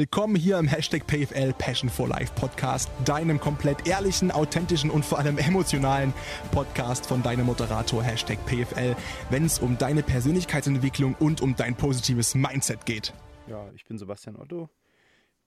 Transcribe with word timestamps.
Willkommen 0.00 0.36
hier 0.36 0.60
im 0.60 0.68
Hashtag 0.68 1.08
PFL 1.08 1.52
Passion 1.54 1.90
for 1.90 2.06
Life 2.06 2.32
Podcast, 2.36 2.88
deinem 3.04 3.40
komplett 3.40 3.88
ehrlichen, 3.88 4.30
authentischen 4.30 4.90
und 4.90 5.04
vor 5.04 5.18
allem 5.18 5.38
emotionalen 5.38 6.14
Podcast 6.52 7.04
von 7.04 7.20
deinem 7.24 7.46
Moderator 7.46 8.00
Hashtag 8.00 8.38
PFL, 8.46 8.94
wenn 9.30 9.44
es 9.44 9.58
um 9.58 9.76
deine 9.76 10.04
Persönlichkeitsentwicklung 10.04 11.16
und 11.18 11.40
um 11.40 11.56
dein 11.56 11.74
positives 11.74 12.36
Mindset 12.36 12.86
geht. 12.86 13.12
Ja, 13.48 13.68
ich 13.74 13.86
bin 13.86 13.98
Sebastian 13.98 14.36
Otto, 14.36 14.70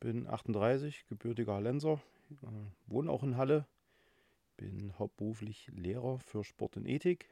bin 0.02 0.28
38, 0.28 1.06
gebürtiger 1.08 1.54
Hallenser, 1.54 2.02
äh, 2.44 2.48
wohne 2.88 3.10
auch 3.10 3.24
in 3.24 3.38
Halle, 3.38 3.66
bin 4.58 4.92
hauptberuflich 5.00 5.72
Lehrer 5.74 6.20
für 6.20 6.44
Sport 6.44 6.76
und 6.76 6.88
Ethik. 6.88 7.30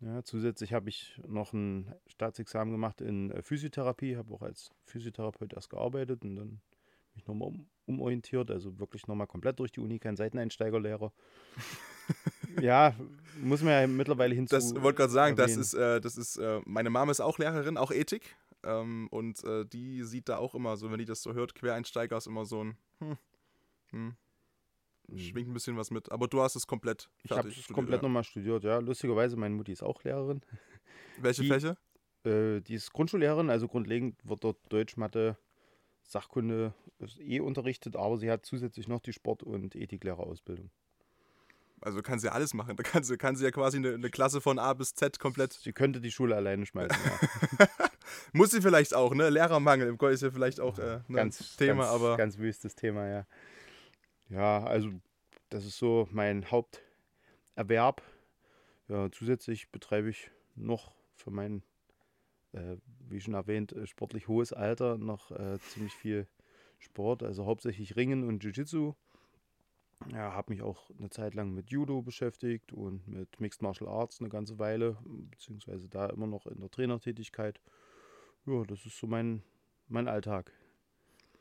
Ja, 0.00 0.22
zusätzlich 0.22 0.72
habe 0.72 0.88
ich 0.88 1.20
noch 1.26 1.52
ein 1.52 1.94
Staatsexamen 2.06 2.72
gemacht 2.72 3.00
in 3.00 3.30
äh, 3.30 3.42
Physiotherapie, 3.42 4.16
habe 4.16 4.34
auch 4.34 4.42
als 4.42 4.70
Physiotherapeut 4.84 5.52
erst 5.52 5.70
gearbeitet 5.70 6.24
und 6.24 6.36
dann 6.36 6.60
mich 7.14 7.26
nochmal 7.26 7.48
um, 7.48 7.66
umorientiert, 7.86 8.50
also 8.50 8.78
wirklich 8.78 9.06
nochmal 9.06 9.26
komplett 9.26 9.58
durch 9.58 9.72
die 9.72 9.80
Uni, 9.80 9.98
kein 9.98 10.16
Seiteneinsteigerlehrer. 10.16 11.12
ja, 12.60 12.94
muss 13.40 13.62
man 13.62 13.72
ja 13.72 13.86
mittlerweile 13.86 14.34
hinzu. 14.34 14.54
Das 14.54 14.74
wollte 14.74 14.98
gerade 14.98 15.12
sagen, 15.12 15.38
erwähnen. 15.38 15.58
das 15.58 15.72
ist, 15.72 15.74
äh, 15.74 16.00
das 16.00 16.16
ist, 16.16 16.36
äh, 16.36 16.60
meine 16.64 16.90
Mama 16.90 17.10
ist 17.10 17.20
auch 17.20 17.38
Lehrerin, 17.38 17.76
auch 17.76 17.92
Ethik. 17.92 18.36
Ähm, 18.64 19.08
und 19.10 19.44
äh, 19.44 19.64
die 19.66 20.02
sieht 20.04 20.28
da 20.28 20.38
auch 20.38 20.54
immer 20.54 20.76
so, 20.76 20.90
wenn 20.90 20.98
die 20.98 21.04
das 21.04 21.22
so 21.22 21.34
hört, 21.34 21.54
Quereinsteiger 21.54 22.16
ist 22.16 22.26
immer 22.26 22.44
so 22.46 22.64
ein, 22.64 22.76
hm, 22.98 23.18
hm. 23.90 24.16
Schwingt 25.16 25.48
ein 25.48 25.54
bisschen 25.54 25.76
was 25.76 25.90
mit. 25.90 26.10
Aber 26.12 26.28
du 26.28 26.40
hast 26.40 26.56
es 26.56 26.66
komplett 26.66 27.08
Ich 27.22 27.30
habe 27.30 27.48
es 27.48 27.68
komplett 27.68 28.02
ja. 28.02 28.08
nochmal 28.08 28.24
studiert, 28.24 28.64
ja. 28.64 28.78
Lustigerweise, 28.78 29.36
meine 29.36 29.54
Mutti 29.54 29.72
ist 29.72 29.82
auch 29.82 30.02
Lehrerin. 30.04 30.40
Welche 31.20 31.42
die, 31.42 31.48
Fläche? 31.48 31.76
Äh, 32.24 32.60
die 32.60 32.74
ist 32.74 32.92
Grundschullehrerin, 32.92 33.50
also 33.50 33.68
grundlegend 33.68 34.16
wird 34.24 34.44
dort 34.44 34.58
Deutsch, 34.70 34.96
Mathe, 34.96 35.36
Sachkunde 36.02 36.74
eh 37.18 37.40
unterrichtet, 37.40 37.96
aber 37.96 38.18
sie 38.18 38.30
hat 38.30 38.44
zusätzlich 38.46 38.88
noch 38.88 39.00
die 39.00 39.12
Sport- 39.12 39.42
und 39.42 39.74
Ethiklehrerausbildung. 39.74 40.70
Also 41.80 42.00
kann 42.00 42.18
sie 42.18 42.32
alles 42.32 42.54
machen. 42.54 42.76
Da 42.76 42.82
kann 42.82 43.04
sie, 43.04 43.16
kann 43.16 43.36
sie 43.36 43.44
ja 43.44 43.50
quasi 43.50 43.76
eine, 43.76 43.94
eine, 43.94 44.10
Klasse 44.10 44.40
von 44.40 44.58
A 44.58 44.72
bis 44.72 44.94
Z 44.94 45.18
komplett. 45.18 45.52
Sie 45.52 45.72
könnte 45.72 46.00
die 46.00 46.10
Schule 46.10 46.34
alleine 46.34 46.66
schmeißen, 46.66 46.98
ja. 47.04 47.68
Muss 48.32 48.50
sie 48.50 48.62
vielleicht 48.62 48.94
auch, 48.94 49.14
ne? 49.14 49.28
Lehrermangel 49.30 49.88
im 49.88 49.98
ist 50.08 50.22
ja 50.22 50.30
vielleicht 50.30 50.60
auch 50.60 50.78
äh, 50.78 51.00
ne? 51.08 51.16
ganz, 51.16 51.56
Thema, 51.56 51.84
ganz, 51.84 51.94
aber. 51.94 52.16
Ganz 52.16 52.38
wüstes 52.38 52.74
Thema, 52.74 53.08
ja. 53.08 53.26
Ja, 54.30 54.64
also 54.64 54.90
das 55.50 55.64
ist 55.64 55.78
so 55.78 56.08
mein 56.10 56.50
Haupterwerb. 56.50 58.02
Ja, 58.88 59.10
zusätzlich 59.10 59.70
betreibe 59.70 60.10
ich 60.10 60.30
noch 60.54 60.94
für 61.14 61.30
mein, 61.30 61.62
äh, 62.52 62.76
wie 63.08 63.20
schon 63.20 63.34
erwähnt, 63.34 63.72
äh, 63.72 63.86
sportlich 63.86 64.28
hohes 64.28 64.52
Alter 64.52 64.98
noch 64.98 65.30
äh, 65.30 65.58
ziemlich 65.60 65.94
viel 65.94 66.26
Sport, 66.78 67.22
also 67.22 67.46
hauptsächlich 67.46 67.96
Ringen 67.96 68.24
und 68.24 68.42
Jiu-Jitsu. 68.44 68.94
Ja, 70.12 70.32
habe 70.32 70.52
mich 70.52 70.62
auch 70.62 70.90
eine 70.98 71.08
Zeit 71.08 71.34
lang 71.34 71.52
mit 71.54 71.70
Judo 71.70 72.02
beschäftigt 72.02 72.72
und 72.72 73.06
mit 73.08 73.40
Mixed 73.40 73.62
Martial 73.62 73.88
Arts 73.88 74.20
eine 74.20 74.28
ganze 74.28 74.58
Weile, 74.58 74.98
beziehungsweise 75.30 75.88
da 75.88 76.06
immer 76.06 76.26
noch 76.26 76.46
in 76.46 76.60
der 76.60 76.70
Trainertätigkeit. 76.70 77.60
Ja, 78.44 78.64
das 78.64 78.84
ist 78.84 78.98
so 78.98 79.06
mein, 79.06 79.42
mein 79.88 80.08
Alltag. 80.08 80.52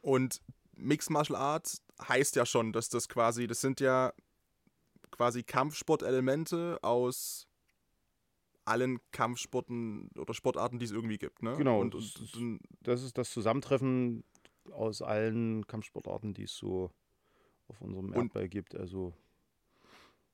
Und 0.01 0.41
Mixed 0.75 1.09
Martial 1.09 1.37
Arts 1.37 1.81
heißt 2.07 2.35
ja 2.35 2.45
schon, 2.45 2.73
dass 2.73 2.89
das 2.89 3.07
quasi, 3.09 3.47
das 3.47 3.61
sind 3.61 3.79
ja 3.79 4.13
quasi 5.11 5.43
Kampfsportelemente 5.43 6.79
aus 6.81 7.47
allen 8.65 8.99
Kampfsporten 9.11 10.09
oder 10.17 10.33
Sportarten, 10.33 10.79
die 10.79 10.85
es 10.85 10.91
irgendwie 10.91 11.17
gibt. 11.17 11.43
Ne? 11.43 11.55
Genau, 11.57 11.79
und, 11.79 11.95
und, 11.95 12.33
und, 12.35 12.59
das 12.81 13.03
ist 13.03 13.17
das 13.17 13.31
Zusammentreffen 13.31 14.23
aus 14.71 15.01
allen 15.01 15.67
Kampfsportarten, 15.67 16.33
die 16.33 16.43
es 16.43 16.55
so 16.55 16.89
auf 17.67 17.81
unserem 17.81 18.13
Erdball 18.13 18.47
gibt. 18.47 18.75
Also 18.75 19.13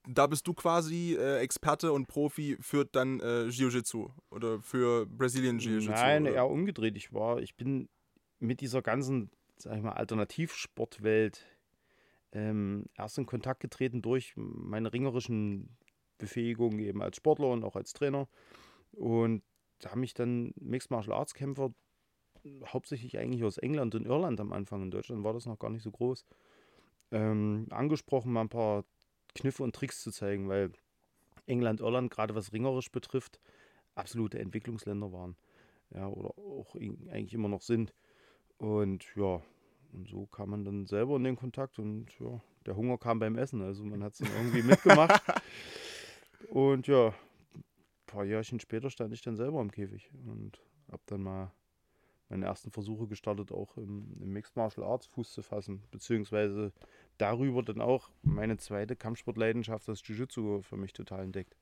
da 0.08 0.28
bist 0.28 0.48
du 0.48 0.54
quasi 0.54 1.16
äh, 1.20 1.40
Experte 1.40 1.92
und 1.92 2.08
Profi 2.08 2.58
für 2.60 2.86
dann 2.86 3.20
äh, 3.20 3.46
Jiu-Jitsu 3.48 4.10
oder 4.30 4.62
für 4.62 5.06
Brazilian 5.06 5.60
Jiu-Jitsu? 5.60 5.92
Nein, 5.92 6.24
oder? 6.24 6.34
eher 6.34 6.48
umgedreht. 6.48 6.96
Ich 6.98 7.14
war, 7.14 7.40
ich 7.40 7.56
bin 7.56 7.90
mit 8.40 8.62
dieser 8.62 8.82
ganzen 8.82 9.30
sag 9.62 9.78
ich 9.78 9.84
mal, 9.84 9.94
Alternativsportwelt 9.94 11.46
ähm, 12.32 12.86
erst 12.96 13.18
in 13.18 13.26
Kontakt 13.26 13.60
getreten 13.60 14.02
durch 14.02 14.34
meine 14.36 14.94
ringerischen 14.94 15.78
Befähigungen 16.18 16.80
eben 16.80 17.02
als 17.02 17.18
Sportler 17.18 17.48
und 17.48 17.64
auch 17.64 17.76
als 17.76 17.94
Trainer. 17.94 18.28
Und 18.92 19.44
da 19.80 19.92
haben 19.92 20.02
mich 20.02 20.14
dann 20.14 20.54
Mixed 20.56 20.92
Martial 20.92 21.16
Arts 21.18 21.34
Kämpfer 21.34 21.74
hauptsächlich 22.66 23.18
eigentlich 23.18 23.44
aus 23.44 23.58
England 23.58 23.96
und 23.96 24.06
Irland 24.06 24.40
am 24.40 24.54
Anfang. 24.54 24.84
In 24.84 24.92
Deutschland 24.92 25.24
war 25.24 25.34
das 25.34 25.46
noch 25.46 25.60
gar 25.60 25.70
nicht 25.70 25.84
so 25.84 25.92
groß. 25.92 26.26
Ähm, 27.12 27.68
angesprochen, 27.72 28.32
mal 28.32 28.42
ein 28.42 28.50
paar 28.50 28.86
Kniffe 29.36 29.64
und 29.64 29.76
Tricks 29.76 30.02
zu 30.04 30.12
zeigen, 30.12 30.48
weil 30.48 30.72
England, 31.48 31.80
Irland, 31.80 32.12
gerade 32.12 32.36
was 32.36 32.54
ringerisch 32.54 32.92
betrifft, 32.92 33.40
absolute 33.96 34.40
Entwicklungsländer 34.40 35.12
waren. 35.12 35.36
Ja, 35.92 36.08
oder 36.08 36.38
auch 36.38 36.76
eigentlich 36.76 37.34
immer 37.34 37.50
noch 37.50 37.62
sind. 37.62 37.94
Und 38.60 39.06
ja, 39.16 39.42
und 39.94 40.08
so 40.08 40.28
kam 40.28 40.52
man 40.52 40.66
dann 40.66 40.86
selber 40.86 41.16
in 41.16 41.24
den 41.24 41.38
Kontakt 41.38 41.80
und 41.80 42.08
ja, 42.20 42.40
der 42.66 42.76
Hunger 42.76 42.98
kam 42.98 43.20
beim 43.20 43.38
Essen. 43.38 43.62
Also 43.62 43.84
man 43.84 44.04
hat 44.04 44.14
es 44.14 44.20
dann 44.20 44.32
irgendwie 44.38 44.64
mitgemacht. 44.64 45.22
und 46.50 46.86
ja, 46.88 47.08
ein 47.08 47.64
paar 48.06 48.26
Jährchen 48.26 48.60
später 48.60 48.90
stand 48.90 49.14
ich 49.14 49.22
dann 49.22 49.38
selber 49.38 49.62
im 49.62 49.72
Käfig 49.72 50.12
und 50.28 50.62
habe 50.92 51.02
dann 51.08 51.24
mal 51.24 51.52
meine 52.28 52.46
ersten 52.46 52.70
Versuche 52.70 53.08
gestartet, 53.08 53.52
auch 53.52 53.76
im, 53.78 54.16
im, 54.22 54.34
Mixed 54.34 54.56
Martial 54.56 54.86
Arts 54.86 55.08
Fuß 55.08 55.32
zu 55.32 55.42
fassen, 55.42 55.82
beziehungsweise 55.90 56.74
darüber 57.18 57.64
dann 57.64 57.82
auch 57.82 58.12
meine 58.22 58.58
zweite 58.58 58.96
Kampfsportleidenschaft, 58.96 59.88
das 59.88 60.06
Jiu-Jitsu, 60.06 60.62
für 60.62 60.78
mich 60.78 60.94
total 60.94 61.24
entdeckt 61.24 61.56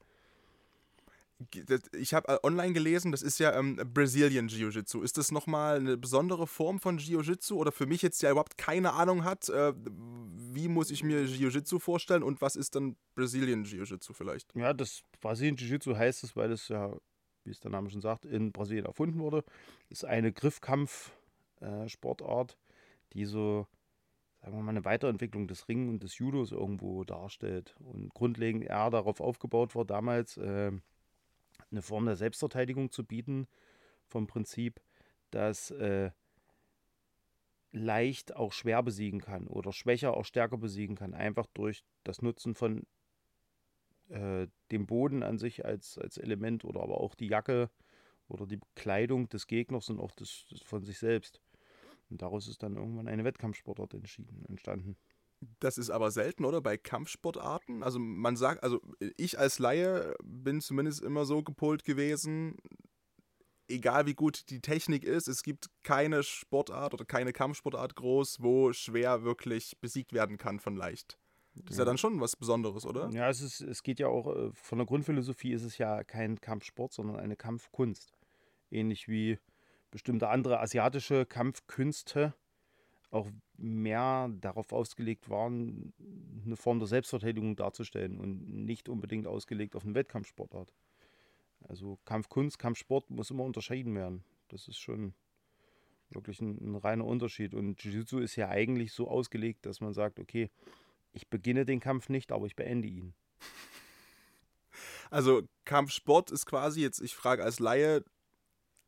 ich 1.94 2.14
habe 2.14 2.28
äh, 2.30 2.38
online 2.44 2.74
gelesen, 2.74 3.12
das 3.12 3.22
ist 3.22 3.40
ja 3.40 3.54
ähm, 3.58 3.76
Brazilian 3.94 4.48
Jiu-Jitsu. 4.48 5.02
Ist 5.02 5.18
das 5.18 5.32
nochmal 5.32 5.78
eine 5.78 5.98
besondere 5.98 6.48
Form 6.48 6.80
von 6.80 6.98
Jiu-Jitsu 6.98 7.56
oder 7.56 7.72
für 7.72 7.86
mich 7.86 8.02
jetzt 8.02 8.24
ja 8.24 8.32
überhaupt 8.32 8.58
keine 8.58 8.94
Ahnung 8.94 9.24
hat, 9.24 9.48
äh, 9.50 9.74
wie 9.76 10.68
muss 10.68 10.90
ich 10.90 11.04
mir 11.04 11.26
Jiu-Jitsu 11.26 11.78
vorstellen 11.80 12.24
und 12.24 12.42
was 12.42 12.56
ist 12.56 12.74
dann 12.76 12.96
Brazilian 13.14 13.66
Jiu-Jitsu 13.66 14.14
vielleicht? 14.14 14.56
Ja, 14.56 14.74
das 14.74 15.04
Brazilian 15.22 15.58
Jiu-Jitsu 15.58 15.96
heißt 15.96 16.24
es, 16.24 16.36
weil 16.36 16.52
es 16.52 16.70
ja, 16.70 16.92
wie 17.44 17.52
es 17.52 17.60
der 17.60 17.70
Name 17.70 17.92
schon 17.92 18.02
sagt, 18.02 18.26
in 18.26 18.52
Brasilien 18.52 18.86
erfunden 18.86 19.20
wurde. 19.20 19.44
Ist 19.90 20.06
eine 20.06 20.34
Griffkampf-Sportart, 20.34 22.54
äh, 22.54 22.56
die 23.14 23.26
so, 23.26 23.68
sagen 24.42 24.58
wir 24.58 24.64
mal, 24.64 24.72
eine 24.72 24.86
Weiterentwicklung 24.86 25.48
des 25.48 25.68
Ringen 25.68 25.90
und 25.90 26.02
des 26.02 26.18
Judos 26.18 26.52
irgendwo 26.52 27.04
darstellt 27.04 27.76
und 27.80 28.12
grundlegend 28.16 28.64
eher 28.64 28.90
darauf 28.90 29.22
aufgebaut 29.22 29.76
war 29.76 29.86
damals. 29.86 30.38
Äh, 30.38 30.72
eine 31.72 31.82
Form 31.82 32.06
der 32.06 32.16
Selbstverteidigung 32.16 32.92
zu 32.92 33.06
bieten, 33.06 33.48
vom 34.06 34.28
Prinzip, 34.28 34.82
dass 35.32 35.72
äh, 35.72 36.12
leicht 37.72 38.36
auch 38.36 38.54
schwer 38.54 38.82
besiegen 38.84 39.20
kann 39.20 39.48
oder 39.48 39.74
schwächer 39.74 40.16
auch 40.16 40.26
stärker 40.26 40.58
besiegen 40.58 40.96
kann, 40.96 41.14
einfach 41.14 41.48
durch 41.54 41.84
das 42.04 42.22
Nutzen 42.22 42.56
von 42.56 42.86
äh, 44.10 44.48
dem 44.72 44.86
Boden 44.86 45.24
an 45.24 45.38
sich 45.38 45.66
als, 45.66 45.98
als 45.98 46.18
Element 46.18 46.64
oder 46.64 46.82
aber 46.82 47.02
auch 47.02 47.16
die 47.16 47.28
Jacke 47.28 47.70
oder 48.28 48.46
die 48.46 48.60
Kleidung 48.76 49.30
des 49.30 49.48
Gegners 49.48 49.90
und 49.90 50.00
auch 50.00 50.12
des, 50.12 50.46
des 50.48 50.62
von 50.62 50.84
sich 50.84 50.98
selbst. 50.98 51.42
Und 52.10 52.22
daraus 52.22 52.48
ist 52.48 52.64
dann 52.64 52.78
irgendwann 52.78 53.08
eine 53.08 53.26
Wettkampfsportart 53.26 53.94
entschieden, 53.94 54.46
entstanden. 54.48 54.98
Das 55.60 55.78
ist 55.78 55.90
aber 55.90 56.12
selten, 56.12 56.46
oder? 56.46 56.62
Bei 56.62 56.78
Kampfsportarten. 56.78 57.84
Also 57.84 58.00
man 58.00 58.36
sagt, 58.36 58.64
also 58.64 58.82
ich 59.18 59.38
als 59.38 59.60
Laie 59.60 60.16
bin 60.24 60.62
zumindest 60.62 61.02
immer 61.02 61.26
so 61.26 61.44
gepolt 61.44 61.84
gewesen, 61.84 62.58
egal 63.68 64.06
wie 64.06 64.16
gut 64.16 64.50
die 64.50 64.62
Technik 64.62 65.04
ist, 65.04 65.28
es 65.28 65.44
gibt 65.44 65.70
keine 65.84 66.24
Sportart 66.24 66.94
oder 66.94 67.06
keine 67.06 67.34
Kampfsportart 67.34 67.96
groß, 67.96 68.42
wo 68.42 68.74
schwer 68.74 69.24
wirklich 69.24 69.78
besiegt 69.80 70.14
werden 70.14 70.38
kann 70.38 70.60
von 70.60 70.76
leicht. 70.76 71.18
Das 71.54 71.72
ist 71.72 71.78
ja, 71.78 71.82
ja 71.82 71.86
dann 71.86 71.98
schon 71.98 72.20
was 72.22 72.36
Besonderes, 72.36 72.86
oder? 72.86 73.10
Ja, 73.10 73.30
es, 73.30 73.42
ist, 73.42 73.62
es 73.62 73.84
geht 73.84 74.00
ja 74.00 74.08
auch, 74.08 74.36
äh, 74.36 74.52
von 74.54 74.78
der 74.78 74.86
Grundphilosophie 74.86 75.54
ist 75.54 75.64
es 75.64 75.78
ja 75.78 76.04
kein 76.04 76.40
Kampfsport, 76.40 76.94
sondern 76.94 77.18
eine 77.18 77.36
Kampfkunst. 77.36 78.14
Ähnlich 78.70 79.08
wie 79.08 79.40
bestimmte 79.92 80.30
andere 80.30 80.60
asiatische 80.60 81.26
Kampfkünste 81.26 82.34
auch 83.10 83.28
mehr 83.58 84.30
darauf 84.42 84.74
ausgelegt 84.74 85.30
waren, 85.30 85.94
eine 86.46 86.58
Form 86.58 86.80
der 86.80 86.88
Selbstverteidigung 86.88 87.56
darzustellen 87.56 88.20
und 88.20 88.66
nicht 88.66 88.90
unbedingt 88.90 89.28
ausgelegt 89.28 89.76
auf 89.76 89.86
eine 89.86 89.96
Wettkampfsportart. 89.96 90.74
Also 91.68 91.98
Kampfkunst, 92.06 92.60
Kampfsport 92.60 93.10
muss 93.10 93.32
immer 93.32 93.44
unterschieden 93.44 93.96
werden. 93.96 94.24
Das 94.50 94.68
ist 94.68 94.78
schon 94.78 95.14
wirklich 96.10 96.40
ein, 96.42 96.58
ein 96.62 96.76
reiner 96.76 97.06
Unterschied. 97.06 97.54
Und 97.54 97.84
Jiu-Jitsu 97.84 98.20
ist 98.20 98.36
ja 98.36 98.50
eigentlich 98.50 98.94
so 98.94 99.10
ausgelegt, 99.10 99.66
dass 99.66 99.82
man 99.82 99.94
sagt, 99.94 100.20
okay, 100.20 100.50
ich 101.14 101.28
beginne 101.30 101.66
den 101.66 101.80
Kampf 101.80 102.10
nicht, 102.10 102.32
aber 102.32 102.46
ich 102.46 102.56
beende 102.56 102.88
ihn. 102.88 103.14
Also 105.10 105.44
Kampfsport 105.66 106.32
ist 106.32 106.46
quasi 106.46 106.82
jetzt, 106.82 107.02
ich 107.02 107.16
frage 107.16 107.44
als 107.44 107.60
Laie, 107.60 108.04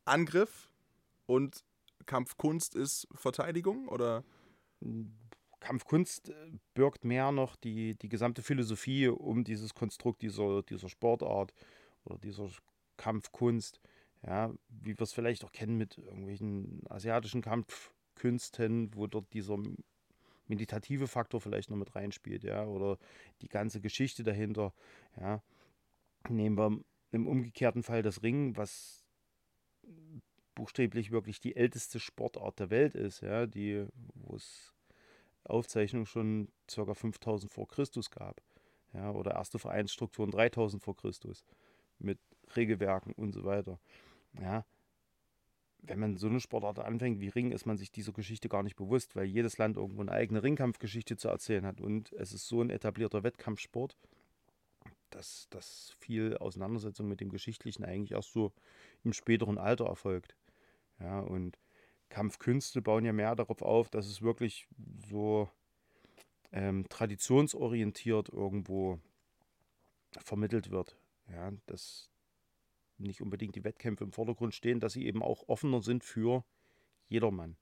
Angriff 0.06 0.70
und 1.26 1.64
Kampfkunst 2.06 2.76
ist 2.76 3.08
Verteidigung 3.14 3.88
oder? 3.88 4.24
Kampfkunst 5.60 6.30
äh, 6.30 6.52
birgt 6.74 7.04
mehr 7.04 7.32
noch 7.32 7.56
die, 7.56 7.96
die 7.96 8.10
gesamte 8.10 8.42
Philosophie 8.42 9.08
um 9.08 9.44
dieses 9.44 9.74
Konstrukt 9.74 10.22
dieser, 10.22 10.64
dieser 10.64 10.90
Sportart 10.90 11.54
oder 12.06 12.18
dieser 12.18 12.50
Kampfkunst. 12.98 13.80
Ja, 14.26 14.54
wie 14.68 14.98
wir 14.98 15.02
es 15.02 15.14
vielleicht 15.14 15.46
auch 15.46 15.52
kennen 15.52 15.78
mit 15.78 15.98
irgendwelchen 15.98 16.82
asiatischen 16.90 17.42
Kampfkünsten, 17.42 18.94
wo 18.94 19.08
dort 19.08 19.32
dieser 19.34 19.58
meditative 20.48 21.08
Faktor 21.08 21.40
vielleicht 21.40 21.70
noch 21.70 21.78
mit 21.78 21.96
reinspielt, 21.96 22.44
ja, 22.44 22.66
oder 22.66 22.98
die 23.42 23.48
ganze 23.48 23.80
Geschichte 23.80 24.24
dahinter, 24.24 24.74
ja. 25.20 25.42
Nehmen 26.28 26.58
wir 26.58 26.84
im 27.12 27.28
umgekehrten 27.28 27.82
Fall 27.82 28.02
das 28.02 28.22
Ringen, 28.24 28.58
was 28.58 29.06
buchstäblich 30.60 31.12
wirklich 31.12 31.40
die 31.40 31.56
älteste 31.56 32.00
Sportart 32.02 32.60
der 32.60 32.70
Welt 32.70 32.94
ist, 32.94 33.22
ja, 33.22 33.46
die, 33.46 33.86
wo 34.14 34.36
es 34.36 34.74
Aufzeichnungen 35.46 36.06
schon 36.06 36.50
ca. 36.68 36.94
5000 36.94 37.50
vor 37.50 37.68
Christus 37.68 38.12
gab, 38.12 38.42
ja, 38.94 39.10
oder 39.12 39.36
erste 39.36 39.58
Vereinsstrukturen 39.58 40.32
3000 40.32 40.84
vor 40.84 40.98
Christus 40.98 41.46
mit 41.98 42.20
Regelwerken 42.58 43.14
und 43.14 43.32
so 43.32 43.46
weiter. 43.46 43.80
Ja, 44.38 44.66
wenn 45.82 46.00
man 46.00 46.18
so 46.18 46.28
eine 46.28 46.42
Sportart 46.42 46.80
anfängt 46.80 47.22
wie 47.22 47.30
Ring, 47.30 47.52
ist 47.52 47.66
man 47.66 47.78
sich 47.78 47.90
dieser 47.90 48.12
Geschichte 48.12 48.50
gar 48.50 48.64
nicht 48.64 48.76
bewusst, 48.76 49.16
weil 49.16 49.28
jedes 49.28 49.58
Land 49.58 49.78
irgendwo 49.78 50.02
eine 50.02 50.12
eigene 50.12 50.44
Ringkampfgeschichte 50.44 51.16
zu 51.16 51.30
erzählen 51.30 51.66
hat. 51.66 51.80
Und 51.80 52.12
es 52.14 52.34
ist 52.34 52.50
so 52.50 52.62
ein 52.62 52.70
etablierter 52.70 53.24
Wettkampfsport, 53.24 53.96
dass, 55.10 55.48
dass 55.50 55.96
viel 56.00 56.36
Auseinandersetzung 56.38 57.08
mit 57.08 57.22
dem 57.22 57.30
Geschichtlichen 57.30 57.86
eigentlich 57.86 58.12
erst 58.12 58.34
so 58.34 58.52
im 59.06 59.14
späteren 59.14 59.58
Alter 59.58 59.86
erfolgt. 59.86 60.36
Ja, 61.00 61.20
und 61.20 61.58
Kampfkünste 62.10 62.82
bauen 62.82 63.06
ja 63.06 63.14
mehr 63.14 63.36
darauf 63.36 63.62
auf, 63.62 63.90
dass 63.90 64.08
es 64.08 64.22
wirklich 64.22 64.68
so 65.10 65.50
ähm, 66.52 66.88
traditionsorientiert 66.90 68.30
irgendwo 68.30 69.00
vermittelt 70.24 70.72
wird. 70.72 70.98
Ja, 71.32 71.52
dass 71.68 72.10
nicht 72.98 73.22
unbedingt 73.22 73.56
die 73.56 73.64
Wettkämpfe 73.64 74.04
im 74.04 74.12
Vordergrund 74.12 74.54
stehen, 74.54 74.80
dass 74.80 74.94
sie 74.94 75.06
eben 75.06 75.22
auch 75.22 75.48
offener 75.48 75.82
sind 75.82 76.04
für 76.04 76.44
jedermann. 77.08 77.56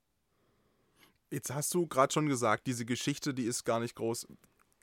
Jetzt 1.30 1.54
hast 1.54 1.74
du 1.74 1.86
gerade 1.88 2.14
schon 2.14 2.28
gesagt, 2.28 2.68
diese 2.68 2.86
Geschichte, 2.86 3.34
die 3.34 3.44
ist 3.44 3.66
gar 3.66 3.80
nicht 3.80 3.96
groß 3.96 4.28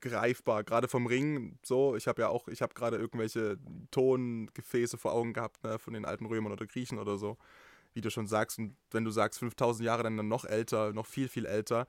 greifbar, 0.02 0.64
gerade 0.64 0.86
vom 0.86 1.06
Ring. 1.06 1.58
So, 1.64 1.96
ich 1.96 2.06
habe 2.06 2.20
ja 2.22 2.28
auch, 2.28 2.46
ich 2.48 2.60
habe 2.60 2.74
gerade 2.74 2.98
irgendwelche 2.98 3.58
Tongefäße 3.90 4.98
vor 4.98 5.12
Augen 5.12 5.32
gehabt, 5.32 5.64
ne, 5.64 5.78
von 5.78 5.94
den 5.94 6.04
alten 6.04 6.26
Römern 6.26 6.52
oder 6.52 6.66
Griechen 6.66 6.98
oder 6.98 7.16
so 7.16 7.38
wie 7.94 8.00
du 8.00 8.10
schon 8.10 8.26
sagst, 8.26 8.58
und 8.58 8.76
wenn 8.90 9.04
du 9.04 9.10
sagst 9.10 9.38
5000 9.38 9.86
Jahre, 9.86 10.02
dann, 10.02 10.16
noch 10.28 10.44
älter, 10.44 10.92
noch 10.92 11.06
viel, 11.06 11.28
viel 11.28 11.46
älter. 11.46 11.86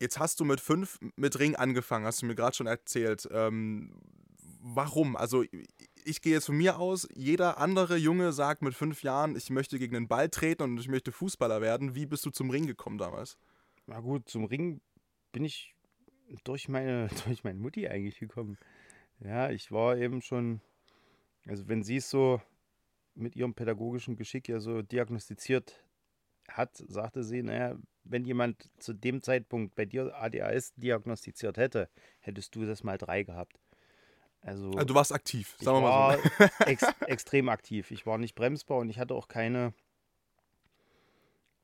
Jetzt 0.00 0.18
hast 0.18 0.40
du 0.40 0.44
mit 0.44 0.60
fünf 0.60 0.98
mit 1.16 1.38
Ring 1.38 1.56
angefangen, 1.56 2.06
hast 2.06 2.22
du 2.22 2.26
mir 2.26 2.34
gerade 2.34 2.56
schon 2.56 2.66
erzählt. 2.66 3.28
Ähm, 3.30 3.94
warum? 4.60 5.16
Also 5.16 5.44
ich 6.04 6.22
gehe 6.22 6.32
jetzt 6.32 6.46
von 6.46 6.56
mir 6.56 6.78
aus, 6.78 7.08
jeder 7.14 7.58
andere 7.58 7.96
Junge 7.96 8.32
sagt 8.32 8.62
mit 8.62 8.74
fünf 8.74 9.02
Jahren, 9.02 9.36
ich 9.36 9.50
möchte 9.50 9.78
gegen 9.78 9.94
den 9.94 10.08
Ball 10.08 10.28
treten 10.28 10.62
und 10.62 10.80
ich 10.80 10.88
möchte 10.88 11.12
Fußballer 11.12 11.60
werden. 11.60 11.94
Wie 11.94 12.06
bist 12.06 12.24
du 12.26 12.30
zum 12.30 12.50
Ring 12.50 12.66
gekommen 12.66 12.98
damals? 12.98 13.38
Na 13.86 14.00
gut, 14.00 14.28
zum 14.28 14.44
Ring 14.44 14.80
bin 15.32 15.44
ich 15.44 15.74
durch 16.44 16.68
meine, 16.68 17.08
durch 17.26 17.44
meine 17.44 17.58
Mutti 17.58 17.88
eigentlich 17.88 18.18
gekommen. 18.18 18.58
Ja, 19.20 19.50
ich 19.50 19.72
war 19.72 19.96
eben 19.96 20.22
schon, 20.22 20.60
also 21.46 21.68
wenn 21.68 21.82
sie 21.82 21.96
es 21.96 22.08
so 22.08 22.40
mit 23.18 23.36
ihrem 23.36 23.54
pädagogischen 23.54 24.16
Geschick 24.16 24.48
ja 24.48 24.60
so 24.60 24.82
diagnostiziert 24.82 25.84
hat, 26.48 26.76
sagte 26.88 27.22
sie, 27.22 27.42
naja, 27.42 27.76
wenn 28.04 28.24
jemand 28.24 28.70
zu 28.78 28.94
dem 28.94 29.22
Zeitpunkt 29.22 29.74
bei 29.74 29.84
dir 29.84 30.14
ADHS 30.16 30.74
diagnostiziert 30.76 31.58
hätte, 31.58 31.88
hättest 32.20 32.54
du 32.54 32.64
das 32.64 32.82
mal 32.82 32.96
drei 32.96 33.22
gehabt. 33.22 33.58
Also, 34.40 34.70
also 34.70 34.84
du 34.84 34.94
warst 34.94 35.12
aktiv, 35.12 35.56
sagen 35.60 35.78
wir 35.78 35.82
mal 35.82 36.18
so. 36.18 36.44
ex 36.64 36.84
extrem 37.06 37.48
aktiv. 37.48 37.90
Ich 37.90 38.06
war 38.06 38.18
nicht 38.18 38.34
bremsbar 38.34 38.78
und 38.78 38.88
ich 38.88 38.98
hatte 38.98 39.14
auch 39.14 39.28
keine, 39.28 39.74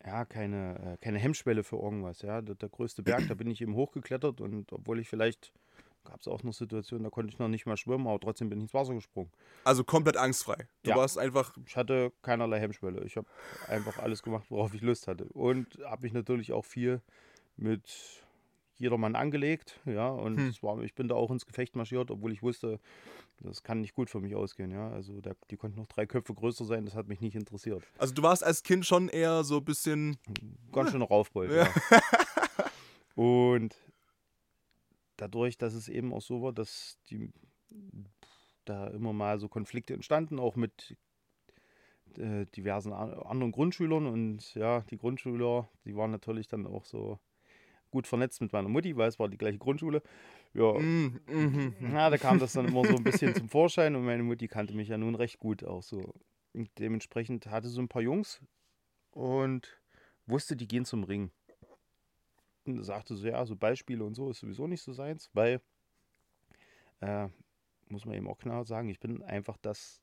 ja, 0.04 0.24
keine, 0.24 0.94
äh, 0.94 0.96
keine 0.98 1.18
Hemmschwelle 1.18 1.62
für 1.62 1.76
irgendwas. 1.76 2.22
Ja. 2.22 2.42
Der, 2.42 2.56
der 2.56 2.68
größte 2.68 3.02
Berg, 3.02 3.26
da 3.28 3.34
bin 3.34 3.50
ich 3.50 3.60
eben 3.62 3.74
hochgeklettert 3.74 4.40
und 4.40 4.72
obwohl 4.72 4.98
ich 4.98 5.08
vielleicht 5.08 5.52
gab 6.04 6.20
es 6.20 6.28
auch 6.28 6.42
noch 6.42 6.52
Situationen, 6.52 7.04
da 7.04 7.10
konnte 7.10 7.32
ich 7.32 7.38
noch 7.38 7.48
nicht 7.48 7.66
mal 7.66 7.76
schwimmen, 7.76 8.06
aber 8.06 8.20
trotzdem 8.20 8.48
bin 8.48 8.58
ich 8.58 8.64
ins 8.64 8.74
Wasser 8.74 8.94
gesprungen. 8.94 9.30
Also 9.64 9.84
komplett 9.84 10.16
angstfrei. 10.16 10.68
Du 10.82 10.90
ja. 10.90 10.96
warst 10.96 11.18
einfach. 11.18 11.54
Ich 11.66 11.76
hatte 11.76 12.12
keinerlei 12.22 12.60
Hemmschwelle. 12.60 13.04
Ich 13.04 13.16
habe 13.16 13.26
einfach 13.68 13.98
alles 13.98 14.22
gemacht, 14.22 14.46
worauf 14.50 14.74
ich 14.74 14.82
Lust 14.82 15.08
hatte. 15.08 15.24
Und 15.26 15.78
habe 15.84 16.02
mich 16.02 16.12
natürlich 16.12 16.52
auch 16.52 16.64
viel 16.64 17.00
mit 17.56 18.24
jedermann 18.76 19.14
angelegt, 19.14 19.80
ja, 19.86 20.08
und 20.08 20.36
hm. 20.36 20.54
war, 20.62 20.82
ich 20.82 20.94
bin 20.94 21.08
da 21.08 21.14
auch 21.14 21.30
ins 21.30 21.46
Gefecht 21.46 21.76
marschiert, 21.76 22.10
obwohl 22.10 22.32
ich 22.32 22.42
wusste, 22.42 22.80
das 23.40 23.62
kann 23.62 23.80
nicht 23.80 23.94
gut 23.94 24.10
für 24.10 24.20
mich 24.20 24.34
ausgehen, 24.34 24.70
ja. 24.70 24.90
Also 24.90 25.20
der, 25.20 25.36
die 25.50 25.56
konnten 25.56 25.78
noch 25.78 25.86
drei 25.86 26.06
Köpfe 26.06 26.34
größer 26.34 26.64
sein, 26.64 26.84
das 26.84 26.94
hat 26.94 27.06
mich 27.06 27.20
nicht 27.20 27.36
interessiert. 27.36 27.84
Also 27.98 28.14
du 28.14 28.22
warst 28.22 28.42
als 28.42 28.62
Kind 28.62 28.84
schon 28.84 29.08
eher 29.08 29.44
so 29.44 29.58
ein 29.58 29.64
bisschen. 29.64 30.16
Ganz 30.72 30.90
schön 30.90 31.02
Raufbold, 31.02 31.52
ja. 31.52 31.68
ja. 31.90 32.02
und 33.14 33.76
dadurch, 35.16 35.58
dass 35.58 35.75
es 35.75 35.88
eben 35.88 36.12
auch 36.12 36.22
so 36.22 36.43
war, 36.43 36.52
dass 36.52 36.99
die 37.11 37.32
da 38.64 38.88
immer 38.88 39.12
mal 39.12 39.38
so 39.38 39.49
Konflikte 39.49 39.94
entstanden, 39.94 40.38
auch 40.38 40.56
mit 40.56 40.96
äh, 42.19 42.46
diversen 42.56 42.93
anderen 42.93 43.52
Grundschülern. 43.52 44.06
Und 44.06 44.55
ja, 44.55 44.81
die 44.90 44.96
Grundschüler, 44.96 45.69
die 45.84 45.96
waren 45.96 46.11
natürlich 46.11 46.49
dann 46.49 46.66
auch 46.66 46.84
so 46.84 47.19
gut 47.90 48.06
vernetzt 48.06 48.40
mit 48.40 48.52
meiner 48.52 48.69
Mutti, 48.69 48.96
weil 48.96 49.08
es 49.08 49.19
war 49.19 49.28
die 49.28 49.38
gleiche 49.38 49.58
Grundschule. 49.58 50.02
Ja, 50.52 50.72
mm, 50.72 51.20
mm, 51.26 51.75
ja 51.93 52.11
da 52.11 52.19
kam 52.19 52.38
das 52.38 52.52
dann 52.52 52.69
immer 52.69 52.84
so 52.84 52.96
ein 52.96 53.05
bisschen 53.05 53.34
zum 53.34 53.49
Vorschein. 53.49 53.94
Und 53.94 54.05
meine 54.05 54.22
Mutti 54.22 54.49
kannte 54.49 54.75
mich 54.75 54.88
ja 54.88 54.99
nun 54.99 55.14
recht 55.14 55.38
gut 55.38 55.64
auch 55.64 55.82
so. 55.82 56.14
Und 56.52 56.70
dementsprechend 56.78 57.46
hatte 57.46 57.69
so 57.69 57.81
ein 57.81 57.88
paar 57.88 58.02
Jungs 58.02 58.40
und 59.11 59.81
wusste, 60.26 60.56
die 60.56 60.69
gehen 60.69 60.84
zum 60.84 61.05
Ring 61.05 61.31
sagte 62.82 63.16
so, 63.16 63.26
ja, 63.26 63.44
so 63.46 63.56
Beispiele 63.56 64.05
und 64.05 64.14
so 64.14 64.31
ist 64.31 64.40
sowieso 64.40 64.66
nicht 64.66 64.82
so 64.82 64.93
seins, 64.93 65.31
weil, 65.32 65.61
äh, 67.00 67.28
muss 67.88 68.05
man 68.05 68.14
eben 68.16 68.28
auch 68.28 68.38
klar 68.38 68.64
sagen, 68.64 68.88
ich 68.88 69.00
bin 69.00 69.22
einfach 69.22 69.56
das 69.58 70.00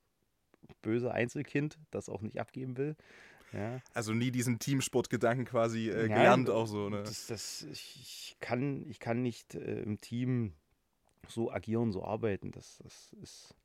böse 0.81 1.11
Einzelkind, 1.11 1.79
das 1.89 2.09
auch 2.09 2.21
nicht 2.21 2.39
abgeben 2.39 2.77
will. 2.77 2.95
Ja. 3.53 3.81
Also 3.93 4.13
nie 4.13 4.31
diesen 4.31 4.59
Teamsportgedanken 4.59 5.45
quasi 5.45 5.89
äh, 5.89 6.07
gelernt 6.07 6.49
auch 6.49 6.67
so, 6.67 6.89
ne? 6.89 7.03
Das, 7.03 7.27
das, 7.27 7.63
ich, 7.63 8.37
kann, 8.39 8.85
ich 8.89 8.99
kann 8.99 9.21
nicht 9.21 9.55
äh, 9.55 9.81
im 9.81 9.99
Team 9.99 10.53
so 11.27 11.51
agieren, 11.51 11.91
so 11.91 12.03
arbeiten. 12.03 12.51
Das, 12.51 12.77
das 12.83 13.13
ist. 13.21 13.55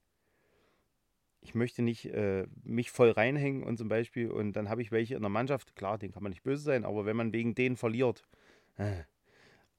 Ich 1.40 1.54
möchte 1.54 1.82
nicht 1.82 2.06
äh, 2.06 2.48
mich 2.64 2.90
voll 2.90 3.10
reinhängen 3.10 3.62
und 3.62 3.76
zum 3.76 3.88
Beispiel, 3.88 4.32
und 4.32 4.54
dann 4.54 4.68
habe 4.68 4.82
ich 4.82 4.90
welche 4.90 5.14
in 5.14 5.20
der 5.20 5.30
Mannschaft, 5.30 5.76
klar, 5.76 5.96
den 5.96 6.10
kann 6.10 6.24
man 6.24 6.30
nicht 6.30 6.42
böse 6.42 6.64
sein, 6.64 6.84
aber 6.84 7.06
wenn 7.06 7.16
man 7.16 7.32
wegen 7.32 7.54
denen 7.54 7.76
verliert, 7.76 8.24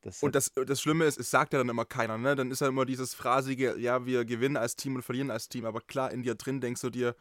das 0.02 0.22
und 0.24 0.36
das, 0.36 0.52
das 0.54 0.82
Schlimme 0.82 1.06
ist, 1.06 1.20
es 1.20 1.32
sagt 1.32 1.54
ja 1.54 1.60
dann 1.60 1.70
immer 1.70 1.86
keiner, 1.86 2.18
ne? 2.18 2.36
Dann 2.36 2.52
ist 2.52 2.62
ja 2.62 2.68
immer 2.68 2.86
dieses 2.86 3.14
phrasige, 3.14 3.78
ja, 3.78 4.06
wir 4.06 4.26
gewinnen 4.26 4.58
als 4.58 4.76
Team 4.76 4.96
und 4.96 5.02
verlieren 5.02 5.32
als 5.32 5.50
Team, 5.50 5.66
aber 5.66 5.82
klar, 5.82 6.12
in 6.12 6.24
dir 6.24 6.36
drin 6.36 6.62
denkst 6.62 6.82
du 6.82 6.90
dir, 6.90 7.16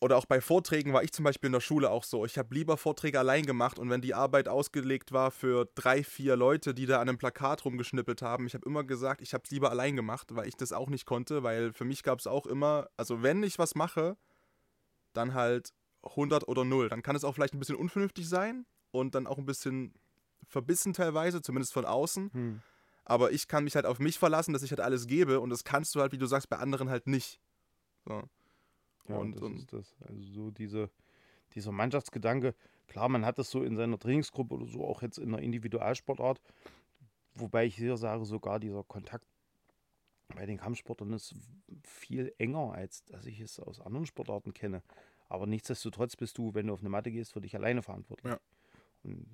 oder 0.00 0.16
auch 0.16 0.24
bei 0.24 0.40
Vorträgen 0.40 0.94
war 0.94 1.02
ich 1.02 1.12
zum 1.12 1.24
Beispiel 1.24 1.48
in 1.48 1.52
der 1.52 1.60
Schule 1.60 1.90
auch 1.90 2.04
so. 2.04 2.24
Ich 2.24 2.38
habe 2.38 2.54
lieber 2.54 2.78
Vorträge 2.78 3.18
allein 3.18 3.44
gemacht 3.44 3.78
und 3.78 3.90
wenn 3.90 4.00
die 4.00 4.14
Arbeit 4.14 4.48
ausgelegt 4.48 5.12
war 5.12 5.30
für 5.30 5.68
drei, 5.74 6.02
vier 6.02 6.36
Leute, 6.36 6.72
die 6.72 6.86
da 6.86 7.00
an 7.00 7.08
einem 7.10 7.18
Plakat 7.18 7.66
rumgeschnippelt 7.66 8.22
haben, 8.22 8.46
ich 8.46 8.54
habe 8.54 8.66
immer 8.66 8.82
gesagt, 8.82 9.20
ich 9.20 9.34
habe 9.34 9.44
es 9.44 9.50
lieber 9.50 9.70
allein 9.70 9.96
gemacht, 9.96 10.34
weil 10.34 10.48
ich 10.48 10.56
das 10.56 10.72
auch 10.72 10.88
nicht 10.88 11.04
konnte, 11.04 11.42
weil 11.42 11.74
für 11.74 11.84
mich 11.84 12.02
gab 12.02 12.18
es 12.18 12.26
auch 12.26 12.46
immer, 12.46 12.88
also 12.96 13.22
wenn 13.22 13.42
ich 13.42 13.58
was 13.58 13.74
mache, 13.74 14.16
dann 15.12 15.34
halt 15.34 15.74
100 16.02 16.48
oder 16.48 16.64
0. 16.64 16.88
Dann 16.88 17.02
kann 17.02 17.14
es 17.14 17.24
auch 17.24 17.34
vielleicht 17.34 17.52
ein 17.52 17.58
bisschen 17.58 17.76
unvernünftig 17.76 18.26
sein 18.26 18.64
und 18.92 19.14
dann 19.14 19.26
auch 19.26 19.36
ein 19.36 19.44
bisschen 19.44 19.92
verbissen 20.46 20.92
teilweise, 20.92 21.42
zumindest 21.42 21.72
von 21.72 21.84
außen. 21.84 22.30
Hm. 22.32 22.62
Aber 23.04 23.32
ich 23.32 23.48
kann 23.48 23.64
mich 23.64 23.74
halt 23.74 23.86
auf 23.86 23.98
mich 23.98 24.18
verlassen, 24.18 24.52
dass 24.52 24.62
ich 24.62 24.70
halt 24.70 24.80
alles 24.80 25.06
gebe 25.06 25.40
und 25.40 25.50
das 25.50 25.64
kannst 25.64 25.94
du 25.94 26.00
halt, 26.00 26.12
wie 26.12 26.18
du 26.18 26.26
sagst, 26.26 26.48
bei 26.48 26.58
anderen 26.58 26.90
halt 26.90 27.06
nicht. 27.06 27.40
So. 28.04 28.22
Ja, 29.08 29.16
und, 29.16 29.34
das 29.34 29.42
und 29.42 29.56
ist 29.56 29.72
das. 29.72 29.96
Also 30.06 30.22
so 30.22 30.50
diese, 30.50 30.90
dieser 31.54 31.72
Mannschaftsgedanke, 31.72 32.54
klar, 32.86 33.08
man 33.08 33.24
hat 33.24 33.38
das 33.38 33.50
so 33.50 33.62
in 33.62 33.76
seiner 33.76 33.98
Trainingsgruppe 33.98 34.54
oder 34.54 34.66
so, 34.66 34.84
auch 34.84 35.02
jetzt 35.02 35.18
in 35.18 35.34
einer 35.34 35.42
Individualsportart, 35.42 36.40
wobei 37.34 37.66
ich 37.66 37.74
hier 37.74 37.96
sage, 37.96 38.24
sogar 38.24 38.60
dieser 38.60 38.84
Kontakt 38.84 39.26
bei 40.34 40.46
den 40.46 40.58
Kampfsportern 40.58 41.12
ist 41.12 41.34
viel 41.82 42.32
enger, 42.38 42.72
als 42.72 43.04
dass 43.04 43.26
ich 43.26 43.40
es 43.40 43.58
aus 43.58 43.80
anderen 43.80 44.06
Sportarten 44.06 44.54
kenne. 44.54 44.82
Aber 45.28 45.46
nichtsdestotrotz 45.46 46.16
bist 46.16 46.38
du, 46.38 46.54
wenn 46.54 46.66
du 46.66 46.74
auf 46.74 46.80
eine 46.80 46.88
Matte 46.88 47.10
gehst, 47.10 47.32
für 47.32 47.40
dich 47.40 47.54
alleine 47.56 47.82
verantwortlich. 47.82 48.32
Ja. 48.32 48.40
Und 49.04 49.26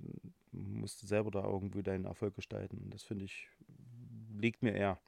musst 0.53 1.07
selber 1.07 1.31
da 1.31 1.45
irgendwie 1.45 1.83
deinen 1.83 2.05
Erfolg 2.05 2.35
gestalten. 2.35 2.79
Und 2.85 2.95
das 2.95 3.03
finde 3.03 3.25
ich, 3.25 3.49
liegt 4.39 4.63
mir 4.63 4.75
eher. 4.75 4.99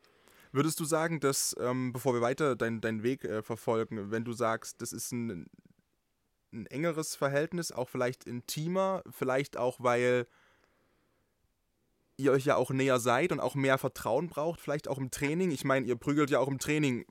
Würdest 0.52 0.80
du 0.80 0.84
sagen, 0.84 1.20
dass, 1.20 1.54
ähm, 1.60 1.92
bevor 1.92 2.14
wir 2.14 2.20
weiter 2.20 2.56
deinen 2.56 2.80
dein 2.80 3.02
Weg 3.02 3.24
äh, 3.24 3.42
verfolgen, 3.42 4.10
wenn 4.10 4.24
du 4.24 4.32
sagst, 4.32 4.80
das 4.80 4.92
ist 4.92 5.12
ein 5.12 5.46
ein 6.52 6.66
engeres 6.66 7.14
Verhältnis, 7.14 7.72
auch 7.72 7.88
vielleicht 7.88 8.24
intimer, 8.24 9.02
vielleicht 9.10 9.56
auch, 9.56 9.80
weil 9.80 10.26
ihr 12.16 12.32
euch 12.32 12.44
ja 12.44 12.56
auch 12.56 12.70
näher 12.70 12.98
seid 12.98 13.32
und 13.32 13.40
auch 13.40 13.54
mehr 13.54 13.78
Vertrauen 13.78 14.28
braucht, 14.28 14.60
vielleicht 14.60 14.88
auch 14.88 14.98
im 14.98 15.10
Training. 15.10 15.50
Ich 15.50 15.64
meine, 15.64 15.86
ihr 15.86 15.96
prügelt 15.96 16.30
ja 16.30 16.40
auch 16.40 16.48
im 16.48 16.58
Training, 16.58 17.04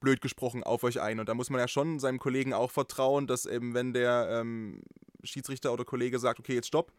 blöd 0.00 0.20
gesprochen, 0.20 0.64
auf 0.64 0.82
euch 0.82 1.00
ein. 1.00 1.20
Und 1.20 1.28
da 1.28 1.34
muss 1.34 1.50
man 1.50 1.60
ja 1.60 1.68
schon 1.68 2.00
seinem 2.00 2.18
Kollegen 2.18 2.52
auch 2.52 2.70
vertrauen, 2.70 3.26
dass 3.26 3.46
eben, 3.46 3.74
wenn 3.74 3.92
der 3.92 4.28
ähm, 4.30 4.82
Schiedsrichter 5.22 5.72
oder 5.72 5.84
Kollege 5.84 6.18
sagt, 6.18 6.38
okay, 6.40 6.54
jetzt 6.54 6.68
stopp, 6.68 6.92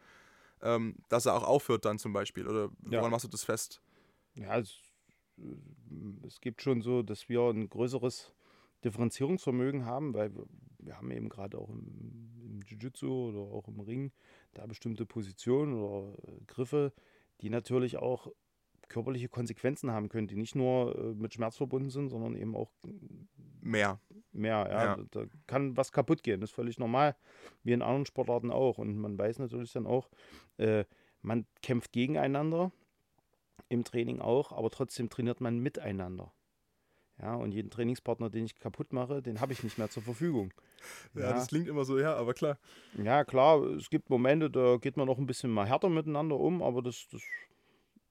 ähm, 0.61 0.95
dass 1.09 1.25
er 1.25 1.35
auch 1.35 1.43
aufhört 1.43 1.85
dann 1.85 1.99
zum 1.99 2.13
Beispiel. 2.13 2.47
Oder 2.47 2.69
woran 2.79 3.03
ja. 3.03 3.09
machst 3.09 3.25
du 3.25 3.29
das 3.29 3.43
fest? 3.43 3.81
Ja, 4.35 4.57
es, 4.57 4.79
es 6.25 6.41
gibt 6.41 6.61
schon 6.61 6.81
so, 6.81 7.01
dass 7.01 7.29
wir 7.29 7.41
ein 7.41 7.69
größeres 7.69 8.31
Differenzierungsvermögen 8.83 9.85
haben, 9.85 10.13
weil 10.13 10.33
wir, 10.33 10.45
wir 10.79 10.97
haben 10.97 11.11
eben 11.11 11.29
gerade 11.29 11.57
auch 11.57 11.69
im, 11.69 12.31
im 12.41 12.61
Jiu-Jitsu 12.65 13.29
oder 13.29 13.39
auch 13.39 13.67
im 13.67 13.79
Ring 13.79 14.11
da 14.53 14.65
bestimmte 14.65 15.05
Positionen 15.05 15.73
oder 15.73 16.13
äh, 16.27 16.39
Griffe, 16.47 16.93
die 17.41 17.49
natürlich 17.49 17.97
auch 17.97 18.31
körperliche 18.89 19.29
Konsequenzen 19.29 19.91
haben 19.91 20.09
können, 20.09 20.27
die 20.27 20.35
nicht 20.35 20.55
nur 20.55 20.95
äh, 20.97 21.13
mit 21.13 21.33
Schmerz 21.33 21.57
verbunden 21.57 21.89
sind, 21.89 22.09
sondern 22.09 22.35
eben 22.35 22.55
auch 22.55 22.71
mehr. 23.61 23.99
Mehr, 24.31 24.67
ja. 24.69 24.83
ja. 24.83 24.97
Da 25.11 25.25
kann 25.47 25.77
was 25.77 25.91
kaputt 25.91 26.23
gehen. 26.23 26.41
Das 26.41 26.51
ist 26.51 26.55
völlig 26.55 26.79
normal, 26.79 27.15
wie 27.63 27.73
in 27.73 27.81
anderen 27.81 28.05
Sportarten 28.05 28.51
auch. 28.51 28.77
Und 28.77 28.97
man 28.97 29.17
weiß 29.17 29.39
natürlich 29.39 29.71
dann 29.71 29.87
auch, 29.87 30.09
äh, 30.57 30.85
man 31.21 31.45
kämpft 31.61 31.91
gegeneinander 31.91 32.71
im 33.69 33.83
Training 33.83 34.19
auch, 34.19 34.51
aber 34.51 34.69
trotzdem 34.69 35.09
trainiert 35.09 35.41
man 35.41 35.59
miteinander. 35.59 36.33
Ja, 37.21 37.35
und 37.35 37.51
jeden 37.51 37.69
Trainingspartner, 37.69 38.29
den 38.29 38.45
ich 38.45 38.57
kaputt 38.59 38.93
mache, 38.93 39.21
den 39.21 39.41
habe 39.41 39.51
ich 39.51 39.63
nicht 39.63 39.77
mehr 39.77 39.89
zur 39.89 40.03
Verfügung. 40.03 40.53
Ja, 41.13 41.21
ja, 41.21 41.33
das 41.33 41.47
klingt 41.47 41.67
immer 41.67 41.83
so, 41.83 41.99
ja, 41.99 42.15
aber 42.15 42.33
klar. 42.33 42.57
Ja, 43.03 43.25
klar, 43.25 43.61
es 43.61 43.89
gibt 43.89 44.09
Momente, 44.09 44.49
da 44.49 44.77
geht 44.77 44.95
man 44.95 45.05
noch 45.05 45.17
ein 45.17 45.25
bisschen 45.25 45.51
mal 45.51 45.67
härter 45.67 45.89
miteinander 45.89 46.39
um, 46.39 46.63
aber 46.63 46.81
das, 46.81 47.07
das 47.11 47.21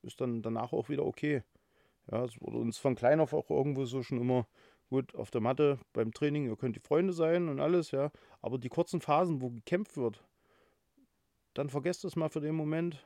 ist 0.09 0.21
dann 0.21 0.43
danach 0.43 0.73
auch 0.73 0.89
wieder 0.89 1.05
okay. 1.05 1.43
Ja, 2.11 2.25
es 2.25 2.41
wurde 2.41 2.59
uns 2.59 2.79
von 2.79 2.97
klein 2.97 3.21
auf 3.21 3.33
auch 3.33 3.51
irgendwo 3.51 3.85
so 3.85 4.03
schon 4.03 4.21
immer 4.21 4.47
gut 4.91 5.15
auf 5.15 5.31
der 5.31 5.41
Matte 5.41 5.79
beim 5.93 6.13
Training, 6.13 6.47
ihr 6.47 6.57
könnt 6.57 6.75
die 6.75 6.81
Freunde 6.81 7.13
sein 7.13 7.49
und 7.49 7.61
alles, 7.61 7.91
ja. 7.91 8.11
Aber 8.41 8.59
die 8.59 8.71
kurzen 8.71 9.01
Phasen, 9.01 9.41
wo 9.41 9.51
gekämpft 9.51 9.97
wird, 9.97 10.25
dann 11.55 11.69
vergesst 11.69 12.05
es 12.05 12.17
mal 12.17 12.31
für 12.31 12.41
den 12.41 12.55
Moment 12.55 13.05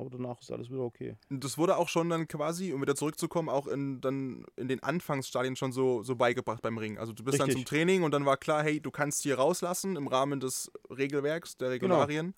aber 0.00 0.10
danach 0.10 0.40
ist 0.40 0.50
alles 0.50 0.70
wieder 0.70 0.80
okay. 0.80 1.16
Und 1.28 1.44
das 1.44 1.58
wurde 1.58 1.76
auch 1.76 1.88
schon 1.88 2.08
dann 2.08 2.26
quasi, 2.26 2.72
um 2.72 2.80
wieder 2.80 2.96
zurückzukommen, 2.96 3.48
auch 3.50 3.66
in, 3.66 4.00
dann 4.00 4.46
in 4.56 4.66
den 4.66 4.82
Anfangsstadien 4.82 5.56
schon 5.56 5.72
so, 5.72 6.02
so 6.02 6.16
beigebracht 6.16 6.62
beim 6.62 6.78
Ring. 6.78 6.98
Also 6.98 7.12
du 7.12 7.22
bist 7.22 7.34
Richtig. 7.34 7.54
dann 7.54 7.62
zum 7.62 7.66
Training 7.66 8.02
und 8.02 8.12
dann 8.12 8.24
war 8.24 8.38
klar, 8.38 8.62
hey, 8.62 8.80
du 8.80 8.90
kannst 8.90 9.22
hier 9.22 9.36
rauslassen 9.36 9.96
im 9.96 10.08
Rahmen 10.08 10.40
des 10.40 10.72
Regelwerks, 10.88 11.56
der 11.58 11.78
genau. 11.78 11.96
Regularien. 11.96 12.26
Genau. 12.28 12.36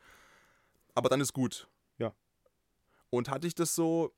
Aber 0.97 1.09
dann 1.09 1.21
ist 1.21 1.33
gut. 1.33 1.69
Und 3.13 3.29
hatte 3.29 3.47
ich 3.47 3.55
das 3.55 3.75
so 3.75 4.11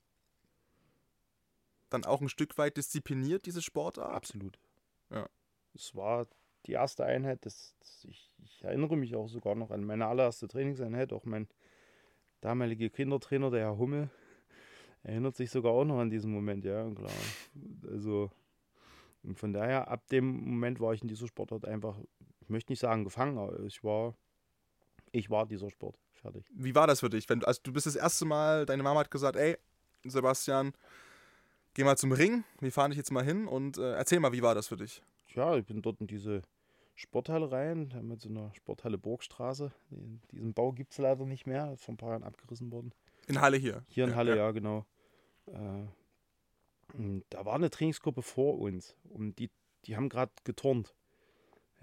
dann 1.91 2.05
auch 2.05 2.21
ein 2.21 2.29
Stück 2.29 2.57
weit 2.59 2.77
diszipliniert, 2.77 3.45
diese 3.45 3.61
Sportart? 3.61 4.15
Absolut. 4.15 4.57
Ja. 5.11 5.29
Es 5.75 5.97
war 5.97 6.29
die 6.67 6.73
erste 6.73 7.05
Einheit, 7.05 7.45
das, 7.45 7.75
das 7.81 8.05
ich, 8.09 8.31
ich, 8.45 8.63
erinnere 8.63 8.97
mich 8.97 9.17
auch 9.17 9.27
sogar 9.27 9.57
noch 9.57 9.73
an 9.73 9.83
meine 9.83 10.07
allererste 10.07 10.47
Trainingseinheit, 10.47 11.13
auch 11.13 11.25
mein 11.25 11.49
damalige 12.41 12.89
Kindertrainer, 12.89 13.51
der 13.51 13.63
Herr 13.63 13.79
Hummel, 13.79 14.11
erinnert 15.03 15.35
sich 15.35 15.51
sogar 15.51 15.73
auch 15.73 15.85
noch 15.85 15.99
an 15.99 16.11
diesen 16.11 16.33
Moment, 16.33 16.65
ja, 16.65 16.89
klar. 16.89 17.11
Also, 17.91 18.31
von 19.35 19.53
daher, 19.53 19.89
ab 19.89 20.07
dem 20.07 20.27
Moment 20.27 20.79
war 20.79 20.95
ich 20.95 21.03
in 21.03 21.09
dieser 21.09 21.27
Sportart 21.27 21.65
einfach, 21.65 21.99
ich 22.39 22.49
möchte 22.49 22.71
nicht 22.71 22.81
sagen 22.81 23.03
gefangen, 23.03 23.39
aber 23.39 23.59
ich 23.65 23.83
war, 23.83 24.15
ich 25.11 25.31
war 25.31 25.47
dieser 25.47 25.69
Sport. 25.71 25.99
Fertig. 26.25 26.47
Wie 26.55 26.75
war 26.75 26.87
das 26.87 27.01
für 27.01 27.11
dich? 27.11 27.29
Wenn, 27.29 27.45
also 27.45 27.61
du 27.63 27.71
bist 27.71 27.85
das 27.85 27.97
erste 27.97 28.25
Mal, 28.25 28.65
deine 28.65 28.83
Mama 28.83 29.01
hat 29.01 29.11
gesagt, 29.11 29.37
ey, 29.37 29.59
Sebastian, 30.05 30.73
geh 31.75 31.85
mal 31.85 31.99
zum 31.99 32.13
Ring, 32.13 32.45
wir 32.61 32.73
fahren 32.73 32.93
dich 32.93 32.97
jetzt 32.97 33.13
mal 33.13 33.23
hin 33.23 33.47
und 33.47 33.77
äh, 33.77 33.93
erzähl 33.93 34.21
mal, 34.21 34.33
wie 34.33 34.41
war 34.41 34.55
das 34.55 34.69
für 34.69 34.79
dich? 34.79 35.03
Ja, 35.35 35.55
ich 35.55 35.67
bin 35.67 35.83
dort 35.83 36.01
in 36.01 36.07
diese 36.07 36.41
Sporthalle 36.95 37.53
rein. 37.53 37.93
Haben 37.95 38.09
wir 38.09 38.17
so 38.17 38.31
eine 38.31 38.51
Sporthalle 38.55 38.97
Burgstraße. 38.97 39.71
Diesen 40.33 40.55
Bau 40.55 40.73
gibt 40.73 40.93
es 40.93 40.99
leider 40.99 41.27
nicht 41.27 41.47
mehr. 41.47 41.73
Ist 41.73 41.85
vor 41.85 41.93
ein 41.93 41.99
paar 41.99 42.11
Jahren 42.11 42.23
abgerissen 42.23 42.73
worden. 42.73 42.93
In 43.27 43.43
Halle 43.43 43.59
hier? 43.59 43.85
Hier 43.89 44.05
in 44.05 44.11
ja, 44.11 44.17
Halle, 44.17 44.31
ja, 44.31 44.37
ja 44.47 44.51
genau. 44.53 44.87
Äh, 45.47 45.85
da 47.29 47.45
war 47.45 47.57
eine 47.57 47.69
Trainingsgruppe 47.69 48.23
vor 48.23 48.59
uns 48.59 48.97
und 49.11 49.39
die, 49.39 49.51
die 49.85 49.97
haben 49.97 50.09
gerade 50.09 50.33
geturnt. 50.45 50.95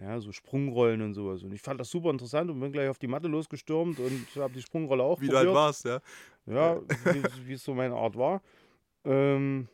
Ja, 0.02 0.20
so 0.20 0.32
Sprungrollen 0.32 1.02
und 1.04 1.14
sowas. 1.14 1.44
Und 1.44 1.54
ich 1.54 1.62
fand 1.62 1.80
das 1.80 1.90
super 1.90 2.10
interessant 2.10 2.50
und 2.50 2.60
bin 2.60 2.72
gleich 2.72 2.90
auf 2.90 2.98
die 2.98 3.08
Matte 3.08 3.28
losgestürmt 3.28 4.00
und 4.00 4.28
habe 4.36 4.54
die 4.54 4.62
Sprungrolle 4.62 5.04
auch 5.04 5.22
Wie 5.22 5.28
probiert. 5.28 5.44
du 5.44 5.48
halt 5.48 5.56
warst, 5.56 5.86
ja. 5.86 6.02
Ja, 6.48 6.82
wie 7.46 7.54
es 7.54 7.64
so 7.64 7.76
meine 7.76 7.96
Art 7.96 8.18
war. 8.18 8.42
Ähm, 9.06 9.68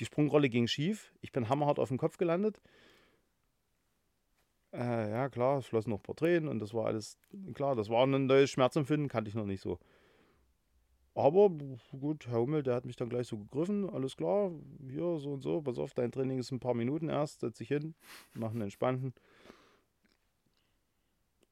die 0.00 0.04
Sprungrolle 0.04 0.48
ging 0.48 0.66
schief. 0.66 1.12
Ich 1.20 1.30
bin 1.30 1.48
hammerhart 1.48 1.78
auf 1.78 1.88
dem 1.88 1.98
Kopf 1.98 2.16
gelandet. 2.16 2.60
Äh, 4.72 5.10
ja, 5.10 5.28
klar, 5.28 5.58
es 5.58 5.66
flossen 5.66 5.90
noch 5.90 5.98
ein 5.98 6.02
paar 6.02 6.16
Tränen 6.16 6.48
und 6.48 6.58
das 6.58 6.74
war 6.74 6.86
alles, 6.86 7.18
klar, 7.54 7.76
das 7.76 7.88
war 7.88 8.04
ein 8.04 8.26
neues 8.26 8.50
Schmerzempfinden, 8.50 9.08
kannte 9.08 9.28
ich 9.28 9.34
noch 9.34 9.44
nicht 9.44 9.60
so. 9.60 9.78
Aber 11.14 11.50
gut, 11.50 12.26
Herr 12.26 12.40
Hummel, 12.40 12.62
der 12.62 12.74
hat 12.74 12.86
mich 12.86 12.96
dann 12.96 13.10
gleich 13.10 13.26
so 13.26 13.36
gegriffen, 13.36 13.88
alles 13.88 14.16
klar, 14.16 14.50
hier 14.88 15.18
so 15.18 15.34
und 15.34 15.42
so, 15.42 15.60
pass 15.60 15.78
auf, 15.78 15.92
dein 15.92 16.10
Training 16.10 16.38
ist 16.38 16.50
ein 16.52 16.60
paar 16.60 16.74
Minuten 16.74 17.10
erst, 17.10 17.40
setz 17.40 17.58
dich 17.58 17.68
hin, 17.68 17.94
mach 18.32 18.50
einen 18.50 18.62
entspannten. 18.62 19.12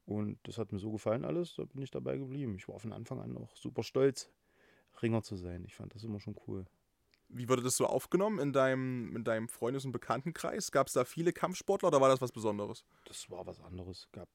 Und 0.07 0.39
das 0.45 0.57
hat 0.57 0.73
mir 0.73 0.79
so 0.79 0.91
gefallen 0.91 1.25
alles, 1.25 1.55
da 1.57 1.65
bin 1.65 1.83
ich 1.83 1.91
dabei 1.91 2.17
geblieben. 2.17 2.57
Ich 2.57 2.69
war 2.69 2.81
von 2.81 2.93
Anfang 2.93 3.21
an 3.21 3.37
auch 3.37 3.55
super 3.55 3.83
stolz, 3.83 4.31
Ringer 5.03 5.23
zu 5.23 5.37
sein. 5.37 5.63
Ich 5.65 5.75
fand 5.75 5.95
das 5.95 6.05
immer 6.05 6.21
schon 6.21 6.37
cool. 6.49 6.65
Wie 7.29 7.49
wurde 7.49 7.63
das 7.63 7.77
so 7.77 7.87
aufgenommen 7.87 8.41
in 8.41 8.53
deinem, 8.53 9.15
in 9.15 9.23
deinem 9.23 9.49
Freundes- 9.49 9.85
und 9.85 9.93
Bekanntenkreis? 9.93 10.73
Gab 10.73 10.89
es 10.89 10.95
da 10.95 11.05
viele 11.05 11.33
Kampfsportler 11.33 11.89
oder 11.89 12.01
war 12.01 12.09
das 12.09 12.21
was 12.21 12.33
Besonderes? 12.33 12.85
Das 13.05 13.31
war 13.31 13.47
was 13.47 13.61
anderes. 13.61 14.01
Es 14.01 14.11
gab 14.11 14.29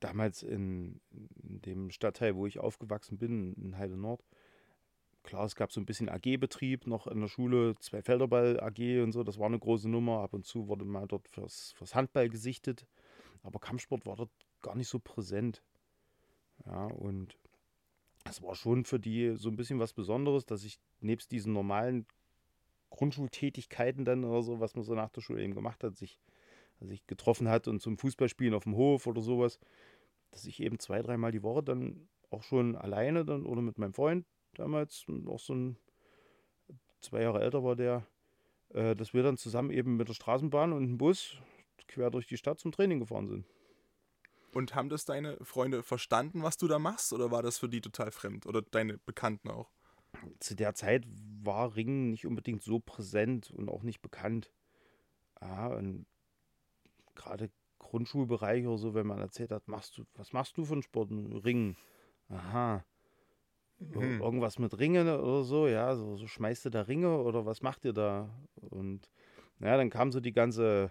damals 0.00 0.42
in, 0.42 1.00
in, 1.42 1.60
dem 1.62 1.90
Stadtteil, 1.90 2.36
wo 2.36 2.46
ich 2.46 2.58
aufgewachsen 2.58 3.18
bin, 3.18 3.54
in 3.54 3.78
Heide 3.78 3.96
Nord, 3.96 4.24
klar, 5.22 5.44
es 5.44 5.56
gab 5.56 5.72
so 5.72 5.80
ein 5.80 5.86
bisschen 5.86 6.08
AG-Betrieb 6.08 6.86
noch 6.86 7.06
in 7.06 7.20
der 7.20 7.28
Schule, 7.28 7.74
zwei 7.80 8.02
Felderball 8.02 8.60
AG 8.60 9.02
und 9.02 9.12
so, 9.12 9.22
das 9.24 9.38
war 9.38 9.46
eine 9.46 9.58
große 9.58 9.88
Nummer. 9.88 10.20
Ab 10.20 10.34
und 10.34 10.46
zu 10.46 10.68
wurde 10.68 10.84
mal 10.84 11.06
dort 11.06 11.28
fürs, 11.28 11.72
fürs 11.76 11.94
Handball 11.94 12.28
gesichtet, 12.28 12.86
aber 13.42 13.58
Kampfsport 13.58 14.06
war 14.06 14.16
dort 14.16 14.30
gar 14.62 14.74
nicht 14.74 14.88
so 14.88 14.98
präsent. 14.98 15.62
Ja, 16.66 16.86
und 16.86 17.38
es 18.24 18.42
war 18.42 18.54
schon 18.54 18.84
für 18.84 18.98
die 18.98 19.36
so 19.36 19.48
ein 19.48 19.56
bisschen 19.56 19.78
was 19.78 19.92
Besonderes, 19.92 20.44
dass 20.44 20.64
ich 20.64 20.78
nebst 21.00 21.30
diesen 21.30 21.52
normalen 21.52 22.06
Grundschultätigkeiten 22.90 24.04
dann 24.04 24.24
oder 24.24 24.42
so, 24.42 24.60
was 24.60 24.74
man 24.74 24.84
so 24.84 24.94
nach 24.94 25.10
der 25.10 25.20
Schule 25.20 25.42
eben 25.42 25.54
gemacht 25.54 25.84
hat, 25.84 25.96
sich, 25.96 26.18
sich 26.80 27.06
getroffen 27.06 27.48
hat 27.48 27.68
und 27.68 27.80
zum 27.80 27.98
Fußballspielen 27.98 28.54
auf 28.54 28.64
dem 28.64 28.76
Hof 28.76 29.06
oder 29.06 29.20
sowas, 29.20 29.58
dass 30.30 30.44
ich 30.44 30.60
eben 30.60 30.78
zwei, 30.78 31.02
dreimal 31.02 31.32
die 31.32 31.42
Woche 31.42 31.62
dann 31.62 32.08
auch 32.30 32.42
schon 32.42 32.76
alleine 32.76 33.24
dann 33.24 33.46
oder 33.46 33.62
mit 33.62 33.78
meinem 33.78 33.94
Freund 33.94 34.26
damals, 34.54 35.06
auch 35.26 35.40
so 35.40 35.54
ein 35.54 35.76
zwei 37.00 37.22
Jahre 37.22 37.40
älter 37.40 37.62
war 37.64 37.76
der, 37.76 38.06
äh, 38.70 38.94
dass 38.96 39.14
wir 39.14 39.22
dann 39.22 39.36
zusammen 39.36 39.70
eben 39.70 39.96
mit 39.96 40.08
der 40.08 40.14
Straßenbahn 40.14 40.72
und 40.72 40.86
dem 40.86 40.98
Bus 40.98 41.36
quer 41.86 42.10
durch 42.10 42.26
die 42.26 42.36
Stadt 42.36 42.58
zum 42.58 42.72
Training 42.72 43.00
gefahren 43.00 43.26
sind. 43.26 43.46
Und 44.52 44.74
haben 44.74 44.88
das 44.88 45.04
deine 45.04 45.36
Freunde 45.42 45.82
verstanden, 45.82 46.42
was 46.42 46.56
du 46.56 46.68
da 46.68 46.78
machst, 46.78 47.12
oder 47.12 47.30
war 47.30 47.42
das 47.42 47.58
für 47.58 47.68
die 47.68 47.80
total 47.80 48.10
fremd? 48.10 48.46
Oder 48.46 48.62
deine 48.62 48.98
Bekannten 48.98 49.50
auch? 49.50 49.70
Zu 50.40 50.56
der 50.56 50.74
Zeit 50.74 51.06
war 51.42 51.76
Ringen 51.76 52.10
nicht 52.10 52.26
unbedingt 52.26 52.62
so 52.62 52.80
präsent 52.80 53.50
und 53.50 53.68
auch 53.68 53.82
nicht 53.82 54.00
bekannt. 54.00 54.50
Ja, 55.40 55.68
und 55.68 56.06
gerade 57.28 57.50
Grundschulbereich 57.78 58.66
oder 58.66 58.78
so, 58.78 58.94
wenn 58.94 59.06
man 59.06 59.18
erzählt 59.18 59.52
hat, 59.52 59.68
machst 59.68 59.96
du, 59.98 60.04
was 60.14 60.32
machst 60.32 60.56
du 60.56 60.64
für 60.64 60.72
einen 60.74 60.82
Sport? 60.82 61.10
Ringen. 61.10 61.76
Aha. 62.28 62.84
Mhm. 63.78 64.20
Irgendwas 64.20 64.58
mit 64.58 64.78
Ringen 64.78 65.08
oder 65.08 65.44
so, 65.44 65.68
ja, 65.68 65.94
so, 65.94 66.16
so 66.16 66.26
schmeißt 66.26 66.64
du 66.64 66.70
da 66.70 66.82
Ringe 66.82 67.22
oder 67.22 67.46
was 67.46 67.62
macht 67.62 67.84
ihr 67.84 67.92
da? 67.92 68.28
Und 68.56 69.10
ja, 69.60 69.76
dann 69.76 69.90
kam 69.90 70.10
so 70.10 70.20
die 70.20 70.32
ganze 70.32 70.90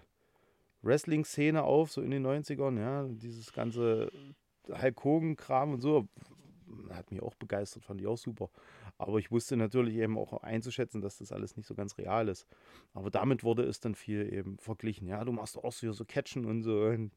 Wrestling-Szene 0.82 1.62
auf, 1.62 1.90
so 1.90 2.00
in 2.00 2.10
den 2.10 2.26
90ern, 2.26 2.78
ja, 2.78 3.04
dieses 3.04 3.52
ganze 3.52 4.10
Hulk 4.68 5.04
Hogan-Kram 5.04 5.74
und 5.74 5.80
so. 5.80 6.08
Hat 6.90 7.10
mich 7.10 7.22
auch 7.22 7.34
begeistert, 7.34 7.84
fand 7.84 8.00
ich 8.00 8.06
auch 8.06 8.16
super. 8.16 8.50
Aber 9.00 9.18
ich 9.18 9.30
wusste 9.30 9.56
natürlich 9.56 9.94
eben 9.96 10.18
auch 10.18 10.42
einzuschätzen, 10.42 11.00
dass 11.00 11.18
das 11.18 11.30
alles 11.30 11.56
nicht 11.56 11.66
so 11.66 11.74
ganz 11.74 11.96
real 11.98 12.28
ist. 12.28 12.46
Aber 12.94 13.10
damit 13.10 13.44
wurde 13.44 13.62
es 13.62 13.78
dann 13.78 13.94
viel 13.94 14.32
eben 14.32 14.58
verglichen. 14.58 15.06
Ja, 15.06 15.24
du 15.24 15.30
machst 15.32 15.56
auch 15.56 15.72
so, 15.72 15.92
so 15.92 16.04
Catchen 16.04 16.44
und 16.44 16.62
so. 16.64 16.90
Hm, 16.90 17.10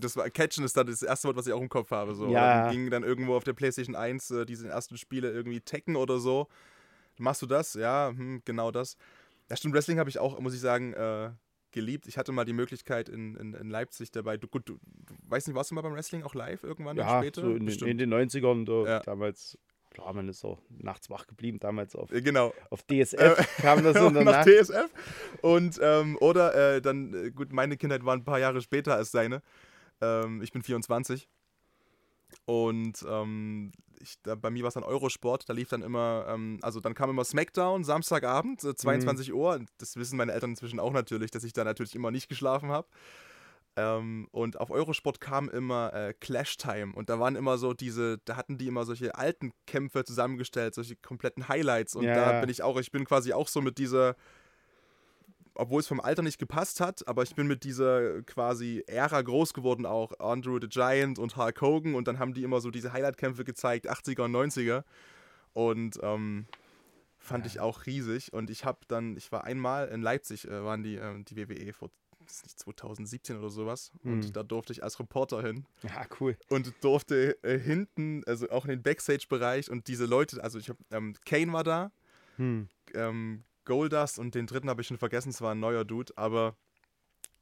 das 0.00 0.16
war 0.16 0.28
Catchen 0.30 0.64
ist 0.64 0.76
dann 0.76 0.88
das 0.88 1.02
erste 1.02 1.28
Wort, 1.28 1.36
was 1.36 1.46
ich 1.46 1.52
auch 1.52 1.60
im 1.60 1.68
Kopf 1.68 1.92
habe. 1.92 2.16
So. 2.16 2.28
Ja. 2.28 2.70
Ging 2.72 2.90
dann 2.90 3.04
irgendwo 3.04 3.34
auf 3.36 3.44
der 3.44 3.52
PlayStation 3.52 3.94
1 3.94 4.30
äh, 4.32 4.44
diese 4.46 4.68
ersten 4.68 4.96
Spiele 4.96 5.30
irgendwie 5.30 5.60
Tekken 5.60 5.94
oder 5.94 6.18
so. 6.18 6.48
Machst 7.18 7.40
du 7.42 7.46
das? 7.46 7.74
Ja, 7.74 8.08
hm, 8.14 8.42
genau 8.44 8.72
das. 8.72 8.96
Ja, 9.48 9.56
stimmt. 9.56 9.74
Wrestling 9.74 10.00
habe 10.00 10.10
ich 10.10 10.18
auch, 10.18 10.40
muss 10.40 10.54
ich 10.54 10.60
sagen, 10.60 10.92
äh, 10.94 11.30
geliebt. 11.70 12.08
Ich 12.08 12.18
hatte 12.18 12.32
mal 12.32 12.44
die 12.46 12.52
Möglichkeit 12.52 13.08
in, 13.08 13.36
in, 13.36 13.54
in 13.54 13.70
Leipzig 13.70 14.10
dabei. 14.10 14.36
Du, 14.36 14.48
gut, 14.48 14.68
du, 14.68 14.78
du 15.06 15.14
weißt 15.28 15.46
nicht, 15.46 15.54
warst 15.56 15.70
du 15.70 15.76
mal 15.76 15.82
beim 15.82 15.94
Wrestling 15.94 16.24
auch 16.24 16.34
live 16.34 16.64
irgendwann 16.64 16.96
ja, 16.96 17.18
später? 17.20 17.42
so 17.42 17.54
in, 17.54 17.66
den- 17.66 17.86
in 17.86 17.98
den 17.98 18.12
90ern, 18.12 18.64
da, 18.64 18.90
Ja. 18.90 19.00
damals, 19.00 19.56
klar, 19.98 20.14
man 20.14 20.28
ist 20.28 20.44
auch 20.44 20.58
nachts 20.70 21.10
wach 21.10 21.26
geblieben, 21.26 21.58
damals 21.58 21.94
auf, 21.96 22.10
Äh, 22.12 22.22
Genau. 22.22 22.52
auf 22.70 22.82
DSF 22.82 23.36
kam 23.60 23.82
das 23.82 23.96
in 24.08 24.14
der 24.14 24.24
nach 24.24 24.44
Nacht. 24.44 24.48
TSF. 24.48 24.90
Und, 25.42 25.78
ähm, 25.82 26.16
oder 26.20 26.54
äh, 26.76 26.80
dann, 26.80 27.12
äh, 27.14 27.30
gut, 27.30 27.52
meine 27.52 27.76
Kindheit 27.76 28.04
war 28.04 28.14
ein 28.14 28.24
paar 28.24 28.38
Jahre 28.38 28.60
später 28.62 28.94
als 28.94 29.10
seine. 29.10 29.42
Ähm, 30.00 30.42
ich 30.42 30.52
bin 30.52 30.62
24. 30.62 31.28
Und 32.44 33.04
ähm, 33.08 33.72
ich, 34.00 34.20
da, 34.22 34.34
bei 34.34 34.50
mir 34.50 34.62
war 34.62 34.68
es 34.68 34.74
dann 34.74 34.84
Eurosport, 34.84 35.48
da 35.48 35.52
lief 35.52 35.68
dann 35.68 35.82
immer, 35.82 36.26
ähm, 36.28 36.58
also 36.62 36.80
dann 36.80 36.94
kam 36.94 37.10
immer 37.10 37.24
Smackdown, 37.24 37.84
Samstagabend, 37.84 38.62
äh, 38.64 38.74
22 38.74 39.32
Uhr. 39.34 39.60
Das 39.78 39.96
wissen 39.96 40.16
meine 40.16 40.32
Eltern 40.32 40.50
inzwischen 40.50 40.78
auch 40.80 40.92
natürlich, 40.92 41.30
dass 41.30 41.44
ich 41.44 41.52
da 41.52 41.64
natürlich 41.64 41.94
immer 41.94 42.10
nicht 42.10 42.28
geschlafen 42.28 42.70
habe. 42.70 42.86
Ähm, 43.78 44.26
und 44.32 44.58
auf 44.58 44.70
Eurosport 44.70 45.20
kam 45.20 45.48
immer 45.48 45.92
äh, 45.94 46.12
Clash 46.14 46.56
Time. 46.56 46.92
Und 46.94 47.08
da 47.10 47.20
waren 47.20 47.36
immer 47.36 47.58
so 47.58 47.74
diese, 47.74 48.18
da 48.24 48.34
hatten 48.36 48.58
die 48.58 48.66
immer 48.66 48.84
solche 48.84 49.14
alten 49.14 49.52
Kämpfe 49.66 50.02
zusammengestellt, 50.04 50.74
solche 50.74 50.96
kompletten 50.96 51.48
Highlights. 51.48 51.94
Und 51.94 52.04
Ja, 52.04 52.14
da 52.14 52.32
ja. 52.32 52.40
bin 52.40 52.50
ich 52.50 52.62
auch, 52.62 52.76
ich 52.80 52.90
bin 52.90 53.04
quasi 53.04 53.32
auch 53.32 53.46
so 53.46 53.60
mit 53.60 53.78
dieser, 53.78 54.16
obwohl 55.54 55.80
es 55.80 55.86
vom 55.86 56.00
Alter 56.00 56.22
nicht 56.22 56.38
gepasst 56.38 56.80
hat, 56.80 57.06
aber 57.06 57.22
ich 57.22 57.34
bin 57.36 57.46
mit 57.46 57.62
dieser 57.62 58.22
quasi 58.22 58.82
Ära 58.88 59.22
groß 59.22 59.54
geworden 59.54 59.86
auch, 59.86 60.18
Andrew 60.18 60.58
the 60.60 60.68
Giant 60.68 61.18
und 61.20 61.36
Hulk 61.36 61.60
Hogan. 61.60 61.94
Und 61.94 62.08
dann 62.08 62.18
haben 62.18 62.34
die 62.34 62.42
immer 62.42 62.60
so 62.60 62.70
diese 62.72 62.92
Highlight-Kämpfe 62.92 63.44
gezeigt, 63.44 63.88
80er 63.88 64.22
und 64.24 64.32
90er 64.32 64.82
und 65.52 65.98
ähm, 66.02 66.46
fand 67.18 67.44
Ja. 67.44 67.50
ich 67.52 67.60
auch 67.60 67.86
riesig. 67.86 68.32
Und 68.32 68.50
ich 68.50 68.64
habe 68.64 68.80
dann, 68.88 69.16
ich 69.16 69.30
war 69.30 69.44
einmal 69.44 69.88
in 69.88 70.02
Leipzig, 70.02 70.46
äh, 70.48 70.64
waren 70.64 70.82
die, 70.82 70.96
äh, 70.96 71.22
die 71.24 71.36
WWE 71.36 71.72
vor 71.72 71.90
ist 72.30 72.44
nicht 72.44 72.58
2017 72.58 73.36
oder 73.38 73.50
sowas 73.50 73.92
Hm. 74.02 74.12
und 74.12 74.36
da 74.36 74.42
durfte 74.42 74.72
ich 74.72 74.82
als 74.82 74.98
Reporter 75.00 75.42
hin 75.42 75.66
Ja, 75.82 76.06
cool. 76.20 76.36
und 76.48 76.72
durfte 76.82 77.42
äh, 77.42 77.58
hinten, 77.58 78.22
also 78.26 78.48
auch 78.50 78.64
in 78.64 78.70
den 78.70 78.82
Backstage-Bereich 78.82 79.70
und 79.70 79.88
diese 79.88 80.06
Leute, 80.06 80.42
also 80.42 80.58
ich 80.58 80.68
habe, 80.68 80.78
ähm, 80.90 81.14
Kane 81.24 81.52
war 81.52 81.64
da, 81.64 81.90
Hm. 82.36 82.68
ähm, 82.94 83.44
Goldust 83.64 84.18
und 84.18 84.34
den 84.34 84.46
dritten 84.46 84.70
habe 84.70 84.80
ich 84.80 84.86
schon 84.86 84.98
vergessen, 84.98 85.30
es 85.30 85.40
war 85.42 85.52
ein 85.54 85.60
neuer 85.60 85.84
Dude, 85.84 86.12
aber 86.16 86.56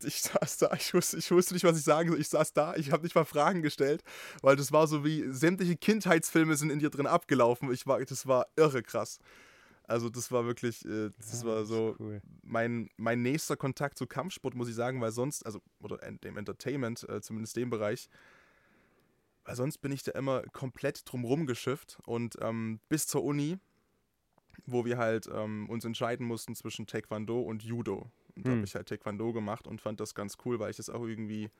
ich 0.02 0.20
saß 0.22 0.58
da, 0.58 0.72
ich 0.74 0.92
wusste, 0.94 1.16
ich 1.18 1.30
wusste 1.30 1.54
nicht, 1.54 1.64
was 1.64 1.78
ich 1.78 1.84
sagen 1.84 2.10
soll. 2.10 2.20
Ich 2.20 2.28
saß 2.28 2.52
da, 2.52 2.74
ich 2.76 2.92
habe 2.92 3.02
nicht 3.02 3.14
mal 3.14 3.24
Fragen 3.24 3.62
gestellt, 3.62 4.02
weil 4.42 4.56
das 4.56 4.72
war 4.72 4.86
so 4.86 5.04
wie 5.04 5.24
sämtliche 5.30 5.76
Kindheitsfilme 5.76 6.56
sind 6.56 6.70
in 6.70 6.78
dir 6.80 6.90
drin 6.90 7.06
abgelaufen. 7.06 7.72
Ich 7.72 7.86
war, 7.86 8.04
das 8.04 8.26
war 8.26 8.46
irre 8.56 8.82
krass. 8.82 9.18
Also 9.88 10.08
das 10.10 10.32
war 10.32 10.44
wirklich, 10.46 10.84
äh, 10.84 11.10
das 11.18 11.42
Ja, 11.42 11.46
war 11.46 11.64
so 11.64 11.96
Cool. 11.98 12.20
mein, 12.42 12.88
mein 12.96 13.22
nächster 13.22 13.56
Kontakt 13.56 13.98
zu 13.98 14.06
Kampfsport, 14.06 14.54
muss 14.54 14.68
ich 14.68 14.74
sagen, 14.74 15.00
weil 15.00 15.12
sonst, 15.12 15.44
also, 15.46 15.60
oder 15.80 15.98
dem 15.98 16.36
Entertainment, 16.36 17.08
äh, 17.08 17.20
zumindest 17.20 17.56
dem 17.56 17.70
Bereich, 17.70 18.08
weil 19.44 19.56
sonst 19.56 19.78
bin 19.78 19.92
ich 19.92 20.02
da 20.02 20.12
immer 20.12 20.42
komplett 20.52 21.02
drumrum 21.10 21.46
geschifft 21.46 21.98
und 22.06 22.36
ähm, 22.40 22.80
bis 22.88 23.06
zur 23.06 23.22
Uni, 23.22 23.58
wo 24.66 24.84
wir 24.84 24.98
halt 24.98 25.28
ähm, 25.32 25.68
uns 25.68 25.84
entscheiden 25.84 26.26
mussten 26.26 26.54
zwischen 26.56 26.86
Taekwondo 26.86 27.40
und 27.40 27.62
Judo. 27.62 28.10
Und 28.34 28.48
da 28.48 28.50
Hm. 28.50 28.56
habe 28.56 28.66
ich 28.66 28.74
halt 28.74 28.88
Taekwondo 28.88 29.32
gemacht 29.32 29.66
und 29.66 29.80
fand 29.80 30.00
das 30.00 30.14
ganz 30.14 30.36
cool, 30.44 30.58
weil 30.58 30.70
ich 30.70 30.76
das 30.76 30.90
auch 30.90 31.04
irgendwie 31.06 31.50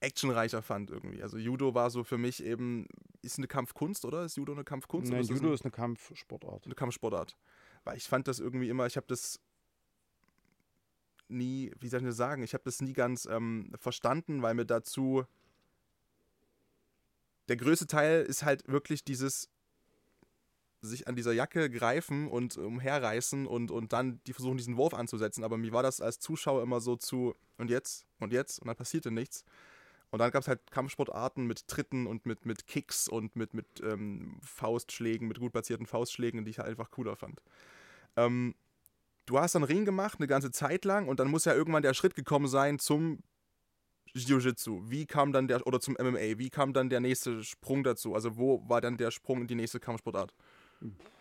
actionreicher 0.00 0.62
fand 0.62 0.90
irgendwie. 0.90 1.22
Also 1.22 1.38
Judo 1.38 1.74
war 1.74 1.90
so 1.90 2.04
für 2.04 2.18
mich 2.18 2.42
eben, 2.44 2.86
ist 3.22 3.38
eine 3.38 3.48
Kampfkunst, 3.48 4.04
oder? 4.04 4.24
Ist 4.24 4.36
Judo 4.36 4.52
eine 4.52 4.64
Kampfkunst? 4.64 5.10
Nein, 5.10 5.20
oder 5.20 5.22
ist 5.24 5.30
Judo 5.30 5.48
ein- 5.48 5.54
ist 5.54 5.64
eine 5.64 5.72
Kampfsportart. 5.72 6.66
eine 6.66 6.74
Kampfsportart. 6.74 7.36
Weil 7.84 7.96
ich 7.96 8.04
fand 8.04 8.28
das 8.28 8.38
irgendwie 8.38 8.68
immer, 8.68 8.86
ich 8.86 8.96
habe 8.96 9.06
das 9.08 9.40
nie, 11.28 11.72
wie 11.80 11.88
soll 11.88 12.00
ich 12.00 12.06
das 12.06 12.16
sagen, 12.16 12.42
ich 12.42 12.54
habe 12.54 12.64
das 12.64 12.80
nie 12.80 12.92
ganz 12.92 13.26
ähm, 13.26 13.72
verstanden, 13.78 14.40
weil 14.42 14.54
mir 14.54 14.64
dazu 14.66 15.24
der 17.48 17.56
größte 17.56 17.86
Teil 17.86 18.22
ist 18.24 18.44
halt 18.44 18.66
wirklich 18.68 19.04
dieses 19.04 19.48
sich 20.80 21.08
an 21.08 21.16
dieser 21.16 21.32
Jacke 21.32 21.68
greifen 21.70 22.28
und 22.28 22.56
umherreißen 22.56 23.46
und, 23.48 23.70
und 23.72 23.92
dann 23.92 24.20
die 24.28 24.32
versuchen, 24.32 24.58
diesen 24.58 24.76
Wurf 24.76 24.94
anzusetzen. 24.94 25.42
Aber 25.42 25.56
mir 25.56 25.72
war 25.72 25.82
das 25.82 26.00
als 26.00 26.20
Zuschauer 26.20 26.62
immer 26.62 26.80
so 26.80 26.94
zu 26.94 27.34
und 27.56 27.68
jetzt 27.68 28.06
und 28.20 28.32
jetzt 28.32 28.60
und 28.60 28.68
dann 28.68 28.76
passierte 28.76 29.10
nichts. 29.10 29.44
Und 30.10 30.20
dann 30.20 30.30
gab 30.30 30.42
es 30.42 30.48
halt 30.48 30.70
Kampfsportarten 30.70 31.46
mit 31.46 31.68
Tritten 31.68 32.06
und 32.06 32.24
mit, 32.24 32.46
mit 32.46 32.66
Kicks 32.66 33.08
und 33.08 33.36
mit, 33.36 33.52
mit 33.52 33.66
ähm, 33.82 34.38
Faustschlägen, 34.42 35.28
mit 35.28 35.38
gut 35.38 35.52
platzierten 35.52 35.86
Faustschlägen, 35.86 36.44
die 36.44 36.50
ich 36.50 36.58
halt 36.58 36.68
einfach 36.68 36.90
cooler 36.90 37.14
fand. 37.14 37.42
Ähm, 38.16 38.54
du 39.26 39.38
hast 39.38 39.54
dann 39.54 39.64
Ring 39.64 39.84
gemacht, 39.84 40.18
eine 40.18 40.26
ganze 40.26 40.50
Zeit 40.50 40.84
lang, 40.84 41.08
und 41.08 41.20
dann 41.20 41.28
muss 41.28 41.44
ja 41.44 41.54
irgendwann 41.54 41.82
der 41.82 41.94
Schritt 41.94 42.14
gekommen 42.14 42.48
sein 42.48 42.78
zum 42.78 43.22
Jiu-Jitsu. 44.14 44.90
Wie 44.90 45.04
kam 45.06 45.32
dann 45.32 45.48
der, 45.48 45.66
oder 45.66 45.80
zum 45.80 45.94
MMA, 45.94 46.38
wie 46.38 46.50
kam 46.50 46.72
dann 46.72 46.88
der 46.88 47.00
nächste 47.00 47.44
Sprung 47.44 47.84
dazu? 47.84 48.14
Also 48.14 48.36
wo 48.38 48.66
war 48.68 48.80
dann 48.80 48.96
der 48.96 49.10
Sprung 49.10 49.42
in 49.42 49.46
die 49.46 49.54
nächste 49.54 49.80
Kampfsportart? 49.80 50.34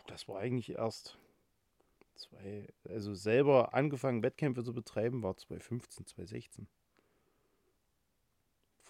Das 0.08 0.28
war 0.30 0.39
eigentlich 0.39 0.69
erst 0.69 1.17
zwei, 2.15 2.67
also 2.88 3.13
selber 3.13 3.73
angefangen, 3.73 4.23
Wettkämpfe 4.23 4.63
zu 4.63 4.73
betreiben, 4.73 5.23
war 5.23 5.36
2015, 5.36 6.06
2016. 6.08 6.67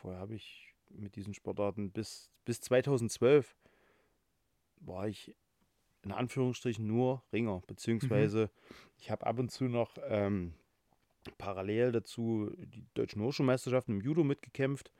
Vorher 0.01 0.19
habe 0.19 0.35
ich 0.35 0.73
mit 0.89 1.15
diesen 1.15 1.33
Sportarten 1.33 1.91
bis, 1.91 2.31
bis 2.45 2.61
2012 2.61 3.55
war 4.79 5.07
ich 5.07 5.35
in 6.03 6.11
Anführungsstrichen 6.11 6.85
nur 6.85 7.23
Ringer, 7.33 7.61
beziehungsweise 7.67 8.49
ich 8.97 9.11
habe 9.11 9.25
ab 9.25 9.39
und 9.39 9.51
zu 9.51 9.65
noch 9.65 9.97
ähm, 10.07 10.53
parallel 11.37 11.91
dazu 11.91 12.51
die 12.57 12.85
deutschen 12.93 13.21
Hochschulmeisterschaften 13.21 13.95
im 13.95 14.01
Judo 14.01 14.23
mitgekämpft. 14.23 14.91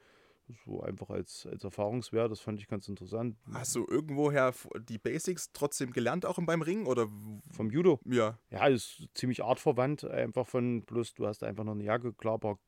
So 0.64 0.80
einfach 0.82 1.10
als, 1.10 1.46
als 1.46 1.62
Erfahrungswert, 1.62 2.30
das 2.30 2.40
fand 2.40 2.58
ich 2.58 2.68
ganz 2.68 2.88
interessant. 2.88 3.36
Hast 3.52 3.76
du 3.76 3.86
irgendwoher 3.86 4.54
die 4.78 4.96
Basics 4.96 5.52
trotzdem 5.52 5.92
gelernt, 5.92 6.24
auch 6.24 6.38
beim 6.40 6.62
Ringen? 6.62 6.86
Oder 6.86 7.06
Vom 7.50 7.70
Judo. 7.70 8.00
ja, 8.06 8.38
Ja, 8.50 8.66
ist 8.66 9.08
ziemlich 9.12 9.44
artverwandt, 9.44 10.04
einfach 10.04 10.46
von, 10.46 10.82
bloß 10.86 11.14
du 11.14 11.26
hast 11.26 11.42
einfach 11.42 11.64
noch 11.64 11.72
eine 11.72 11.84
Jacke, 11.84 12.14
klar, 12.14 12.38
paar 12.38 12.58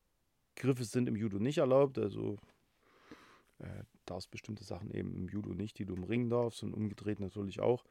Griffe 0.61 0.83
sind 0.85 1.07
im 1.09 1.15
Judo 1.15 1.39
nicht 1.39 1.57
erlaubt, 1.57 1.97
also 1.97 2.37
äh, 3.59 3.83
darfst 4.05 4.31
bestimmte 4.31 4.63
Sachen 4.63 4.91
eben 4.91 5.15
im 5.15 5.27
Judo 5.27 5.53
nicht, 5.53 5.77
die 5.79 5.85
du 5.85 5.95
im 5.95 6.03
Ring 6.03 6.29
darfst 6.29 6.63
und 6.63 6.73
umgedreht 6.73 7.19
natürlich 7.19 7.59
auch. 7.59 7.83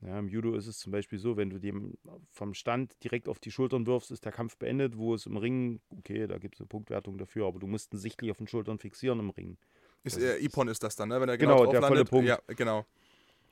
Ja, 0.00 0.18
Im 0.18 0.28
Judo 0.28 0.54
ist 0.56 0.66
es 0.66 0.78
zum 0.78 0.90
Beispiel 0.90 1.18
so, 1.20 1.36
wenn 1.36 1.50
du 1.50 1.60
dem 1.60 1.96
vom 2.32 2.54
Stand 2.54 2.96
direkt 3.04 3.28
auf 3.28 3.38
die 3.38 3.52
Schultern 3.52 3.86
wirfst, 3.86 4.10
ist 4.10 4.24
der 4.24 4.32
Kampf 4.32 4.56
beendet, 4.56 4.96
wo 4.98 5.14
es 5.14 5.26
im 5.26 5.36
Ring, 5.36 5.80
okay, 5.90 6.26
da 6.26 6.38
gibt 6.38 6.56
es 6.56 6.60
eine 6.60 6.66
Punktwertung 6.66 7.18
dafür, 7.18 7.46
aber 7.46 7.60
du 7.60 7.68
musst 7.68 7.92
ihn 7.94 7.98
sichtlich 7.98 8.30
auf 8.32 8.38
den 8.38 8.48
Schultern 8.48 8.78
fixieren 8.78 9.20
im 9.20 9.30
Ring. 9.30 9.56
ist, 10.02 10.18
äh, 10.18 10.38
ist- 10.38 10.44
Ipon 10.46 10.66
ist 10.68 10.82
das 10.82 10.96
dann, 10.96 11.08
ne? 11.10 11.20
Wenn 11.20 11.28
er 11.28 11.38
Genau, 11.38 11.60
genau, 11.60 11.72
der 11.72 11.82
volle 11.82 11.94
landet. 12.00 12.10
Punkt. 12.10 12.28
Ja, 12.28 12.38
genau. 12.48 12.84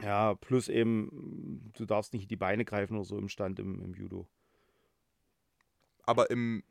Ja, 0.03 0.35
plus 0.35 0.69
eben, 0.69 1.71
du 1.77 1.85
darfst 1.85 2.15
nicht 2.15 2.29
die 2.31 2.37
Beine 2.37 2.65
greifen 2.65 2.97
oder 2.97 3.05
so 3.05 3.17
im 3.19 3.29
Stand 3.29 3.61
im, 3.61 3.81
im 3.81 3.95
Judo. 3.95 4.27
Aber 6.03 6.31
im, 6.31 6.65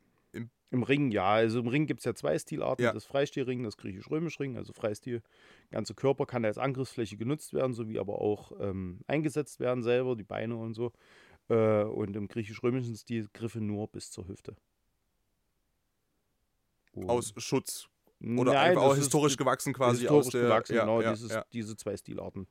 Im 0.72 0.84
Ring, 0.84 1.10
ja. 1.10 1.26
Also 1.26 1.60
im 1.60 1.66
Ring 1.66 1.86
gibt 1.86 2.00
es 2.00 2.04
ja 2.04 2.14
zwei 2.14 2.38
Stilarten. 2.38 2.84
Ja. 2.84 2.92
Das 2.92 3.04
Freistilring, 3.04 3.62
das 3.64 3.76
griechisch-römisch-Ring, 3.76 4.56
also 4.56 4.72
Freistil. 4.72 5.22
Ganze 5.70 5.94
Körper 5.94 6.26
kann 6.26 6.44
als 6.44 6.58
Angriffsfläche 6.58 7.16
genutzt 7.16 7.52
werden, 7.54 7.72
sowie 7.74 7.98
aber 7.98 8.20
auch 8.20 8.52
ähm, 8.60 9.00
eingesetzt 9.08 9.58
werden 9.58 9.82
selber, 9.82 10.14
die 10.14 10.22
Beine 10.24 10.56
und 10.56 10.74
so. 10.74 10.92
Äh, 11.48 11.82
und 11.82 12.14
im 12.14 12.28
griechisch-römischen 12.28 12.94
Stil 12.96 13.28
Griffe 13.32 13.60
nur 13.60 13.88
bis 13.88 14.12
zur 14.12 14.28
Hüfte. 14.28 14.56
Und- 16.92 17.08
aus 17.08 17.34
Schutz. 17.36 17.88
Oder 18.22 18.52
Nein, 18.52 18.70
einfach 18.70 18.82
auch 18.82 18.96
historisch 18.96 19.38
gewachsen 19.38 19.72
quasi 19.72 20.02
historisch 20.02 20.26
aus 20.26 20.32
der. 20.32 20.42
gewachsen, 20.42 20.74
ja, 20.74 20.82
genau, 20.82 21.00
ja, 21.00 21.12
dieses, 21.12 21.38
diese 21.54 21.74
zwei 21.74 21.96
Stilarten. 21.96 22.46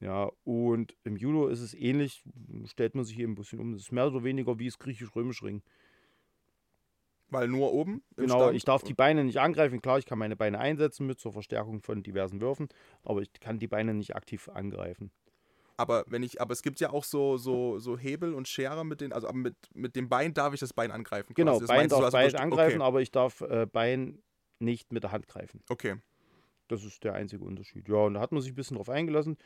Ja, 0.00 0.30
und 0.44 0.94
im 1.02 1.16
Judo 1.16 1.48
ist 1.48 1.60
es 1.60 1.74
ähnlich, 1.74 2.22
stellt 2.66 2.94
man 2.94 3.04
sich 3.04 3.18
eben 3.18 3.32
ein 3.32 3.34
bisschen 3.34 3.58
um. 3.58 3.72
Das 3.72 3.82
ist 3.82 3.92
mehr 3.92 4.06
oder 4.06 4.22
weniger 4.22 4.60
wie 4.60 4.66
das 4.66 4.78
griechisch-römische 4.78 5.44
Ring. 5.44 5.62
Weil 7.30 7.48
nur 7.48 7.72
oben. 7.72 8.02
Genau, 8.16 8.36
Stand- 8.36 8.56
ich 8.56 8.64
darf 8.64 8.82
die 8.82 8.94
Beine 8.94 9.24
nicht 9.24 9.40
angreifen. 9.40 9.82
Klar, 9.82 9.98
ich 9.98 10.06
kann 10.06 10.18
meine 10.18 10.36
Beine 10.36 10.58
einsetzen 10.58 11.06
mit 11.06 11.18
zur 11.18 11.32
Verstärkung 11.32 11.80
von 11.80 12.02
diversen 12.02 12.40
Würfen, 12.40 12.68
aber 13.02 13.20
ich 13.20 13.32
kann 13.40 13.58
die 13.58 13.66
Beine 13.66 13.94
nicht 13.94 14.14
aktiv 14.14 14.48
angreifen. 14.48 15.10
Aber 15.76 16.04
wenn 16.08 16.22
ich, 16.22 16.40
aber 16.40 16.52
es 16.52 16.62
gibt 16.62 16.80
ja 16.80 16.90
auch 16.90 17.04
so, 17.04 17.36
so, 17.36 17.78
so 17.78 17.98
Hebel 17.98 18.32
und 18.32 18.48
Schere 18.48 18.84
mit 18.84 19.00
den, 19.00 19.12
also 19.12 19.28
aber 19.28 19.36
mit, 19.36 19.56
mit 19.74 19.94
dem 19.94 20.08
Bein 20.08 20.32
darf 20.32 20.54
ich 20.54 20.60
das 20.60 20.72
Bein 20.72 20.90
angreifen. 20.90 21.34
Genau, 21.34 21.58
quasi. 21.58 21.66
Das 21.66 21.68
Bein 21.68 21.88
du, 21.88 21.96
darf 21.96 22.04
also 22.04 22.16
Bein 22.16 22.34
angreifen, 22.36 22.80
aber 22.80 23.02
ich 23.02 23.10
darf 23.10 23.40
äh, 23.42 23.66
Bein 23.66 24.22
nicht 24.58 24.92
mit 24.92 25.02
der 25.02 25.12
Hand 25.12 25.28
greifen. 25.28 25.60
Okay, 25.68 25.92
okay. 25.92 26.00
Das 26.68 26.84
ist 26.84 27.04
der 27.04 27.14
einzige 27.14 27.44
Unterschied. 27.44 27.88
Ja, 27.88 27.96
und 27.96 28.14
da 28.14 28.20
hat 28.20 28.32
man 28.32 28.40
sich 28.40 28.52
ein 28.52 28.56
bisschen 28.56 28.76
drauf 28.76 28.88
eingelassen. 28.88 29.36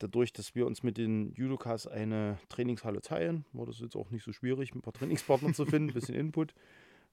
Dadurch, 0.00 0.32
dass 0.32 0.54
wir 0.54 0.66
uns 0.66 0.82
mit 0.82 0.98
den 0.98 1.32
Judokas 1.32 1.86
eine 1.86 2.38
Trainingshalle 2.48 3.00
teilen, 3.00 3.46
war 3.52 3.66
das 3.66 3.80
jetzt 3.80 3.96
auch 3.96 4.10
nicht 4.10 4.24
so 4.24 4.32
schwierig, 4.32 4.74
ein 4.74 4.82
paar 4.82 4.92
Trainingspartner 4.92 5.54
zu 5.54 5.64
finden, 5.64 5.90
ein 5.90 5.94
bisschen 5.94 6.14
Input. 6.14 6.52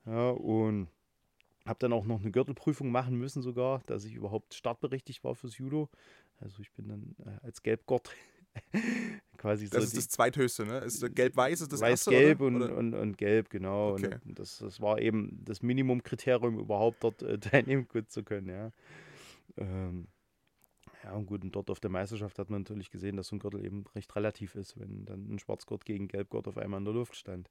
Ja, 0.05 0.29
und 0.31 0.87
habe 1.65 1.79
dann 1.79 1.93
auch 1.93 2.05
noch 2.05 2.21
eine 2.21 2.31
Gürtelprüfung 2.31 2.91
machen 2.91 3.17
müssen 3.17 3.41
sogar, 3.41 3.81
dass 3.87 4.05
ich 4.05 4.13
überhaupt 4.13 4.53
startberechtigt 4.53 5.23
war 5.23 5.35
fürs 5.35 5.57
Judo. 5.57 5.89
Also 6.39 6.61
ich 6.61 6.71
bin 6.71 6.87
dann 6.87 7.15
äh, 7.25 7.45
als 7.45 7.63
Gelbgurt 7.63 8.11
Quasi 9.37 9.67
so 9.67 9.77
Das 9.77 9.85
ist 9.85 9.97
das 9.97 10.09
zweithöchste, 10.09 10.65
ne? 10.65 10.79
Ist 10.79 11.15
gelb-weiß 11.15 11.61
ist 11.61 11.71
das 11.71 11.81
erste, 11.81 12.11
Weiß-Gelb 12.11 12.41
oder? 12.41 12.47
und, 12.47 12.61
Oder? 12.61 12.77
und, 12.77 12.93
und 12.93 13.17
Gelb, 13.17 13.49
genau. 13.49 13.93
Okay. 13.93 14.17
Und 14.25 14.39
das, 14.39 14.59
das 14.59 14.81
war 14.81 14.99
eben 14.99 15.41
das 15.43 15.61
Minimumkriterium, 15.61 16.59
überhaupt 16.59 17.03
dort 17.03 17.21
äh, 17.21 17.37
teilnehmen 17.39 17.87
gut 17.87 18.09
zu 18.09 18.23
können, 18.23 18.49
ja. 18.49 18.71
Ähm, 19.57 20.07
ja, 21.03 21.13
und 21.13 21.27
gut, 21.27 21.43
und 21.43 21.55
dort 21.55 21.69
auf 21.69 21.79
der 21.79 21.91
Meisterschaft 21.91 22.39
hat 22.39 22.49
man 22.49 22.61
natürlich 22.61 22.89
gesehen, 22.89 23.17
dass 23.17 23.27
so 23.27 23.35
ein 23.35 23.39
Gürtel 23.39 23.63
eben 23.63 23.85
recht 23.93 24.15
relativ 24.15 24.55
ist, 24.55 24.79
wenn 24.79 25.05
dann 25.05 25.29
ein 25.29 25.39
Schwarzgurt 25.39 25.85
gegen 25.85 26.07
Gelbgurt 26.07 26.47
auf 26.47 26.57
einmal 26.57 26.79
in 26.79 26.85
der 26.85 26.93
Luft 26.93 27.15
stand. 27.15 27.49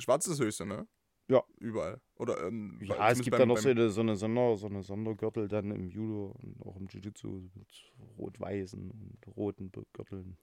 Schwarz 0.00 0.26
ist 0.26 0.38
das 0.38 0.46
höchste, 0.46 0.66
ne? 0.66 0.86
Ja. 1.28 1.44
Überall. 1.58 2.00
Oder, 2.16 2.44
ähm, 2.46 2.78
bei- 2.80 2.86
Ja, 2.96 3.10
es 3.10 3.20
gibt 3.20 3.30
beim- 3.30 3.40
da 3.40 3.46
noch 3.46 3.58
so 3.58 3.68
eine, 3.68 3.88
so, 3.90 4.00
eine 4.00 4.16
Sonder, 4.16 4.56
so 4.56 4.66
eine 4.66 4.82
Sondergürtel 4.82 5.46
dann 5.48 5.70
im 5.70 5.88
Judo 5.88 6.36
und 6.42 6.60
auch 6.62 6.76
im 6.76 6.88
Jiu-Jitsu 6.88 7.48
mit 7.54 7.92
rot-weißen 8.18 8.90
und 8.90 9.36
roten 9.36 9.70
Gürteln. 9.92 10.36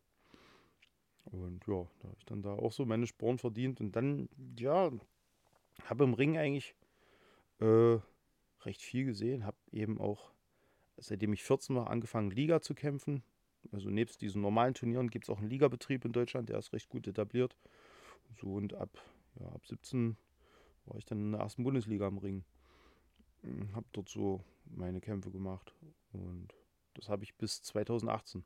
Und 1.26 1.66
ja, 1.68 1.86
da 2.00 2.08
habe 2.08 2.16
ich 2.20 2.26
dann 2.26 2.42
da 2.42 2.54
auch 2.54 2.72
so 2.72 2.86
meine 2.86 3.06
Sporen 3.06 3.38
verdient 3.38 3.82
und 3.82 3.92
dann, 3.98 4.30
ja, 4.58 4.92
habe 5.84 6.04
im 6.06 6.14
Ring 6.14 6.38
eigentlich 6.38 6.74
äh, 7.60 7.98
recht 8.62 8.82
viel 8.82 9.06
gesehen, 9.06 9.46
habe 9.46 9.58
eben 9.72 10.00
auch, 10.00 10.32
seitdem 10.98 11.34
ich 11.34 11.44
14 11.44 11.76
war, 11.76 11.90
angefangen 11.90 12.32
Liga 12.32 12.62
zu 12.62 12.74
kämpfen. 12.76 13.24
Also 13.74 13.90
nebst 13.90 14.22
diesen 14.22 14.42
normalen 14.42 14.74
Turnieren 14.74 15.10
gibt 15.10 15.26
es 15.26 15.30
auch 15.30 15.40
einen 15.40 15.50
Ligabetrieb 15.50 16.06
in 16.06 16.14
Deutschland, 16.14 16.48
der 16.50 16.60
ist 16.60 16.72
recht 16.72 16.88
gut 16.88 17.08
etabliert. 17.08 17.58
So 18.40 18.54
und 18.54 18.74
ab, 18.74 18.90
ja, 19.40 19.48
ab 19.48 19.66
17 19.66 20.18
war 20.86 20.98
ich 20.98 21.06
dann 21.06 21.20
in 21.20 21.32
der 21.32 21.42
ersten 21.42 21.64
Bundesliga 21.64 22.08
im 22.08 22.18
Ring. 22.18 22.44
Habe 23.74 23.86
dort 23.92 24.10
so 24.10 24.44
meine 24.66 25.00
Kämpfe 25.00 25.32
gemacht 25.32 25.74
und 26.12 26.54
das 26.96 27.08
habe 27.10 27.24
ich 27.24 27.36
bis 27.36 27.62
2018 27.62 28.44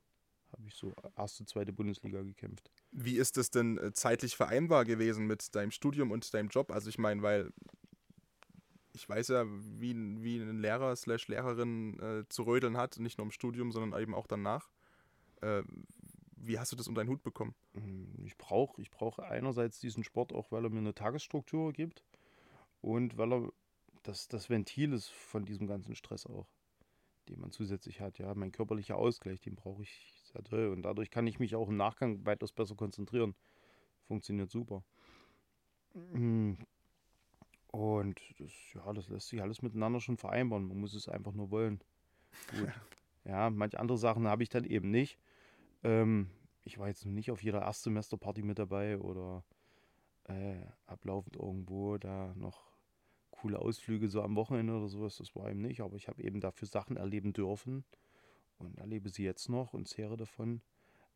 habe 0.52 0.68
ich 0.68 0.76
so 0.76 0.94
erste, 1.16 1.46
zweite 1.46 1.74
Bundesliga 1.74 2.22
gekämpft. 2.22 2.72
Wie 2.92 3.18
ist 3.18 3.38
das 3.38 3.52
denn 3.52 3.78
äh, 3.78 3.94
zeitlich 3.94 4.36
vereinbar 4.36 4.86
gewesen 4.86 5.26
mit 5.26 5.56
deinem 5.56 5.72
Studium 5.72 6.12
und 6.12 6.34
deinem 6.34 6.50
Job? 6.50 6.72
Also 6.72 6.90
ich 6.90 6.98
meine, 6.98 7.22
weil 7.22 7.52
ich 8.94 9.08
weiß 9.08 9.30
ja, 9.30 9.46
wie, 9.48 9.96
wie 10.22 10.38
ein 10.38 10.60
Lehrer 10.60 10.96
slash 10.96 11.28
Lehrerin 11.28 12.00
äh, 12.00 12.28
zu 12.28 12.44
rödeln 12.44 12.78
hat, 12.78 13.00
nicht 13.00 13.18
nur 13.18 13.26
im 13.26 13.32
Studium, 13.32 13.72
sondern 13.72 14.00
eben 14.00 14.14
auch 14.14 14.28
danach. 14.28 14.70
Äh, 15.42 15.64
wie 16.44 16.60
hast 16.60 16.72
du 16.72 16.76
das 16.76 16.88
unter 16.88 17.02
deinen 17.02 17.10
Hut 17.10 17.24
bekommen? 17.24 17.56
Mm, 17.74 18.26
Ich 18.26 18.38
brauche 18.38 18.82
ich 18.82 18.92
brauch 18.92 19.20
einerseits 19.20 19.80
diesen 19.80 20.04
Sport 20.04 20.34
auch, 20.34 20.52
weil 20.52 20.64
er 20.66 20.70
mir 20.70 20.80
eine 20.80 20.94
Tagesstruktur 20.94 21.74
gibt 21.74 22.04
und 22.82 23.18
weil 23.18 23.34
er 23.34 23.52
das, 24.04 24.28
das 24.28 24.50
Ventil 24.50 24.94
ist 24.94 25.10
von 25.10 25.46
diesem 25.46 25.68
ganzen 25.68 25.96
Stress 25.96 26.26
auch, 26.26 26.48
den 27.30 27.40
man 27.40 27.52
zusätzlich 27.52 28.02
hat. 28.02 28.18
Ja, 28.18 28.34
mein 28.36 28.52
körperlicher 28.52 28.98
Ausgleich, 28.98 29.42
den 29.42 29.56
brauche 29.56 29.84
ich 29.84 30.14
sehr 30.34 30.44
toll 30.44 30.68
und 30.70 30.84
dadurch 30.84 31.12
kann 31.12 31.28
ich 31.28 31.40
mich 31.40 31.56
auch 31.56 31.70
im 31.70 31.78
Nachgang 31.78 32.26
weitaus 32.26 32.52
besser 32.52 32.76
konzentrieren. 32.76 33.36
Funktioniert 34.08 34.50
super. 34.52 34.84
Mm. 35.94 36.54
Und 37.72 38.20
das, 38.40 38.52
ja, 38.74 38.92
das 38.94 39.08
lässt 39.08 39.30
sich 39.30 39.42
alles 39.42 39.62
miteinander 39.62 40.02
schon 40.02 40.18
vereinbaren. 40.18 40.68
Man 40.68 40.80
muss 40.80 40.94
es 40.94 41.08
einfach 41.08 41.34
nur 41.34 41.52
wollen. 41.52 41.82
Gut. 42.52 42.70
Ja, 43.24 43.52
manche 43.52 43.80
andere 43.80 44.00
Sachen 44.00 44.28
habe 44.28 44.42
ich 44.42 44.50
dann 44.50 44.64
eben 44.64 44.90
nicht. 44.90 45.20
Ähm, 45.84 46.30
ich 46.64 46.78
war 46.78 46.88
jetzt 46.88 47.06
noch 47.06 47.12
nicht 47.12 47.32
auf 47.32 47.44
jeder 47.44 47.62
Erstsemesterparty 47.62 48.44
mit 48.44 48.60
dabei 48.60 49.00
oder 49.00 49.44
äh, 50.26 50.62
ablaufend 50.86 51.36
irgendwo 51.36 51.98
da 51.98 52.34
noch 52.36 52.72
coole 53.32 53.60
Ausflüge 53.60 54.08
so 54.08 54.22
am 54.22 54.36
Wochenende 54.36 54.74
oder 54.74 54.88
sowas. 54.88 55.18
Das 55.18 55.36
war 55.36 55.50
eben 55.50 55.62
nicht, 55.62 55.82
aber 55.82 55.96
ich 55.96 56.08
habe 56.08 56.24
eben 56.24 56.40
dafür 56.40 56.68
Sachen 56.68 56.98
erleben 56.98 57.34
dürfen 57.34 57.84
und 58.58 58.78
erlebe 58.78 59.10
sie 59.10 59.24
jetzt 59.24 59.50
noch 59.50 59.74
und 59.74 59.88
zehre 59.88 60.18
davon, 60.18 60.62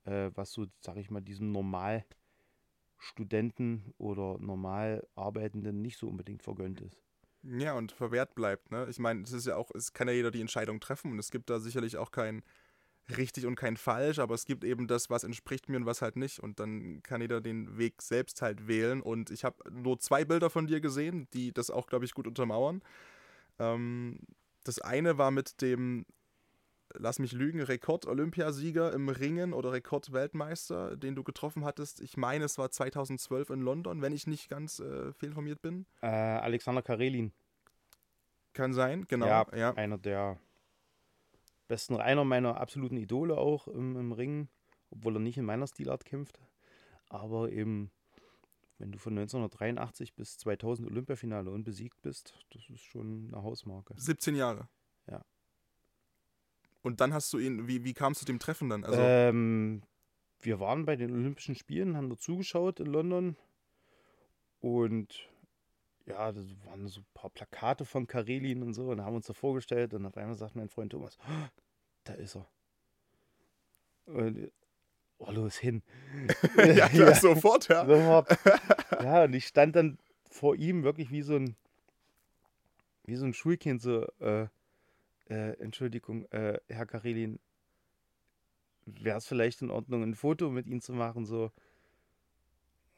äh, 0.06 0.32
was 0.34 0.52
so, 0.52 0.66
sag 0.82 0.98
ich 0.98 1.12
mal, 1.12 1.22
diesem 1.22 1.52
Normalstudenten 1.52 3.94
oder 3.98 4.40
normal 4.40 5.08
Arbeitenden 5.16 5.82
nicht 5.82 5.98
so 5.98 6.08
unbedingt 6.08 6.42
vergönnt 6.42 6.82
ist. 6.82 7.04
Ja, 7.44 7.78
und 7.78 7.92
verwehrt 7.92 8.34
bleibt, 8.34 8.72
ne? 8.72 8.88
Ich 8.90 8.98
meine, 8.98 9.22
es 9.22 9.32
ist 9.32 9.46
ja 9.46 9.56
auch, 9.56 9.70
es 9.76 9.94
kann 9.94 10.08
ja 10.08 10.16
jeder 10.16 10.32
die 10.32 10.42
Entscheidung 10.42 10.80
treffen 10.80 11.12
und 11.12 11.20
es 11.20 11.30
gibt 11.30 11.52
da 11.52 11.60
sicherlich 11.60 11.98
auch 11.98 12.10
kein 12.10 12.42
richtig 13.10 13.46
und 13.46 13.56
kein 13.56 13.78
falsch, 13.78 14.20
aber 14.20 14.36
es 14.36 14.46
gibt 14.46 14.64
eben 14.64 14.88
das, 14.88 15.10
was 15.10 15.24
entspricht 15.24 15.70
mir 15.70 15.78
und 15.78 15.86
was 15.86 16.02
halt 16.02 16.16
nicht. 16.16 16.40
Und 16.40 16.60
dann 16.60 17.02
kann 17.04 17.22
jeder 17.22 17.42
den 17.42 17.78
Weg 17.78 18.02
selbst 18.02 18.42
halt 18.42 18.68
wählen. 18.68 19.02
Und 19.02 19.30
ich 19.30 19.44
habe 19.44 19.58
nur 19.72 20.00
zwei 20.00 20.26
Bilder 20.26 20.50
von 20.50 20.68
dir 20.68 20.82
gesehen, 20.82 21.28
die 21.34 21.54
das 21.54 21.70
auch, 21.70 21.88
glaube 21.88 22.06
ich, 22.06 22.14
gut 22.14 22.28
untermauern. 22.28 22.82
Ähm, 23.60 24.20
das 24.64 24.80
eine 24.80 25.18
war 25.18 25.32
mit 25.32 25.62
dem, 25.62 26.06
lass 26.94 27.20
mich 27.20 27.32
lügen, 27.32 27.62
Rekord-Olympiasieger 27.62 28.92
im 28.94 29.10
Ringen 29.10 29.54
oder 29.54 29.72
Rekord-Weltmeister, 29.72 30.98
den 30.98 31.16
du 31.16 31.24
getroffen 31.24 31.64
hattest. 31.64 32.02
Ich 32.02 32.18
meine, 32.18 32.46
es 32.46 32.58
war 32.58 32.72
2012 32.72 33.52
in 33.52 33.62
London, 33.62 34.02
wenn 34.02 34.14
ich 34.14 34.26
nicht 34.26 34.50
ganz 34.50 34.80
äh, 34.80 35.14
fehlinformiert 35.14 35.62
bin. 35.62 35.86
Äh, 36.02 36.08
Alexander 36.08 36.82
Karelin, 36.82 37.32
Kann 38.54 38.74
sein, 38.74 39.06
genau. 39.08 39.28
Ja, 39.28 39.46
ja. 39.56 39.74
einer 39.76 40.00
der 40.00 40.40
besten, 41.68 41.98
einer 41.98 42.24
meiner 42.24 42.58
absoluten 42.58 42.98
Idole 42.98 43.38
auch 43.38 43.68
im, 43.68 43.96
im 43.98 44.12
Ring, 44.12 44.48
obwohl 44.90 45.16
er 45.16 45.20
nicht 45.20 45.38
in 45.38 45.46
meiner 45.46 45.68
Stilart 45.68 46.06
kämpft. 46.06 46.40
Aber 47.10 47.52
eben, 47.52 47.92
wenn 48.78 48.92
du 48.92 48.98
von 48.98 49.14
1983 49.14 50.16
bis 50.16 50.38
2000 50.38 50.90
Olympiafinale 50.90 51.52
unbesiegt 51.52 52.02
bist, 52.02 52.38
das 52.52 52.70
ist 52.70 52.82
schon 52.82 53.30
eine 53.32 53.44
Hausmarke. 53.44 53.94
17 53.98 54.36
Jahre. 54.36 54.68
Ja. 55.08 55.24
Und 56.82 57.02
dann 57.02 57.14
hast 57.14 57.32
du 57.34 57.40
ihn, 57.40 57.68
wie, 57.68 57.84
wie 57.84 57.94
kamst 57.94 58.22
du 58.22 58.26
dem 58.26 58.40
Treffen 58.40 58.70
dann? 58.70 58.84
Also, 58.84 59.00
Ähm, 59.00 59.84
wir 60.40 60.60
waren 60.60 60.86
bei 60.86 60.96
den 60.96 61.12
Olympischen 61.12 61.56
Spielen, 61.56 61.98
haben 61.98 62.10
da 62.10 62.18
zugeschaut 62.18 62.80
in 62.80 62.88
London 62.88 63.36
und 64.60 65.30
ja, 66.06 66.32
das 66.32 66.46
waren 66.66 66.88
so 66.88 67.02
ein 67.02 67.06
paar 67.14 67.30
Plakate 67.30 67.86
von 67.86 68.08
Karelin 68.08 68.62
und 68.62 68.74
so 68.74 68.90
und 68.90 69.02
haben 69.02 69.16
uns 69.16 69.28
da 69.28 69.34
vorgestellt 69.34 69.94
und 69.94 70.06
auf 70.06 70.18
einmal 70.18 70.36
sagt 70.36 70.56
mein 70.56 70.70
Freund 70.70 70.92
Thomas, 70.92 71.18
"Ah, 71.22 71.50
da 72.04 72.14
ist 72.14 72.36
er. 72.36 72.48
Und 74.06 74.52
oh, 75.18 75.32
los 75.32 75.58
hin. 75.58 75.82
ja, 76.58 76.88
klar, 76.90 77.16
sofort, 77.16 77.68
ja. 77.68 77.86
Sofort. 77.86 78.38
Ja, 79.02 79.24
und 79.26 79.34
ich 79.34 79.46
stand 79.48 79.76
dann 79.76 79.98
vor 80.30 80.56
ihm 80.56 80.84
wirklich 80.84 81.12
wie 81.12 81.22
so 81.22 81.36
ein, 81.36 81.56
wie 83.04 83.16
so 83.16 83.26
ein 83.26 83.34
Schulkind, 83.34 83.82
so, 83.82 84.08
äh, 84.20 84.48
äh, 85.30 85.60
Entschuldigung, 85.60 86.26
äh, 86.32 86.60
Herr 86.70 86.86
Karelin, 86.86 87.40
wäre 88.86 89.18
es 89.18 89.28
vielleicht 89.28 89.62
in 89.62 89.72
Ordnung, 89.72 90.04
ein 90.04 90.16
Foto 90.16 90.50
mit 90.50 90.68
Ihnen 90.68 90.82
zu 90.82 90.94
machen, 90.94 91.26
so. 91.26 91.52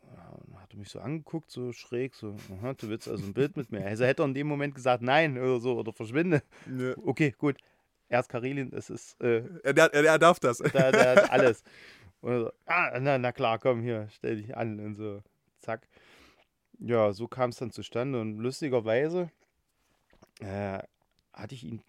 Ja, 0.04 0.30
und 0.30 0.50
dann 0.54 0.62
hat 0.62 0.67
er 0.67 0.67
mich 0.78 0.90
so 0.90 1.00
angeguckt, 1.00 1.52
so 1.52 1.72
schräg, 1.74 2.16
so, 2.16 2.36
aha, 2.60 2.74
du 2.74 2.90
willst 2.90 3.08
also 3.08 3.26
ein 3.26 3.34
Bild 3.34 3.58
mit 3.58 3.72
mir. 3.72 3.86
Also 3.86 4.06
hätte 4.06 4.24
er 4.24 4.26
in 4.26 4.34
dem 4.34 4.48
Moment 4.48 4.76
gesagt, 4.76 5.02
nein, 5.02 5.38
oder 5.38 5.60
so, 5.60 5.78
oder 5.78 5.92
verschwinde. 5.94 6.42
Nö. 6.66 6.96
Okay, 7.04 7.34
gut. 7.38 7.58
Er 8.10 8.22
ist 8.22 8.30
Karelin, 8.30 8.72
es 8.74 8.90
ist, 8.90 9.20
äh, 9.22 9.44
Er, 9.63 9.78
er, 9.78 9.94
er 10.06 10.20
darf 10.20 10.40
das. 10.40 10.60
da, 10.60 10.92
da 10.92 11.16
hat 11.16 11.30
alles. 11.32 11.63
Und 12.22 12.32
er 12.32 12.40
so, 12.42 12.52
ah, 12.66 13.00
na, 13.00 13.18
na 13.18 13.32
klar, 13.32 13.60
komm 13.60 13.82
hier, 13.82 14.08
stell 14.12 14.38
dich 14.38 14.56
an 14.56 14.80
und 14.80 14.96
so, 14.96 15.22
zack. 15.60 15.88
Ja, 16.80 17.12
so 17.12 17.28
kam 17.28 17.50
es 17.50 17.58
dann 17.58 17.72
zustande 17.72 18.22
und 18.22 18.38
lustigerweise 18.38 19.32
äh, 20.40 20.80
hatte 21.34 21.56
ich 21.56 21.63
ihn 21.63 21.82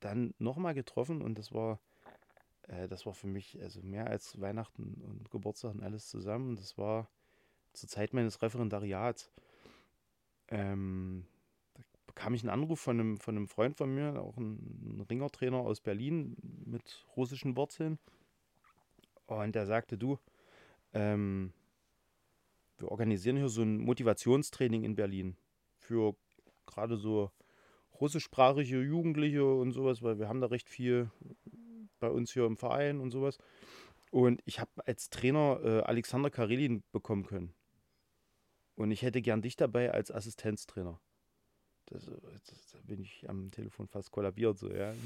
dann 0.00 0.34
nochmal 0.38 0.74
getroffen 0.74 1.22
und 1.22 1.38
das 1.38 1.52
war, 1.52 1.80
äh, 2.68 2.88
das 2.88 3.06
war 3.06 3.14
für 3.14 3.26
mich 3.28 3.58
also 3.62 3.80
mehr 3.82 4.06
als 4.08 4.40
Weihnachten 4.40 5.00
und 5.02 5.30
Geburtstag 5.30 5.74
und 5.74 5.82
alles 5.82 6.08
zusammen. 6.08 6.56
Das 6.56 6.76
war 6.76 7.08
zur 7.76 7.88
Zeit 7.88 8.12
meines 8.12 8.42
Referendariats. 8.42 9.30
Ähm, 10.48 11.26
bekam 12.06 12.34
ich 12.34 12.42
einen 12.42 12.50
Anruf 12.50 12.80
von 12.80 12.98
einem, 12.98 13.18
von 13.18 13.36
einem 13.36 13.48
Freund 13.48 13.76
von 13.76 13.94
mir, 13.94 14.20
auch 14.20 14.36
ein, 14.36 14.98
ein 14.98 15.06
Ringertrainer 15.08 15.58
aus 15.58 15.80
Berlin 15.80 16.36
mit 16.64 17.04
russischen 17.16 17.56
Wurzeln. 17.56 17.98
Und 19.26 19.54
der 19.54 19.66
sagte, 19.66 19.98
du, 19.98 20.18
ähm, 20.94 21.52
wir 22.78 22.90
organisieren 22.90 23.36
hier 23.36 23.48
so 23.48 23.62
ein 23.62 23.78
Motivationstraining 23.78 24.84
in 24.84 24.94
Berlin 24.94 25.36
für 25.78 26.14
gerade 26.66 26.96
so 26.96 27.30
russischsprachige 28.00 28.82
Jugendliche 28.82 29.44
und 29.44 29.72
sowas, 29.72 30.02
weil 30.02 30.18
wir 30.18 30.28
haben 30.28 30.40
da 30.40 30.48
recht 30.48 30.68
viel 30.68 31.10
bei 32.00 32.10
uns 32.10 32.32
hier 32.32 32.44
im 32.44 32.56
Verein 32.56 33.00
und 33.00 33.10
sowas. 33.10 33.38
Und 34.10 34.42
ich 34.44 34.60
habe 34.60 34.70
als 34.86 35.10
Trainer 35.10 35.60
äh, 35.62 35.80
Alexander 35.80 36.30
Karelin 36.30 36.82
bekommen 36.92 37.26
können. 37.26 37.54
Und 38.76 38.90
ich 38.90 39.02
hätte 39.02 39.22
gern 39.22 39.42
dich 39.42 39.56
dabei 39.56 39.90
als 39.92 40.10
Assistenztrainer. 40.10 41.00
Das, 41.86 42.04
das, 42.04 42.70
da 42.72 42.78
bin 42.84 43.00
ich 43.00 43.28
am 43.28 43.50
Telefon 43.50 43.86
fast 43.88 44.10
kollabiert, 44.10 44.58
so, 44.58 44.70
ja. 44.70 44.92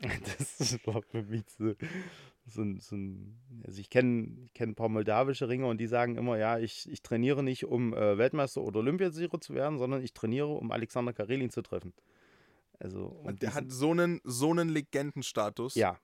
Das 0.00 0.86
war 0.86 1.00
für 1.02 1.22
mich 1.22 1.44
so, 1.56 1.72
so, 2.46 2.60
ein, 2.62 2.78
so 2.80 2.94
ein. 2.96 3.40
Also, 3.66 3.80
ich 3.80 3.88
kenne 3.88 4.36
ich 4.44 4.52
kenn 4.52 4.70
ein 4.70 4.74
paar 4.74 4.90
moldawische 4.90 5.48
Ringer 5.48 5.68
und 5.68 5.78
die 5.78 5.86
sagen 5.86 6.16
immer: 6.16 6.36
Ja, 6.36 6.58
ich, 6.58 6.86
ich 6.90 7.00
trainiere 7.02 7.42
nicht, 7.42 7.64
um 7.64 7.94
äh, 7.94 8.18
Weltmeister 8.18 8.60
oder 8.60 8.80
Olympiasieger 8.80 9.40
zu 9.40 9.54
werden, 9.54 9.78
sondern 9.78 10.02
ich 10.02 10.12
trainiere, 10.12 10.48
um 10.48 10.70
Alexander 10.72 11.14
Karelin 11.14 11.48
zu 11.48 11.62
treffen. 11.62 11.94
Also, 12.78 13.06
Und 13.06 13.40
der 13.40 13.50
diesen- 13.50 13.54
hat 13.54 13.70
so 13.72 13.92
einen, 13.92 14.20
so 14.24 14.50
einen 14.50 14.68
Legendenstatus. 14.68 15.74
Ja, 15.74 15.98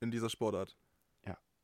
in 0.00 0.10
dieser 0.10 0.30
Sportart. 0.30 0.74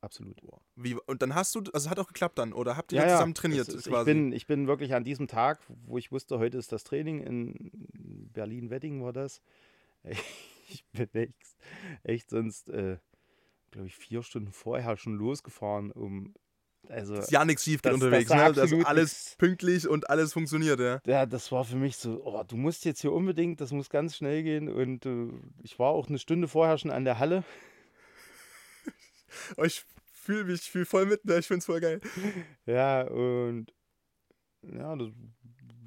Absolut. 0.01 0.41
Wie, 0.77 0.95
und 0.95 1.23
dann 1.23 1.35
hast 1.35 1.55
du, 1.55 1.59
also 1.59 1.87
es 1.87 1.89
hat 1.89 1.99
auch 1.99 2.07
geklappt 2.07 2.39
dann, 2.39 2.53
oder 2.53 2.77
habt 2.77 2.93
ihr 2.93 3.01
ja, 3.01 3.09
zusammen 3.09 3.35
trainiert? 3.35 3.69
Ist, 3.69 3.87
ich, 3.87 4.05
bin, 4.05 4.33
ich 4.33 4.47
bin 4.47 4.69
wirklich 4.69 4.95
an 4.95 5.03
diesem 5.03 5.27
Tag, 5.27 5.61
wo 5.87 5.99
ich 5.99 6.13
wusste, 6.13 6.39
heute 6.39 6.57
ist 6.57 6.71
das 6.71 6.85
Training 6.85 7.21
in 7.21 7.71
Berlin-Wedding 8.33 9.03
war 9.03 9.13
das. 9.13 9.43
Ich 10.71 10.85
bin 10.93 11.09
echt, 11.15 11.57
echt 12.03 12.29
sonst, 12.29 12.69
äh, 12.69 12.99
glaube 13.71 13.87
ich, 13.87 13.97
vier 13.97 14.23
Stunden 14.23 14.53
vorher 14.53 14.99
schon 14.99 15.15
losgefahren, 15.15 15.91
um 15.91 16.35
also, 16.89 17.17
ist 17.17 17.31
ja 17.31 17.45
nichts 17.45 17.65
schief 17.65 17.81
unterwegs, 17.85 18.31
das 18.31 18.55
ne? 18.55 18.63
Also 18.63 18.79
alles 18.85 19.35
pünktlich 19.39 19.87
und 19.87 20.09
alles 20.09 20.33
funktioniert, 20.33 20.81
ja. 20.81 21.01
Ja, 21.07 21.27
das 21.27 21.53
war 21.53 21.65
für 21.65 21.77
mich 21.77 21.97
so, 21.97 22.23
oh, 22.25 22.43
du 22.47 22.57
musst 22.57 22.85
jetzt 22.85 23.01
hier 23.01 23.13
unbedingt, 23.13 23.61
das 23.61 23.73
muss 23.73 23.91
ganz 23.91 24.17
schnell 24.17 24.43
gehen. 24.43 24.69
Und 24.69 25.05
äh, 25.05 25.29
ich 25.63 25.79
war 25.79 25.91
auch 25.91 26.09
eine 26.09 26.19
Stunde 26.19 26.49
vorher 26.49 26.79
schon 26.79 26.91
an 26.91 27.05
der 27.05 27.19
Halle. 27.19 27.45
Oh, 29.57 29.65
ich 29.65 29.85
fühle 30.13 30.45
mich, 30.45 30.63
ich 30.63 30.71
fühle 30.71 30.87
voll 30.87 31.07
mit, 31.07 31.25
ne? 31.25 31.39
ich 31.39 31.47
finde 31.47 31.59
es 31.59 31.67
voll 31.67 31.81
geil. 31.81 32.01
Ja, 32.67 33.03
und 33.03 33.73
ja, 34.63 34.95
da 34.95 35.07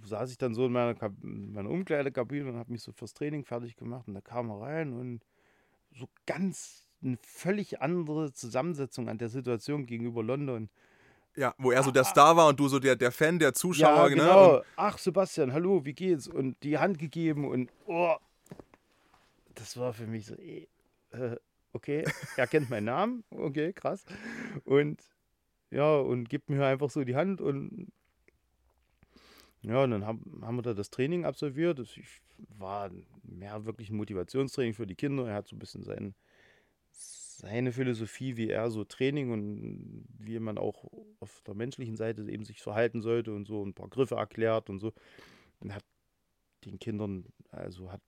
saß 0.04 0.32
ich 0.32 0.38
dann 0.38 0.54
so 0.54 0.66
in 0.66 0.72
meiner, 0.72 0.96
Kab 0.96 1.14
meiner 1.22 1.70
Umkleidekabine 1.70 2.50
und 2.50 2.58
habe 2.58 2.72
mich 2.72 2.82
so 2.82 2.92
fürs 2.92 3.14
Training 3.14 3.46
fertig 3.46 3.76
gemacht. 3.76 4.08
Und 4.08 4.16
da 4.16 4.22
kam 4.22 4.50
er 4.50 4.62
rein 4.62 4.94
und 4.94 5.24
so 5.94 6.08
ganz 6.26 6.88
eine 7.04 7.18
völlig 7.22 7.82
andere 7.82 8.32
Zusammensetzung 8.32 9.10
an 9.10 9.18
der 9.18 9.30
Situation 9.30 9.86
gegenüber 9.86 10.24
London. 10.24 10.70
Ja, 11.36 11.56
wo 11.58 11.72
er 11.72 11.82
so 11.82 11.92
der 11.92 12.04
Star 12.04 12.36
war 12.36 12.48
und 12.50 12.60
du 12.60 12.68
so 12.68 12.80
der, 12.80 12.96
der 12.96 13.12
Fan, 13.12 13.40
der 13.40 13.54
Zuschauer. 13.54 13.96
Ja, 13.96 14.08
genau. 14.10 14.54
Ne? 14.54 14.64
Ach, 14.76 14.98
Sebastian, 14.98 15.54
hallo, 15.54 15.86
wie 15.86 15.94
geht's? 15.94 16.28
Und 16.28 16.62
die 16.64 16.78
Hand 16.78 17.00
gegeben 17.00 17.48
und 17.48 17.72
oh, 17.86 18.16
das 19.56 19.78
war 19.78 19.94
für 19.94 20.08
mich 20.08 20.26
so, 20.26 20.36
ey, 20.36 20.68
äh, 21.12 21.38
okay, 21.74 22.04
er 22.38 22.48
kennt 22.48 22.70
meinen 22.70 22.86
Namen, 22.86 23.24
okay, 23.30 23.74
krass. 23.74 24.06
Und 24.64 25.02
ja, 25.70 25.96
und 25.98 26.30
gibt 26.30 26.50
mir 26.50 26.66
einfach 26.66 26.90
so 26.90 27.04
die 27.04 27.16
Hand 27.16 27.42
und 27.42 27.92
ja, 29.62 29.84
und 29.84 29.92
dann 29.92 30.06
haben, 30.06 30.42
haben 30.44 30.58
wir 30.58 30.64
da 30.64 30.74
das 30.74 30.90
Training 30.90 31.24
absolviert. 31.24 31.78
Das 31.78 31.90
war 32.58 32.90
mehr 33.24 33.66
wirklich 33.66 33.90
ein 33.90 33.96
Motivationstraining 33.96 34.74
für 34.74 34.88
die 34.88 34.96
Kinder. 34.96 35.28
Er 35.28 35.36
hat 35.36 35.48
so 35.48 35.56
ein 35.56 35.60
bisschen 35.60 35.84
seinen 35.84 36.16
seine 37.42 37.72
Philosophie, 37.72 38.38
wie 38.38 38.50
er 38.50 38.70
so 38.70 38.84
Training 38.84 39.32
und 39.32 40.06
wie 40.20 40.40
man 40.40 40.58
auch 40.60 40.86
auf 41.20 41.42
der 41.42 41.56
menschlichen 41.56 41.96
Seite 41.96 42.30
eben 42.30 42.46
sich 42.46 42.62
verhalten 42.62 43.02
sollte 43.02 43.34
und 43.34 43.48
so 43.48 43.66
ein 43.66 43.74
paar 43.74 43.90
Griffe 43.90 44.16
erklärt 44.16 44.70
und 44.70 44.80
so. 44.80 44.94
Und 45.60 45.74
hat 45.74 45.84
den 46.66 46.78
Kindern, 46.78 47.26
also 47.50 47.92
hat 47.92 48.02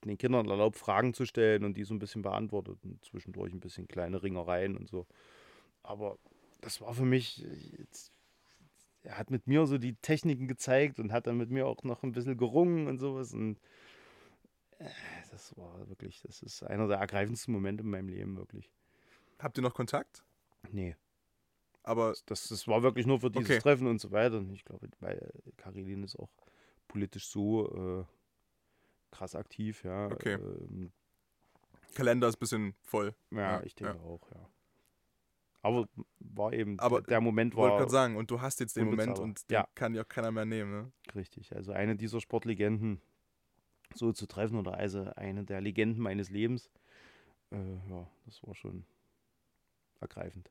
den 0.00 0.18
Kindern 0.18 0.48
erlaubt, 0.48 0.76
Fragen 0.76 1.14
zu 1.14 1.26
stellen 1.26 1.64
und 1.64 1.76
die 1.76 1.84
so 1.84 1.94
ein 1.94 1.98
bisschen 1.98 2.22
beantwortet 2.22 2.78
und 2.84 3.04
zwischendurch 3.04 3.52
ein 3.52 3.60
bisschen 3.60 3.88
kleine 3.88 4.22
Ringereien 4.22 4.76
und 4.76 4.88
so. 4.88 5.06
Aber 5.82 6.18
das 6.60 6.80
war 6.80 6.94
für 6.94 7.04
mich, 7.04 7.46
jetzt, 7.78 8.12
er 9.02 9.18
hat 9.18 9.30
mit 9.30 9.46
mir 9.46 9.66
so 9.66 9.78
die 9.78 9.94
Techniken 9.94 10.48
gezeigt 10.48 10.98
und 10.98 11.12
hat 11.12 11.26
dann 11.26 11.36
mit 11.36 11.50
mir 11.50 11.66
auch 11.66 11.82
noch 11.82 12.02
ein 12.02 12.12
bisschen 12.12 12.36
gerungen 12.36 12.86
und 12.86 12.98
sowas 12.98 13.34
und 13.34 13.58
äh, 14.78 14.88
das 15.30 15.56
war 15.56 15.88
wirklich, 15.88 16.20
das 16.22 16.42
ist 16.42 16.62
einer 16.62 16.88
der 16.88 16.98
ergreifendsten 16.98 17.52
Momente 17.52 17.82
in 17.82 17.90
meinem 17.90 18.08
Leben, 18.08 18.36
wirklich. 18.36 18.70
Habt 19.38 19.58
ihr 19.58 19.62
noch 19.62 19.74
Kontakt? 19.74 20.24
Nee. 20.70 20.96
Aber. 21.82 22.14
Das, 22.26 22.48
das 22.48 22.66
war 22.66 22.82
wirklich 22.82 23.06
nur 23.06 23.20
für 23.20 23.30
dieses 23.30 23.50
okay. 23.50 23.60
Treffen 23.60 23.86
und 23.86 24.00
so 24.00 24.10
weiter. 24.10 24.38
Und 24.38 24.52
ich 24.52 24.64
glaube, 24.64 24.88
weil 25.00 25.30
Karilin 25.56 26.02
ist 26.02 26.16
auch 26.16 26.30
politisch 26.88 27.26
so 27.26 27.68
äh, 28.00 28.04
krass 29.14 29.34
aktiv, 29.34 29.84
ja. 29.84 30.06
Okay. 30.06 30.34
Ähm, 30.34 30.92
Kalender 31.94 32.28
ist 32.28 32.36
ein 32.36 32.40
bisschen 32.40 32.74
voll. 32.82 33.14
Ja, 33.30 33.38
ja 33.38 33.62
ich 33.62 33.74
denke 33.74 33.96
ja. 33.96 34.02
auch, 34.02 34.28
ja. 34.30 34.48
Aber 35.62 35.88
war 36.18 36.52
eben, 36.52 36.78
aber 36.78 37.00
der 37.00 37.22
Moment 37.22 37.56
war. 37.56 37.70
Wollte 37.70 37.76
gerade 37.78 37.90
sagen, 37.90 38.16
und 38.16 38.30
du 38.30 38.40
hast 38.42 38.60
jetzt 38.60 38.76
den 38.76 38.84
Moment 38.84 39.18
und 39.18 39.48
den 39.48 39.54
ja. 39.54 39.68
kann 39.74 39.94
ja 39.94 40.02
auch 40.02 40.08
keiner 40.08 40.30
mehr 40.30 40.44
nehmen, 40.44 40.70
ne? 40.70 40.92
Richtig, 41.14 41.56
also 41.56 41.72
eine 41.72 41.96
dieser 41.96 42.20
Sportlegenden, 42.20 43.00
so 43.94 44.12
zu 44.12 44.26
treffen 44.26 44.58
oder 44.58 44.74
also 44.74 45.10
eine 45.16 45.44
der 45.44 45.62
Legenden 45.62 46.02
meines 46.02 46.28
Lebens. 46.28 46.70
Äh, 47.50 47.76
ja, 47.88 48.06
das 48.26 48.42
war 48.42 48.54
schon 48.54 48.84
ergreifend. 50.00 50.50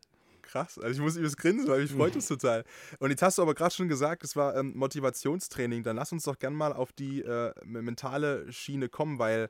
Krass, 0.54 0.78
also 0.78 0.89
ich 0.89 1.00
muss 1.00 1.18
übelst 1.18 1.38
grinsen, 1.38 1.68
weil 1.68 1.82
mich 1.82 1.92
freut 1.92 2.16
es 2.16 2.28
total. 2.28 2.63
Und 3.00 3.10
jetzt 3.10 3.22
hast 3.22 3.38
du 3.38 3.42
aber 3.42 3.56
gerade 3.56 3.74
schon 3.74 3.88
gesagt, 3.88 4.24
es 4.24 4.36
war 4.36 4.56
ähm, 4.56 4.74
Motivationstraining. 4.76 5.84
Dann 5.84 5.96
lass 5.96 6.12
uns 6.12 6.24
doch 6.24 6.38
gerne 6.38 6.56
mal 6.56 6.74
auf 6.74 6.94
die 6.94 7.22
äh, 7.22 7.54
mentale 7.66 8.52
Schiene 8.52 8.88
kommen, 8.88 9.18
weil 9.18 9.50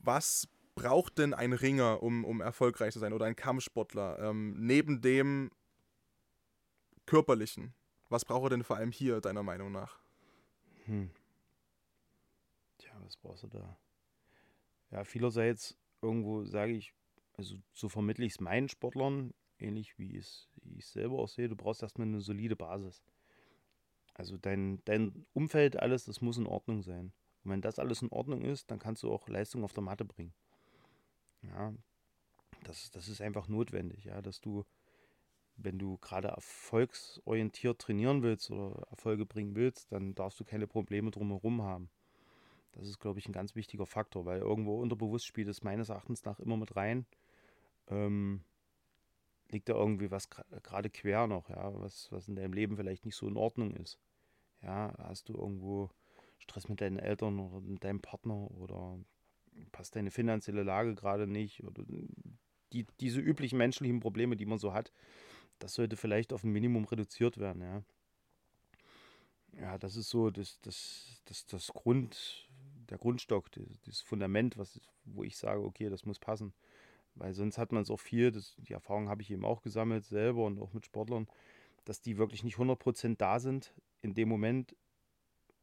was 0.00 0.46
braucht 0.74 1.18
denn 1.18 1.32
ein 1.32 1.52
Ringer, 1.54 2.02
um, 2.02 2.24
um 2.24 2.40
erfolgreich 2.40 2.92
zu 2.92 2.98
sein 2.98 3.12
oder 3.12 3.26
ein 3.26 3.34
Kampfsportler? 3.34 4.18
Ähm, 4.20 4.54
neben 4.58 5.00
dem 5.00 5.50
körperlichen. 7.06 7.74
Was 8.10 8.24
braucht 8.24 8.46
er 8.46 8.50
denn 8.50 8.62
vor 8.62 8.76
allem 8.76 8.92
hier, 8.92 9.20
deiner 9.20 9.42
Meinung 9.42 9.72
nach? 9.72 9.98
Hm 10.84 11.10
was 13.06 13.16
brauchst 13.16 13.44
du 13.44 13.48
da? 13.48 13.76
Ja, 14.90 15.04
vielerseits 15.04 15.76
irgendwo 16.02 16.44
sage 16.44 16.72
ich, 16.72 16.92
also 17.36 17.56
so 17.72 17.88
vermittle 17.88 18.24
ich 18.24 18.32
es 18.32 18.40
meinen 18.40 18.68
Sportlern, 18.68 19.34
ähnlich 19.58 19.98
wie 19.98 20.16
es 20.16 20.48
ich 20.76 20.86
selber 20.86 21.18
auch 21.18 21.28
sehe, 21.28 21.48
du 21.48 21.56
brauchst 21.56 21.82
erstmal 21.82 22.06
eine 22.06 22.20
solide 22.20 22.56
Basis. 22.56 23.02
Also 24.14 24.36
dein, 24.36 24.82
dein 24.84 25.26
Umfeld, 25.34 25.78
alles, 25.78 26.04
das 26.06 26.20
muss 26.20 26.38
in 26.38 26.46
Ordnung 26.46 26.82
sein. 26.82 27.12
Und 27.44 27.50
wenn 27.50 27.60
das 27.60 27.78
alles 27.78 28.02
in 28.02 28.10
Ordnung 28.10 28.42
ist, 28.42 28.70
dann 28.70 28.78
kannst 28.78 29.02
du 29.02 29.12
auch 29.12 29.28
Leistung 29.28 29.62
auf 29.62 29.72
der 29.72 29.82
Matte 29.82 30.04
bringen. 30.04 30.32
Ja, 31.42 31.74
das, 32.64 32.90
das 32.90 33.08
ist 33.08 33.20
einfach 33.20 33.48
notwendig, 33.48 34.04
ja, 34.04 34.20
dass 34.22 34.40
du, 34.40 34.64
wenn 35.56 35.78
du 35.78 35.98
gerade 35.98 36.28
erfolgsorientiert 36.28 37.78
trainieren 37.78 38.22
willst 38.22 38.50
oder 38.50 38.86
Erfolge 38.90 39.26
bringen 39.26 39.54
willst, 39.54 39.92
dann 39.92 40.14
darfst 40.14 40.40
du 40.40 40.44
keine 40.44 40.66
Probleme 40.66 41.10
drumherum 41.10 41.62
haben. 41.62 41.90
Das 42.72 42.88
ist, 42.88 42.98
glaube 42.98 43.18
ich, 43.18 43.26
ein 43.26 43.32
ganz 43.32 43.54
wichtiger 43.54 43.86
Faktor, 43.86 44.26
weil 44.26 44.40
irgendwo 44.40 44.80
unterbewusst 44.80 45.26
spielt 45.26 45.48
es 45.48 45.62
meines 45.62 45.88
Erachtens 45.88 46.24
nach 46.24 46.40
immer 46.40 46.56
mit 46.56 46.76
rein. 46.76 47.06
Ähm, 47.88 48.42
liegt 49.50 49.68
da 49.68 49.74
irgendwie 49.74 50.10
was 50.10 50.28
gerade 50.28 50.90
quer 50.90 51.26
noch, 51.26 51.48
ja, 51.48 51.72
was, 51.80 52.10
was 52.10 52.28
in 52.28 52.36
deinem 52.36 52.52
Leben 52.52 52.76
vielleicht 52.76 53.04
nicht 53.04 53.16
so 53.16 53.28
in 53.28 53.36
Ordnung 53.36 53.72
ist. 53.76 53.98
Ja, 54.62 54.94
hast 54.98 55.28
du 55.28 55.34
irgendwo 55.34 55.90
Stress 56.38 56.68
mit 56.68 56.80
deinen 56.80 56.98
Eltern 56.98 57.38
oder 57.38 57.60
mit 57.60 57.84
deinem 57.84 58.00
Partner 58.00 58.50
oder 58.52 58.98
passt 59.72 59.96
deine 59.96 60.10
finanzielle 60.10 60.62
Lage 60.62 60.94
gerade 60.94 61.26
nicht 61.26 61.62
oder 61.62 61.84
die, 62.72 62.86
diese 63.00 63.20
üblichen 63.20 63.58
menschlichen 63.58 64.00
Probleme, 64.00 64.36
die 64.36 64.46
man 64.46 64.58
so 64.58 64.72
hat, 64.72 64.92
das 65.58 65.74
sollte 65.74 65.96
vielleicht 65.96 66.32
auf 66.32 66.44
ein 66.44 66.52
Minimum 66.52 66.84
reduziert 66.84 67.38
werden, 67.38 67.62
ja. 67.62 67.82
Ja, 69.58 69.78
das 69.78 69.96
ist 69.96 70.10
so 70.10 70.30
das, 70.30 70.60
das, 70.60 71.22
das, 71.24 71.46
das 71.46 71.68
Grund, 71.68 72.48
der 72.90 72.98
Grundstock, 72.98 73.50
das 73.86 74.00
Fundament, 74.00 74.58
was, 74.58 74.80
wo 75.04 75.22
ich 75.22 75.36
sage, 75.36 75.62
okay, 75.62 75.88
das 75.88 76.04
muss 76.04 76.18
passen. 76.18 76.52
Weil 77.16 77.34
sonst 77.34 77.58
hat 77.58 77.72
man 77.72 77.82
es 77.82 77.90
auch 77.90 78.00
viel, 78.00 78.30
das, 78.30 78.54
die 78.58 78.72
Erfahrung 78.72 79.08
habe 79.08 79.22
ich 79.22 79.30
eben 79.30 79.44
auch 79.44 79.62
gesammelt, 79.62 80.04
selber 80.04 80.44
und 80.44 80.60
auch 80.60 80.72
mit 80.72 80.84
Sportlern, 80.84 81.26
dass 81.84 82.00
die 82.00 82.18
wirklich 82.18 82.44
nicht 82.44 82.58
100% 82.58 83.16
da 83.16 83.40
sind 83.40 83.74
in 84.02 84.14
dem 84.14 84.28
Moment, 84.28 84.76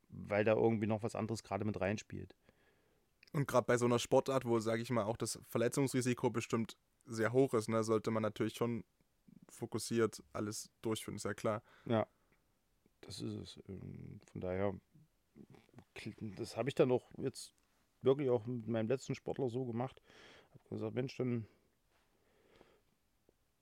weil 0.10 0.44
da 0.44 0.54
irgendwie 0.54 0.88
noch 0.88 1.04
was 1.04 1.16
anderes 1.16 1.44
gerade 1.44 1.66
mit 1.66 1.80
reinspielt. 1.80 2.36
Und 3.34 3.48
gerade 3.48 3.66
bei 3.66 3.78
so 3.78 3.86
einer 3.86 4.00
Sportart, 4.00 4.46
wo, 4.46 4.60
sage 4.60 4.82
ich 4.82 4.90
mal, 4.90 5.04
auch 5.04 5.18
das 5.18 5.40
Verletzungsrisiko 5.48 6.30
bestimmt 6.30 6.78
sehr 7.06 7.34
hoch 7.34 7.54
ist, 7.54 7.70
ne, 7.70 7.84
sollte 7.84 8.12
man 8.12 8.24
natürlich 8.24 8.56
schon 8.56 8.84
fokussiert 9.50 10.24
alles 10.34 10.72
durchführen, 10.82 11.16
ist 11.16 11.26
ja 11.26 11.34
klar. 11.34 11.64
Ja, 11.86 12.08
das 13.02 13.22
ist 13.22 13.34
es. 13.34 13.60
Ähm, 13.68 14.20
von 14.32 14.42
daher 14.42 14.74
das 16.20 16.58
habe 16.58 16.70
ich 16.70 16.76
dann 16.76 16.92
auch 16.92 17.10
jetzt 17.18 17.54
wirklich 18.02 18.30
auch 18.30 18.46
mit 18.46 18.68
meinem 18.68 18.88
letzten 18.88 19.16
Sportler 19.16 19.50
so 19.50 19.66
gemacht. 19.66 20.02
Habe 20.54 20.70
gesagt, 20.70 20.96
Mensch, 20.96 21.16
dann 21.18 21.46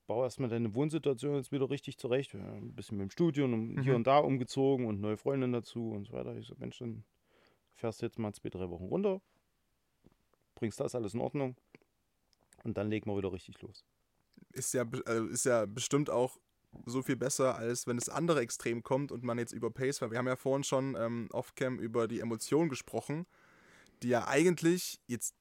bau 0.08 0.23
erstmal 0.23 0.49
deine 0.49 0.75
Wohnsituation 0.75 1.36
jetzt 1.36 1.51
wieder 1.51 1.69
richtig 1.69 1.97
zurecht. 1.97 2.36
Ein 2.36 2.75
bisschen 2.75 2.97
mit 2.97 3.06
dem 3.06 3.12
Studium 3.12 3.54
und 3.54 3.75
mhm. 3.75 3.82
hier 3.82 3.95
und 3.95 4.08
da 4.08 4.17
umgezogen 4.17 4.86
und 4.86 4.99
neue 4.99 5.17
Freundin 5.17 5.54
dazu 5.54 5.91
und 5.91 6.06
so 6.06 6.13
weiter. 6.13 6.36
Ich 6.36 6.47
so, 6.47 6.56
Mensch, 6.58 6.80
dann 6.80 7.06
fährst 7.75 8.01
du 8.01 8.06
jetzt 8.06 8.19
mal 8.19 8.34
zwei, 8.34 8.49
drei 8.49 8.69
Wochen 8.69 8.86
runter, 8.86 9.21
bringst 10.56 10.80
das 10.80 10.95
alles 10.95 11.13
in 11.13 11.21
Ordnung 11.21 11.56
und 12.63 12.77
dann 12.77 12.89
legen 12.89 13.10
wir 13.10 13.17
wieder 13.17 13.32
richtig 13.32 13.62
los. 13.62 13.86
Ist 14.51 14.73
ja, 14.73 14.86
also 15.06 15.27
ist 15.27 15.45
ja 15.45 15.65
bestimmt 15.65 16.10
auch 16.10 16.38
so 16.86 17.01
viel 17.01 17.15
besser, 17.15 17.56
als 17.56 17.88
wenn 17.88 17.97
das 17.97 18.10
andere 18.10 18.41
Extrem 18.41 18.84
kommt 18.84 19.12
und 19.12 19.23
man 19.23 19.38
jetzt 19.38 19.54
über 19.54 19.71
Pace, 19.71 20.01
weil 20.01 20.12
wir 20.12 20.17
haben 20.17 20.27
ja 20.27 20.36
vorhin 20.36 20.63
schon 20.63 20.95
ähm, 20.97 21.27
off-cam 21.32 21.80
über 21.80 22.08
die 22.08 22.19
Emotionen 22.19 22.69
gesprochen, 22.69 23.25
die 24.04 24.10
ja 24.10 24.27
eigentlich 24.27 24.99
jetzt 25.08 25.36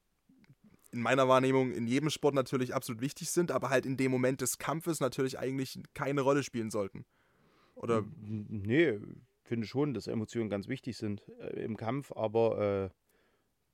in 0.91 1.01
meiner 1.01 1.27
Wahrnehmung 1.27 1.71
in 1.71 1.87
jedem 1.87 2.09
Sport 2.09 2.35
natürlich 2.35 2.73
absolut 2.73 3.01
wichtig 3.01 3.31
sind, 3.31 3.51
aber 3.51 3.69
halt 3.69 3.85
in 3.85 3.97
dem 3.97 4.11
Moment 4.11 4.41
des 4.41 4.57
Kampfes 4.57 4.99
natürlich 4.99 5.39
eigentlich 5.39 5.79
keine 5.93 6.21
Rolle 6.21 6.43
spielen 6.43 6.69
sollten. 6.69 7.05
Oder? 7.75 8.03
Nee, 8.19 8.99
finde 9.51 9.67
schon, 9.67 9.93
dass 9.93 10.07
Emotionen 10.07 10.49
ganz 10.49 10.67
wichtig 10.67 10.97
sind 10.97 11.27
äh, 11.39 11.63
im 11.63 11.75
Kampf, 11.77 12.11
aber 12.13 12.89
äh, 12.89 12.89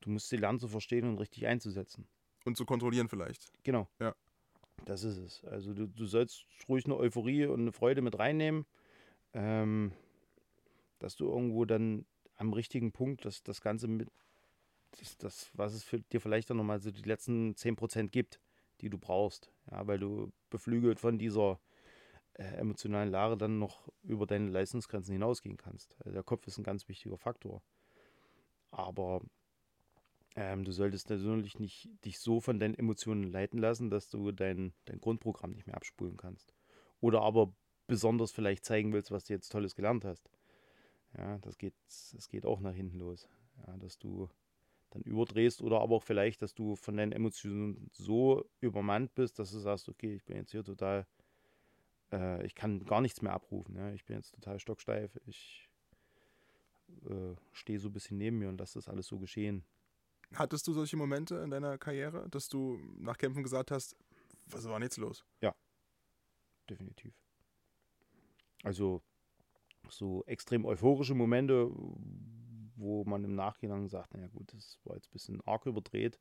du 0.01 0.09
musst 0.09 0.29
sie 0.29 0.37
lernen 0.37 0.59
zu 0.59 0.67
verstehen 0.67 1.07
und 1.07 1.19
richtig 1.19 1.45
einzusetzen. 1.45 2.07
Und 2.45 2.57
zu 2.57 2.65
kontrollieren 2.65 3.09
vielleicht. 3.09 3.51
Genau. 3.63 3.89
Ja. 3.99 4.15
Das 4.85 5.03
ist 5.03 5.17
es. 5.17 5.43
Also 5.45 5.73
du, 5.73 5.87
du 5.87 6.05
sollst 6.05 6.45
ruhig 6.69 6.85
eine 6.85 6.95
Euphorie 6.95 7.45
und 7.45 7.61
eine 7.61 7.71
Freude 7.71 8.01
mit 8.01 8.17
reinnehmen, 8.17 8.65
ähm, 9.33 9.91
dass 10.99 11.15
du 11.15 11.27
irgendwo 11.27 11.65
dann 11.65 12.05
am 12.35 12.53
richtigen 12.53 12.91
Punkt 12.91 13.25
das, 13.25 13.43
das 13.43 13.61
Ganze 13.61 13.87
mit, 13.87 14.09
das, 15.19 15.49
was 15.53 15.73
es 15.73 15.83
für 15.83 15.99
dir 15.99 16.21
vielleicht 16.21 16.49
dann 16.49 16.57
nochmal 16.57 16.79
so 16.79 16.91
die 16.91 17.01
letzten 17.03 17.55
10% 17.55 18.11
gibt, 18.11 18.39
die 18.81 18.89
du 18.89 18.97
brauchst. 18.97 19.51
Ja, 19.71 19.87
weil 19.87 19.99
du 19.99 20.31
beflügelt 20.49 20.99
von 20.99 21.17
dieser 21.17 21.59
äh, 22.33 22.43
emotionalen 22.43 23.09
Lage 23.09 23.37
dann 23.37 23.59
noch 23.59 23.89
über 24.03 24.25
deine 24.25 24.49
Leistungsgrenzen 24.49 25.13
hinausgehen 25.13 25.57
kannst. 25.57 25.95
Also 25.99 26.13
der 26.13 26.23
Kopf 26.23 26.47
ist 26.47 26.57
ein 26.57 26.63
ganz 26.63 26.87
wichtiger 26.87 27.17
Faktor. 27.17 27.63
Aber 28.71 29.21
ähm, 30.35 30.63
du 30.63 30.71
solltest 30.71 31.09
natürlich 31.09 31.59
nicht 31.59 31.89
dich 32.05 32.19
so 32.19 32.39
von 32.39 32.59
deinen 32.59 32.75
Emotionen 32.75 33.23
leiten 33.23 33.59
lassen, 33.59 33.89
dass 33.89 34.09
du 34.09 34.31
dein, 34.31 34.73
dein 34.85 34.99
Grundprogramm 35.01 35.51
nicht 35.51 35.65
mehr 35.65 35.75
abspulen 35.75 36.17
kannst. 36.17 36.53
Oder 36.99 37.21
aber 37.21 37.53
besonders 37.87 38.31
vielleicht 38.31 38.65
zeigen 38.65 38.93
willst, 38.93 39.11
was 39.11 39.23
du 39.25 39.33
jetzt 39.33 39.49
Tolles 39.51 39.75
gelernt 39.75 40.05
hast. 40.05 40.29
Ja, 41.17 41.39
das 41.39 41.57
geht, 41.57 41.73
das 42.13 42.29
geht 42.29 42.45
auch 42.45 42.59
nach 42.59 42.73
hinten 42.73 42.99
los. 42.99 43.27
Ja, 43.65 43.77
dass 43.77 43.97
du 43.97 44.29
dann 44.91 45.01
überdrehst 45.03 45.61
oder 45.61 45.81
aber 45.81 45.95
auch 45.95 46.03
vielleicht, 46.03 46.41
dass 46.41 46.53
du 46.53 46.75
von 46.75 46.97
deinen 46.97 47.11
Emotionen 47.11 47.89
so 47.91 48.49
übermannt 48.61 49.13
bist, 49.15 49.39
dass 49.39 49.51
du 49.51 49.59
sagst, 49.59 49.89
okay, 49.89 50.15
ich 50.15 50.23
bin 50.23 50.37
jetzt 50.37 50.51
hier 50.51 50.63
total, 50.63 51.05
äh, 52.11 52.45
ich 52.45 52.55
kann 52.55 52.85
gar 52.85 53.01
nichts 53.01 53.21
mehr 53.21 53.33
abrufen. 53.33 53.75
Ja? 53.75 53.91
Ich 53.91 54.05
bin 54.05 54.15
jetzt 54.15 54.33
total 54.33 54.59
stocksteif. 54.59 55.19
Ich 55.25 55.69
äh, 57.09 57.35
stehe 57.51 57.79
so 57.79 57.89
ein 57.89 57.93
bisschen 57.93 58.17
neben 58.17 58.39
mir 58.39 58.49
und 58.49 58.59
lasse 58.59 58.79
das 58.79 58.87
alles 58.87 59.07
so 59.07 59.19
geschehen. 59.19 59.65
Hattest 60.33 60.67
du 60.67 60.73
solche 60.73 60.97
Momente 60.97 61.35
in 61.37 61.49
deiner 61.49 61.77
Karriere, 61.77 62.29
dass 62.29 62.49
du 62.49 62.77
nach 62.97 63.17
Kämpfen 63.17 63.43
gesagt 63.43 63.71
hast, 63.71 63.95
was 64.47 64.65
war 64.65 64.73
denn 64.73 64.83
jetzt 64.83 64.97
los? 64.97 65.25
Ja, 65.41 65.55
definitiv. 66.69 67.13
Also 68.63 69.01
so 69.89 70.23
extrem 70.25 70.65
euphorische 70.65 71.15
Momente, 71.15 71.71
wo 72.77 73.03
man 73.03 73.23
im 73.23 73.35
Nachhinein 73.35 73.87
sagt, 73.87 74.13
naja 74.13 74.27
gut, 74.27 74.53
das 74.53 74.79
war 74.83 74.95
jetzt 74.95 75.07
ein 75.07 75.13
bisschen 75.13 75.41
arg 75.41 75.65
überdreht. 75.65 76.19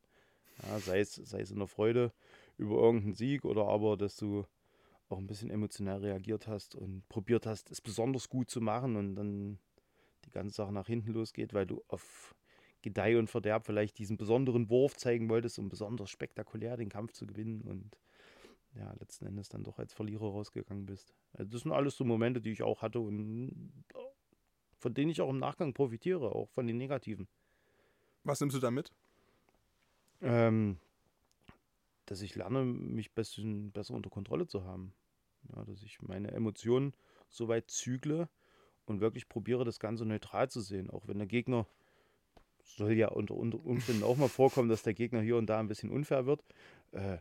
Ja, 0.63 0.79
sei, 0.79 0.99
es, 0.99 1.15
sei 1.15 1.41
es 1.41 1.51
in 1.51 1.59
der 1.59 1.67
Freude 1.67 2.11
über 2.57 2.75
irgendeinen 2.75 3.13
Sieg 3.13 3.45
oder 3.45 3.67
aber, 3.67 3.95
dass 3.95 4.15
du 4.15 4.45
auch 5.09 5.19
ein 5.19 5.27
bisschen 5.27 5.49
emotional 5.49 5.99
reagiert 5.99 6.47
hast 6.47 6.75
und 6.75 7.07
probiert 7.09 7.45
hast, 7.45 7.71
es 7.71 7.79
besonders 7.79 8.27
gut 8.27 8.49
zu 8.49 8.59
machen 8.59 8.95
und 8.95 9.15
dann 9.15 9.59
die 10.25 10.31
ganze 10.31 10.55
Sache 10.55 10.73
nach 10.73 10.87
hinten 10.87 11.13
losgeht, 11.13 11.53
weil 11.53 11.65
du 11.65 11.83
auf 11.87 12.35
Gedeih 12.81 13.17
und 13.17 13.29
Verderb 13.29 13.65
vielleicht 13.65 13.97
diesen 13.97 14.17
besonderen 14.17 14.69
Wurf 14.69 14.97
zeigen 14.97 15.29
wolltest, 15.29 15.59
um 15.59 15.69
besonders 15.69 16.09
spektakulär 16.09 16.75
den 16.77 16.89
Kampf 16.89 17.13
zu 17.13 17.25
gewinnen 17.25 17.61
und 17.61 17.97
ja, 18.75 18.93
letzten 18.99 19.25
Endes 19.25 19.49
dann 19.49 19.63
doch 19.63 19.79
als 19.79 19.93
Verlierer 19.93 20.29
rausgegangen 20.29 20.85
bist. 20.85 21.13
Also 21.33 21.51
das 21.51 21.61
sind 21.61 21.71
alles 21.71 21.95
so 21.95 22.03
Momente, 22.03 22.41
die 22.41 22.51
ich 22.51 22.63
auch 22.63 22.81
hatte 22.81 22.99
und 22.99 23.71
von 24.77 24.93
denen 24.93 25.11
ich 25.11 25.21
auch 25.21 25.29
im 25.29 25.39
Nachgang 25.39 25.73
profitiere, 25.73 26.33
auch 26.33 26.49
von 26.49 26.67
den 26.67 26.77
negativen. 26.77 27.27
Was 28.23 28.39
nimmst 28.39 28.55
du 28.55 28.59
da 28.59 28.71
mit? 28.71 28.91
Ähm, 30.21 30.77
dass 32.05 32.21
ich 32.21 32.35
lerne, 32.35 32.63
mich 32.63 33.13
bisschen 33.13 33.71
besser 33.71 33.93
unter 33.93 34.09
Kontrolle 34.09 34.47
zu 34.47 34.63
haben. 34.63 34.93
Ja, 35.55 35.63
dass 35.65 35.83
ich 35.83 36.01
meine 36.01 36.31
Emotionen 36.31 36.93
so 37.29 37.47
weit 37.47 37.69
zügle 37.69 38.29
und 38.85 39.01
wirklich 39.01 39.29
probiere, 39.29 39.65
das 39.65 39.79
Ganze 39.79 40.05
neutral 40.05 40.49
zu 40.49 40.61
sehen. 40.61 40.89
Auch 40.89 41.07
wenn 41.07 41.17
der 41.17 41.27
Gegner 41.27 41.67
soll 42.63 42.93
ja 42.93 43.09
unter, 43.09 43.35
unter 43.35 43.63
Umständen 43.63 44.03
auch 44.03 44.17
mal 44.17 44.29
vorkommen, 44.29 44.69
dass 44.69 44.83
der 44.83 44.93
Gegner 44.93 45.21
hier 45.21 45.37
und 45.37 45.47
da 45.47 45.59
ein 45.59 45.67
bisschen 45.67 45.89
unfair 45.89 46.25
wird, 46.25 46.43
äh, 46.91 47.17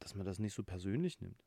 dass 0.00 0.14
man 0.14 0.26
das 0.26 0.38
nicht 0.38 0.54
so 0.54 0.62
persönlich 0.62 1.20
nimmt. 1.20 1.45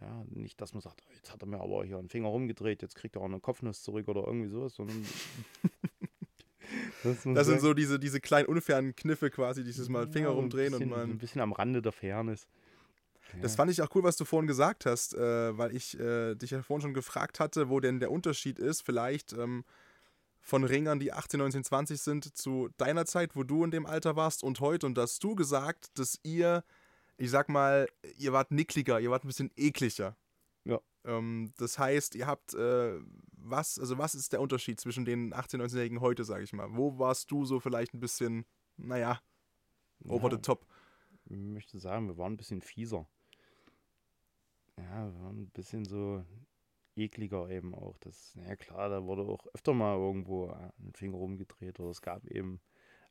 Ja, 0.00 0.24
nicht, 0.28 0.60
dass 0.60 0.74
man 0.74 0.82
sagt, 0.82 1.02
oh, 1.06 1.12
jetzt 1.14 1.32
hat 1.32 1.42
er 1.42 1.46
mir 1.46 1.60
aber 1.60 1.84
hier 1.84 1.98
einen 1.98 2.08
Finger 2.08 2.28
rumgedreht, 2.28 2.82
jetzt 2.82 2.96
kriegt 2.96 3.16
er 3.16 3.22
auch 3.22 3.26
eine 3.26 3.40
Kopfnuss 3.40 3.82
zurück 3.82 4.08
oder 4.08 4.26
irgendwie 4.26 4.48
sowas, 4.48 4.74
sondern. 4.74 5.04
das, 7.02 7.22
das 7.24 7.46
sind 7.46 7.60
so 7.60 7.72
diese, 7.72 7.98
diese 7.98 8.20
kleinen 8.20 8.46
unfairen 8.46 8.94
Kniffe 8.94 9.30
quasi, 9.30 9.64
dieses 9.64 9.88
Mal 9.88 10.06
Finger 10.06 10.28
ja, 10.28 10.34
rumdrehen 10.34 10.72
bisschen, 10.72 10.92
und 10.92 10.98
man. 10.98 11.10
Ein 11.10 11.18
bisschen 11.18 11.40
am 11.40 11.52
Rande 11.52 11.80
der 11.80 11.92
Fairness. 11.92 12.46
Das 13.40 13.52
ja. 13.52 13.56
fand 13.56 13.70
ich 13.70 13.82
auch 13.82 13.94
cool, 13.94 14.02
was 14.02 14.16
du 14.16 14.24
vorhin 14.24 14.46
gesagt 14.46 14.86
hast, 14.86 15.14
äh, 15.14 15.58
weil 15.58 15.74
ich 15.74 15.98
äh, 15.98 16.34
dich 16.34 16.50
ja 16.50 16.62
vorhin 16.62 16.82
schon 16.82 16.94
gefragt 16.94 17.40
hatte, 17.40 17.68
wo 17.68 17.80
denn 17.80 17.98
der 17.98 18.10
Unterschied 18.10 18.58
ist, 18.58 18.82
vielleicht 18.82 19.32
ähm, 19.32 19.64
von 20.40 20.62
Ringern, 20.62 21.00
die 21.00 21.12
18, 21.12 21.38
19, 21.38 21.64
20 21.64 22.00
sind, 22.00 22.36
zu 22.36 22.68
deiner 22.76 23.04
Zeit, 23.04 23.34
wo 23.34 23.42
du 23.42 23.64
in 23.64 23.72
dem 23.72 23.84
Alter 23.84 24.14
warst 24.14 24.44
und 24.44 24.60
heute. 24.60 24.86
Und 24.86 24.96
da 24.96 25.02
hast 25.02 25.22
du 25.24 25.34
gesagt, 25.34 25.98
dass 25.98 26.20
ihr, 26.22 26.62
ich 27.16 27.30
sag 27.30 27.48
mal, 27.48 27.88
ihr 28.16 28.32
wart 28.32 28.50
nickliger, 28.50 29.00
ihr 29.00 29.10
wart 29.10 29.24
ein 29.24 29.28
bisschen 29.28 29.50
ekliger. 29.56 30.16
Ja. 30.64 30.80
Ähm, 31.04 31.52
das 31.56 31.78
heißt, 31.78 32.14
ihr 32.14 32.26
habt, 32.26 32.54
äh, 32.54 32.98
was, 33.32 33.78
also 33.78 33.98
was 33.98 34.14
ist 34.14 34.32
der 34.32 34.40
Unterschied 34.40 34.80
zwischen 34.80 35.04
den 35.04 35.32
18, 35.32 35.62
19-Jährigen 35.62 36.00
heute, 36.00 36.24
sag 36.24 36.42
ich 36.42 36.52
mal? 36.52 36.68
Wo 36.70 36.98
warst 36.98 37.30
du 37.30 37.44
so 37.44 37.60
vielleicht 37.60 37.94
ein 37.94 38.00
bisschen, 38.00 38.44
naja, 38.76 39.20
over 40.04 40.28
ja, 40.28 40.36
the 40.36 40.42
top? 40.42 40.66
Ich 41.24 41.36
möchte 41.36 41.78
sagen, 41.78 42.08
wir 42.08 42.18
waren 42.18 42.34
ein 42.34 42.36
bisschen 42.36 42.60
fieser. 42.60 43.08
Ja, 44.76 45.06
wir 45.06 45.20
waren 45.22 45.42
ein 45.42 45.50
bisschen 45.50 45.84
so 45.84 46.24
ekliger 46.96 47.48
eben 47.50 47.74
auch. 47.74 47.96
Das, 47.98 48.34
naja 48.34 48.56
klar, 48.56 48.88
da 48.88 49.04
wurde 49.04 49.22
auch 49.22 49.46
öfter 49.54 49.74
mal 49.74 49.96
irgendwo 49.96 50.48
ein 50.48 50.92
Finger 50.94 51.16
rumgedreht 51.16 51.80
oder 51.80 51.90
es 51.90 52.02
gab 52.02 52.26
eben 52.26 52.60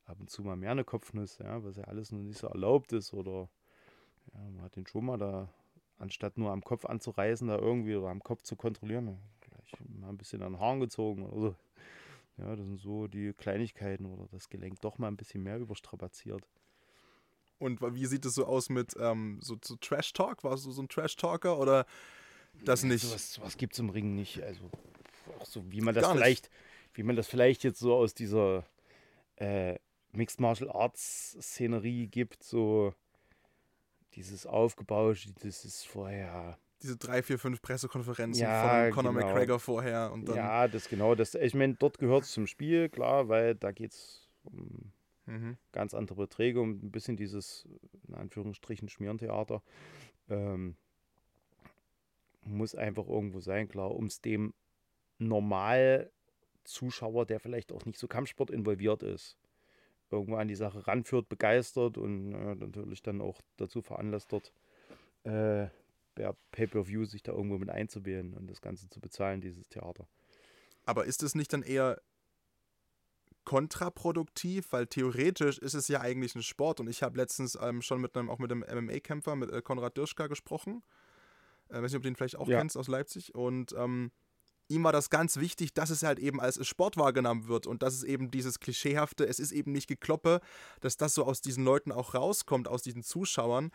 ab 0.04 0.20
und 0.20 0.30
zu 0.30 0.42
mal 0.42 0.56
mehr 0.56 0.70
eine 0.70 0.84
Kopfnuss, 0.84 1.38
ja, 1.38 1.62
was 1.64 1.76
ja 1.76 1.84
alles 1.84 2.12
noch 2.12 2.20
nicht 2.20 2.38
so 2.38 2.46
erlaubt 2.46 2.92
ist 2.92 3.12
oder 3.12 3.48
ja, 4.34 4.40
man 4.50 4.62
hat 4.62 4.76
den 4.76 4.86
schon 4.86 5.04
mal 5.04 5.18
da, 5.18 5.48
anstatt 5.98 6.38
nur 6.38 6.50
am 6.50 6.62
Kopf 6.62 6.84
anzureißen, 6.84 7.48
da 7.48 7.58
irgendwie 7.58 7.96
oder 7.96 8.08
am 8.08 8.22
Kopf 8.22 8.42
zu 8.42 8.56
kontrollieren, 8.56 9.18
gleich 9.40 9.72
mal 10.00 10.08
ein 10.08 10.18
bisschen 10.18 10.42
an 10.42 10.54
den 10.54 10.60
Haaren 10.60 10.80
gezogen 10.80 11.26
oder 11.26 11.40
so. 11.40 11.54
Ja, 12.38 12.54
das 12.54 12.66
sind 12.66 12.78
so 12.78 13.06
die 13.06 13.32
Kleinigkeiten 13.32 14.04
oder 14.04 14.28
das 14.30 14.50
Gelenk 14.50 14.80
doch 14.82 14.98
mal 14.98 15.08
ein 15.08 15.16
bisschen 15.16 15.42
mehr 15.42 15.58
überstrapaziert. 15.58 16.42
Und 17.58 17.80
wie 17.80 18.04
sieht 18.04 18.26
es 18.26 18.34
so 18.34 18.44
aus 18.44 18.68
mit 18.68 18.94
ähm, 19.00 19.38
so, 19.40 19.56
so 19.62 19.76
Trash-Talk? 19.76 20.44
Warst 20.44 20.66
du 20.66 20.72
so 20.72 20.82
ein 20.82 20.88
Trash-Talker 20.88 21.58
oder 21.58 21.86
das 22.64 22.82
nicht. 22.82 23.02
Sowas, 23.02 23.34
sowas 23.34 23.56
gibt 23.56 23.74
es 23.74 23.78
im 23.78 23.90
Ring 23.90 24.14
nicht. 24.14 24.42
Also 24.42 24.70
auch 25.38 25.46
so, 25.46 25.70
wie 25.70 25.80
man 25.80 25.94
das 25.94 26.10
vielleicht, 26.10 26.50
wie 26.94 27.02
man 27.02 27.16
das 27.16 27.26
vielleicht 27.26 27.64
jetzt 27.64 27.78
so 27.78 27.94
aus 27.94 28.14
dieser 28.14 28.64
äh, 29.36 29.78
Mixed 30.12 30.40
Martial 30.40 30.70
Arts 30.70 31.36
Szenerie 31.40 32.06
gibt, 32.06 32.42
so 32.42 32.94
dieses 34.16 34.46
Aufgebauschte, 34.46 35.32
das 35.42 35.64
ist 35.64 35.86
vorher. 35.86 36.58
Diese 36.82 36.96
drei, 36.96 37.22
vier, 37.22 37.38
fünf 37.38 37.62
Pressekonferenzen 37.62 38.42
ja, 38.42 38.84
von 38.84 38.90
Conor 38.92 39.14
genau. 39.14 39.26
McGregor 39.26 39.60
vorher 39.60 40.12
und 40.12 40.28
dann. 40.28 40.36
Ja, 40.36 40.68
das 40.68 40.88
genau. 40.88 41.14
Das, 41.14 41.34
ich 41.34 41.54
meine, 41.54 41.74
dort 41.74 41.98
gehört 41.98 42.24
es 42.24 42.32
zum 42.32 42.46
Spiel, 42.46 42.88
klar, 42.88 43.28
weil 43.28 43.54
da 43.54 43.72
geht 43.72 43.92
es 43.92 44.28
um 44.42 44.92
mhm. 45.26 45.56
ganz 45.72 45.94
andere 45.94 46.16
Beträge, 46.16 46.60
um 46.60 46.70
ein 46.70 46.90
bisschen 46.90 47.16
dieses, 47.16 47.66
in 48.08 48.14
Anführungsstrichen, 48.14 48.88
Schmierentheater. 48.88 49.62
Ähm, 50.28 50.76
muss 52.42 52.74
einfach 52.74 53.08
irgendwo 53.08 53.40
sein, 53.40 53.68
klar, 53.68 53.94
um 53.94 54.06
es 54.06 54.20
dem 54.20 54.54
normal 55.18 56.10
Zuschauer, 56.64 57.26
der 57.26 57.40
vielleicht 57.40 57.72
auch 57.72 57.84
nicht 57.84 57.98
so 57.98 58.06
Kampfsport 58.06 58.50
involviert 58.50 59.02
ist, 59.02 59.36
irgendwo 60.10 60.36
an 60.36 60.48
die 60.48 60.54
Sache 60.54 60.86
ranführt, 60.86 61.28
begeistert 61.28 61.98
und 61.98 62.32
äh, 62.32 62.54
natürlich 62.54 63.02
dann 63.02 63.20
auch 63.20 63.40
dazu 63.56 63.82
veranlasst, 63.82 64.32
dort 64.32 64.52
äh, 65.24 65.68
per 66.14 66.36
Pay-Per-View 66.52 67.04
sich 67.04 67.22
da 67.22 67.32
irgendwo 67.32 67.58
mit 67.58 67.70
einzuwählen 67.70 68.34
und 68.34 68.48
das 68.48 68.60
Ganze 68.60 68.88
zu 68.88 69.00
bezahlen, 69.00 69.40
dieses 69.40 69.68
Theater. 69.68 70.06
Aber 70.84 71.04
ist 71.04 71.22
es 71.22 71.34
nicht 71.34 71.52
dann 71.52 71.62
eher 71.62 72.00
kontraproduktiv, 73.44 74.72
weil 74.72 74.86
theoretisch 74.86 75.58
ist 75.58 75.74
es 75.74 75.88
ja 75.88 76.00
eigentlich 76.00 76.34
ein 76.34 76.42
Sport 76.42 76.80
und 76.80 76.88
ich 76.88 77.02
habe 77.02 77.16
letztens 77.16 77.56
ähm, 77.60 77.82
schon 77.82 78.00
mit 78.00 78.16
einem, 78.16 78.30
auch 78.30 78.38
mit 78.38 78.50
einem 78.50 78.64
MMA-Kämpfer, 78.68 79.36
mit 79.36 79.50
äh, 79.50 79.62
Konrad 79.62 79.96
Dirschka 79.96 80.26
gesprochen 80.26 80.82
äh, 81.68 81.82
weiß 81.82 81.90
nicht, 81.90 81.96
ob 81.96 82.02
du 82.02 82.08
den 82.08 82.16
vielleicht 82.16 82.36
auch 82.36 82.48
ja. 82.48 82.58
kennst 82.58 82.76
aus 82.76 82.88
Leipzig. 82.88 83.34
Und 83.34 83.74
ähm, 83.76 84.10
ihm 84.68 84.84
war 84.84 84.92
das 84.92 85.10
ganz 85.10 85.38
wichtig, 85.38 85.74
dass 85.74 85.90
es 85.90 86.02
halt 86.02 86.18
eben 86.18 86.40
als 86.40 86.64
Sport 86.66 86.96
wahrgenommen 86.96 87.48
wird 87.48 87.66
und 87.66 87.82
dass 87.82 87.94
es 87.94 88.02
eben 88.02 88.30
dieses 88.30 88.60
Klischeehafte, 88.60 89.26
es 89.26 89.38
ist 89.38 89.52
eben 89.52 89.72
nicht 89.72 89.88
Gekloppe, 89.88 90.40
dass 90.80 90.96
das 90.96 91.14
so 91.14 91.24
aus 91.24 91.40
diesen 91.40 91.64
Leuten 91.64 91.92
auch 91.92 92.14
rauskommt, 92.14 92.68
aus 92.68 92.82
diesen 92.82 93.02
Zuschauern. 93.02 93.70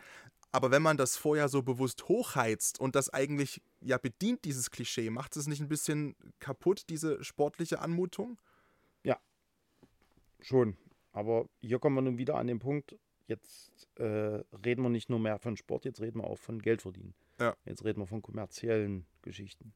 Aber 0.50 0.70
wenn 0.70 0.82
man 0.82 0.98
das 0.98 1.16
vorher 1.16 1.48
so 1.48 1.62
bewusst 1.62 2.08
hochheizt 2.08 2.78
und 2.78 2.94
das 2.94 3.08
eigentlich 3.08 3.62
ja 3.80 3.96
bedient, 3.96 4.44
dieses 4.44 4.70
Klischee, 4.70 5.08
macht 5.08 5.36
es 5.36 5.46
nicht 5.46 5.60
ein 5.60 5.68
bisschen 5.68 6.14
kaputt, 6.40 6.84
diese 6.90 7.22
sportliche 7.24 7.80
Anmutung? 7.80 8.38
Ja, 9.02 9.18
schon. 10.40 10.76
Aber 11.12 11.46
hier 11.60 11.78
kommen 11.78 11.96
wir 11.96 12.02
nun 12.02 12.18
wieder 12.18 12.36
an 12.36 12.46
den 12.46 12.58
Punkt, 12.58 12.96
jetzt 13.26 13.88
äh, 13.96 14.04
reden 14.64 14.82
wir 14.82 14.90
nicht 14.90 15.08
nur 15.08 15.18
mehr 15.18 15.38
von 15.38 15.56
Sport, 15.56 15.84
jetzt 15.86 16.00
reden 16.00 16.20
wir 16.20 16.26
auch 16.26 16.38
von 16.38 16.60
Geld 16.60 16.82
verdienen. 16.82 17.14
Ja. 17.38 17.56
Jetzt 17.64 17.84
reden 17.84 18.00
wir 18.00 18.06
von 18.06 18.22
kommerziellen 18.22 19.06
Geschichten. 19.22 19.72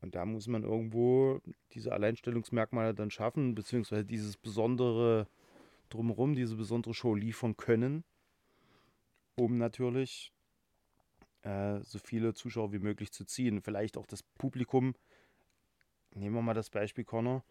Und 0.00 0.14
da 0.14 0.24
muss 0.24 0.46
man 0.46 0.62
irgendwo 0.62 1.40
diese 1.72 1.92
Alleinstellungsmerkmale 1.92 2.94
dann 2.94 3.10
schaffen, 3.10 3.54
beziehungsweise 3.54 4.04
dieses 4.04 4.36
besondere 4.36 5.26
drumherum, 5.88 6.34
diese 6.34 6.56
besondere 6.56 6.94
Show 6.94 7.14
liefern 7.14 7.56
können, 7.56 8.04
um 9.34 9.58
natürlich 9.58 10.32
äh, 11.42 11.80
so 11.80 11.98
viele 11.98 12.34
Zuschauer 12.34 12.72
wie 12.72 12.78
möglich 12.78 13.12
zu 13.12 13.24
ziehen. 13.24 13.60
Vielleicht 13.60 13.96
auch 13.96 14.06
das 14.06 14.22
Publikum, 14.22 14.94
nehmen 16.14 16.34
wir 16.34 16.42
mal 16.42 16.54
das 16.54 16.70
Beispiel 16.70 17.04
Connor, 17.04 17.44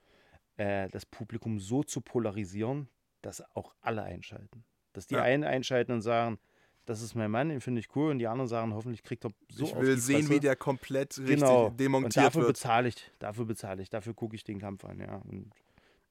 äh, 0.56 0.88
das 0.90 1.06
Publikum 1.06 1.60
so 1.60 1.84
zu 1.84 2.02
polarisieren, 2.02 2.90
dass 3.22 3.44
auch 3.56 3.76
alle 3.82 4.04
einschalten. 4.04 4.64
Dass 4.94 5.08
die 5.08 5.16
ja. 5.16 5.22
einen 5.22 5.44
einschalten 5.44 5.92
und 5.92 6.02
sagen, 6.02 6.40
das 6.88 7.02
ist 7.02 7.16
mein 7.16 7.30
Mann, 7.30 7.50
den 7.50 7.60
finde 7.60 7.82
ich 7.82 7.94
cool. 7.96 8.12
Und 8.12 8.20
die 8.20 8.28
anderen 8.28 8.48
sagen, 8.48 8.74
hoffentlich 8.74 9.04
kriegt 9.04 9.26
er 9.26 9.32
so 9.50 9.66
Ich 9.66 9.76
will 9.76 9.98
sehen, 9.98 10.30
wie 10.30 10.40
der 10.40 10.56
komplett 10.56 11.18
richtig 11.18 11.42
genau. 11.42 11.70
demontiert 11.70 12.16
und 12.16 12.26
dafür 12.26 12.42
wird. 12.44 12.56
Bezahle 12.56 12.88
ich, 12.88 13.12
dafür 13.20 13.46
bezahle 13.46 13.82
ich, 13.82 13.90
dafür 13.90 14.14
gucke 14.14 14.36
ich 14.38 14.46
den 14.46 14.58
Kampf 14.58 14.86
an, 14.86 15.00
ja. 15.00 15.18
Und 15.18 15.52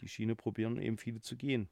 die 0.02 0.08
Schiene 0.08 0.36
probieren 0.36 0.78
eben 0.78 0.98
viele 0.98 1.22
zu 1.22 1.36
gehen. 1.36 1.70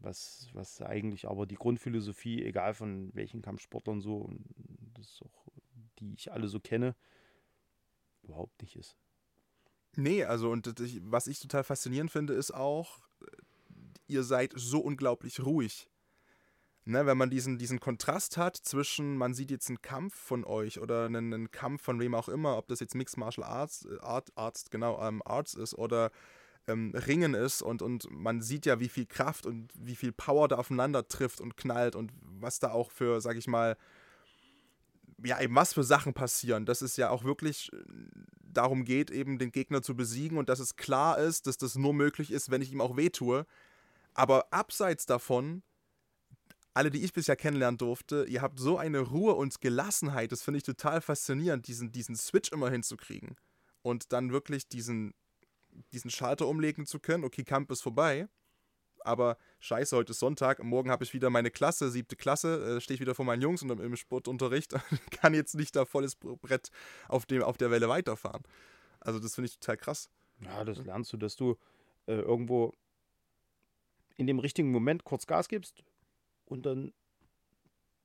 Was, 0.00 0.48
was 0.52 0.80
eigentlich 0.80 1.26
aber 1.26 1.44
die 1.44 1.56
Grundphilosophie, 1.56 2.44
egal 2.44 2.72
von 2.74 3.10
welchen 3.14 3.42
Kampfsportlern 3.42 4.00
so, 4.00 4.18
und 4.18 4.44
das 4.94 5.06
ist 5.06 5.22
auch, 5.22 5.48
die 5.98 6.14
ich 6.14 6.30
alle 6.30 6.46
so 6.46 6.60
kenne, 6.60 6.94
überhaupt 8.22 8.62
nicht 8.62 8.76
ist. 8.76 8.96
Nee, 9.96 10.22
also 10.22 10.50
und 10.52 10.72
was 11.02 11.26
ich 11.26 11.40
total 11.40 11.64
faszinierend 11.64 12.12
finde, 12.12 12.34
ist 12.34 12.52
auch, 12.52 13.00
ihr 14.06 14.22
seid 14.22 14.52
so 14.54 14.78
unglaublich 14.78 15.44
ruhig. 15.44 15.88
Ne, 16.88 17.04
wenn 17.04 17.18
man 17.18 17.28
diesen, 17.28 17.58
diesen 17.58 17.80
Kontrast 17.80 18.38
hat 18.38 18.56
zwischen, 18.56 19.18
man 19.18 19.34
sieht 19.34 19.50
jetzt 19.50 19.68
einen 19.68 19.82
Kampf 19.82 20.14
von 20.14 20.42
euch 20.46 20.80
oder 20.80 21.04
einen, 21.04 21.34
einen 21.34 21.50
Kampf 21.50 21.82
von 21.82 22.00
wem 22.00 22.14
auch 22.14 22.30
immer, 22.30 22.56
ob 22.56 22.66
das 22.68 22.80
jetzt 22.80 22.94
Mixed 22.94 23.18
Martial 23.18 23.46
Arts, 23.46 23.84
äh, 23.84 24.00
Art, 24.00 24.30
Arts, 24.36 24.70
genau, 24.70 24.98
ähm, 25.06 25.20
Arts 25.26 25.52
ist 25.52 25.74
oder 25.74 26.10
ähm, 26.66 26.94
Ringen 26.94 27.34
ist 27.34 27.60
und, 27.60 27.82
und 27.82 28.10
man 28.10 28.40
sieht 28.40 28.64
ja, 28.64 28.80
wie 28.80 28.88
viel 28.88 29.04
Kraft 29.04 29.44
und 29.44 29.70
wie 29.74 29.96
viel 29.96 30.12
Power 30.12 30.48
da 30.48 30.56
aufeinander 30.56 31.06
trifft 31.06 31.42
und 31.42 31.58
knallt 31.58 31.94
und 31.94 32.10
was 32.22 32.58
da 32.58 32.70
auch 32.70 32.90
für, 32.90 33.20
sag 33.20 33.36
ich 33.36 33.48
mal, 33.48 33.76
ja, 35.22 35.38
eben 35.42 35.54
was 35.54 35.74
für 35.74 35.84
Sachen 35.84 36.14
passieren, 36.14 36.64
dass 36.64 36.80
es 36.80 36.96
ja 36.96 37.10
auch 37.10 37.22
wirklich 37.22 37.70
äh, 37.70 37.76
darum 38.50 38.86
geht, 38.86 39.10
eben 39.10 39.38
den 39.38 39.52
Gegner 39.52 39.82
zu 39.82 39.94
besiegen 39.94 40.38
und 40.38 40.48
dass 40.48 40.58
es 40.58 40.76
klar 40.76 41.18
ist, 41.18 41.46
dass 41.48 41.58
das 41.58 41.74
nur 41.74 41.92
möglich 41.92 42.30
ist, 42.30 42.50
wenn 42.50 42.62
ich 42.62 42.72
ihm 42.72 42.80
auch 42.80 42.96
wehtue. 42.96 43.44
Aber 44.14 44.50
abseits 44.54 45.04
davon 45.04 45.62
alle, 46.78 46.92
die 46.92 47.02
ich 47.02 47.12
bisher 47.12 47.34
kennenlernen 47.34 47.76
durfte, 47.76 48.24
ihr 48.28 48.40
habt 48.40 48.60
so 48.60 48.78
eine 48.78 49.00
Ruhe 49.00 49.34
und 49.34 49.60
Gelassenheit, 49.60 50.30
das 50.30 50.42
finde 50.42 50.58
ich 50.58 50.62
total 50.62 51.00
faszinierend, 51.00 51.66
diesen, 51.66 51.90
diesen 51.90 52.14
Switch 52.14 52.52
immer 52.52 52.70
hinzukriegen. 52.70 53.34
Und 53.82 54.12
dann 54.12 54.30
wirklich 54.30 54.68
diesen, 54.68 55.12
diesen 55.92 56.08
Schalter 56.08 56.46
umlegen 56.46 56.86
zu 56.86 57.00
können. 57.00 57.24
Okay, 57.24 57.42
Kampf 57.42 57.70
ist 57.70 57.82
vorbei. 57.82 58.28
Aber 59.00 59.38
scheiße, 59.58 59.96
heute 59.96 60.12
ist 60.12 60.20
Sonntag. 60.20 60.62
Morgen 60.62 60.88
habe 60.92 61.02
ich 61.02 61.12
wieder 61.12 61.30
meine 61.30 61.50
Klasse, 61.50 61.90
siebte 61.90 62.14
Klasse, 62.14 62.76
äh, 62.76 62.80
stehe 62.80 62.94
ich 62.94 63.00
wieder 63.00 63.16
vor 63.16 63.24
meinen 63.24 63.42
Jungs 63.42 63.60
und 63.62 63.70
im 63.70 63.96
Sportunterricht 63.96 64.72
kann 65.10 65.34
jetzt 65.34 65.56
nicht 65.56 65.74
da 65.74 65.84
volles 65.84 66.14
Brett 66.14 66.70
auf, 67.08 67.26
dem, 67.26 67.42
auf 67.42 67.56
der 67.56 67.72
Welle 67.72 67.88
weiterfahren. 67.88 68.44
Also 69.00 69.18
das 69.18 69.34
finde 69.34 69.46
ich 69.46 69.58
total 69.58 69.78
krass. 69.78 70.10
Ja, 70.44 70.62
das 70.64 70.78
lernst 70.78 71.12
du, 71.12 71.16
dass 71.16 71.34
du 71.34 71.56
äh, 72.06 72.20
irgendwo 72.20 72.72
in 74.16 74.28
dem 74.28 74.38
richtigen 74.38 74.70
Moment 74.70 75.02
kurz 75.02 75.26
Gas 75.26 75.48
gibst, 75.48 75.82
und 76.48 76.66
dann 76.66 76.92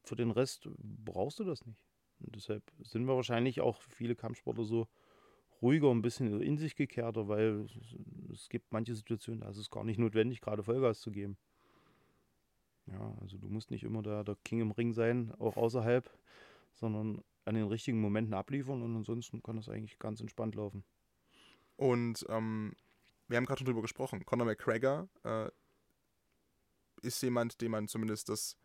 für 0.03 0.15
den 0.15 0.31
Rest 0.31 0.69
brauchst 0.77 1.39
du 1.39 1.43
das 1.43 1.65
nicht. 1.65 1.85
Und 2.19 2.35
deshalb 2.35 2.63
sind 2.79 3.05
wir 3.05 3.15
wahrscheinlich 3.15 3.61
auch 3.61 3.81
viele 3.81 4.15
Kampfsportler 4.15 4.65
so 4.65 4.87
ruhiger, 5.61 5.89
ein 5.91 6.01
bisschen 6.01 6.41
in 6.41 6.57
sich 6.57 6.75
gekehrter, 6.75 7.27
weil 7.27 7.65
es 8.31 8.49
gibt 8.49 8.71
manche 8.71 8.95
Situationen, 8.95 9.41
da 9.41 9.49
ist 9.49 9.57
es 9.57 9.69
gar 9.69 9.83
nicht 9.83 9.97
notwendig, 9.97 10.41
gerade 10.41 10.63
Vollgas 10.63 10.99
zu 10.99 11.11
geben. 11.11 11.37
Ja, 12.85 13.15
also 13.21 13.37
du 13.37 13.47
musst 13.47 13.71
nicht 13.71 13.83
immer 13.83 14.01
der, 14.01 14.25
der 14.25 14.35
King 14.43 14.59
im 14.59 14.71
Ring 14.71 14.91
sein, 14.91 15.33
auch 15.39 15.55
außerhalb, 15.55 16.09
sondern 16.73 17.23
an 17.45 17.55
den 17.55 17.67
richtigen 17.67 18.01
Momenten 18.01 18.33
abliefern 18.33 18.81
und 18.81 18.95
ansonsten 18.95 19.41
kann 19.41 19.55
das 19.55 19.69
eigentlich 19.69 19.99
ganz 19.99 20.19
entspannt 20.19 20.55
laufen. 20.55 20.83
Und 21.77 22.25
ähm, 22.27 22.73
wir 23.27 23.37
haben 23.37 23.45
gerade 23.45 23.59
schon 23.59 23.67
drüber 23.67 23.81
gesprochen. 23.81 24.25
Conor 24.25 24.45
McGregor 24.45 25.07
äh, 25.23 25.49
ist 27.03 27.21
jemand, 27.21 27.61
dem 27.61 27.71
man 27.71 27.87
zumindest 27.87 28.29
das 28.29 28.55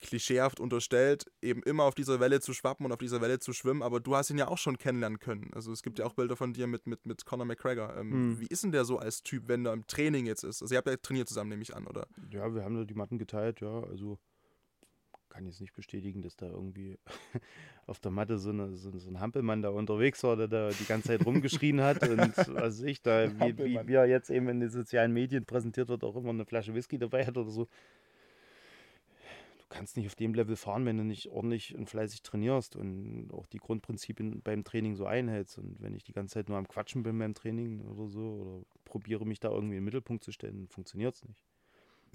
klischeehaft 0.00 0.60
unterstellt, 0.60 1.30
eben 1.40 1.62
immer 1.62 1.84
auf 1.84 1.94
dieser 1.94 2.20
Welle 2.20 2.40
zu 2.40 2.52
schwappen 2.52 2.84
und 2.84 2.92
auf 2.92 2.98
dieser 2.98 3.20
Welle 3.20 3.38
zu 3.38 3.52
schwimmen, 3.52 3.82
aber 3.82 4.00
du 4.00 4.14
hast 4.14 4.30
ihn 4.30 4.38
ja 4.38 4.48
auch 4.48 4.58
schon 4.58 4.78
kennenlernen 4.78 5.18
können. 5.18 5.50
Also 5.54 5.72
es 5.72 5.82
gibt 5.82 5.98
ja 5.98 6.04
auch 6.04 6.12
Bilder 6.12 6.36
von 6.36 6.52
dir 6.52 6.66
mit, 6.66 6.86
mit, 6.86 7.06
mit 7.06 7.24
Conor 7.24 7.46
McGregor. 7.46 7.96
Ähm, 7.96 8.12
hm. 8.12 8.40
Wie 8.40 8.46
ist 8.46 8.62
denn 8.62 8.72
der 8.72 8.84
so 8.84 8.98
als 8.98 9.22
Typ, 9.22 9.48
wenn 9.48 9.64
er 9.64 9.72
im 9.72 9.86
Training 9.86 10.26
jetzt 10.26 10.44
ist? 10.44 10.62
Also 10.62 10.74
ihr 10.74 10.78
habt 10.78 10.88
ja 10.88 10.96
trainiert 10.96 11.28
zusammen, 11.28 11.50
nehme 11.50 11.62
ich 11.62 11.74
an, 11.74 11.86
oder? 11.86 12.06
Ja, 12.30 12.54
wir 12.54 12.62
haben 12.62 12.76
da 12.76 12.84
die 12.84 12.94
Matten 12.94 13.18
geteilt, 13.18 13.60
ja. 13.60 13.82
Also 13.84 14.18
kann 15.36 15.44
jetzt 15.44 15.60
nicht 15.60 15.74
bestätigen, 15.74 16.22
dass 16.22 16.34
da 16.36 16.46
irgendwie 16.46 16.96
auf 17.86 18.00
der 18.00 18.10
Matte 18.10 18.38
so, 18.38 18.50
eine, 18.50 18.74
so, 18.74 18.90
so, 18.96 19.10
ein 19.10 19.20
Hampelmann 19.20 19.60
da 19.60 19.68
unterwegs 19.68 20.22
war, 20.22 20.34
der 20.34 20.48
da 20.48 20.70
die 20.70 20.86
ganze 20.86 21.08
Zeit 21.08 21.26
rumgeschrien 21.26 21.82
hat 21.82 22.02
und 22.08 22.18
was 22.54 22.80
ich 22.80 23.02
da, 23.02 23.30
wie, 23.40 23.58
wie, 23.58 23.86
wie, 23.86 23.94
er 23.94 24.06
jetzt 24.06 24.30
eben 24.30 24.48
in 24.48 24.60
den 24.60 24.70
sozialen 24.70 25.12
Medien 25.12 25.44
präsentiert 25.44 25.90
wird, 25.90 26.04
auch 26.04 26.16
immer 26.16 26.30
eine 26.30 26.46
Flasche 26.46 26.74
Whisky 26.74 26.98
dabei 26.98 27.26
hat 27.26 27.36
oder 27.36 27.50
so. 27.50 27.68
Du 29.58 29.64
kannst 29.68 29.98
nicht 29.98 30.06
auf 30.06 30.14
dem 30.14 30.32
Level 30.32 30.56
fahren, 30.56 30.86
wenn 30.86 30.96
du 30.96 31.04
nicht 31.04 31.28
ordentlich 31.28 31.74
und 31.74 31.90
fleißig 31.90 32.22
trainierst 32.22 32.74
und 32.74 33.28
auch 33.34 33.46
die 33.46 33.58
Grundprinzipien 33.58 34.40
beim 34.40 34.64
Training 34.64 34.94
so 34.94 35.04
einhältst. 35.04 35.58
Und 35.58 35.82
wenn 35.82 35.94
ich 35.94 36.04
die 36.04 36.12
ganze 36.12 36.34
Zeit 36.34 36.48
nur 36.48 36.56
am 36.56 36.68
Quatschen 36.68 37.02
bin 37.02 37.18
beim 37.18 37.34
Training 37.34 37.82
oder 37.82 38.08
so 38.08 38.20
oder 38.20 38.62
probiere 38.86 39.26
mich 39.26 39.40
da 39.40 39.50
irgendwie 39.50 39.74
in 39.74 39.80
den 39.80 39.84
Mittelpunkt 39.84 40.24
zu 40.24 40.32
stellen, 40.32 40.66
funktioniert 40.68 41.14
es 41.14 41.24
nicht. 41.24 41.44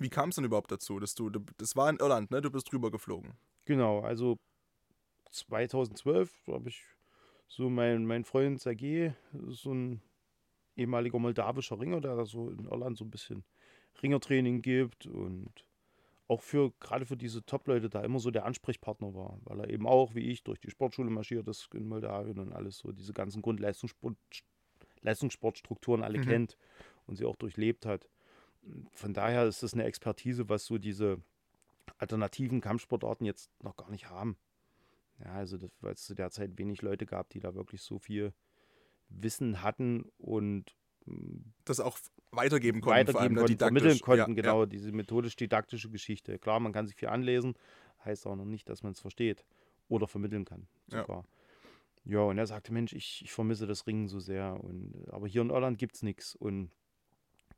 Wie 0.01 0.09
kam 0.09 0.29
es 0.29 0.35
denn 0.35 0.45
überhaupt 0.45 0.71
dazu, 0.71 0.99
dass 0.99 1.13
du, 1.13 1.29
das 1.29 1.75
war 1.75 1.87
in 1.87 1.97
Irland, 1.97 2.31
ne? 2.31 2.41
Du 2.41 2.49
bist 2.49 2.71
drüber 2.71 2.89
geflogen. 2.89 3.35
Genau, 3.65 3.99
also 3.99 4.39
2012 5.29 6.47
habe 6.47 6.69
ich 6.69 6.81
so 7.47 7.69
mein, 7.69 8.07
mein 8.07 8.25
Freund 8.25 8.59
Sergej, 8.59 9.13
so 9.49 9.71
ein 9.71 10.01
ehemaliger 10.75 11.19
moldawischer 11.19 11.79
Ringer, 11.79 12.01
der 12.01 12.15
da 12.15 12.25
so 12.25 12.49
in 12.49 12.65
Irland 12.65 12.97
so 12.97 13.05
ein 13.05 13.11
bisschen 13.11 13.43
Ringertraining 14.01 14.63
gibt 14.63 15.05
und 15.05 15.53
auch 16.27 16.41
für 16.41 16.71
gerade 16.79 17.05
für 17.05 17.17
diese 17.17 17.45
Top-Leute 17.45 17.87
da 17.87 18.01
immer 18.01 18.17
so 18.17 18.31
der 18.31 18.45
Ansprechpartner 18.45 19.13
war, 19.13 19.37
weil 19.43 19.59
er 19.59 19.69
eben 19.69 19.85
auch, 19.85 20.15
wie 20.15 20.31
ich, 20.31 20.43
durch 20.43 20.59
die 20.59 20.71
Sportschule 20.71 21.11
marschiert 21.11 21.47
ist 21.47 21.69
in 21.75 21.87
Moldawien 21.87 22.39
und 22.39 22.53
alles 22.53 22.79
so, 22.79 22.91
diese 22.91 23.13
ganzen 23.13 23.43
Grundleistungssportstrukturen 23.43 26.01
alle 26.01 26.17
mhm. 26.17 26.23
kennt 26.23 26.57
und 27.05 27.17
sie 27.17 27.25
auch 27.25 27.35
durchlebt 27.35 27.85
hat 27.85 28.09
von 28.93 29.13
daher 29.13 29.45
ist 29.45 29.63
das 29.63 29.73
eine 29.73 29.83
Expertise, 29.83 30.49
was 30.49 30.65
so 30.65 30.77
diese 30.77 31.21
alternativen 31.97 32.61
Kampfsportarten 32.61 33.25
jetzt 33.25 33.51
noch 33.61 33.75
gar 33.75 33.89
nicht 33.89 34.09
haben. 34.09 34.37
Ja, 35.19 35.33
also 35.33 35.57
weil 35.81 35.93
es 35.93 36.03
zu 36.03 36.15
der 36.15 36.31
Zeit 36.31 36.57
wenig 36.57 36.81
Leute 36.81 37.05
gab, 37.05 37.29
die 37.29 37.39
da 37.39 37.53
wirklich 37.53 37.81
so 37.81 37.99
viel 37.99 38.33
Wissen 39.09 39.61
hatten 39.61 40.05
und 40.17 40.75
hm, 41.05 41.53
das 41.65 41.79
auch 41.79 41.99
weitergeben 42.31 42.81
konnten, 42.81 43.07
weitergeben 43.07 43.13
vor 43.13 43.21
allem, 43.21 43.33
ne, 43.33 43.41
konnten, 43.41 43.57
vermitteln 43.57 43.99
konnten, 43.99 44.31
ja, 44.31 44.41
genau, 44.41 44.61
ja. 44.61 44.65
diese 44.65 44.91
methodisch-didaktische 44.91 45.89
Geschichte. 45.89 46.39
Klar, 46.39 46.59
man 46.59 46.73
kann 46.73 46.87
sich 46.87 46.95
viel 46.95 47.09
anlesen, 47.09 47.55
heißt 48.05 48.25
auch 48.25 48.35
noch 48.35 48.45
nicht, 48.45 48.69
dass 48.69 48.83
man 48.83 48.93
es 48.93 48.99
versteht 48.99 49.45
oder 49.89 50.07
vermitteln 50.07 50.45
kann 50.45 50.67
sogar. 50.87 51.25
Ja. 52.05 52.11
ja, 52.13 52.19
und 52.21 52.37
er 52.37 52.47
sagte, 52.47 52.73
Mensch, 52.73 52.93
ich, 52.93 53.21
ich 53.23 53.31
vermisse 53.31 53.67
das 53.67 53.85
Ringen 53.85 54.07
so 54.07 54.19
sehr. 54.19 54.57
Und, 54.63 55.07
aber 55.11 55.27
hier 55.27 55.41
in 55.41 55.49
Irland 55.49 55.77
gibt 55.77 55.95
es 55.95 56.03
nichts. 56.03 56.35
Und 56.35 56.71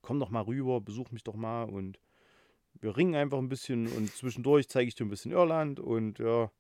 komm 0.04 0.20
doch 0.20 0.30
mal 0.30 0.44
rüber, 0.44 0.80
besuch 0.82 1.10
mich 1.10 1.24
doch 1.24 1.36
mal 1.36 1.64
und 1.64 2.00
wir 2.80 2.96
ringen 2.96 3.16
einfach 3.16 3.40
ein 3.40 3.50
bisschen 3.50 3.88
und 3.88 4.12
zwischendurch 4.12 4.68
zeige 4.70 4.88
ich 4.88 4.96
dir 4.96 5.06
ein 5.06 5.10
bisschen 5.10 5.32
Irland 5.32 5.80
und 5.80 6.20
ja, 6.20 6.52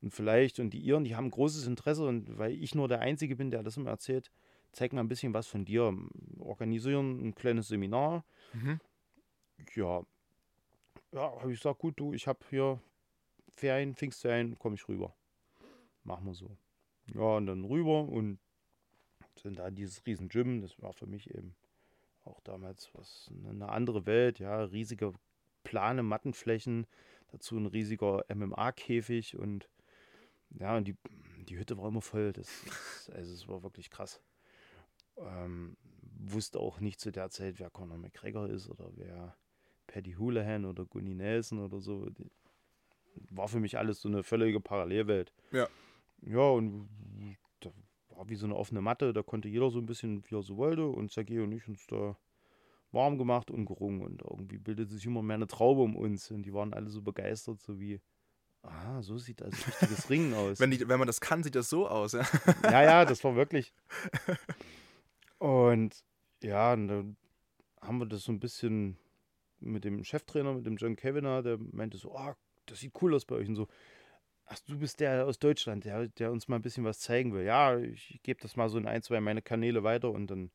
und 0.00 0.10
vielleicht, 0.12 0.60
und 0.60 0.70
die 0.70 0.80
Iren, 0.80 1.04
die 1.04 1.16
haben 1.16 1.30
großes 1.30 1.66
Interesse 1.66 2.06
und 2.06 2.38
weil 2.38 2.52
ich 2.52 2.74
nur 2.74 2.88
der 2.88 3.00
Einzige 3.00 3.36
bin, 3.36 3.50
der 3.50 3.62
das 3.62 3.76
immer 3.76 3.90
erzählt, 3.90 4.30
zeig 4.72 4.92
mal 4.92 5.00
ein 5.00 5.08
bisschen 5.08 5.34
was 5.34 5.46
von 5.46 5.64
dir. 5.64 5.96
Organisieren 6.38 7.26
ein 7.26 7.34
kleines 7.34 7.68
Seminar. 7.68 8.24
Mhm. 8.52 8.80
Ja, 9.74 10.02
ja, 11.12 11.40
habe 11.40 11.52
ich 11.52 11.58
gesagt, 11.58 11.80
gut, 11.80 11.98
du, 11.98 12.12
ich 12.12 12.26
habe 12.26 12.38
hier 12.50 12.80
Ferien, 13.54 13.94
Pfingstferien, 13.94 14.58
komme 14.58 14.74
ich 14.76 14.86
rüber. 14.86 15.14
Machen 16.04 16.26
wir 16.26 16.34
so. 16.34 16.56
Ja, 17.14 17.36
und 17.36 17.46
dann 17.46 17.64
rüber 17.64 18.06
und 18.08 18.38
sind 19.40 19.58
da 19.58 19.70
dieses 19.70 20.04
riesen 20.06 20.28
Gym, 20.28 20.60
das 20.60 20.80
war 20.80 20.92
für 20.92 21.06
mich 21.06 21.34
eben 21.34 21.56
auch 22.26 22.40
damals 22.40 22.90
was 22.94 23.30
eine 23.50 23.68
andere 23.68 24.06
Welt, 24.06 24.38
ja, 24.38 24.62
riesige 24.62 25.12
plane 25.64 26.02
Mattenflächen, 26.02 26.86
dazu 27.28 27.56
ein 27.56 27.66
riesiger 27.66 28.24
MMA-Käfig 28.28 29.36
und 29.36 29.68
ja, 30.50 30.76
und 30.76 30.86
die, 30.86 30.96
die 31.48 31.58
Hütte 31.58 31.76
war 31.76 31.88
immer 31.88 32.02
voll. 32.02 32.32
Das, 32.32 32.48
das 32.64 33.10
also 33.10 33.34
es 33.34 33.48
war 33.48 33.62
wirklich 33.62 33.90
krass. 33.90 34.20
Ähm, 35.18 35.76
wusste 36.18 36.60
auch 36.60 36.80
nicht 36.80 37.00
zu 37.00 37.10
der 37.10 37.30
Zeit, 37.30 37.58
wer 37.58 37.70
Conor 37.70 37.98
McGregor 37.98 38.48
ist 38.48 38.68
oder 38.70 38.90
wer 38.94 39.36
Paddy 39.86 40.14
Houlihan 40.14 40.64
oder 40.64 40.84
Gunny 40.84 41.14
Nelson 41.14 41.58
oder 41.58 41.80
so. 41.80 42.08
Die, 42.10 42.30
war 43.30 43.48
für 43.48 43.60
mich 43.60 43.78
alles 43.78 44.00
so 44.00 44.08
eine 44.08 44.22
völlige 44.22 44.60
Parallelwelt. 44.60 45.32
Ja. 45.52 45.68
Ja, 46.22 46.50
und 46.50 46.88
war 48.16 48.28
wie 48.28 48.36
so 48.36 48.46
eine 48.46 48.56
offene 48.56 48.80
Matte, 48.80 49.12
da 49.12 49.22
konnte 49.22 49.48
jeder 49.48 49.70
so 49.70 49.78
ein 49.78 49.86
bisschen, 49.86 50.24
wie 50.28 50.36
er 50.36 50.42
so 50.42 50.56
wollte. 50.56 50.86
Und 50.86 51.12
Sergei 51.12 51.42
und 51.42 51.52
ich 51.52 51.68
uns 51.68 51.86
da 51.86 52.16
warm 52.92 53.18
gemacht 53.18 53.50
und 53.50 53.66
gerungen. 53.66 54.02
Und 54.02 54.22
irgendwie 54.22 54.58
bildete 54.58 54.92
sich 54.92 55.06
immer 55.06 55.22
mehr 55.22 55.34
eine 55.34 55.46
Traube 55.46 55.82
um 55.82 55.96
uns. 55.96 56.30
Und 56.30 56.42
die 56.42 56.54
waren 56.54 56.72
alle 56.72 56.88
so 56.88 57.02
begeistert, 57.02 57.60
so 57.60 57.78
wie 57.78 58.00
ah, 58.62 59.02
so 59.02 59.18
sieht 59.18 59.42
also 59.42 59.56
richtiges 59.66 60.10
Ringen 60.10 60.34
aus. 60.34 60.60
Wenn, 60.60 60.70
die, 60.70 60.88
wenn 60.88 60.98
man 60.98 61.06
das 61.06 61.20
kann, 61.20 61.42
sieht 61.42 61.54
das 61.54 61.68
so 61.68 61.88
aus. 61.88 62.12
Ja, 62.12 62.26
ja, 62.64 62.82
ja 62.82 63.04
das 63.04 63.22
war 63.24 63.36
wirklich. 63.36 63.72
Und 65.38 66.04
ja, 66.42 66.72
und 66.72 66.88
dann 66.88 67.16
haben 67.82 67.98
wir 67.98 68.06
das 68.06 68.22
so 68.22 68.32
ein 68.32 68.40
bisschen 68.40 68.96
mit 69.60 69.84
dem 69.84 70.02
Cheftrainer, 70.02 70.54
mit 70.54 70.64
dem 70.64 70.76
John 70.76 70.96
Kavanagh, 70.96 71.42
der 71.42 71.58
meinte 71.58 71.98
so, 71.98 72.14
oh, 72.14 72.32
das 72.64 72.80
sieht 72.80 72.92
cool 73.02 73.14
aus 73.14 73.26
bei 73.26 73.36
euch 73.36 73.48
und 73.48 73.56
so. 73.56 73.68
Ach, 74.46 74.58
du 74.68 74.78
bist 74.78 75.00
der 75.00 75.26
aus 75.26 75.38
Deutschland, 75.38 75.84
der, 75.84 76.06
der 76.08 76.30
uns 76.30 76.46
mal 76.46 76.56
ein 76.56 76.62
bisschen 76.62 76.84
was 76.84 77.00
zeigen 77.00 77.32
will. 77.34 77.44
Ja, 77.44 77.76
ich 77.78 78.20
gebe 78.22 78.40
das 78.40 78.56
mal 78.56 78.68
so 78.68 78.78
in 78.78 78.86
ein, 78.86 79.02
zwei 79.02 79.20
meine 79.20 79.42
Kanäle 79.42 79.82
weiter 79.82 80.10
und 80.10 80.28
dann 80.30 80.50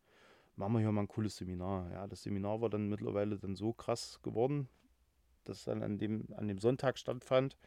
machen 0.55 0.73
wir 0.73 0.79
hier 0.79 0.91
mal 0.91 1.01
ein 1.01 1.07
cooles 1.07 1.35
Seminar. 1.35 1.91
Ja, 1.91 2.07
das 2.07 2.23
Seminar 2.23 2.61
war 2.61 2.69
dann 2.69 2.87
mittlerweile 2.87 3.37
dann 3.37 3.55
so 3.55 3.73
krass 3.73 4.19
geworden, 4.23 4.69
dass 5.43 5.65
dann 5.65 5.83
an 5.83 5.97
dem, 5.97 6.27
an 6.37 6.47
dem 6.47 6.57
Sonntag 6.57 6.97
stattfand, 6.97 7.57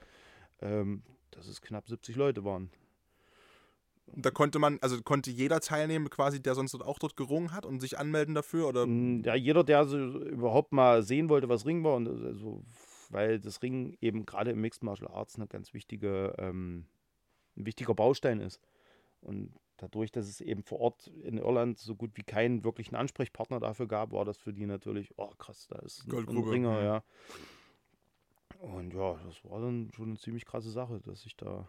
ähm, 0.60 1.02
dass 1.30 1.46
es 1.46 1.60
knapp 1.60 1.88
70 1.88 2.16
Leute 2.16 2.44
waren. 2.44 2.70
Da 4.06 4.30
konnte 4.30 4.58
man, 4.58 4.78
also 4.80 5.00
konnte 5.02 5.30
jeder 5.30 5.60
teilnehmen, 5.60 6.08
quasi, 6.10 6.40
der 6.40 6.54
sonst 6.54 6.74
auch 6.74 6.98
dort 6.98 7.16
gerungen 7.16 7.52
hat 7.52 7.66
und 7.66 7.80
sich 7.80 7.98
anmelden 7.98 8.34
dafür? 8.34 8.68
Oder? 8.68 8.86
Mm, 8.86 9.22
ja, 9.24 9.34
jeder, 9.34 9.64
der 9.64 9.78
also 9.78 9.98
überhaupt 9.98 10.72
mal 10.72 11.02
sehen 11.02 11.28
wollte, 11.28 11.48
was 11.48 11.66
Ring 11.66 11.82
war, 11.84 11.96
und 11.96 12.08
also, 12.08 12.62
weil 13.12 13.40
das 13.40 13.62
Ring 13.62 13.96
eben 14.00 14.26
gerade 14.26 14.50
im 14.50 14.60
Mixed 14.60 14.82
Martial 14.82 15.10
Arts 15.10 15.36
eine 15.36 15.46
ganz 15.46 15.74
wichtige, 15.74 16.34
ähm, 16.38 16.86
ein 17.56 17.66
wichtiger 17.66 17.94
Baustein 17.94 18.40
ist. 18.40 18.60
Und 19.20 19.54
dadurch, 19.76 20.10
dass 20.10 20.28
es 20.28 20.40
eben 20.40 20.62
vor 20.62 20.80
Ort 20.80 21.06
in 21.06 21.38
Irland 21.38 21.78
so 21.78 21.94
gut 21.94 22.12
wie 22.14 22.22
keinen 22.22 22.64
wirklichen 22.64 22.94
Ansprechpartner 22.94 23.60
dafür 23.60 23.88
gab, 23.88 24.12
war 24.12 24.24
das 24.24 24.38
für 24.38 24.52
die 24.52 24.66
natürlich, 24.66 25.12
oh 25.16 25.30
krass, 25.38 25.66
da 25.68 25.78
ist 25.80 26.06
ein, 26.06 26.28
ein 26.28 26.38
Ringer, 26.38 26.82
ja. 26.82 27.04
Und 28.60 28.94
ja, 28.94 29.18
das 29.24 29.44
war 29.44 29.60
dann 29.60 29.90
schon 29.92 30.10
eine 30.10 30.18
ziemlich 30.18 30.44
krasse 30.44 30.70
Sache, 30.70 31.00
dass 31.00 31.26
ich 31.26 31.36
da 31.36 31.68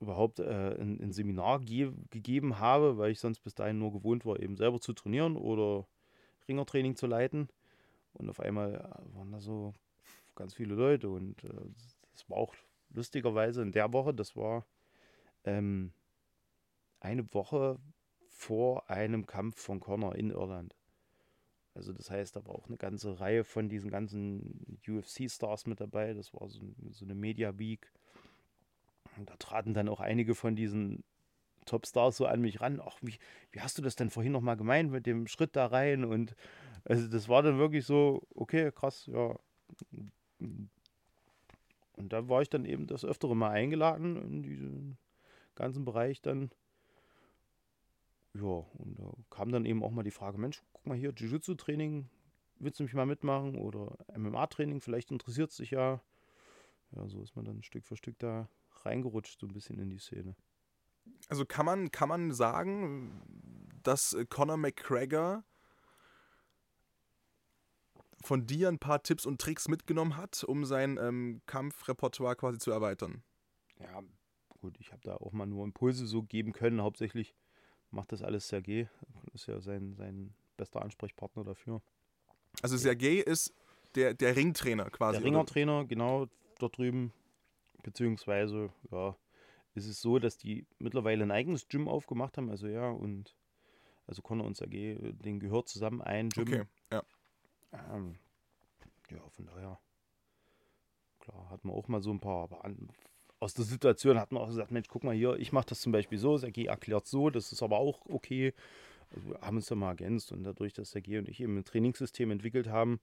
überhaupt 0.00 0.38
äh, 0.38 0.76
ein, 0.78 1.00
ein, 1.00 1.12
Seminar 1.12 1.60
ge 1.60 1.92
gegeben 2.10 2.58
habe, 2.58 2.98
weil 2.98 3.10
ich 3.12 3.20
sonst 3.20 3.40
bis 3.40 3.54
dahin 3.54 3.78
nur 3.78 3.92
gewohnt 3.92 4.24
war, 4.24 4.40
eben 4.40 4.56
selber 4.56 4.80
zu 4.80 4.92
trainieren 4.92 5.36
oder 5.36 5.86
Ringertraining 6.46 6.96
zu 6.96 7.06
leiten. 7.06 7.48
Und 8.18 8.28
auf 8.28 8.40
einmal 8.40 8.74
äh, 8.74 9.16
waren 9.16 9.32
da 9.32 9.40
so 9.40 9.72
ganz 10.34 10.54
viele 10.54 10.74
Leute 10.74 11.08
und 11.08 11.42
äh, 11.44 11.48
das 12.12 12.28
war 12.28 12.36
auch 12.38 12.54
lustigerweise 12.90 13.62
in 13.62 13.72
der 13.72 13.92
Woche, 13.92 14.14
das 14.14 14.36
war 14.36 14.66
ähm, 15.44 15.92
eine 17.00 17.32
Woche 17.34 17.78
vor 18.28 18.88
einem 18.88 19.26
Kampf 19.26 19.60
von 19.60 19.80
Connor 19.80 20.14
in 20.14 20.30
Irland. 20.30 20.74
Also 21.74 21.92
das 21.92 22.10
heißt, 22.10 22.34
da 22.34 22.44
war 22.44 22.54
auch 22.54 22.66
eine 22.66 22.76
ganze 22.76 23.20
Reihe 23.20 23.44
von 23.44 23.68
diesen 23.68 23.90
ganzen 23.90 24.78
UFC-Stars 24.86 25.66
mit 25.66 25.80
dabei. 25.80 26.12
Das 26.12 26.34
war 26.34 26.48
so, 26.48 26.60
so 26.90 27.04
eine 27.04 27.14
Media 27.14 27.56
Week. 27.58 27.92
Und 29.16 29.30
da 29.30 29.36
traten 29.36 29.74
dann 29.74 29.88
auch 29.88 30.00
einige 30.00 30.34
von 30.34 30.56
diesen 30.56 31.04
Topstars 31.66 32.16
so 32.16 32.26
an 32.26 32.40
mich 32.40 32.60
ran. 32.60 32.80
Ach, 32.84 32.98
wie, 33.02 33.18
wie 33.52 33.60
hast 33.60 33.78
du 33.78 33.82
das 33.82 33.94
denn 33.94 34.10
vorhin 34.10 34.32
nochmal 34.32 34.56
gemeint 34.56 34.90
mit 34.90 35.06
dem 35.06 35.28
Schritt 35.28 35.54
da 35.54 35.66
rein? 35.66 36.04
Und 36.04 36.34
also 36.88 37.06
das 37.06 37.28
war 37.28 37.42
dann 37.42 37.58
wirklich 37.58 37.84
so, 37.84 38.26
okay, 38.34 38.72
krass, 38.72 39.06
ja. 39.06 39.38
Und 40.38 40.70
da 42.12 42.28
war 42.28 42.42
ich 42.42 42.48
dann 42.48 42.64
eben 42.64 42.86
das 42.86 43.04
öftere 43.04 43.36
Mal 43.36 43.50
eingeladen 43.50 44.16
in 44.16 44.42
diesen 44.42 44.98
ganzen 45.54 45.84
Bereich 45.84 46.22
dann. 46.22 46.50
Ja, 48.34 48.42
und 48.42 48.98
da 48.98 49.12
kam 49.30 49.50
dann 49.52 49.66
eben 49.66 49.82
auch 49.82 49.90
mal 49.90 50.02
die 50.02 50.10
Frage, 50.10 50.38
Mensch, 50.38 50.62
guck 50.72 50.86
mal 50.86 50.96
hier, 50.96 51.12
Jiu-Jitsu-Training, 51.12 52.08
willst 52.58 52.78
du 52.78 52.84
mich 52.84 52.94
mal 52.94 53.06
mitmachen? 53.06 53.56
Oder 53.56 53.96
MMA-Training, 54.16 54.80
vielleicht 54.80 55.10
interessiert 55.10 55.50
es 55.50 55.56
dich 55.56 55.72
ja. 55.72 56.00
Ja, 56.92 57.06
so 57.08 57.20
ist 57.22 57.36
man 57.36 57.44
dann 57.44 57.62
Stück 57.62 57.84
für 57.84 57.96
Stück 57.96 58.18
da 58.18 58.48
reingerutscht, 58.84 59.40
so 59.40 59.46
ein 59.46 59.52
bisschen 59.52 59.78
in 59.78 59.90
die 59.90 59.98
Szene. 59.98 60.36
Also 61.28 61.44
kann 61.44 61.66
man, 61.66 61.90
kann 61.90 62.08
man 62.08 62.32
sagen, 62.32 63.20
dass 63.82 64.16
Conor 64.30 64.56
McGregor 64.56 65.44
von 68.28 68.46
dir 68.46 68.68
ein 68.68 68.78
paar 68.78 69.02
Tipps 69.02 69.24
und 69.26 69.40
Tricks 69.40 69.68
mitgenommen 69.68 70.16
hat, 70.16 70.44
um 70.44 70.64
sein 70.66 70.98
ähm, 71.00 71.40
Kampfrepertoire 71.46 72.36
quasi 72.36 72.58
zu 72.58 72.70
erweitern? 72.70 73.22
Ja, 73.80 74.02
gut, 74.60 74.76
ich 74.78 74.92
habe 74.92 75.00
da 75.02 75.16
auch 75.16 75.32
mal 75.32 75.46
nur 75.46 75.64
Impulse 75.64 76.06
so 76.06 76.22
geben 76.22 76.52
können. 76.52 76.82
Hauptsächlich 76.82 77.34
macht 77.90 78.12
das 78.12 78.22
alles 78.22 78.46
Sergei. 78.46 78.90
Ist 79.32 79.46
ja 79.46 79.60
sein, 79.60 79.94
sein 79.94 80.34
bester 80.58 80.82
Ansprechpartner 80.82 81.42
dafür. 81.42 81.80
Also 82.60 82.76
Sergei 82.76 83.16
ist 83.16 83.54
der, 83.94 84.12
der 84.12 84.36
Ringtrainer 84.36 84.90
quasi. 84.90 85.18
Der 85.18 85.26
Ringertrainer, 85.26 85.86
genau, 85.86 86.26
dort 86.58 86.76
drüben 86.76 87.12
Beziehungsweise, 87.82 88.70
ja, 88.90 89.16
ist 89.74 89.86
es 89.86 90.02
so, 90.02 90.18
dass 90.18 90.36
die 90.36 90.66
mittlerweile 90.78 91.22
ein 91.22 91.30
eigenes 91.30 91.68
Gym 91.68 91.88
aufgemacht 91.88 92.36
haben. 92.36 92.50
Also 92.50 92.66
ja, 92.66 92.90
und 92.90 93.34
also 94.06 94.20
Connor 94.20 94.46
und 94.46 94.56
Sergei, 94.56 94.98
den 95.00 95.40
gehört 95.40 95.68
zusammen 95.68 96.02
ein 96.02 96.28
Gym. 96.28 96.48
Okay. 96.48 96.64
Ähm, 97.72 98.16
ja, 99.10 99.20
von 99.30 99.46
daher, 99.46 99.78
klar, 101.20 101.50
hat 101.50 101.64
man 101.64 101.74
auch 101.74 101.88
mal 101.88 102.00
so 102.00 102.10
ein 102.10 102.20
paar, 102.20 102.44
aber 102.44 102.64
an, 102.64 102.90
aus 103.40 103.54
der 103.54 103.64
Situation 103.64 104.18
hat 104.18 104.32
man 104.32 104.42
auch 104.42 104.48
gesagt, 104.48 104.70
Mensch, 104.70 104.88
guck 104.88 105.04
mal 105.04 105.14
hier, 105.14 105.36
ich 105.36 105.52
mache 105.52 105.66
das 105.66 105.80
zum 105.80 105.92
Beispiel 105.92 106.18
so, 106.18 106.36
Sergei 106.36 106.64
erklärt 106.64 107.06
so, 107.06 107.30
das 107.30 107.52
ist 107.52 107.62
aber 107.62 107.78
auch 107.78 108.00
okay. 108.08 108.52
Also 109.10 109.30
wir 109.30 109.40
haben 109.40 109.56
uns 109.56 109.66
da 109.66 109.74
mal 109.74 109.90
ergänzt 109.90 110.32
und 110.32 110.44
dadurch, 110.44 110.72
dass 110.74 110.90
Sergei 110.90 111.18
und 111.18 111.28
ich 111.28 111.40
eben 111.40 111.56
ein 111.56 111.64
Trainingssystem 111.64 112.30
entwickelt 112.30 112.68
haben, 112.68 113.00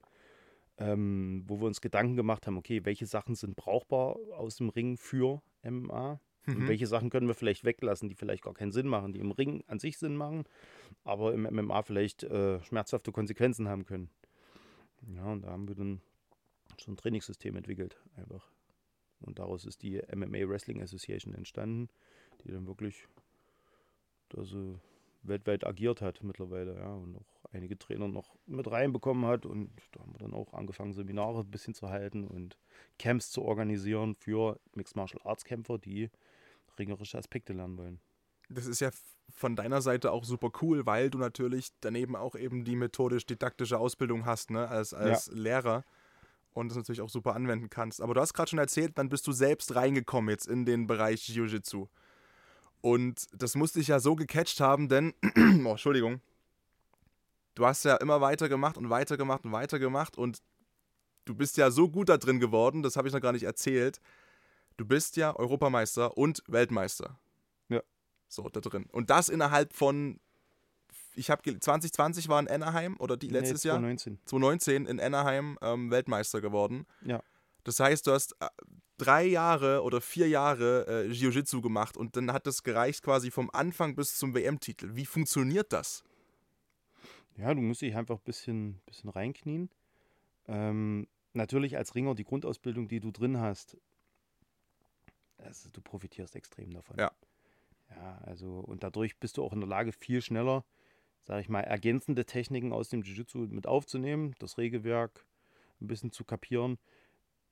ähm, 0.78 1.44
wo 1.46 1.60
wir 1.60 1.66
uns 1.66 1.80
Gedanken 1.80 2.16
gemacht 2.16 2.46
haben, 2.46 2.58
okay, 2.58 2.84
welche 2.84 3.06
Sachen 3.06 3.34
sind 3.34 3.56
brauchbar 3.56 4.16
aus 4.36 4.56
dem 4.56 4.68
Ring 4.68 4.98
für 4.98 5.42
MMA 5.64 6.20
mhm. 6.46 6.56
und 6.56 6.68
welche 6.68 6.86
Sachen 6.86 7.10
können 7.10 7.26
wir 7.26 7.34
vielleicht 7.34 7.64
weglassen, 7.64 8.08
die 8.08 8.14
vielleicht 8.14 8.44
gar 8.44 8.54
keinen 8.54 8.72
Sinn 8.72 8.86
machen, 8.86 9.12
die 9.12 9.20
im 9.20 9.32
Ring 9.32 9.64
an 9.66 9.78
sich 9.78 9.98
Sinn 9.98 10.16
machen, 10.16 10.44
aber 11.02 11.32
im 11.32 11.42
MMA 11.42 11.82
vielleicht 11.82 12.24
äh, 12.24 12.60
schmerzhafte 12.62 13.10
Konsequenzen 13.10 13.68
haben 13.68 13.86
können. 13.86 14.10
Ja, 15.14 15.24
und 15.32 15.42
da 15.42 15.50
haben 15.50 15.68
wir 15.68 15.74
dann 15.74 16.00
so 16.78 16.90
ein 16.90 16.96
Trainingssystem 16.96 17.56
entwickelt, 17.56 17.96
einfach. 18.16 18.50
Und 19.20 19.38
daraus 19.38 19.64
ist 19.64 19.82
die 19.82 20.02
MMA 20.14 20.48
Wrestling 20.48 20.82
Association 20.82 21.34
entstanden, 21.34 21.88
die 22.44 22.50
dann 22.50 22.66
wirklich 22.66 23.06
da 24.28 24.44
so 24.44 24.78
weltweit 25.22 25.66
agiert 25.66 26.00
hat 26.00 26.22
mittlerweile, 26.22 26.76
ja, 26.76 26.92
und 26.92 27.16
auch 27.16 27.44
einige 27.52 27.78
Trainer 27.78 28.08
noch 28.08 28.36
mit 28.46 28.70
reinbekommen 28.70 29.26
hat. 29.26 29.46
Und 29.46 29.70
da 29.92 30.00
haben 30.00 30.12
wir 30.12 30.18
dann 30.18 30.34
auch 30.34 30.52
angefangen, 30.52 30.92
Seminare 30.92 31.40
ein 31.40 31.50
bisschen 31.50 31.74
zu 31.74 31.88
halten 31.88 32.26
und 32.26 32.58
Camps 32.98 33.30
zu 33.30 33.42
organisieren 33.42 34.14
für 34.14 34.60
Mixed 34.74 34.96
Martial 34.96 35.22
Arts 35.24 35.44
Kämpfer, 35.44 35.78
die 35.78 36.10
ringerische 36.78 37.18
Aspekte 37.18 37.52
lernen 37.52 37.78
wollen. 37.78 38.00
Das 38.48 38.66
ist 38.66 38.80
ja 38.80 38.90
von 39.34 39.56
deiner 39.56 39.82
Seite 39.82 40.12
auch 40.12 40.24
super 40.24 40.50
cool, 40.62 40.86
weil 40.86 41.10
du 41.10 41.18
natürlich 41.18 41.70
daneben 41.80 42.16
auch 42.16 42.36
eben 42.36 42.64
die 42.64 42.76
methodisch-didaktische 42.76 43.78
Ausbildung 43.78 44.24
hast, 44.24 44.50
ne, 44.50 44.68
als, 44.68 44.94
als 44.94 45.26
ja. 45.26 45.32
Lehrer 45.34 45.84
und 46.54 46.68
das 46.68 46.76
natürlich 46.76 47.02
auch 47.02 47.10
super 47.10 47.34
anwenden 47.34 47.68
kannst. 47.68 48.00
Aber 48.00 48.14
du 48.14 48.20
hast 48.20 48.34
gerade 48.34 48.50
schon 48.50 48.58
erzählt, 48.58 48.96
dann 48.98 49.08
bist 49.08 49.26
du 49.26 49.32
selbst 49.32 49.74
reingekommen 49.74 50.30
jetzt 50.30 50.46
in 50.46 50.64
den 50.64 50.86
Bereich 50.86 51.28
Jiu-Jitsu. 51.28 51.88
Und 52.80 53.26
das 53.32 53.56
musste 53.56 53.80
ich 53.80 53.88
ja 53.88 54.00
so 54.00 54.16
gecatcht 54.16 54.60
haben, 54.60 54.88
denn, 54.88 55.12
oh, 55.64 55.70
Entschuldigung, 55.70 56.20
du 57.54 57.66
hast 57.66 57.84
ja 57.84 57.96
immer 57.96 58.20
weiter 58.20 58.48
gemacht 58.48 58.78
und 58.78 58.90
weiter 58.90 59.16
gemacht 59.16 59.44
und 59.44 59.52
weiter 59.52 59.78
gemacht 59.78 60.16
und 60.16 60.40
du 61.24 61.34
bist 61.34 61.56
ja 61.56 61.70
so 61.70 61.88
gut 61.88 62.08
da 62.08 62.16
drin 62.16 62.40
geworden, 62.40 62.82
das 62.82 62.96
habe 62.96 63.08
ich 63.08 63.14
noch 63.14 63.20
gar 63.20 63.32
nicht 63.32 63.42
erzählt. 63.42 64.00
Du 64.76 64.86
bist 64.86 65.16
ja 65.16 65.34
Europameister 65.34 66.16
und 66.16 66.42
Weltmeister. 66.46 67.18
So, 68.28 68.48
da 68.48 68.60
drin. 68.60 68.86
Und 68.92 69.10
das 69.10 69.28
innerhalb 69.28 69.72
von, 69.72 70.20
ich 71.14 71.30
habe 71.30 71.42
2020 71.58 72.28
war 72.28 72.40
in 72.40 72.48
Anaheim 72.48 72.96
oder 72.98 73.16
die 73.16 73.28
letztes 73.28 73.64
nee, 73.64 73.70
2019. 73.70 74.12
Jahr? 74.14 74.26
2019 74.26 74.86
in 74.86 75.00
Anaheim 75.00 75.58
ähm, 75.62 75.90
Weltmeister 75.90 76.40
geworden. 76.40 76.86
Ja. 77.04 77.22
Das 77.64 77.80
heißt, 77.80 78.06
du 78.06 78.12
hast 78.12 78.36
äh, 78.40 78.48
drei 78.98 79.24
Jahre 79.24 79.82
oder 79.82 80.00
vier 80.00 80.28
Jahre 80.28 80.86
äh, 80.88 81.12
Jiu-Jitsu 81.12 81.60
gemacht 81.60 81.96
und 81.96 82.16
dann 82.16 82.32
hat 82.32 82.46
das 82.46 82.62
gereicht 82.62 83.02
quasi 83.02 83.30
vom 83.30 83.50
Anfang 83.50 83.94
bis 83.94 84.16
zum 84.16 84.34
WM-Titel. 84.34 84.94
Wie 84.94 85.06
funktioniert 85.06 85.72
das? 85.72 86.02
Ja, 87.36 87.52
du 87.52 87.60
musst 87.60 87.82
dich 87.82 87.94
einfach 87.94 88.16
ein 88.16 88.24
bisschen, 88.24 88.80
bisschen 88.86 89.10
reinknien. 89.10 89.68
Ähm, 90.48 91.06
natürlich 91.34 91.76
als 91.76 91.94
Ringer 91.94 92.14
die 92.14 92.24
Grundausbildung, 92.24 92.88
die 92.88 93.00
du 93.00 93.10
drin 93.10 93.38
hast, 93.38 93.76
also 95.38 95.68
du 95.70 95.80
profitierst 95.80 96.34
extrem 96.34 96.72
davon. 96.72 96.96
Ja. 96.98 97.12
Ja, 97.96 98.18
also 98.24 98.60
und 98.60 98.82
dadurch 98.82 99.18
bist 99.18 99.36
du 99.36 99.44
auch 99.44 99.52
in 99.52 99.60
der 99.60 99.68
Lage, 99.68 99.92
viel 99.92 100.22
schneller, 100.22 100.64
sage 101.24 101.40
ich 101.40 101.48
mal, 101.48 101.60
ergänzende 101.60 102.24
Techniken 102.24 102.72
aus 102.72 102.88
dem 102.88 103.02
Jiu-Jitsu 103.02 103.38
mit 103.50 103.66
aufzunehmen, 103.66 104.34
das 104.38 104.58
Regelwerk 104.58 105.26
ein 105.80 105.88
bisschen 105.88 106.12
zu 106.12 106.24
kapieren, 106.24 106.78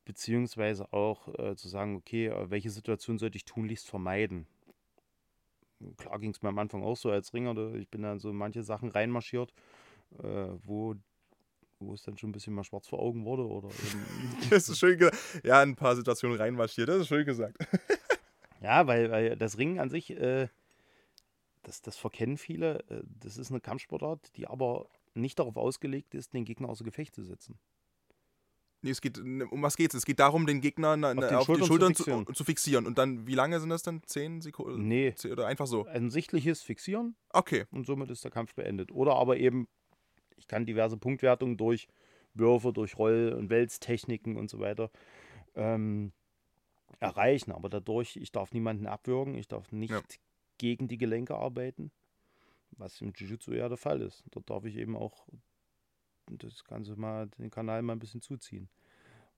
beziehungsweise 0.05 0.93
auch 0.93 1.29
äh, 1.39 1.57
zu 1.57 1.69
sagen, 1.69 1.97
okay, 1.97 2.27
äh, 2.29 2.51
welche 2.51 2.71
Situation 2.71 3.19
sollte 3.19 3.37
ich 3.37 3.45
tunlichst 3.45 3.89
vermeiden 3.89 4.47
klar 5.97 6.19
ging 6.19 6.31
es 6.31 6.43
mir 6.43 6.49
am 6.49 6.59
Anfang 6.59 6.83
auch 6.83 6.97
so 6.97 7.11
als 7.11 7.35
Ringer. 7.35 7.75
Ich 7.75 7.89
bin 7.89 8.03
dann 8.03 8.19
so 8.19 8.33
manche 8.33 8.63
Sachen 8.63 8.91
reinmarschiert, 8.91 9.53
äh, 10.23 10.49
wo 10.65 10.95
wo 11.81 11.93
es 11.93 12.03
dann 12.03 12.17
schon 12.17 12.31
ein 12.31 12.33
bisschen 12.33 12.55
mal 12.55 12.65
schwarz 12.65 12.89
vor 12.89 13.01
Augen 13.01 13.25
wurde 13.27 13.47
oder 13.47 13.69
Das 14.51 14.69
ist 14.69 14.79
schön 14.79 14.97
gesagt. 14.97 15.19
Ja, 15.43 15.61
ein 15.61 15.77
paar 15.77 15.97
Situationen 15.97 16.39
reinmarschiert, 16.39 16.89
das 16.89 16.99
ist 17.03 17.09
schön 17.09 17.27
gesagt. 17.27 17.57
Ja, 18.65 18.87
weil, 18.87 19.11
weil 19.11 19.37
das 19.37 19.59
Ringen 19.59 19.79
an 19.79 19.91
sich, 19.91 20.11
äh, 20.11 20.49
das, 21.65 21.83
das 21.83 21.99
verkennen 21.99 22.39
viele. 22.39 22.81
Äh, 22.89 23.03
das 23.21 23.37
ist 23.37 23.51
eine 23.51 23.61
Kampfsportart, 23.61 24.35
die 24.37 24.47
aber 24.47 24.89
nicht 25.13 25.39
darauf 25.39 25.59
ausgelegt 25.59 26.15
ist, 26.15 26.33
den 26.33 26.47
Gegner 26.47 26.71
außer 26.71 26.83
Gefecht 26.83 27.15
zu 27.15 27.23
setzen. 27.23 27.59
Nee, 28.81 28.91
es 28.91 29.03
geht, 29.03 29.19
um 29.19 29.63
was 29.63 29.77
geht's? 29.77 29.95
Es 29.95 30.07
geht 30.07 30.19
darum, 30.19 30.47
den 30.47 30.63
Gegner 30.63 30.97
na, 30.97 31.13
na, 31.13 31.27
den 31.29 31.37
auf, 31.37 31.47
die 31.47 31.63
Schultern 31.65 31.67
zu 31.67 31.67
Schultern 31.67 31.95
zu 31.95 32.05
fixieren. 32.05 32.35
zu, 32.35 32.45
fixieren. 32.45 32.87
Und 32.87 32.97
dann, 32.97 33.27
wie 33.27 33.35
lange 33.35 33.61
sind 33.61 33.69
das 33.69 33.83
dann? 33.83 34.03
Zehn 34.07 34.41
Sekunden? 34.41 34.89
Nee, 34.89 35.13
Zehn- 35.15 35.33
Oder 35.33 35.47
einfach 35.47 35.67
so? 35.67 35.85
ein 35.85 36.11
sichtliches 36.11 36.63
Fixieren 36.63 37.17
Okay. 37.35 37.67
und 37.71 37.87
somit 37.87 38.11
ist 38.11 38.25
der 38.25 38.31
Kampf 38.31 38.55
beendet. 38.55 38.93
Oder 38.93 39.17
aber 39.17 39.37
eben, 39.37 39.69
ich 40.37 40.49
kann 40.49 40.65
diverse 40.65 40.97
Punktwertungen 40.97 41.59
durch 41.59 41.87
Würfe, 42.33 42.73
durch 42.73 42.97
Roll- 42.99 43.35
und 43.39 43.51
Wälztechniken 43.51 44.37
und 44.39 44.49
so 44.49 44.59
weiter 44.59 44.91
ähm, 45.55 46.13
erreichen. 47.01 47.53
Aber 47.53 47.69
dadurch, 47.69 48.17
ich 48.17 48.33
darf 48.33 48.53
niemanden 48.53 48.87
abwürgen, 48.87 49.35
ich 49.35 49.49
darf 49.49 49.73
nicht 49.73 49.91
Ja. 49.91 50.03
gegen 50.59 50.89
die 50.89 50.99
Gelenke 50.99 51.37
arbeiten, 51.37 51.91
was 52.73 53.01
im 53.01 53.13
Jiu-Jitsu 53.13 53.53
ja 53.53 53.69
der 53.69 53.79
Fall 53.79 54.01
ist. 54.03 54.25
Dort 54.31 54.51
darf 54.51 54.65
ich 54.65 54.77
eben 54.77 54.97
auch 54.97 55.27
das 56.27 56.65
Ganze 56.65 56.97
mal, 56.97 57.29
den 57.39 57.51
Kanal 57.51 57.83
mal 57.83 57.93
ein 57.95 57.99
bisschen 57.99 58.23
zuziehen. 58.23 58.69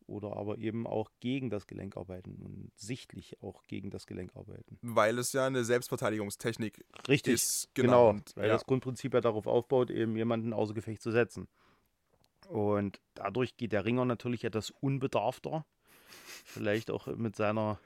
Oder 0.08 0.36
aber 0.36 0.58
eben 0.58 0.86
auch 0.86 1.10
gegen 1.18 1.50
das 1.50 1.66
Gelenk 1.66 1.96
arbeiten 1.96 2.36
und 2.36 2.70
sichtlich 2.76 3.42
auch 3.42 3.64
gegen 3.64 3.90
das 3.90 4.06
Gelenk 4.06 4.36
arbeiten. 4.36 4.78
Weil 4.82 5.18
es 5.18 5.32
ja 5.32 5.46
eine 5.46 5.64
Selbstverteidigungstechnik 5.64 6.84
Richtig, 7.08 7.34
ist. 7.34 7.70
genau. 7.74 7.86
Genau. 7.86 8.10
Und, 8.10 8.36
weil 8.36 8.46
ja. 8.46 8.52
das 8.54 8.64
Grundprinzip 8.66 9.14
ja 9.14 9.20
darauf 9.20 9.48
aufbaut, 9.48 9.90
eben 9.90 10.16
jemanden 10.16 10.52
außer 10.52 10.74
Gefecht 10.74 11.02
zu 11.02 11.10
setzen. 11.10 11.48
Und 12.48 13.00
dadurch 13.14 13.56
geht 13.56 13.72
der 13.72 13.84
Ringer 13.84 14.04
natürlich 14.04 14.44
etwas 14.44 14.70
unbedarfter. 14.70 15.66
Vielleicht 16.44 16.90
auch 16.90 17.06
mit 17.08 17.36
seiner 17.36 17.78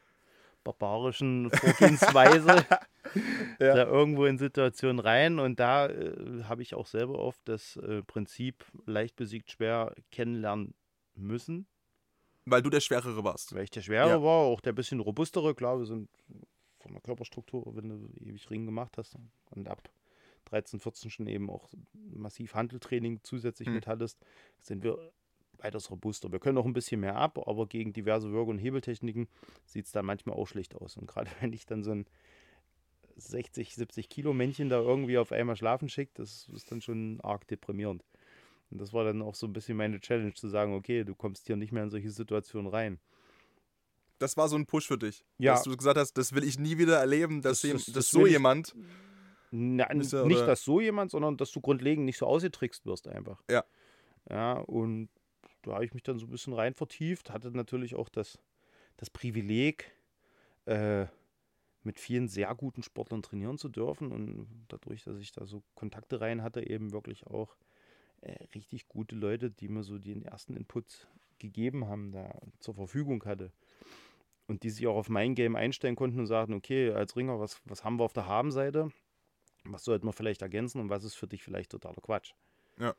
barbarischen 0.64 1.51
Vorgehensweise 1.51 2.64
Ja. 3.59 3.74
da 3.74 3.85
irgendwo 3.87 4.26
in 4.26 4.39
Situationen 4.39 5.01
rein. 5.01 5.39
Und 5.39 5.59
da 5.59 5.87
äh, 5.89 6.45
habe 6.45 6.62
ich 6.62 6.74
auch 6.74 6.87
selber 6.87 7.18
oft 7.18 7.41
das 7.47 7.76
äh, 7.76 8.03
Prinzip 8.03 8.64
leicht 8.87 9.16
besiegt 9.16 9.51
schwer 9.51 9.95
kennenlernen 10.12 10.74
müssen. 11.14 11.66
Weil 12.47 12.62
du 12.62 12.70
der 12.70 12.81
Schwerere 12.81 13.22
warst. 13.24 13.55
Weil 13.55 13.64
ich 13.64 13.70
der 13.70 13.83
Schwere 13.83 14.09
Ja. 14.09 14.22
war, 14.22 14.45
auch 14.45 14.61
der 14.61 14.72
bisschen 14.72 15.01
robustere. 15.01 15.55
Klar, 15.55 15.78
wir 15.78 15.87
sind 15.87 16.09
von 16.78 16.93
der 16.93 17.01
Körperstruktur, 17.03 17.74
wenn 17.76 17.89
du 17.89 18.09
ewig 18.20 18.49
Ringen 18.51 18.66
gemacht 18.66 18.97
hast 18.97 19.16
und 19.51 19.68
ab 19.68 19.91
13, 20.47 20.81
14 20.81 21.11
schon 21.11 21.26
eben 21.26 21.51
auch 21.51 21.68
massiv 21.93 22.55
Handeltraining 22.55 23.20
zusätzlich 23.22 23.66
Hm. 23.68 23.74
mit 23.74 23.87
hattest, 23.87 24.18
sind 24.59 24.83
wir 24.83 25.12
weitaus 25.62 25.90
robuster. 25.90 26.30
Wir 26.32 26.38
können 26.40 26.58
auch 26.58 26.64
ein 26.66 26.72
bisschen 26.72 27.00
mehr 27.00 27.16
ab, 27.16 27.38
aber 27.46 27.66
gegen 27.66 27.92
diverse 27.92 28.30
Würge- 28.30 28.50
und 28.50 28.58
Hebeltechniken 28.58 29.28
sieht 29.66 29.86
es 29.86 29.92
dann 29.92 30.06
manchmal 30.06 30.36
auch 30.36 30.46
schlecht 30.46 30.74
aus. 30.74 30.96
Und 30.96 31.06
gerade 31.06 31.30
wenn 31.40 31.52
ich 31.52 31.66
dann 31.66 31.82
so 31.84 31.92
ein 31.92 32.06
60, 33.16 33.74
70 33.74 34.08
Kilo 34.08 34.32
Männchen 34.32 34.68
da 34.68 34.80
irgendwie 34.80 35.18
auf 35.18 35.32
einmal 35.32 35.56
schlafen 35.56 35.88
schickt, 35.88 36.18
das 36.18 36.48
ist 36.54 36.70
dann 36.70 36.80
schon 36.80 37.20
arg 37.22 37.46
deprimierend. 37.48 38.04
Und 38.70 38.80
das 38.80 38.92
war 38.92 39.04
dann 39.04 39.20
auch 39.20 39.34
so 39.34 39.46
ein 39.46 39.52
bisschen 39.52 39.76
meine 39.76 40.00
Challenge, 40.00 40.32
zu 40.34 40.48
sagen, 40.48 40.74
okay, 40.74 41.04
du 41.04 41.14
kommst 41.14 41.46
hier 41.46 41.56
nicht 41.56 41.72
mehr 41.72 41.82
in 41.82 41.90
solche 41.90 42.11
Situationen 42.11 42.70
rein. 42.70 42.98
Das 44.18 44.36
war 44.36 44.48
so 44.48 44.56
ein 44.56 44.66
Push 44.66 44.86
für 44.86 44.98
dich. 44.98 45.24
Ja. 45.38 45.54
Dass 45.54 45.64
du 45.64 45.76
gesagt 45.76 45.98
hast, 45.98 46.12
das 46.14 46.34
will 46.34 46.44
ich 46.44 46.58
nie 46.58 46.78
wieder 46.78 46.98
erleben, 46.98 47.42
dass, 47.42 47.61
Das- 47.61 47.68
jem- 47.68 47.76
das- 47.76 47.86
dass 47.86 47.94
das 47.94 48.11
so 48.11 48.26
jemand. 48.26 48.74
Na, 49.50 49.92
nicht, 49.92 50.12
dass 50.12 50.62
so 50.62 50.80
jemand, 50.80 51.11
sondern 51.11 51.36
dass 51.36 51.50
du 51.50 51.61
grundlegend 51.61 52.04
nicht 52.04 52.18
so 52.18 52.26
ausgetrickst 52.26 52.86
wirst 52.86 53.08
einfach. 53.08 53.42
Ja. 53.50 53.64
Ja, 54.28 54.52
und 54.61 55.08
da 55.62 55.74
habe 55.74 55.84
ich 55.84 55.94
mich 55.94 56.02
dann 56.02 56.18
so 56.18 56.26
ein 56.26 56.30
bisschen 56.30 56.52
rein 56.52 56.74
vertieft, 56.74 57.30
hatte 57.30 57.50
natürlich 57.50 57.94
auch 57.94 58.08
das, 58.08 58.38
das 58.96 59.11
Privileg, 59.11 59.92
äh, 60.66 61.06
mit 61.82 61.98
vielen 61.98 62.28
sehr 62.28 62.54
guten 62.54 62.82
Sportlern 62.82 63.22
trainieren 63.22 63.56
zu 63.56 63.68
dürfen 63.68 64.12
und 64.12 64.46
dadurch, 64.68 65.04
dass 65.04 65.18
ich 65.18 65.32
da 65.32 65.46
so 65.46 65.62
Kontakte 65.74 66.20
rein 66.20 66.42
hatte, 66.42 66.68
eben 66.68 66.92
wirklich 66.92 67.26
auch 67.26 67.56
äh, 68.20 68.44
richtig 68.54 68.86
gute 68.86 69.16
Leute, 69.16 69.50
die 69.50 69.68
mir 69.68 69.82
so 69.82 69.98
den 69.98 70.22
ersten 70.22 70.56
Input 70.56 71.08
gegeben 71.38 71.86
haben, 71.86 72.12
da 72.12 72.38
zur 72.58 72.74
Verfügung 72.74 73.24
hatte. 73.24 73.50
Und 74.46 74.62
die 74.62 74.70
sich 74.70 74.86
auch 74.86 74.96
auf 74.96 75.08
mein 75.08 75.34
Game 75.34 75.56
einstellen 75.56 75.96
konnten 75.96 76.18
und 76.18 76.26
sagten, 76.26 76.54
okay, 76.54 76.90
als 76.90 77.16
Ringer, 77.16 77.38
was, 77.40 77.61
was 77.64 77.84
haben 77.84 77.98
wir 77.98 78.04
auf 78.04 78.12
der 78.12 78.26
Habenseite? 78.26 78.90
Was 79.64 79.84
sollten 79.84 80.06
wir 80.06 80.12
vielleicht 80.12 80.42
ergänzen 80.42 80.80
und 80.80 80.90
was 80.90 81.04
ist 81.04 81.14
für 81.14 81.28
dich 81.28 81.42
vielleicht 81.42 81.70
totaler 81.70 82.00
Quatsch? 82.02 82.32
Ja. 82.78 82.94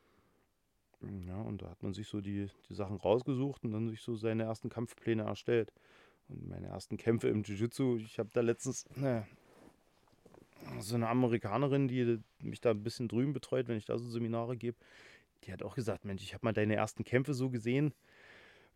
Ja, 1.26 1.40
und 1.40 1.62
da 1.62 1.70
hat 1.70 1.82
man 1.82 1.94
sich 1.94 2.08
so 2.08 2.20
die, 2.20 2.48
die 2.68 2.74
Sachen 2.74 2.96
rausgesucht 2.96 3.64
und 3.64 3.72
dann 3.72 3.88
sich 3.88 4.00
so 4.00 4.14
seine 4.14 4.44
ersten 4.44 4.68
Kampfpläne 4.68 5.22
erstellt. 5.22 5.72
Und 6.28 6.48
meine 6.48 6.68
ersten 6.68 6.96
Kämpfe 6.96 7.28
im 7.28 7.42
Jiu-Jitsu, 7.42 7.96
ich 7.96 8.18
habe 8.18 8.30
da 8.32 8.40
letztens 8.40 8.86
ne, 8.96 9.26
so 10.80 10.94
eine 10.94 11.08
Amerikanerin, 11.08 11.88
die 11.88 12.20
mich 12.40 12.60
da 12.60 12.70
ein 12.70 12.82
bisschen 12.82 13.08
drüben 13.08 13.32
betreut, 13.32 13.68
wenn 13.68 13.76
ich 13.76 13.86
da 13.86 13.98
so 13.98 14.08
Seminare 14.08 14.56
gebe, 14.56 14.76
die 15.44 15.52
hat 15.52 15.62
auch 15.62 15.74
gesagt, 15.74 16.04
Mensch, 16.04 16.22
ich 16.22 16.34
habe 16.34 16.46
mal 16.46 16.52
deine 16.52 16.76
ersten 16.76 17.04
Kämpfe 17.04 17.34
so 17.34 17.50
gesehen, 17.50 17.92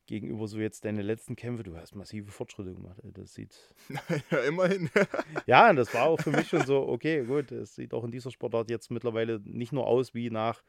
gegenüber 0.06 0.46
so 0.46 0.58
jetzt 0.58 0.84
deine 0.84 1.02
letzten 1.02 1.36
Kämpfe, 1.36 1.62
du 1.62 1.76
hast 1.76 1.94
massive 1.94 2.30
Fortschritte 2.30 2.74
gemacht. 2.74 2.96
Das 3.02 3.34
sieht 3.34 3.56
ja, 4.30 4.38
immerhin. 4.38 4.88
ja, 5.46 5.70
und 5.70 5.76
das 5.76 5.92
war 5.94 6.04
auch 6.04 6.20
für 6.20 6.30
mich 6.30 6.48
schon 6.48 6.64
so, 6.64 6.88
okay, 6.88 7.24
gut, 7.24 7.50
es 7.52 7.74
sieht 7.74 7.92
auch 7.92 8.04
in 8.04 8.12
dieser 8.12 8.30
Sportart 8.30 8.70
jetzt 8.70 8.90
mittlerweile 8.90 9.40
nicht 9.44 9.72
nur 9.72 9.86
aus 9.86 10.14
wie 10.14 10.30
nach, 10.30 10.62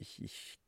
ich, 0.00 0.20
ich 0.22 0.58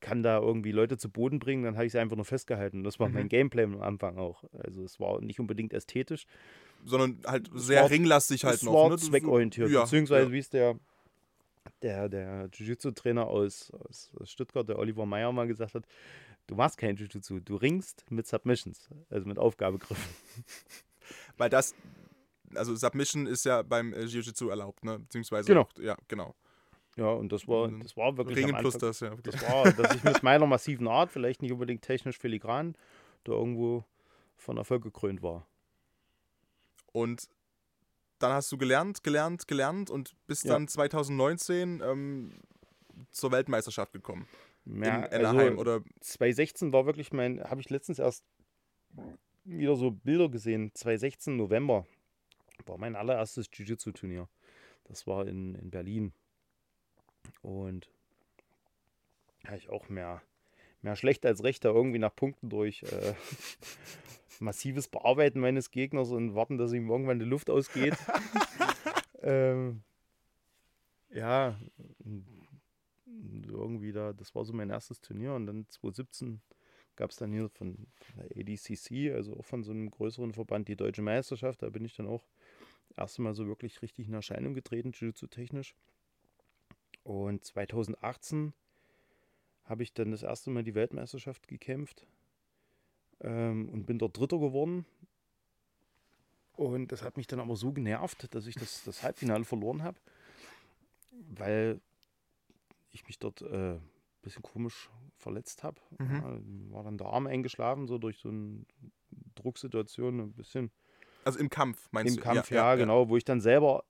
kann 0.00 0.22
da 0.22 0.38
irgendwie 0.38 0.70
Leute 0.72 0.96
zu 0.96 1.10
Boden 1.10 1.38
bringen, 1.40 1.64
dann 1.64 1.74
habe 1.76 1.84
ich 1.86 1.92
sie 1.92 1.98
einfach 1.98 2.16
nur 2.16 2.24
festgehalten. 2.24 2.84
Das 2.84 3.00
war 3.00 3.08
mein 3.08 3.24
Mhm. 3.24 3.28
Gameplay 3.30 3.64
am 3.64 3.80
Anfang 3.82 4.16
auch. 4.16 4.44
Also 4.52 4.84
es 4.84 5.00
war 5.00 5.20
nicht 5.20 5.40
unbedingt 5.40 5.72
ästhetisch, 5.72 6.26
Sondern 6.84 7.18
halt 7.26 7.50
sehr 7.54 7.82
war- 7.82 7.90
ringlastig 7.90 8.44
halt 8.44 8.56
es 8.56 8.62
noch. 8.62 8.74
war 8.74 8.88
ne? 8.90 8.96
Zweckorientiert. 8.96 9.70
Ja, 9.70 9.82
beziehungsweise 9.82 10.26
ja. 10.28 10.32
wie 10.32 10.38
es 10.38 10.50
der, 10.50 10.78
der, 11.82 12.08
der 12.08 12.48
Jiu-Jitsu-Trainer 12.52 13.26
aus, 13.26 13.72
aus 13.72 14.10
aus 14.18 14.30
Stuttgart, 14.30 14.68
der 14.68 14.78
Oliver 14.78 15.04
Meyer, 15.04 15.32
mal 15.32 15.48
gesagt 15.48 15.74
hat, 15.74 15.84
du 16.46 16.54
machst 16.54 16.78
kein 16.78 16.96
Jiu-Jitsu, 16.96 17.40
du 17.40 17.56
ringst 17.56 18.04
mit 18.10 18.26
Submissions, 18.28 18.88
also 19.10 19.26
mit 19.26 19.38
Aufgabegriffen. 19.38 20.14
Weil 21.36 21.50
das, 21.50 21.74
also 22.54 22.74
Submission 22.76 23.26
ist 23.26 23.44
ja 23.44 23.62
beim 23.62 23.92
äh, 23.92 24.04
Jiu-Jitsu 24.04 24.48
erlaubt, 24.48 24.84
ne? 24.84 25.00
Beziehungsweise 25.00 25.48
Genau. 25.48 25.62
auch, 25.62 25.72
ja, 25.80 25.96
genau. 26.06 26.34
Ja, 26.98 27.12
und 27.12 27.30
das 27.30 27.46
war, 27.46 27.68
Mhm. 27.68 27.80
das 27.80 27.96
war 27.96 28.16
wirklich 28.16 28.36
Ringen 28.38 28.56
plus 28.56 28.76
das, 28.76 29.00
ja. 29.00 29.14
Das 29.22 29.40
war, 29.40 29.72
dass 29.72 29.94
ich 29.94 30.02
mit 30.02 30.22
meiner 30.24 30.46
massiven 30.46 30.88
Art, 30.88 31.10
vielleicht 31.12 31.42
nicht 31.42 31.52
unbedingt 31.52 31.82
technisch 31.82 32.18
filigran, 32.18 32.74
da 33.22 33.32
irgendwo 33.32 33.84
von 34.36 34.56
Erfolg 34.56 34.82
gekrönt 34.82 35.22
war. 35.22 35.46
Und 36.92 37.28
dann 38.18 38.32
hast 38.32 38.50
du 38.50 38.58
gelernt, 38.58 39.04
gelernt, 39.04 39.46
gelernt 39.46 39.90
und 39.90 40.14
bist 40.26 40.44
Ja. 40.44 40.54
dann 40.54 40.66
2019 40.66 41.80
ähm, 41.84 42.32
zur 43.10 43.30
Weltmeisterschaft 43.30 43.92
gekommen. 43.92 44.26
Ja, 44.64 45.04
in 45.06 45.24
Anaheim 45.24 45.58
also 45.58 45.60
oder 45.60 45.84
2016 46.00 46.72
war 46.72 46.84
wirklich 46.84 47.12
mein, 47.12 47.42
habe 47.44 47.60
ich 47.60 47.70
letztens 47.70 48.00
erst 48.00 48.24
wieder 49.44 49.76
so 49.76 49.92
Bilder 49.92 50.28
gesehen. 50.28 50.72
2016 50.74 51.36
November 51.36 51.86
war 52.66 52.76
mein 52.76 52.96
allererstes 52.96 53.46
Jiu-Jitsu-Turnier. 53.52 54.28
Das 54.84 55.06
war 55.06 55.26
in, 55.28 55.54
in 55.54 55.70
Berlin. 55.70 56.12
Und 57.42 57.88
ja, 59.44 59.54
ich 59.54 59.68
auch 59.68 59.88
mehr, 59.88 60.22
mehr 60.82 60.96
schlecht 60.96 61.24
als 61.24 61.42
recht 61.42 61.64
da 61.64 61.70
irgendwie 61.70 61.98
nach 61.98 62.14
Punkten 62.14 62.48
durch 62.50 62.82
äh, 62.82 63.14
massives 64.40 64.88
Bearbeiten 64.88 65.40
meines 65.40 65.70
Gegners 65.70 66.10
und 66.10 66.34
warten, 66.34 66.58
dass 66.58 66.72
ihm 66.72 66.90
irgendwann 66.90 67.18
die 67.18 67.24
Luft 67.24 67.50
ausgeht. 67.50 67.96
ähm, 69.22 69.82
ja, 71.10 71.58
irgendwie 73.46 73.92
da, 73.92 74.12
das 74.12 74.34
war 74.34 74.44
so 74.44 74.52
mein 74.52 74.70
erstes 74.70 75.00
Turnier 75.00 75.34
und 75.34 75.46
dann 75.46 75.66
2017 75.68 76.40
gab 76.96 77.10
es 77.10 77.16
dann 77.16 77.32
hier 77.32 77.48
von, 77.48 77.86
von 78.00 78.16
der 78.16 78.36
ADCC, 78.36 79.14
also 79.14 79.36
auch 79.36 79.44
von 79.44 79.62
so 79.62 79.70
einem 79.70 79.90
größeren 79.90 80.32
Verband, 80.32 80.68
die 80.68 80.76
Deutsche 80.76 81.02
Meisterschaft. 81.02 81.62
Da 81.62 81.70
bin 81.70 81.84
ich 81.84 81.94
dann 81.94 82.08
auch 82.08 82.24
erst 82.96 83.18
mal 83.20 83.34
so 83.34 83.46
wirklich 83.46 83.80
richtig 83.82 84.08
in 84.08 84.14
Erscheinung 84.14 84.52
getreten, 84.54 84.90
Jiu-Jitsu-technisch. 84.92 85.74
Und 87.08 87.42
2018 87.42 88.52
habe 89.64 89.82
ich 89.82 89.94
dann 89.94 90.10
das 90.10 90.22
erste 90.22 90.50
Mal 90.50 90.62
die 90.62 90.74
Weltmeisterschaft 90.74 91.48
gekämpft 91.48 92.06
ähm, 93.20 93.70
und 93.70 93.86
bin 93.86 93.98
dort 93.98 94.18
Dritter 94.18 94.38
geworden. 94.38 94.84
Und 96.52 96.92
das 96.92 97.02
hat 97.02 97.16
mich 97.16 97.26
dann 97.26 97.40
aber 97.40 97.56
so 97.56 97.72
genervt, 97.72 98.34
dass 98.34 98.46
ich 98.46 98.56
das, 98.56 98.84
das 98.84 99.02
Halbfinale 99.02 99.46
verloren 99.46 99.84
habe, 99.84 99.96
weil 101.30 101.80
ich 102.90 103.06
mich 103.06 103.18
dort 103.18 103.40
äh, 103.40 103.76
ein 103.76 103.80
bisschen 104.20 104.42
komisch 104.42 104.90
verletzt 105.16 105.62
habe. 105.62 105.80
Mhm. 105.98 106.14
Ja, 106.14 106.74
war 106.74 106.84
dann 106.84 106.98
der 106.98 107.06
Arm 107.06 107.26
eingeschlafen, 107.26 107.86
so 107.86 107.96
durch 107.96 108.18
so 108.18 108.28
eine 108.28 108.66
Drucksituation, 109.34 110.20
ein 110.20 110.32
bisschen 110.34 110.70
also 111.24 111.38
im 111.38 111.48
Kampf, 111.48 111.88
meinst 111.90 112.16
im 112.16 112.22
du? 112.22 112.22
Kampf, 112.22 112.50
ja, 112.50 112.74
genau, 112.74 113.08
wo 113.08 113.16
ich 113.16 113.24
dann 113.24 113.40
selber 113.40 113.84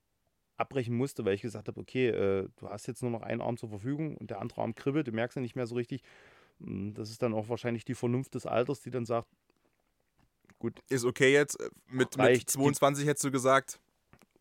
abbrechen 0.58 0.96
musste, 0.96 1.24
weil 1.24 1.34
ich 1.34 1.42
gesagt 1.42 1.68
habe, 1.68 1.80
okay, 1.80 2.08
äh, 2.08 2.48
du 2.56 2.68
hast 2.68 2.86
jetzt 2.86 3.02
nur 3.02 3.10
noch 3.10 3.22
einen 3.22 3.40
Arm 3.40 3.56
zur 3.56 3.68
Verfügung 3.68 4.16
und 4.16 4.30
der 4.30 4.40
andere 4.40 4.60
Arm 4.60 4.74
kribbelt, 4.74 5.06
du 5.06 5.12
merkst 5.12 5.36
ja 5.36 5.42
nicht 5.42 5.56
mehr 5.56 5.66
so 5.66 5.76
richtig. 5.76 6.02
Hm, 6.60 6.94
das 6.94 7.10
ist 7.10 7.22
dann 7.22 7.32
auch 7.32 7.48
wahrscheinlich 7.48 7.84
die 7.84 7.94
Vernunft 7.94 8.34
des 8.34 8.46
Alters, 8.46 8.80
die 8.80 8.90
dann 8.90 9.06
sagt, 9.06 9.28
gut. 10.58 10.80
Ist 10.88 11.04
okay 11.04 11.32
jetzt. 11.32 11.60
Äh, 11.60 11.70
mit, 11.88 12.16
mit 12.18 12.50
22 12.50 13.06
hättest 13.06 13.24
du 13.24 13.30
gesagt. 13.30 13.80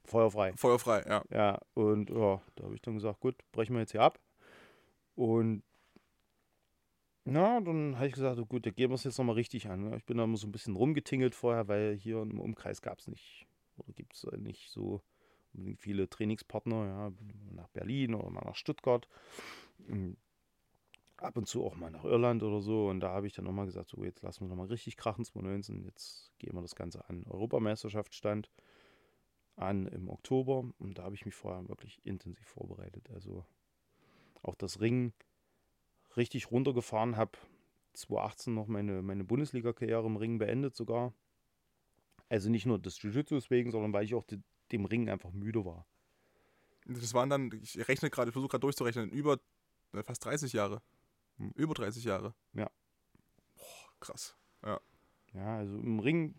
Feuerfrei. 0.06 0.54
Feuerfrei, 0.56 1.04
ja. 1.08 1.24
Ja, 1.30 1.60
und 1.74 2.10
ja, 2.10 2.42
da 2.56 2.64
habe 2.64 2.76
ich 2.76 2.82
dann 2.82 2.96
gesagt, 2.96 3.20
gut, 3.20 3.36
brechen 3.52 3.74
wir 3.76 3.82
jetzt 3.82 3.92
hier 3.92 4.02
ab. 4.02 4.20
Und 5.16 5.64
na, 7.26 7.60
dann 7.60 7.98
habe 7.98 8.08
ich 8.08 8.14
gesagt, 8.14 8.40
gut, 8.48 8.66
da 8.66 8.70
gehen 8.70 8.90
wir 8.90 8.96
es 8.96 9.04
jetzt 9.04 9.18
nochmal 9.18 9.36
richtig 9.36 9.70
an. 9.70 9.90
Ne? 9.90 9.98
Ich 9.98 10.06
bin 10.06 10.18
da 10.18 10.24
immer 10.24 10.38
so 10.38 10.48
ein 10.48 10.52
bisschen 10.54 10.78
rumgetingelt 10.78 11.36
vorher, 11.36 11.68
weil 11.68 11.96
hier 11.96 12.22
im 12.22 12.40
Umkreis 12.40 12.82
gab 12.82 13.00
es 13.00 13.08
nicht, 13.08 13.46
oder 13.76 13.92
gibt 13.92 14.16
es 14.16 14.26
nicht 14.38 14.70
so 14.72 15.02
viele 15.78 16.10
Trainingspartner, 16.10 16.86
ja, 16.86 17.12
nach 17.52 17.68
Berlin 17.70 18.14
oder 18.14 18.30
mal 18.30 18.46
nach 18.46 18.56
Stuttgart. 18.56 19.08
Hm, 19.88 20.18
ab 21.18 21.36
und 21.38 21.48
zu 21.48 21.64
auch 21.66 21.76
mal 21.76 21.92
nach 21.92 22.04
Irland 22.04 22.44
oder 22.44 22.62
so. 22.62 22.88
Und 22.88 23.00
da 23.00 23.10
habe 23.10 23.28
ich 23.28 23.34
dann 23.34 23.46
nochmal 23.46 23.66
gesagt, 23.66 23.90
so 23.90 24.04
jetzt 24.04 24.22
lassen 24.22 24.42
wir 24.42 24.50
nochmal 24.50 24.68
richtig 24.68 24.98
krachen 24.98 25.26
2019. 25.26 25.84
Jetzt 25.84 26.32
gehen 26.40 26.54
wir 26.54 26.62
das 26.62 26.76
Ganze 26.76 27.08
an. 27.10 27.26
Europameisterschaft 27.28 28.14
stand 28.14 28.50
an 29.56 29.88
im 29.88 30.10
Oktober 30.10 30.70
und 30.78 31.00
da 31.00 31.04
habe 31.04 31.16
ich 31.16 31.26
mich 31.26 31.34
vorher 31.34 31.68
wirklich 31.68 32.00
intensiv 32.06 32.48
vorbereitet. 32.48 33.10
Also 33.12 33.44
auch 34.44 34.56
das 34.56 34.80
Ringen 34.82 35.14
richtig 36.16 36.52
runtergefahren 36.52 37.18
habe. 37.18 37.38
2018 37.94 38.54
noch 38.54 38.68
meine, 38.68 39.02
meine 39.02 39.24
Bundesliga-Karriere 39.24 40.06
im 40.06 40.18
Ringen 40.18 40.38
beendet 40.38 40.76
sogar. 40.76 41.14
Also 42.30 42.50
nicht 42.50 42.66
nur 42.66 42.78
des 42.78 43.02
Jiu-Jitsu 43.02 43.40
wegen, 43.50 43.72
sondern 43.72 43.94
weil 43.94 44.04
ich 44.04 44.14
auch 44.14 44.26
die, 44.26 44.40
dem 44.72 44.86
Ringen 44.86 45.10
einfach 45.10 45.32
müde 45.32 45.66
war. 45.66 45.86
Das 46.86 47.14
waren 47.14 47.30
dann, 47.30 47.52
ich 47.62 47.88
rechne 47.88 48.10
gerade, 48.10 48.30
ich 48.30 48.34
versuche 48.34 48.52
gerade 48.52 48.62
durchzurechnen, 48.62 49.10
über 49.10 49.40
äh, 49.94 50.04
fast 50.04 50.24
30 50.26 50.54
Jahre. 50.54 50.82
Hm. 51.38 51.52
Über 51.56 51.74
30 51.74 52.04
Jahre. 52.04 52.34
Ja. 52.54 52.70
Boah, 53.56 53.94
krass. 54.00 54.36
Ja. 54.64 54.80
Ja, 55.34 55.58
also 55.58 55.78
im 55.78 56.00
Ring 56.00 56.36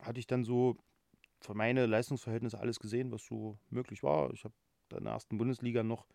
hatte 0.00 0.18
ich 0.18 0.26
dann 0.26 0.44
so 0.44 0.76
für 1.40 1.54
meine 1.54 1.86
Leistungsverhältnisse 1.86 2.58
alles 2.58 2.80
gesehen, 2.80 3.12
was 3.12 3.24
so 3.24 3.58
möglich 3.70 4.02
war. 4.02 4.32
Ich 4.32 4.44
habe 4.44 4.54
in 4.90 5.04
der 5.04 5.12
ersten 5.12 5.38
Bundesliga 5.38 5.82
noch 5.82 6.06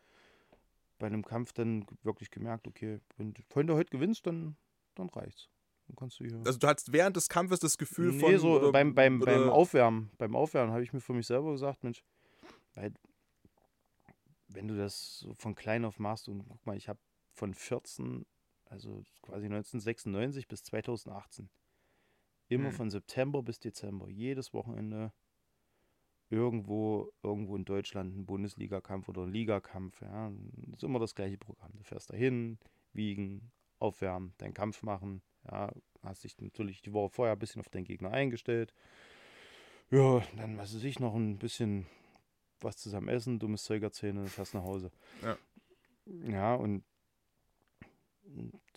bei 1.00 1.08
einem 1.08 1.26
Kampf 1.26 1.54
dann 1.54 1.86
wirklich 2.04 2.30
gemerkt, 2.30 2.68
okay, 2.68 3.00
wenn, 3.18 3.34
wenn 3.54 3.68
du 3.68 3.76
heute 3.76 3.90
gewinnst, 3.90 4.28
dann, 4.28 4.56
dann 4.96 5.10
reicht's. 5.10 5.50
Kannst 5.96 6.20
du 6.20 6.26
hier. 6.26 6.42
Also 6.46 6.58
du 6.58 6.68
hattest 6.68 6.92
während 6.94 7.16
des 7.16 7.30
Kampfes 7.30 7.60
das 7.60 7.78
Gefühl 7.78 8.12
nee, 8.12 8.20
von. 8.20 8.38
so 8.38 8.58
oder, 8.58 8.72
beim, 8.72 8.94
beim, 8.94 9.22
oder 9.22 9.38
beim 9.38 9.50
Aufwärmen, 9.50 10.12
beim 10.18 10.36
Aufwärmen 10.36 10.72
habe 10.72 10.84
ich 10.84 10.94
mir 10.94 11.02
für 11.02 11.14
mich 11.14 11.28
selber 11.28 11.52
gesagt, 11.52 11.84
Mensch, 11.84 12.04
weil, 12.74 12.94
wenn 14.48 14.68
du 14.68 14.76
das 14.76 15.20
so 15.20 15.34
von 15.34 15.56
klein 15.56 15.86
auf 15.86 16.00
machst 16.00 16.28
und 16.30 16.48
guck 16.48 16.66
mal, 16.66 16.78
ich 16.78 16.90
habe 16.90 17.00
von 17.34 17.54
14, 17.54 18.26
also 18.66 19.04
quasi 19.22 19.46
1996 19.46 20.48
bis 20.48 20.64
2018, 20.64 21.50
immer 22.48 22.70
hm. 22.70 22.76
von 22.76 22.90
September 22.90 23.42
bis 23.44 23.60
Dezember, 23.60 24.10
jedes 24.10 24.54
Wochenende 24.54 25.14
irgendwo, 26.32 27.12
irgendwo 27.24 27.56
in 27.56 27.66
Deutschland 27.66 28.16
ein 28.16 28.26
Bundesligakampf 28.26 29.10
oder 29.10 29.24
ein 29.24 29.34
Ligakampf. 29.34 30.02
Ja. 30.02 30.32
Das 30.68 30.78
ist 30.78 30.84
immer 30.84 31.00
das 31.00 31.14
gleiche 31.14 31.38
Programm. 31.38 31.72
Du 31.74 31.84
fährst 31.84 32.10
dahin, 32.10 32.58
wiegen, 32.94 33.52
aufwärmen, 33.80 34.34
deinen 34.38 34.54
Kampf 34.54 34.82
machen. 34.82 35.22
Ja, 35.50 35.72
hast 36.04 36.24
dich 36.24 36.40
natürlich 36.40 36.82
die 36.82 36.94
Woche 36.94 37.10
vorher 37.10 37.34
ein 37.34 37.40
bisschen 37.40 37.62
auf 37.62 37.70
deinen 37.70 37.86
Gegner 37.86 38.12
eingestellt. 38.12 38.74
Ja, 39.90 40.24
dann, 40.38 40.58
was 40.58 40.76
weiß 40.76 40.84
ich, 40.84 41.00
noch 41.00 41.16
ein 41.16 41.38
bisschen 41.38 41.88
was 42.60 42.78
zusammen 42.78 43.10
essen, 43.10 43.40
dummes 43.40 43.64
Zeug 43.64 43.84
erzählen 43.84 44.18
und 44.18 44.30
fährst 44.30 44.54
nach 44.54 44.64
Hause. 44.64 44.92
Ja. 45.22 45.38
Ja, 46.06 46.56
und 46.56 46.84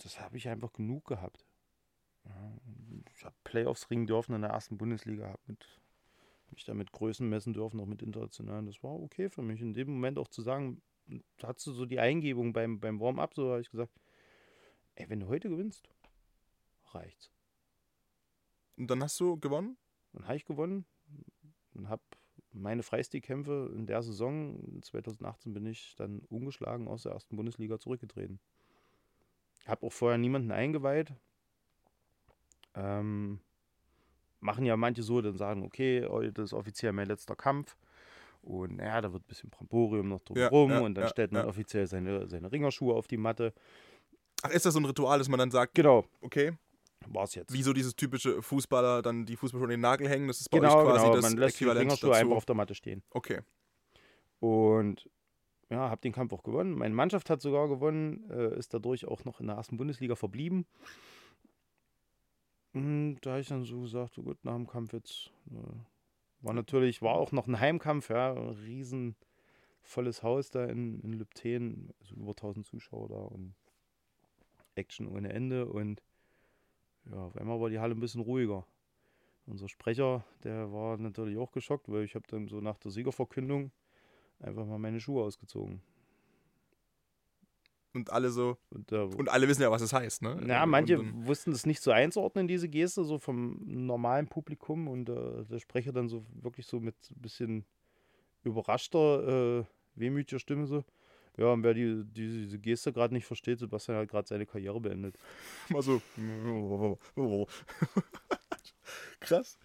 das 0.02 0.20
habe 0.20 0.36
ich 0.36 0.48
einfach 0.48 0.72
genug 0.72 1.04
gehabt. 1.06 1.46
Ja, 2.24 2.52
ich 3.14 3.24
habe 3.24 3.34
Playoffs 3.44 3.90
ringen 3.90 4.06
dürfen 4.06 4.34
in 4.34 4.42
der 4.42 4.50
ersten 4.50 4.78
Bundesliga, 4.78 5.28
habe 5.28 5.56
mich 6.50 6.64
da 6.64 6.74
mit 6.74 6.92
Größen 6.92 7.28
messen 7.28 7.52
dürfen, 7.52 7.80
auch 7.80 7.86
mit 7.86 8.02
internationalen. 8.02 8.66
Das 8.66 8.82
war 8.82 8.92
okay 8.92 9.28
für 9.28 9.42
mich. 9.42 9.60
In 9.60 9.74
dem 9.74 9.88
Moment 9.88 10.18
auch 10.18 10.28
zu 10.28 10.42
sagen, 10.42 10.80
hattest 11.42 11.66
du 11.66 11.72
so 11.72 11.86
die 11.86 12.00
Eingebung 12.00 12.52
beim, 12.52 12.80
beim 12.80 13.00
Warm-up, 13.00 13.34
so 13.34 13.50
habe 13.50 13.60
ich 13.60 13.70
gesagt, 13.70 13.92
ey, 14.94 15.08
wenn 15.08 15.20
du 15.20 15.28
heute 15.28 15.48
gewinnst, 15.50 15.88
reicht's. 16.94 17.30
Und 18.76 18.90
dann 18.90 19.02
hast 19.02 19.18
du 19.20 19.38
gewonnen? 19.38 19.76
Dann 20.12 20.24
habe 20.24 20.36
ich 20.36 20.44
gewonnen 20.44 20.84
und 21.74 21.88
habe 21.88 22.02
meine 22.52 22.82
Freistilkämpfe 22.82 23.72
in 23.74 23.86
der 23.86 24.02
Saison 24.02 24.80
2018 24.82 25.52
bin 25.52 25.66
ich 25.66 25.94
dann 25.96 26.20
ungeschlagen 26.28 26.88
aus 26.88 27.02
der 27.02 27.12
ersten 27.12 27.36
Bundesliga 27.36 27.78
zurückgetreten. 27.78 28.38
Habe 29.66 29.86
auch 29.86 29.92
vorher 29.92 30.18
niemanden 30.18 30.52
eingeweiht. 30.52 31.12
Ähm, 32.74 33.40
machen 34.40 34.66
ja 34.66 34.76
manche 34.76 35.02
so, 35.02 35.20
dann 35.20 35.36
sagen, 35.36 35.64
okay, 35.64 36.06
heute 36.06 36.42
ist 36.42 36.52
offiziell 36.52 36.92
mein 36.92 37.08
letzter 37.08 37.34
Kampf. 37.34 37.76
Und 38.42 38.78
ja, 38.78 39.00
da 39.00 39.12
wird 39.12 39.24
ein 39.24 39.28
bisschen 39.28 39.50
Bramborium 39.50 40.08
noch 40.08 40.20
drumherum 40.20 40.70
ja, 40.70 40.76
ja, 40.76 40.82
und 40.84 40.94
dann 40.94 41.04
ja, 41.04 41.10
stellt 41.10 41.32
man 41.32 41.46
offiziell 41.46 41.86
seine, 41.86 42.28
seine 42.28 42.52
Ringerschuhe 42.52 42.94
auf 42.94 43.06
die 43.06 43.16
Matte. 43.16 43.54
Ach, 44.42 44.50
ist 44.50 44.66
das 44.66 44.74
so 44.74 44.80
ein 44.80 44.84
Ritual, 44.84 45.18
dass 45.18 45.28
man 45.28 45.38
dann 45.38 45.50
sagt, 45.50 45.74
genau. 45.74 46.04
Okay. 46.20 46.52
War's 47.08 47.34
jetzt. 47.34 47.52
Wie 47.52 47.62
so 47.62 47.72
dieses 47.72 47.96
typische 47.96 48.42
Fußballer, 48.42 49.02
dann 49.02 49.26
die 49.26 49.36
Fußballschuhe 49.36 49.66
an 49.66 49.70
den 49.70 49.80
Nagel 49.80 50.08
hängen, 50.08 50.28
das 50.28 50.40
ist 50.40 50.50
bei 50.50 50.58
genau, 50.58 50.78
euch 50.78 50.84
quasi 50.84 51.04
genau. 51.04 51.14
das 51.16 51.22
man 51.22 51.36
lässt 51.36 51.56
Äquivalent 51.56 52.02
die 52.02 52.10
einfach 52.10 52.36
auf 52.36 52.46
der 52.46 52.54
Matte 52.54 52.74
stehen. 52.74 53.02
Okay. 53.10 53.40
Und 54.40 55.08
ja, 55.70 55.90
habe 55.90 56.00
den 56.00 56.12
Kampf 56.12 56.32
auch 56.32 56.42
gewonnen. 56.42 56.72
Meine 56.72 56.94
Mannschaft 56.94 57.30
hat 57.30 57.40
sogar 57.40 57.68
gewonnen, 57.68 58.28
äh, 58.30 58.58
ist 58.58 58.74
dadurch 58.74 59.06
auch 59.06 59.24
noch 59.24 59.40
in 59.40 59.46
der 59.46 59.56
ersten 59.56 59.76
Bundesliga 59.76 60.14
verblieben. 60.14 60.66
Und 62.72 62.82
hm, 62.82 63.16
da 63.22 63.30
habe 63.30 63.40
ich 63.40 63.48
dann 63.48 63.64
so 63.64 63.80
gesagt, 63.80 64.14
so 64.14 64.22
gut, 64.22 64.44
nach 64.44 64.54
dem 64.54 64.66
Kampf 64.66 64.92
jetzt. 64.92 65.30
Äh, 65.50 66.44
war 66.44 66.52
natürlich, 66.52 67.00
war 67.00 67.14
auch 67.14 67.32
noch 67.32 67.46
ein 67.46 67.58
Heimkampf, 67.58 68.10
ja, 68.10 68.32
riesen 68.32 69.16
volles 69.80 70.22
Haus 70.22 70.50
da 70.50 70.64
in, 70.64 71.00
in 71.00 71.14
Lübten, 71.14 71.94
also 72.00 72.16
über 72.16 72.30
1000 72.30 72.66
Zuschauer 72.66 73.08
da 73.08 73.16
und 73.16 73.54
Action 74.74 75.06
ohne 75.06 75.32
Ende 75.32 75.66
und 75.66 76.02
ja, 77.10 77.18
auf 77.18 77.36
einmal 77.36 77.60
war 77.60 77.70
die 77.70 77.78
Halle 77.78 77.94
ein 77.94 78.00
bisschen 78.00 78.20
ruhiger. 78.20 78.66
Unser 79.46 79.68
Sprecher, 79.68 80.24
der 80.42 80.72
war 80.72 80.96
natürlich 80.96 81.36
auch 81.36 81.52
geschockt, 81.52 81.90
weil 81.90 82.04
ich 82.04 82.14
habe 82.14 82.24
dann 82.28 82.48
so 82.48 82.60
nach 82.60 82.78
der 82.78 82.90
Siegerverkündung 82.90 83.72
einfach 84.40 84.64
mal 84.64 84.78
meine 84.78 85.00
Schuhe 85.00 85.22
ausgezogen. 85.22 85.82
Und 87.94 88.10
alle 88.10 88.30
so. 88.30 88.56
Und, 88.70 88.90
äh, 88.90 88.96
und 88.96 89.28
alle 89.28 89.46
wissen 89.46 89.62
ja, 89.62 89.70
was 89.70 89.80
es 89.80 89.90
das 89.90 90.00
heißt, 90.00 90.22
ne? 90.22 90.44
Ja, 90.48 90.66
manche 90.66 90.98
und, 90.98 91.26
wussten 91.26 91.52
das 91.52 91.64
nicht 91.64 91.80
so 91.80 91.92
einzuordnen, 91.92 92.48
diese 92.48 92.68
Geste, 92.68 93.04
so 93.04 93.18
vom 93.18 93.60
normalen 93.64 94.26
Publikum. 94.26 94.88
Und 94.88 95.08
äh, 95.08 95.44
der 95.44 95.60
Sprecher 95.60 95.92
dann 95.92 96.08
so 96.08 96.26
wirklich 96.32 96.66
so 96.66 96.80
mit 96.80 96.96
ein 97.10 97.22
bisschen 97.22 97.64
überraschter, 98.42 99.60
äh, 99.60 99.64
wehmütiger 99.94 100.40
Stimme 100.40 100.66
so. 100.66 100.84
Ja, 101.36 101.52
und 101.52 101.62
wer 101.62 101.74
die, 101.74 102.04
die 102.04 102.44
diese 102.44 102.58
Geste 102.58 102.92
gerade 102.92 103.12
nicht 103.12 103.26
versteht, 103.26 103.58
Sebastian 103.58 103.98
hat 103.98 104.08
gerade 104.08 104.28
seine 104.28 104.46
Karriere 104.46 104.80
beendet. 104.80 105.16
Mal 105.68 105.82
so. 105.82 106.00
Krass. 109.20 109.58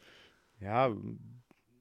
Ja, 0.59 0.93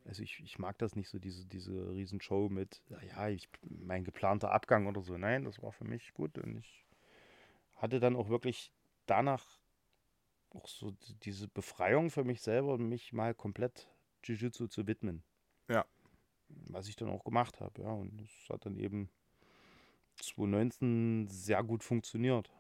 also 0.05 0.23
ich, 0.23 0.41
ich 0.41 0.59
mag 0.59 0.79
das 0.79 0.95
nicht 0.97 1.09
so, 1.09 1.19
diese, 1.19 1.47
diese 1.47 1.91
Riesenshow 1.95 2.49
mit, 2.49 2.83
ja, 2.89 3.29
ich, 3.29 3.49
mein 3.63 4.05
geplanter 4.05 4.53
Abgang 4.53 4.87
oder 4.87 5.03
so. 5.03 5.17
Nein, 5.17 5.45
das 5.45 5.63
war 5.63 5.73
für 5.73 5.85
mich 5.85 6.13
gut 6.15 6.39
und 6.39 6.57
ich 6.57 6.85
hatte 7.77 8.01
dann 8.01 8.17
auch 8.17 8.29
wirklich 8.29 8.73
danach 9.07 9.45
auch 10.51 10.67
so 10.67 10.97
diese 11.23 11.49
Befreiung 11.49 12.11
für 12.11 12.25
mich 12.25 12.41
selber, 12.41 12.79
mich 12.79 13.13
mal 13.13 13.35
komplett 13.35 13.89
Jiu-Jitsu 14.25 14.69
zu 14.69 14.87
widmen. 14.87 15.23
Ja. 15.69 15.85
Was 16.49 16.89
ich 16.89 16.97
dann 16.97 17.11
auch 17.11 17.25
gemacht 17.25 17.61
habe, 17.61 17.83
ja. 17.83 17.91
Und 17.91 18.21
es 18.23 18.49
hat 18.49 18.65
dann 18.65 18.77
eben 18.77 19.11
2019 20.19 21.29
sehr 21.29 21.63
gut 21.63 21.83
funktioniert 21.83 22.51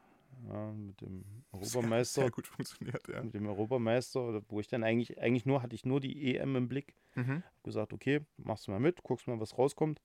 ja, 0.46 0.72
mit 0.72 1.00
dem 1.00 1.24
Europameister. 1.52 2.22
Sehr, 2.22 2.24
sehr, 2.24 2.30
gut 2.30 2.46
funktioniert, 2.46 3.08
ja. 3.08 3.22
Mit 3.22 3.34
dem 3.34 3.46
Europameister, 3.46 4.42
wo 4.48 4.60
ich 4.60 4.68
dann 4.68 4.84
eigentlich, 4.84 5.20
eigentlich 5.20 5.46
nur, 5.46 5.62
hatte 5.62 5.74
ich 5.74 5.84
nur 5.84 6.00
die 6.00 6.36
EM 6.36 6.56
im 6.56 6.68
Blick. 6.68 6.94
Mhm. 7.14 7.42
Hab 7.44 7.64
gesagt, 7.64 7.92
okay, 7.92 8.20
machst 8.36 8.66
du 8.66 8.70
mal 8.70 8.80
mit, 8.80 9.02
guckst 9.02 9.26
mal, 9.26 9.40
was 9.40 9.58
rauskommt. 9.58 10.00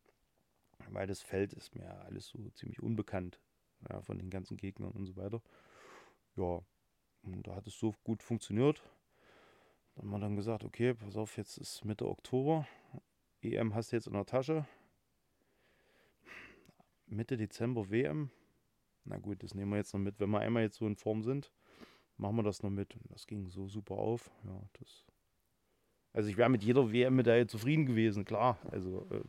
Weil 0.89 1.07
das 1.07 1.21
Feld 1.21 1.53
ist 1.53 1.75
mir 1.75 1.89
alles 2.05 2.27
so 2.27 2.49
ziemlich 2.51 2.81
unbekannt. 2.81 3.39
Ja, 3.89 4.01
von 4.01 4.17
den 4.17 4.29
ganzen 4.29 4.57
Gegnern 4.57 4.91
und 4.91 5.05
so 5.05 5.15
weiter. 5.15 5.41
Ja, 6.35 6.61
und 7.23 7.47
da 7.47 7.55
hat 7.55 7.67
es 7.67 7.77
so 7.77 7.93
gut 8.03 8.23
funktioniert. 8.23 8.81
Dann 9.95 10.05
haben 10.05 10.11
wir 10.11 10.19
dann 10.19 10.35
gesagt, 10.35 10.63
okay, 10.63 10.93
pass 10.93 11.15
auf, 11.15 11.37
jetzt 11.37 11.57
ist 11.57 11.85
Mitte 11.85 12.07
Oktober. 12.07 12.65
EM 13.41 13.75
hast 13.75 13.91
du 13.91 13.97
jetzt 13.97 14.07
in 14.07 14.13
der 14.13 14.25
Tasche. 14.25 14.65
Mitte 17.07 17.37
Dezember 17.37 17.89
WM 17.89 18.31
na 19.05 19.17
gut, 19.17 19.43
das 19.43 19.53
nehmen 19.53 19.71
wir 19.71 19.77
jetzt 19.77 19.93
noch 19.93 19.99
mit. 19.99 20.19
Wenn 20.19 20.29
wir 20.29 20.39
einmal 20.39 20.63
jetzt 20.63 20.77
so 20.77 20.87
in 20.87 20.95
Form 20.95 21.23
sind, 21.23 21.51
machen 22.17 22.35
wir 22.37 22.43
das 22.43 22.63
noch 22.63 22.69
mit. 22.69 22.95
Und 22.95 23.11
das 23.11 23.27
ging 23.27 23.49
so 23.49 23.67
super 23.67 23.95
auf. 23.95 24.31
Ja, 24.45 24.61
das 24.79 25.05
Also 26.13 26.29
ich 26.29 26.37
wäre 26.37 26.49
mit 26.49 26.63
jeder 26.63 26.91
WM-Medaille 26.91 27.47
zufrieden 27.47 27.85
gewesen, 27.85 28.23
klar. 28.23 28.57
Also, 28.71 29.07
äh, 29.11 29.21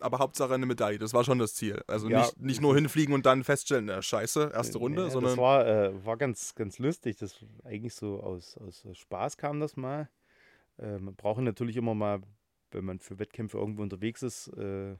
Aber 0.00 0.18
Hauptsache 0.18 0.54
eine 0.54 0.66
Medaille, 0.66 0.98
das 0.98 1.12
war 1.12 1.24
schon 1.24 1.38
das 1.38 1.54
Ziel. 1.54 1.82
Also 1.86 2.08
Ja. 2.08 2.20
nicht, 2.20 2.40
nicht 2.40 2.60
nur 2.60 2.74
hinfliegen 2.74 3.14
und 3.14 3.26
dann 3.26 3.42
feststellen, 3.42 3.86
na, 3.86 4.00
scheiße, 4.00 4.52
erste 4.54 4.78
Runde, 4.78 5.02
ja, 5.04 5.10
sondern 5.10 5.32
Das 5.32 5.38
war, 5.38 5.66
äh, 5.66 6.04
war 6.04 6.16
ganz, 6.16 6.54
ganz 6.54 6.78
lustig. 6.78 7.16
Das 7.16 7.44
eigentlich 7.64 7.94
so 7.94 8.20
aus, 8.22 8.56
aus 8.58 8.86
Spaß 8.92 9.38
kam 9.38 9.58
das 9.60 9.76
mal. 9.76 10.08
Äh, 10.78 10.98
man 10.98 11.16
braucht 11.16 11.40
natürlich 11.40 11.76
immer 11.76 11.94
mal, 11.94 12.20
wenn 12.70 12.84
man 12.84 13.00
für 13.00 13.18
Wettkämpfe 13.18 13.58
irgendwo 13.58 13.82
unterwegs 13.82 14.22
ist, 14.22 14.48
äh, 14.48 14.96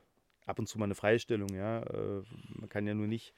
ab 0.47 0.59
und 0.59 0.67
zu 0.69 0.79
mal 0.79 0.85
eine 0.87 0.95
Freistellung, 0.95 1.49
ja. 1.55 1.83
Äh, 1.83 2.23
man 2.55 2.69
kann 2.69 2.87
ja 2.87 2.95
nur 2.95 3.07
nicht. 3.07 3.35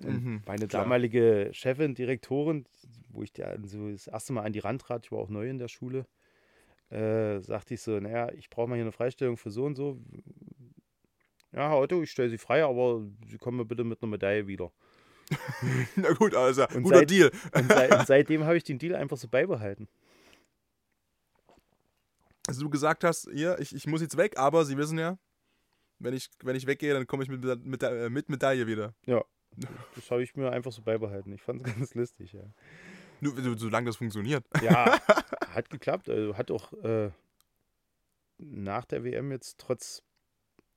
Und 0.00 0.24
Mhm, 0.24 0.42
meine 0.46 0.68
klar. 0.68 0.82
damalige 0.84 1.50
Chefin, 1.52 1.94
Direktorin, 1.94 2.64
wo 3.10 3.22
ich 3.22 3.32
das 3.32 4.06
erste 4.06 4.32
Mal 4.32 4.42
an 4.44 4.52
die 4.52 4.60
Rand 4.60 4.80
trat, 4.82 5.04
ich 5.04 5.12
war 5.12 5.18
auch 5.18 5.28
neu 5.28 5.48
in 5.50 5.58
der 5.58 5.68
Schule, 5.68 6.06
äh, 6.90 7.40
sagte 7.40 7.74
ich 7.74 7.82
so, 7.82 7.98
naja, 7.98 8.30
ich 8.32 8.48
brauche 8.48 8.68
mal 8.68 8.76
hier 8.76 8.84
eine 8.84 8.92
Freistellung 8.92 9.36
für 9.36 9.50
so 9.50 9.64
und 9.64 9.74
so. 9.74 9.98
Ja, 11.52 11.74
Otto, 11.74 12.02
ich 12.02 12.10
stelle 12.12 12.30
Sie 12.30 12.38
frei, 12.38 12.64
aber 12.64 13.02
Sie 13.26 13.38
kommen 13.38 13.56
mir 13.56 13.64
bitte 13.64 13.82
mit 13.82 14.00
einer 14.02 14.10
Medaille 14.10 14.46
wieder. 14.46 14.70
na 15.96 16.12
gut, 16.12 16.34
also 16.34 16.66
Und 16.74 16.84
guter 16.84 16.98
seit- 17.00 17.10
Deal. 17.10 17.30
Und, 17.54 17.70
sei, 17.72 17.98
und 17.98 18.06
seitdem 18.06 18.44
habe 18.44 18.56
ich 18.56 18.64
den 18.64 18.78
Deal 18.78 18.94
einfach 18.94 19.16
so 19.16 19.28
beibehalten. 19.28 19.88
Also 22.46 22.62
du 22.62 22.70
gesagt 22.70 23.04
hast, 23.04 23.28
hier, 23.32 23.58
ich, 23.58 23.74
ich 23.74 23.86
muss 23.86 24.00
jetzt 24.00 24.16
weg, 24.16 24.38
aber 24.38 24.64
Sie 24.64 24.76
wissen 24.78 24.98
ja, 24.98 25.18
wenn 25.98 26.14
ich, 26.14 26.30
wenn 26.42 26.56
ich 26.56 26.66
weggehe, 26.66 26.92
dann 26.94 27.06
komme 27.06 27.22
ich 27.22 27.28
mit, 27.28 27.42
mit, 27.42 27.64
mit, 27.64 27.82
äh, 27.82 28.08
mit 28.10 28.28
Medaille 28.28 28.66
wieder. 28.66 28.94
Das 29.96 30.10
habe 30.10 30.22
ich 30.22 30.36
mir 30.36 30.52
einfach 30.52 30.70
so 30.70 30.82
beibehalten. 30.82 31.32
Ich 31.32 31.42
fand 31.42 31.62
es 31.62 31.66
ganz 31.76 31.94
lustig, 31.94 32.32
ja. 32.32 32.44
Nur, 33.20 33.34
so- 33.42 33.56
solange 33.56 33.86
das 33.86 33.96
funktioniert. 33.96 34.44
Ja, 34.62 35.00
hat 35.48 35.70
geklappt. 35.70 36.08
Also 36.08 36.36
hat 36.36 36.50
auch 36.50 36.72
äh, 36.84 37.10
nach 38.38 38.84
der 38.84 39.02
WM 39.04 39.32
jetzt 39.32 39.58
trotz 39.58 40.04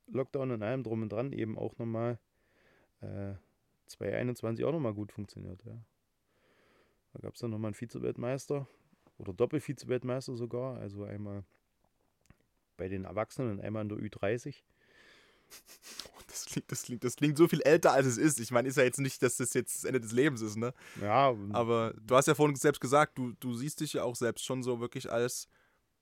Lockdown 0.07 0.51
und 0.51 0.63
allem 0.63 0.83
drum 0.83 1.03
und 1.03 1.09
dran 1.11 1.31
eben 1.33 1.57
auch 1.59 1.77
nochmal 1.77 2.17
äh, 3.01 3.33
2021 3.87 4.65
auch 4.65 4.71
nochmal 4.71 4.93
gut 4.93 5.11
funktioniert, 5.11 5.63
ja. 5.65 5.77
Da 7.13 7.19
gab 7.19 7.33
es 7.35 7.41
dann 7.41 7.51
nochmal 7.51 7.69
einen 7.69 7.75
Vize-Weltmeister 7.75 8.67
oder 9.17 9.33
Doppel-Vize-Weltmeister 9.33 10.35
sogar. 10.37 10.77
Also 10.77 11.03
einmal 11.03 11.43
bei 12.77 12.87
den 12.87 13.03
Erwachsenen 13.03 13.51
und 13.51 13.59
einmal 13.61 13.83
in 13.83 13.89
der 13.89 13.97
Ü30. 13.99 14.63
Das 16.27 16.45
klingt, 16.45 16.71
das, 16.71 16.83
klingt, 16.83 17.03
das 17.03 17.15
klingt 17.17 17.37
so 17.37 17.45
viel 17.49 17.61
älter, 17.61 17.91
als 17.91 18.05
es 18.07 18.17
ist. 18.17 18.39
Ich 18.39 18.51
meine, 18.51 18.69
ist 18.69 18.77
ja 18.77 18.83
jetzt 18.83 19.01
nicht, 19.01 19.21
dass 19.21 19.35
das 19.35 19.53
jetzt 19.53 19.75
das 19.75 19.83
Ende 19.83 19.99
des 19.99 20.13
Lebens 20.13 20.41
ist, 20.41 20.55
ne? 20.55 20.73
Ja, 21.01 21.35
Aber 21.51 21.93
du 22.01 22.15
hast 22.15 22.27
ja 22.29 22.35
vorhin 22.35 22.55
selbst 22.55 22.79
gesagt, 22.79 23.17
du, 23.17 23.33
du 23.41 23.53
siehst 23.53 23.81
dich 23.81 23.91
ja 23.93 24.03
auch 24.03 24.15
selbst 24.15 24.45
schon 24.45 24.63
so 24.63 24.79
wirklich 24.79 25.11
als, 25.11 25.49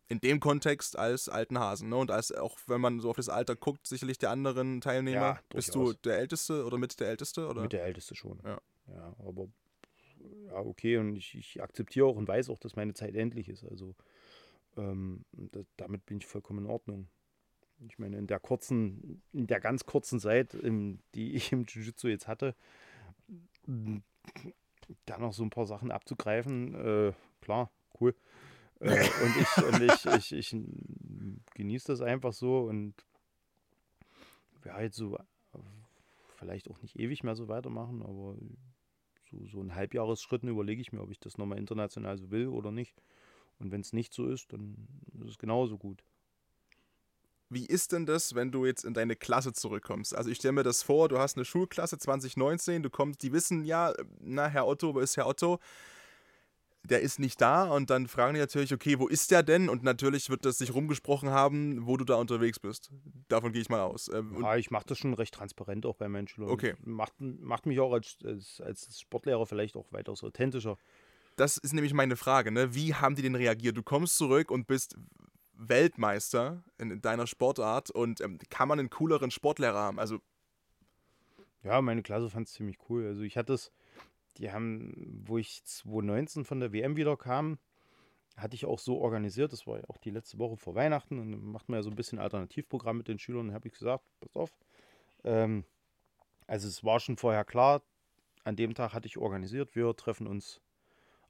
in 0.08 0.20
dem 0.20 0.40
Kontext, 0.40 1.00
als 1.00 1.30
alten 1.30 1.58
Hasen, 1.58 1.90
ne? 1.90 1.96
Und 1.96 2.12
als 2.12 2.32
auch, 2.32 2.60
wenn 2.68 2.80
man 2.80 3.00
so 3.00 3.10
auf 3.10 3.16
das 3.16 3.28
Alter 3.28 3.56
guckt, 3.56 3.88
sicherlich 3.88 4.20
der 4.20 4.30
anderen 4.30 4.82
Teilnehmer. 4.82 5.20
Ja, 5.20 5.40
Bist 5.50 5.74
du 5.74 5.94
der 5.94 6.20
Älteste 6.20 6.64
oder 6.64 6.78
mit 6.78 7.00
der 7.00 7.10
Älteste? 7.10 7.48
Oder? 7.48 7.64
Mit 7.64 7.74
der 7.74 7.86
Älteste 7.86 8.14
schon. 8.14 8.40
Ja. 8.44 8.62
Ja, 8.88 9.16
aber 9.26 9.48
ja, 10.48 10.58
okay, 10.58 10.98
und 10.98 11.16
ich, 11.16 11.36
ich 11.36 11.62
akzeptiere 11.62 12.06
auch 12.06 12.16
und 12.16 12.28
weiß 12.28 12.50
auch, 12.50 12.60
dass 12.60 12.76
meine 12.76 12.94
Zeit 12.94 13.16
endlich 13.16 13.50
ist. 13.50 13.64
Also 13.64 13.96
ähm, 14.78 15.26
da, 15.32 15.62
damit 15.78 16.06
bin 16.06 16.18
ich 16.18 16.28
vollkommen 16.28 16.66
in 16.66 16.72
Ordnung. 16.72 17.08
Ich 17.88 17.98
meine, 17.98 18.18
in 18.18 18.28
der 18.28 18.40
kurzen, 18.40 19.22
in 19.32 19.48
der 19.48 19.60
ganz 19.60 19.86
kurzen 19.86 20.20
Zeit, 20.20 20.54
im, 20.54 21.00
die 21.16 21.34
ich 21.34 21.52
im 21.52 21.66
Jiu-Jitsu 21.66 22.08
jetzt 22.08 22.28
hatte, 22.28 22.56
da 25.06 25.18
noch 25.18 25.34
so 25.34 25.44
ein 25.44 25.50
paar 25.50 25.66
Sachen 25.66 25.92
abzugreifen, 25.92 26.76
äh, 26.76 27.14
klar, 27.42 27.72
cool. 28.00 28.16
Äh, 28.80 29.08
und 29.24 29.38
ich, 29.38 29.64
und 29.64 29.82
ich, 29.82 30.06
ich, 30.34 30.54
ich 30.54 30.56
genieße 31.54 31.88
das 31.88 32.02
einfach 32.02 32.34
so 32.34 32.62
und 32.62 32.94
ja, 34.66 34.82
jetzt 34.82 34.98
so 34.98 35.18
vielleicht 36.40 36.70
auch 36.70 36.82
nicht 36.82 36.98
ewig 36.98 37.24
mehr 37.24 37.36
so 37.36 37.48
weitermachen, 37.48 38.02
aber 38.02 38.36
so, 39.30 39.46
so 39.46 39.62
in 39.62 39.76
Halbjahresschritten 39.76 40.50
überlege 40.50 40.82
ich 40.82 40.92
mir, 40.92 41.02
ob 41.02 41.12
ich 41.12 41.20
das 41.20 41.38
nochmal 41.38 41.60
international 41.60 42.18
so 42.18 42.32
will 42.32 42.48
oder 42.48 42.72
nicht. 42.72 42.96
Und 43.60 43.72
wenn 43.72 43.82
es 43.82 43.94
nicht 43.94 44.14
so 44.14 44.28
ist, 44.28 44.54
dann 44.54 44.88
ist 45.22 45.32
es 45.32 45.38
genauso 45.38 45.78
gut. 45.78 46.04
Wie 47.50 47.66
ist 47.66 47.92
denn 47.94 48.06
das, 48.06 48.36
wenn 48.36 48.52
du 48.52 48.66
jetzt 48.66 48.86
in 48.86 48.94
deine 48.94 49.16
Klasse 49.16 49.54
zurückkommst? 49.54 50.16
Also 50.16 50.30
ich 50.30 50.38
stelle 50.38 50.52
mir 50.52 50.64
das 50.64 50.84
vor, 50.84 51.10
du 51.10 51.18
hast 51.18 51.36
eine 51.36 51.46
Schulklasse 51.46 51.98
2019, 51.98 52.84
du 52.84 52.90
kommst, 52.90 53.24
die 53.24 53.34
wissen 53.34 53.66
ja, 53.66 53.94
na, 54.20 54.48
Herr 54.48 54.68
Otto, 54.68 54.94
wo 54.94 55.00
ist 55.00 55.18
Herr 55.18 55.28
Otto? 55.28 55.60
Der 56.84 57.02
ist 57.02 57.20
nicht 57.20 57.42
da 57.42 57.66
und 57.66 57.90
dann 57.90 58.08
fragen 58.08 58.36
die 58.36 58.40
natürlich, 58.40 58.74
okay, 58.74 59.00
wo 59.00 59.08
ist 59.08 59.32
der 59.32 59.44
denn? 59.44 59.68
Und 59.68 59.84
natürlich 59.84 60.30
wird 60.30 60.46
das 60.46 60.60
sich 60.60 60.74
rumgesprochen 60.74 61.30
haben, 61.30 61.86
wo 61.86 61.98
du 61.98 62.06
da 62.06 62.16
unterwegs 62.16 62.58
bist. 62.60 62.90
Davon 63.28 63.52
gehe 63.52 63.62
ich 63.62 63.70
mal 63.70 63.82
aus. 63.82 64.10
Ähm, 64.14 64.36
und 64.36 64.44
Ja, 64.44 64.56
ich 64.56 64.72
mache 64.72 64.86
das 64.88 64.98
schon 64.98 65.14
recht 65.14 65.34
transparent 65.34 65.86
auch 65.86 65.96
bei 65.96 66.08
meinen 66.08 66.28
Schülern. 66.28 66.50
Okay. 66.50 66.76
Macht, 66.86 67.14
macht 67.20 67.66
mich 67.66 67.80
auch 67.80 67.92
als, 67.92 68.18
als, 68.24 68.62
als 68.62 69.00
Sportlehrer 69.00 69.46
vielleicht 69.46 69.76
auch 69.76 69.92
weitaus 69.92 70.24
authentischer. 70.24 70.78
das 71.36 71.58
ist 71.58 71.74
nämlich 71.74 71.94
meine 71.94 72.16
Frage, 72.16 72.52
ne? 72.52 72.74
Wie 72.74 72.94
haben 72.94 73.16
die 73.16 73.24
denn 73.24 73.36
reagiert? 73.36 73.76
Du 73.76 73.84
kommst 73.84 74.18
zurück 74.18 74.50
und 74.50 74.66
bist 74.68 74.96
Weltmeister 75.60 76.64
in, 76.78 76.92
in 76.92 77.02
deiner 77.02 77.28
Sportart 77.28 77.92
und 77.92 78.22
ähm, 78.22 78.40
kann 78.50 78.68
man 78.68 78.80
einen 78.80 78.90
cooleren 78.90 79.32
Sportlehrer 79.32 79.80
haben? 79.80 80.00
Also 80.00 80.20
Ja, 81.64 81.82
meine 81.82 82.02
Klasse 82.04 82.30
fand 82.30 82.48
es 82.48 82.54
ziemlich 82.54 82.78
cool. 82.90 83.06
Also 83.06 83.22
ich 83.24 83.38
hatte 83.38 83.54
es, 83.54 83.72
die 84.38 84.52
haben, 84.52 84.94
wo 85.26 85.38
ich 85.38 85.64
2019 85.64 86.46
von 86.46 86.60
der 86.60 86.72
WM 86.74 86.96
wieder 86.96 87.18
kam, 87.18 87.60
hatte 88.38 88.56
ich 88.56 88.66
auch 88.66 88.80
so 88.80 89.00
organisiert, 89.00 89.52
das 89.54 89.68
war 89.68 89.78
ja 89.80 89.84
auch 89.90 89.98
die 89.98 90.12
letzte 90.12 90.40
Woche 90.40 90.58
vor 90.58 90.76
Weihnachten 90.76 91.20
und 91.20 91.44
macht 91.44 91.68
man 91.70 91.80
ja 91.80 91.84
so 91.84 91.90
ein 91.90 91.96
bisschen 91.96 92.20
Alternativprogramm 92.20 92.98
mit 92.98 93.08
den 93.10 93.20
Schülern 93.20 93.54
habe 93.54 93.68
ich 93.68 93.74
gesagt, 93.74 94.06
pass 94.22 94.36
auf. 94.36 94.52
Ähm, 95.26 95.66
also 96.48 96.68
es 96.68 96.84
war 96.84 97.00
schon 97.00 97.18
vorher 97.18 97.46
klar, 97.46 97.84
an 98.46 98.56
dem 98.56 98.74
Tag 98.76 98.94
hatte 98.94 99.08
ich 99.08 99.18
organisiert, 99.18 99.76
wir 99.76 99.96
treffen 99.96 100.28
uns 100.28 100.62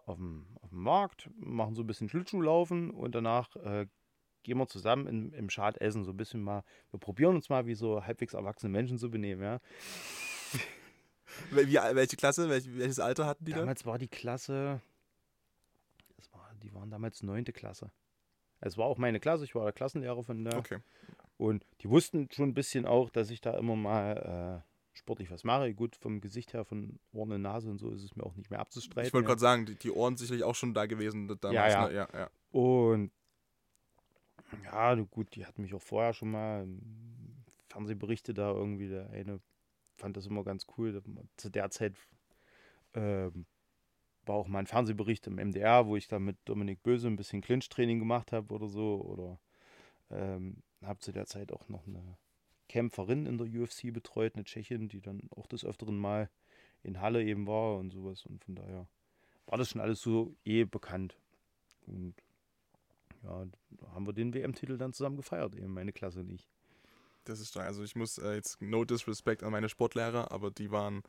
auf 0.06 0.18
dem, 0.18 0.48
auf 0.62 0.70
dem 0.70 0.84
Markt, 0.84 1.30
machen 1.36 1.76
so 1.76 1.84
ein 1.84 1.88
bisschen 1.88 2.10
Schlittschuhlaufen 2.10 2.92
und 2.92 3.16
danach 3.16 3.56
äh, 3.58 3.88
gehen 4.44 4.58
wir 4.58 4.68
zusammen 4.68 5.08
im, 5.08 5.34
im 5.34 5.50
Schad 5.50 5.80
essen, 5.80 6.04
so 6.04 6.12
ein 6.12 6.18
bisschen 6.18 6.42
mal, 6.42 6.64
wir 6.92 7.00
probieren 7.00 7.36
uns 7.36 7.50
mal, 7.50 7.66
wie 7.66 7.76
so 7.76 8.04
halbwegs 8.04 8.34
erwachsene 8.34 8.72
Menschen 8.72 8.98
zu 8.98 9.10
benehmen, 9.10 9.42
ja. 9.42 9.60
wie, 11.52 11.76
welche 11.76 12.18
Klasse, 12.18 12.50
welch, 12.50 12.66
welches 12.78 13.00
Alter 13.00 13.26
hatten 13.26 13.46
die 13.46 13.52
da? 13.52 13.60
Damals 13.60 13.86
war 13.86 13.98
die 13.98 14.08
Klasse, 14.08 14.82
das 16.18 16.32
war, 16.34 16.50
die 16.64 16.74
waren 16.74 16.90
damals 16.90 17.24
neunte 17.24 17.54
Klasse. 17.54 17.92
Es 18.62 18.78
war 18.78 18.86
auch 18.86 18.98
meine 18.98 19.20
Klasse, 19.20 19.46
ich 19.46 19.56
war 19.56 19.64
der 19.64 19.74
Klassenlehrer 19.74 20.24
von 20.24 20.44
der. 20.44 20.58
Okay. 20.58 20.80
Und 21.38 21.66
die 21.82 21.90
wussten 21.90 22.28
schon 22.32 22.50
ein 22.50 22.54
bisschen 22.54 22.86
auch, 22.86 23.10
dass 23.10 23.30
ich 23.30 23.40
da 23.40 23.58
immer 23.58 23.78
mal 23.78 24.64
äh, 24.66 24.98
sportlich 24.98 25.32
was 25.32 25.46
mache. 25.46 25.74
Gut, 25.74 25.96
vom 25.96 26.20
Gesicht 26.20 26.54
her, 26.54 26.66
von 26.66 27.00
Ohren 27.14 27.32
und 27.32 27.42
Nase 27.42 27.70
und 27.70 27.78
so 27.78 27.92
ist 27.92 28.04
es 28.04 28.16
mir 28.16 28.24
auch 28.26 28.36
nicht 28.36 28.52
mehr 28.52 28.60
abzustreiten. 28.60 29.08
Ich 29.08 29.14
wollte 29.14 29.28
gerade 29.28 29.40
sagen, 29.40 29.66
die, 29.66 29.76
die 29.76 29.92
Ohren 29.92 30.18
sicherlich 30.18 30.44
auch 30.44 30.56
schon 30.56 30.74
da 30.74 30.86
gewesen 30.86 31.28
damals. 31.40 31.54
Ja, 31.54 31.68
ja. 31.70 31.88
Ne? 31.88 31.96
ja, 31.96 32.08
ja. 32.14 32.30
Und 32.52 33.12
ja, 34.64 34.96
gut, 34.96 35.36
die 35.36 35.46
hatten 35.46 35.62
mich 35.62 35.74
auch 35.74 35.82
vorher 35.82 36.14
schon 36.14 36.32
mal 36.32 36.68
Fernsehberichte 37.68 38.34
da 38.34 38.52
irgendwie. 38.52 38.88
Der 38.88 39.10
eine 39.10 39.40
fand 39.96 40.18
das 40.18 40.26
immer 40.26 40.44
ganz 40.44 40.66
cool. 40.78 41.02
Zu 41.38 41.50
der 41.50 41.70
Zeit 41.70 41.96
ähm, 42.94 43.46
war 44.26 44.36
auch 44.36 44.48
mal 44.48 44.60
ein 44.60 44.68
Fernsehbericht 44.68 45.28
im 45.28 45.36
MDR, 45.36 45.88
wo 45.88 45.96
ich 45.96 46.08
da 46.08 46.20
mit 46.20 46.38
Dominik 46.46 46.84
Böse 46.84 47.08
ein 47.08 47.16
bisschen 47.16 47.42
Clinch-Training 47.42 48.00
gemacht 48.00 48.32
habe 48.32 48.54
oder 48.54 48.68
so. 48.68 49.02
Oder 49.02 49.40
ähm, 50.12 50.64
habe 50.84 51.00
zu 51.00 51.12
der 51.12 51.26
Zeit 51.26 51.52
auch 51.52 51.68
noch 51.70 51.86
eine 51.88 52.18
Kämpferin 52.68 53.26
in 53.26 53.38
der 53.38 53.48
UFC 53.48 53.92
betreut, 53.92 54.36
eine 54.36 54.44
Tschechin, 54.44 54.88
die 54.88 55.02
dann 55.02 55.30
auch 55.36 55.48
des 55.48 55.66
Öfteren 55.66 55.98
mal 55.98 56.30
in 56.84 57.02
Halle 57.02 57.24
eben 57.24 57.48
war 57.48 57.78
und 57.78 57.92
sowas. 57.92 58.26
Und 58.26 58.44
von 58.44 58.56
daher 58.56 58.88
war 59.46 59.58
das 59.58 59.70
schon 59.70 59.82
alles 59.82 60.02
so 60.02 60.36
eh 60.46 60.64
bekannt. 60.64 61.18
Und 61.88 62.16
ja, 63.24 63.46
da 63.72 63.92
haben 63.94 64.06
wir 64.06 64.14
den 64.14 64.34
WM-Titel 64.34 64.78
dann 64.78 64.94
zusammen 64.94 65.18
gefeiert, 65.18 65.56
eben 65.56 65.74
meine 65.74 65.92
Klasse 65.92 66.24
nicht. 66.24 66.50
Das 67.26 67.40
ist 67.40 67.50
stark. 67.50 67.68
Also 67.68 67.84
ich 67.84 67.96
muss 67.96 68.18
äh, 68.18 68.34
jetzt 68.34 68.62
no 68.62 68.86
disrespect 68.86 69.44
an 69.44 69.52
meine 69.52 69.70
Sportlehrer, 69.70 70.32
aber 70.32 70.52
die 70.52 70.72
waren 70.72 71.04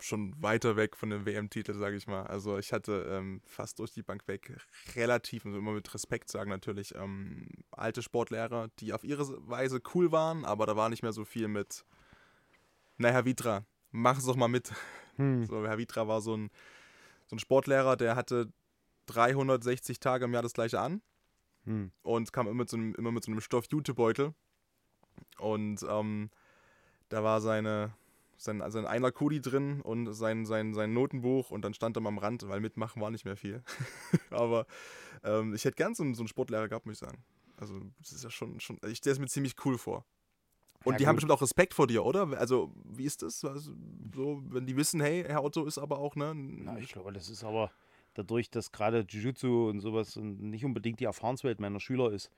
schon 0.00 0.34
weiter 0.42 0.76
weg 0.76 0.96
von 0.96 1.10
dem 1.10 1.26
WM-Titel, 1.26 1.74
sage 1.74 1.96
ich 1.96 2.06
mal. 2.06 2.22
Also 2.24 2.58
ich 2.58 2.72
hatte 2.72 3.06
ähm, 3.10 3.40
fast 3.44 3.78
durch 3.78 3.92
die 3.92 4.02
Bank 4.02 4.26
weg 4.26 4.56
relativ, 4.96 5.44
also 5.44 5.58
immer 5.58 5.72
mit 5.72 5.92
Respekt 5.92 6.30
sagen 6.30 6.50
natürlich, 6.50 6.94
ähm, 6.94 7.48
alte 7.70 8.02
Sportlehrer, 8.02 8.68
die 8.78 8.92
auf 8.92 9.04
ihre 9.04 9.26
Weise 9.48 9.80
cool 9.94 10.12
waren, 10.12 10.44
aber 10.44 10.66
da 10.66 10.76
war 10.76 10.88
nicht 10.88 11.02
mehr 11.02 11.12
so 11.12 11.24
viel 11.24 11.48
mit, 11.48 11.84
na 12.96 13.08
Herr 13.08 13.24
Vitra, 13.24 13.64
mach 13.90 14.18
es 14.18 14.24
doch 14.24 14.36
mal 14.36 14.48
mit. 14.48 14.72
Hm. 15.16 15.44
So, 15.44 15.66
Herr 15.66 15.78
Vitra 15.78 16.08
war 16.08 16.20
so 16.20 16.36
ein, 16.36 16.50
so 17.26 17.36
ein 17.36 17.40
Sportlehrer, 17.40 17.96
der 17.96 18.16
hatte 18.16 18.52
360 19.14 20.00
Tage 20.00 20.24
im 20.24 20.32
Jahr 20.32 20.42
das 20.42 20.52
gleiche 20.52 20.80
an 20.80 21.02
Hm. 21.64 21.92
und 22.02 22.32
kam 22.32 22.46
immer 22.46 22.56
mit 22.56 22.70
so 22.70 22.76
einem, 22.76 22.94
immer 22.94 23.12
mit 23.12 23.24
so 23.24 23.30
einem 23.30 23.40
Stoff-Jutebeutel. 23.40 24.34
Und 25.38 25.84
ähm, 25.88 26.30
da 27.10 27.22
war 27.22 27.40
seine, 27.40 27.92
sein, 28.36 28.62
sein 28.70 28.86
einer 28.86 29.12
Kudi 29.12 29.40
drin 29.40 29.80
und 29.82 30.12
sein, 30.14 30.46
sein, 30.46 30.72
sein 30.74 30.92
Notenbuch 30.94 31.50
und 31.50 31.62
dann 31.62 31.74
stand 31.74 31.96
er 31.96 32.00
mal 32.00 32.08
am 32.08 32.18
Rand, 32.18 32.48
weil 32.48 32.60
mitmachen 32.60 33.02
war 33.02 33.10
nicht 33.10 33.24
mehr 33.24 33.36
viel. 33.36 33.62
Aber 34.30 34.66
ähm, 35.22 35.54
ich 35.54 35.64
hätte 35.64 35.76
gern 35.76 35.94
so, 35.94 36.02
so 36.14 36.22
einen 36.22 36.28
Sportlehrer 36.28 36.68
gehabt, 36.68 36.86
muss 36.86 36.94
ich 36.94 37.00
sagen. 37.00 37.22
Also, 37.56 37.78
das 37.98 38.12
ist 38.12 38.24
ja 38.24 38.30
schon, 38.30 38.58
schon 38.58 38.78
ich 38.86 38.98
stelle 38.98 39.12
es 39.14 39.18
mir 39.18 39.28
ziemlich 39.28 39.54
cool 39.64 39.76
vor. 39.76 40.06
Und 40.82 40.92
ja, 40.92 40.98
die 40.98 41.04
gut. 41.04 41.08
haben 41.08 41.16
bestimmt 41.16 41.32
auch 41.32 41.42
Respekt 41.42 41.74
vor 41.74 41.86
dir, 41.86 42.02
oder? 42.04 42.26
Also, 42.38 42.72
wie 42.84 43.04
ist 43.04 43.20
das? 43.20 43.44
Also, 43.44 43.72
so, 44.14 44.42
wenn 44.46 44.64
die 44.64 44.76
wissen, 44.76 45.00
hey, 45.00 45.24
Herr 45.26 45.44
Otto 45.44 45.66
ist 45.66 45.76
aber 45.76 45.98
auch, 45.98 46.16
ne? 46.16 46.32
Na, 46.34 46.78
ich 46.78 46.90
glaube, 46.92 47.12
das 47.12 47.28
ist 47.28 47.44
aber 47.44 47.70
dadurch, 48.14 48.50
dass 48.50 48.72
gerade 48.72 49.00
Jiu-Jitsu 49.08 49.68
und 49.68 49.80
sowas 49.80 50.16
nicht 50.16 50.64
unbedingt 50.64 51.00
die 51.00 51.04
Erfahrenswelt 51.04 51.60
meiner 51.60 51.80
Schüler 51.80 52.12
ist. 52.12 52.30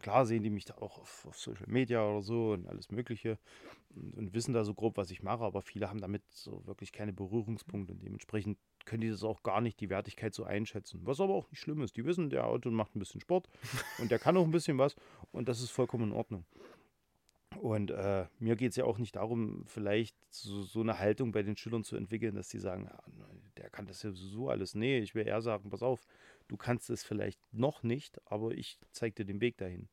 Klar 0.00 0.26
sehen 0.26 0.42
die 0.42 0.50
mich 0.50 0.64
da 0.64 0.74
auch 0.74 0.98
auf, 0.98 1.26
auf 1.28 1.38
Social 1.38 1.66
Media 1.68 2.04
oder 2.04 2.22
so 2.22 2.52
und 2.52 2.66
alles 2.66 2.90
Mögliche 2.90 3.38
und, 3.94 4.16
und, 4.16 4.34
wissen 4.34 4.52
da 4.52 4.64
so 4.64 4.74
grob, 4.74 4.96
was 4.96 5.10
ich 5.10 5.22
mache, 5.22 5.44
aber 5.44 5.62
viele 5.62 5.88
haben 5.88 6.00
damit 6.00 6.22
so 6.30 6.66
wirklich 6.66 6.90
keine 6.90 7.12
Berührungspunkte 7.12 7.92
und 7.92 8.02
dementsprechend 8.02 8.58
können 8.84 9.02
die 9.02 9.10
das 9.10 9.22
auch 9.22 9.44
gar 9.44 9.60
nicht, 9.60 9.78
die 9.78 9.90
Wertigkeit 9.90 10.34
so 10.34 10.42
einschätzen. 10.42 11.00
Was 11.04 11.20
aber 11.20 11.34
auch 11.34 11.48
nicht 11.50 11.60
schlimm 11.60 11.82
ist. 11.82 11.96
Die 11.96 12.04
wissen, 12.04 12.30
der 12.30 12.46
Auto 12.46 12.70
macht 12.70 12.96
ein 12.96 12.98
bisschen 12.98 13.20
Sport 13.20 13.48
und 13.98 14.10
der 14.10 14.18
kann 14.18 14.36
auch 14.36 14.44
ein 14.44 14.50
bisschen 14.50 14.78
was 14.78 14.96
und 15.30 15.48
das 15.48 15.60
ist 15.60 15.70
vollkommen 15.70 16.10
in 16.10 16.16
Ordnung. 16.16 16.44
Und 17.60 17.90
äh, 17.90 18.26
mir 18.38 18.56
geht 18.56 18.70
es 18.70 18.76
ja 18.76 18.84
auch 18.84 18.98
nicht 18.98 19.16
darum, 19.16 19.64
vielleicht 19.66 20.16
so, 20.30 20.62
so, 20.62 20.80
eine 20.80 20.98
Haltung 20.98 21.32
bei 21.32 21.42
den 21.42 21.56
Schülern 21.56 21.84
zu 21.84 21.96
entwickeln, 21.96 22.34
dass 22.34 22.48
die 22.48 22.58
sagen, 22.58 22.84
ja, 22.84 23.02
der 23.56 23.70
kann 23.70 23.86
das 23.86 24.02
ja 24.02 24.10
so 24.12 24.48
alles. 24.48 24.74
Nee, 24.74 24.98
ich 24.98 25.14
will 25.14 25.26
eher 25.26 25.42
sagen, 25.42 25.70
pass 25.70 25.82
auf, 25.82 26.06
du 26.48 26.56
kannst 26.56 26.90
es 26.90 27.04
vielleicht 27.04 27.40
noch 27.52 27.82
nicht, 27.82 28.20
aber 28.26 28.52
ich 28.52 28.78
zeige 28.90 29.14
dir 29.14 29.24
den 29.24 29.40
Weg 29.40 29.58
dahin. 29.58 29.88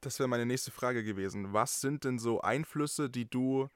Das 0.00 0.18
wäre 0.18 0.28
meine 0.28 0.46
nächste 0.46 0.70
Frage 0.70 1.02
gewesen. 1.02 1.52
Was 1.52 1.80
sind 1.80 2.04
denn 2.04 2.18
so 2.18 2.40
Einflüsse, 2.40 3.10
die 3.10 3.28
du 3.28 3.68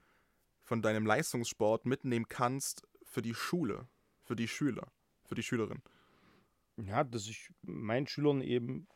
von 0.63 0.83
deinem 0.83 1.07
Leistungssport 1.07 1.87
mitnehmen 1.87 2.29
kannst 2.29 2.87
für 3.03 3.23
die 3.23 3.35
Schule, 3.35 3.89
für 4.23 4.37
die 4.37 4.49
Schüler, 4.49 4.87
für 5.25 5.35
die 5.35 5.43
Schülerin? 5.43 5.83
Ja, 6.77 7.05
dass 7.05 7.27
ich 7.27 7.51
meinen 7.63 8.07
Schülern 8.07 8.41
eben 8.43 8.87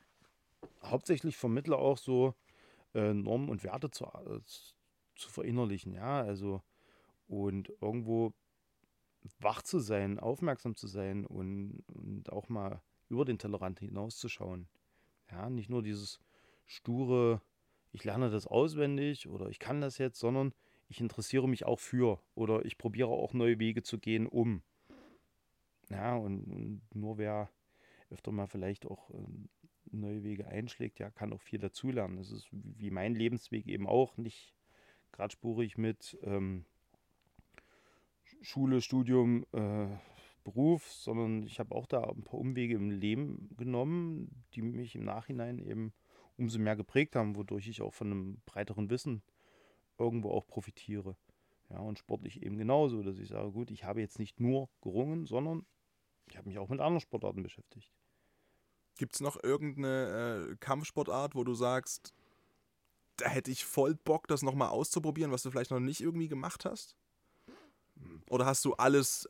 hauptsächlich 0.82 1.36
vermittle 1.36 1.76
auch 1.76 1.98
so, 1.98 2.34
äh, 2.94 3.12
Normen 3.12 3.48
und 3.48 3.64
Werte 3.64 3.90
zu, 3.90 4.04
äh, 4.04 4.40
zu 5.16 5.30
verinnerlichen, 5.30 5.92
ja, 5.92 6.22
also 6.22 6.62
und 7.26 7.72
irgendwo 7.80 8.32
wach 9.38 9.62
zu 9.62 9.78
sein, 9.78 10.18
aufmerksam 10.18 10.76
zu 10.76 10.86
sein 10.86 11.26
und, 11.26 11.82
und 11.88 12.30
auch 12.30 12.48
mal 12.48 12.82
über 13.08 13.24
den 13.24 13.38
Tellerrand 13.38 13.80
hinauszuschauen. 13.80 14.68
Ja, 15.30 15.48
nicht 15.48 15.70
nur 15.70 15.82
dieses 15.82 16.20
sture, 16.66 17.40
ich 17.92 18.04
lerne 18.04 18.30
das 18.30 18.46
auswendig 18.46 19.28
oder 19.28 19.48
ich 19.48 19.58
kann 19.58 19.80
das 19.80 19.98
jetzt, 19.98 20.18
sondern 20.18 20.52
ich 20.88 21.00
interessiere 21.00 21.48
mich 21.48 21.64
auch 21.64 21.80
für 21.80 22.20
oder 22.34 22.64
ich 22.64 22.76
probiere 22.76 23.08
auch 23.08 23.32
neue 23.32 23.58
Wege 23.58 23.82
zu 23.82 23.98
gehen, 23.98 24.26
um. 24.26 24.62
Ja, 25.90 26.16
und, 26.16 26.44
und 26.44 26.82
nur 26.94 27.18
wer 27.18 27.50
öfter 28.10 28.32
mal 28.32 28.46
vielleicht 28.46 28.86
auch 28.86 29.10
ähm, 29.10 29.48
neue 30.00 30.22
Wege 30.22 30.46
einschlägt, 30.46 30.98
ja, 30.98 31.10
kann 31.10 31.32
auch 31.32 31.40
viel 31.40 31.58
dazulernen. 31.58 32.16
Das 32.16 32.30
ist 32.30 32.48
wie 32.50 32.90
mein 32.90 33.14
Lebensweg 33.14 33.66
eben 33.66 33.86
auch 33.86 34.16
nicht 34.16 34.54
gerade 35.12 35.32
spurig 35.32 35.78
mit 35.78 36.18
ähm, 36.22 36.64
Schule, 38.40 38.80
Studium, 38.80 39.46
äh, 39.52 39.86
Beruf, 40.44 40.86
sondern 40.92 41.44
ich 41.44 41.58
habe 41.58 41.74
auch 41.74 41.86
da 41.86 42.04
ein 42.04 42.22
paar 42.22 42.38
Umwege 42.38 42.74
im 42.74 42.90
Leben 42.90 43.48
genommen, 43.56 44.44
die 44.54 44.62
mich 44.62 44.94
im 44.94 45.04
Nachhinein 45.04 45.58
eben 45.58 45.94
umso 46.36 46.58
mehr 46.58 46.76
geprägt 46.76 47.16
haben, 47.16 47.36
wodurch 47.36 47.68
ich 47.68 47.80
auch 47.80 47.94
von 47.94 48.10
einem 48.10 48.42
breiteren 48.44 48.90
Wissen 48.90 49.22
irgendwo 49.98 50.30
auch 50.30 50.46
profitiere. 50.46 51.16
Ja, 51.70 51.78
und 51.78 51.98
sportlich 51.98 52.42
eben 52.42 52.58
genauso, 52.58 53.02
dass 53.02 53.18
ich 53.18 53.28
sage, 53.28 53.50
gut, 53.52 53.70
ich 53.70 53.84
habe 53.84 54.00
jetzt 54.00 54.18
nicht 54.18 54.38
nur 54.38 54.68
gerungen, 54.82 55.24
sondern 55.24 55.64
ich 56.26 56.36
habe 56.36 56.48
mich 56.48 56.58
auch 56.58 56.68
mit 56.68 56.80
anderen 56.80 57.00
Sportarten 57.00 57.42
beschäftigt. 57.42 57.90
Gibt 58.96 59.14
es 59.14 59.20
noch 59.20 59.42
irgendeine 59.42 60.48
äh, 60.50 60.56
Kampfsportart, 60.56 61.34
wo 61.34 61.44
du 61.44 61.54
sagst, 61.54 62.14
da 63.16 63.28
hätte 63.28 63.50
ich 63.50 63.64
voll 63.64 63.94
Bock, 63.94 64.28
das 64.28 64.42
nochmal 64.42 64.68
auszuprobieren, 64.68 65.32
was 65.32 65.42
du 65.42 65.50
vielleicht 65.50 65.70
noch 65.70 65.80
nicht 65.80 66.00
irgendwie 66.00 66.28
gemacht 66.28 66.64
hast? 66.64 66.96
Oder 68.28 68.46
hast 68.46 68.64
du 68.64 68.74
alles, 68.74 69.28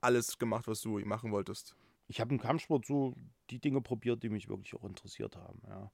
alles 0.00 0.38
gemacht, 0.38 0.66
was 0.66 0.80
du 0.80 0.98
machen 1.00 1.32
wolltest? 1.32 1.74
Ich 2.08 2.20
habe 2.20 2.34
im 2.34 2.40
Kampfsport 2.40 2.86
so 2.86 3.14
die 3.50 3.60
Dinge 3.60 3.80
probiert, 3.80 4.22
die 4.22 4.28
mich 4.28 4.48
wirklich 4.48 4.74
auch 4.74 4.84
interessiert 4.84 5.36
haben. 5.36 5.60
Ja. 5.68 5.90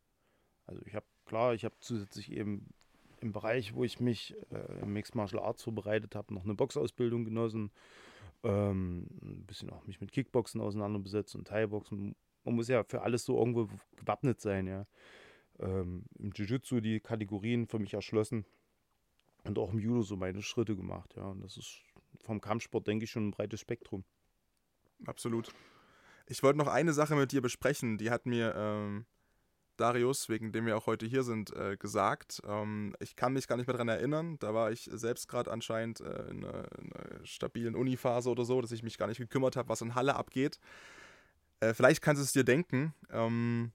Also 0.66 0.82
ich 0.86 0.94
habe, 0.94 1.06
klar, 1.26 1.54
ich 1.54 1.64
habe 1.64 1.74
zusätzlich 1.80 2.32
eben 2.32 2.68
im 3.20 3.32
Bereich, 3.32 3.74
wo 3.74 3.84
ich 3.84 4.00
mich 4.00 4.34
äh, 4.50 4.80
im 4.80 4.92
Mixed 4.92 5.14
Martial 5.14 5.42
Arts 5.42 5.62
vorbereitet 5.62 6.14
habe, 6.14 6.34
noch 6.34 6.44
eine 6.44 6.54
Boxausbildung 6.54 7.24
genossen. 7.24 7.70
Ähm, 8.42 9.08
ein 9.22 9.44
bisschen 9.46 9.70
auch 9.70 9.86
mich 9.86 10.00
mit 10.00 10.12
Kickboxen 10.12 10.60
auseinandergesetzt 10.60 11.34
und 11.34 11.48
Thai-Boxen, 11.48 12.14
man 12.47 12.55
muss 12.55 12.68
ja 12.68 12.84
für 12.84 13.03
alles 13.03 13.24
so 13.24 13.38
irgendwo 13.38 13.68
gewappnet 13.97 14.40
sein, 14.40 14.66
ja. 14.66 14.86
Ähm, 15.59 16.05
Im 16.18 16.32
Jiu-Jitsu 16.32 16.80
die 16.80 17.01
Kategorien 17.01 17.66
für 17.66 17.78
mich 17.78 17.94
erschlossen 17.94 18.44
und 19.44 19.59
auch 19.59 19.72
im 19.72 19.78
Judo 19.78 20.03
so 20.03 20.16
meine 20.16 20.42
Schritte 20.42 20.76
gemacht, 20.76 21.14
ja. 21.16 21.24
Und 21.24 21.42
das 21.42 21.57
ist 21.57 21.82
vom 22.20 22.40
Kampfsport, 22.40 22.86
denke 22.86 23.05
ich, 23.05 23.11
schon 23.11 23.28
ein 23.28 23.30
breites 23.32 23.61
Spektrum. 23.61 24.05
Absolut. 25.05 25.53
Ich 26.26 26.42
wollte 26.42 26.59
noch 26.59 26.68
eine 26.68 26.92
Sache 26.92 27.14
mit 27.14 27.32
dir 27.32 27.42
besprechen, 27.42 27.99
die 27.99 28.11
hat 28.11 28.26
mir 28.26 28.55
ähm, 28.57 29.07
Darius, 29.76 30.28
wegen 30.28 30.53
dem 30.53 30.66
wir 30.66 30.76
auch 30.76 30.86
heute 30.86 31.07
hier 31.07 31.22
sind, 31.22 31.55
äh, 31.55 31.76
gesagt. 31.76 32.40
Ähm, 32.47 32.97
ich 32.99 33.14
kann 33.16 33.32
mich 33.32 33.47
gar 33.47 33.57
nicht 33.57 33.66
mehr 33.66 33.74
daran 33.74 33.88
erinnern. 33.88 34.38
Da 34.40 34.55
war 34.55 34.72
ich 34.72 34.88
selbst 34.92 35.28
gerade 35.28 35.51
anscheinend 35.51 36.01
äh, 36.01 36.28
in, 36.30 36.44
einer, 36.44 36.64
in, 36.78 36.92
einer, 36.92 37.24
stabilen 37.26 37.74
Uniphase 37.74 38.30
oder 38.30 38.44
so, 38.44 38.61
dass 38.61 38.72
ich 38.72 38.82
mich 38.82 38.99
gar 38.99 39.07
nicht 39.07 39.18
gekümmert 39.18 39.57
habe, 39.57 39.68
was 39.68 39.82
in 39.82 39.94
Halle 39.94 40.16
abgeht. 40.16 40.59
Äh, 41.61 41.74
vielleicht 41.74 42.02
kannst 42.02 42.20
du 42.20 42.24
es 42.24 42.32
dir 42.32 42.44
denken. 42.44 42.94
Ähm, 43.11 43.72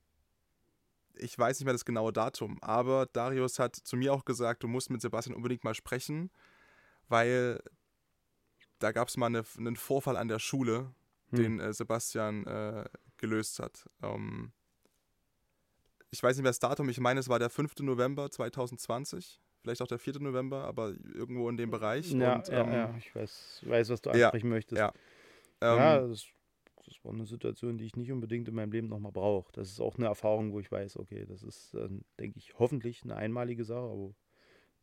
ich 1.15 1.37
weiß 1.37 1.59
nicht 1.59 1.65
mehr 1.65 1.73
das 1.73 1.85
genaue 1.85 2.13
Datum, 2.13 2.57
aber 2.61 3.05
Darius 3.05 3.59
hat 3.59 3.75
zu 3.75 3.95
mir 3.95 4.13
auch 4.13 4.25
gesagt, 4.25 4.63
du 4.63 4.67
musst 4.67 4.89
mit 4.89 5.01
Sebastian 5.01 5.35
unbedingt 5.35 5.63
mal 5.63 5.75
sprechen, 5.75 6.31
weil 7.09 7.61
da 8.79 8.91
gab 8.91 9.07
es 9.07 9.17
mal 9.17 9.27
eine, 9.27 9.43
einen 9.57 9.75
Vorfall 9.75 10.17
an 10.17 10.27
der 10.27 10.39
Schule, 10.39 10.93
hm. 11.29 11.37
den 11.37 11.59
äh, 11.59 11.73
Sebastian 11.73 12.45
äh, 12.47 12.85
gelöst 13.17 13.59
hat. 13.59 13.87
Ähm, 14.01 14.51
ich 16.09 16.21
weiß 16.21 16.35
nicht 16.35 16.43
mehr 16.43 16.49
das 16.49 16.59
Datum, 16.59 16.89
ich 16.89 16.99
meine, 16.99 17.19
es 17.19 17.29
war 17.29 17.39
der 17.39 17.49
5. 17.49 17.79
November 17.79 18.29
2020, 18.29 19.39
vielleicht 19.61 19.81
auch 19.81 19.87
der 19.87 19.99
4. 19.99 20.19
November, 20.19 20.65
aber 20.65 20.93
irgendwo 21.13 21.49
in 21.49 21.57
dem 21.57 21.69
Bereich. 21.69 22.11
Ja, 22.11 22.35
Und, 22.35 22.47
ja, 22.47 22.61
ähm, 22.61 22.73
ja. 22.73 22.95
ich 22.97 23.13
weiß, 23.15 23.61
weiß, 23.65 23.89
was 23.89 24.01
du 24.01 24.09
ansprechen 24.09 24.47
ja, 24.47 24.53
möchtest. 24.53 24.79
Ja, 24.79 24.93
ähm, 25.61 25.77
ja 25.77 26.07
das 26.07 26.25
das 26.91 27.03
war 27.05 27.13
eine 27.13 27.25
Situation, 27.25 27.77
die 27.77 27.85
ich 27.85 27.95
nicht 27.95 28.11
unbedingt 28.11 28.47
in 28.47 28.55
meinem 28.55 28.71
Leben 28.71 28.87
nochmal 28.87 29.11
brauche. 29.11 29.51
Das 29.53 29.69
ist 29.69 29.79
auch 29.79 29.97
eine 29.97 30.07
Erfahrung, 30.07 30.51
wo 30.51 30.59
ich 30.59 30.71
weiß, 30.71 30.97
okay, 30.97 31.25
das 31.25 31.41
ist, 31.41 31.73
äh, 31.73 31.89
denke 32.19 32.37
ich, 32.37 32.53
hoffentlich 32.59 33.03
eine 33.03 33.15
einmalige 33.15 33.63
Sache, 33.63 33.89
aber 33.89 34.13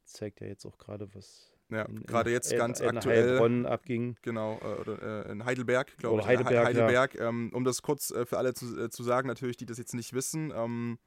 zeigt 0.04 0.40
ja 0.40 0.46
jetzt 0.46 0.64
auch 0.64 0.78
gerade, 0.78 1.14
was 1.14 1.52
ja, 1.70 1.86
gerade 2.06 2.30
jetzt 2.30 2.50
in, 2.50 2.58
ganz 2.58 2.80
in 2.80 2.88
aktuell 2.88 3.30
Heilbronn 3.32 3.66
abging. 3.66 4.16
Genau, 4.22 4.58
äh, 4.62 4.80
oder 4.80 5.26
äh, 5.26 5.32
in 5.32 5.44
Heidelberg, 5.44 5.96
glaube 5.98 6.20
ich. 6.20 6.26
Heidelberg, 6.26 6.66
Heidelberg 6.66 7.14
ja. 7.14 7.28
ähm, 7.28 7.50
um 7.52 7.64
das 7.64 7.82
kurz 7.82 8.10
äh, 8.10 8.24
für 8.24 8.38
alle 8.38 8.54
zu, 8.54 8.78
äh, 8.80 8.88
zu 8.88 9.02
sagen, 9.02 9.28
natürlich, 9.28 9.58
die 9.58 9.66
das 9.66 9.76
jetzt 9.76 9.94
nicht 9.94 10.14
wissen. 10.14 10.50
Ähm, 10.54 10.98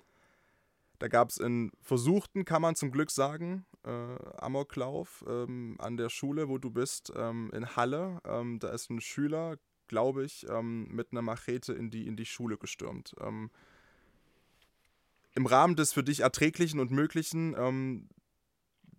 da 0.99 1.07
gab 1.07 1.29
es 1.29 1.41
einen 1.41 1.71
versuchten, 1.81 2.45
kann 2.45 2.61
man 2.61 2.75
zum 2.75 2.91
Glück 2.91 3.09
sagen, 3.09 3.65
äh, 3.83 3.89
Amoklauf 4.37 5.25
ähm, 5.27 5.77
an 5.79 5.97
der 5.97 6.09
Schule, 6.09 6.47
wo 6.47 6.59
du 6.59 6.69
bist, 6.69 7.11
ähm, 7.15 7.49
in 7.55 7.75
Halle. 7.75 8.19
Ähm, 8.23 8.59
da 8.59 8.69
ist 8.69 8.91
ein 8.91 9.01
Schüler 9.01 9.57
glaube 9.91 10.23
ich, 10.23 10.47
ähm, 10.49 10.87
mit 10.89 11.11
einer 11.11 11.21
Machete 11.21 11.73
in 11.73 11.91
die, 11.91 12.07
in 12.07 12.15
die 12.15 12.25
Schule 12.25 12.57
gestürmt. 12.57 13.13
Ähm, 13.19 13.51
Im 15.35 15.45
Rahmen 15.45 15.75
des 15.75 15.91
für 15.91 16.03
dich 16.03 16.21
Erträglichen 16.21 16.79
und 16.79 16.91
Möglichen, 16.91 17.53
ähm, 17.57 18.07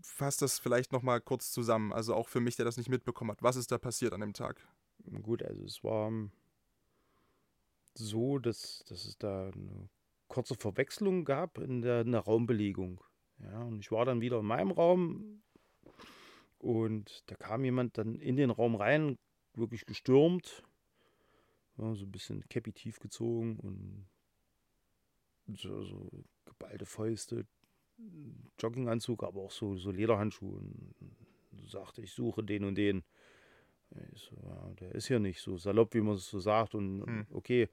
fasst 0.02 0.42
das 0.42 0.58
vielleicht 0.58 0.92
nochmal 0.92 1.22
kurz 1.22 1.50
zusammen. 1.50 1.94
Also 1.94 2.14
auch 2.14 2.28
für 2.28 2.40
mich, 2.40 2.56
der 2.56 2.66
das 2.66 2.76
nicht 2.76 2.90
mitbekommen 2.90 3.30
hat. 3.30 3.42
Was 3.42 3.56
ist 3.56 3.72
da 3.72 3.78
passiert 3.78 4.12
an 4.12 4.20
dem 4.20 4.34
Tag? 4.34 4.68
Gut, 5.22 5.42
also 5.42 5.64
es 5.64 5.82
war 5.82 6.08
ähm, 6.08 6.30
so, 7.94 8.38
dass, 8.38 8.84
dass 8.86 9.06
es 9.06 9.16
da 9.16 9.46
eine 9.46 9.88
kurze 10.28 10.56
Verwechslung 10.56 11.24
gab 11.24 11.56
in 11.56 11.80
der, 11.80 12.02
in 12.02 12.12
der 12.12 12.20
Raumbelegung. 12.20 13.02
Ja, 13.38 13.62
und 13.62 13.80
ich 13.80 13.90
war 13.90 14.04
dann 14.04 14.20
wieder 14.20 14.40
in 14.40 14.46
meinem 14.46 14.72
Raum 14.72 15.42
und 16.58 17.24
da 17.30 17.34
kam 17.34 17.64
jemand 17.64 17.96
dann 17.96 18.16
in 18.16 18.36
den 18.36 18.50
Raum 18.50 18.74
rein, 18.74 19.16
wirklich 19.54 19.86
gestürmt 19.86 20.62
ja, 21.78 21.94
so 21.94 22.04
ein 22.04 22.12
bisschen 22.12 22.46
Käppi 22.48 22.72
tief 22.72 23.00
gezogen 23.00 23.58
und 23.60 24.06
so, 25.56 25.82
so 25.82 26.08
geballte 26.44 26.86
Fäuste, 26.86 27.46
Jogginganzug, 28.58 29.22
aber 29.24 29.42
auch 29.42 29.50
so, 29.50 29.76
so 29.76 29.90
Lederhandschuhe. 29.90 30.58
Und 30.58 30.94
sagte, 31.72 32.02
ich 32.02 32.12
suche 32.12 32.42
den 32.42 32.64
und 32.64 32.76
den. 32.76 33.02
So, 34.14 34.36
ja, 34.42 34.74
der 34.80 34.94
ist 34.94 35.08
ja 35.08 35.18
nicht 35.18 35.40
so 35.40 35.58
salopp, 35.58 35.94
wie 35.94 36.00
man 36.00 36.14
es 36.14 36.28
so 36.28 36.38
sagt. 36.38 36.74
Und 36.74 37.04
hm. 37.04 37.26
okay, 37.30 37.68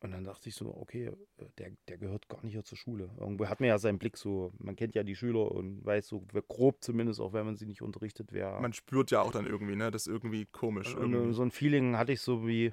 Und 0.00 0.12
dann 0.12 0.22
dachte 0.22 0.48
ich 0.48 0.54
so, 0.54 0.76
okay, 0.76 1.06
äh, 1.06 1.44
der, 1.58 1.72
der 1.88 1.98
gehört 1.98 2.28
gar 2.28 2.42
nicht 2.44 2.52
hier 2.52 2.64
zur 2.64 2.78
Schule. 2.78 3.10
Irgendwo 3.18 3.46
hat 3.46 3.58
man 3.60 3.68
ja 3.68 3.78
seinen 3.78 3.98
Blick 3.98 4.16
so, 4.16 4.52
man 4.58 4.76
kennt 4.76 4.94
ja 4.94 5.02
die 5.02 5.16
Schüler 5.16 5.50
und 5.50 5.84
weiß 5.84 6.06
so 6.06 6.24
grob 6.46 6.82
zumindest, 6.82 7.20
auch 7.20 7.32
wenn 7.32 7.44
man 7.44 7.56
sie 7.56 7.66
nicht 7.66 7.82
unterrichtet, 7.82 8.32
wer. 8.32 8.60
Man 8.60 8.72
spürt 8.72 9.10
ja 9.10 9.22
auch 9.22 9.32
dann 9.32 9.46
irgendwie, 9.46 9.74
ne? 9.74 9.90
Das 9.90 10.06
ist 10.06 10.12
irgendwie 10.12 10.46
komisch. 10.46 10.94
Und 10.94 11.12
irgendwie. 11.12 11.32
so 11.32 11.42
ein 11.42 11.50
Feeling 11.50 11.96
hatte 11.96 12.12
ich 12.12 12.20
so 12.20 12.46
wie, 12.46 12.72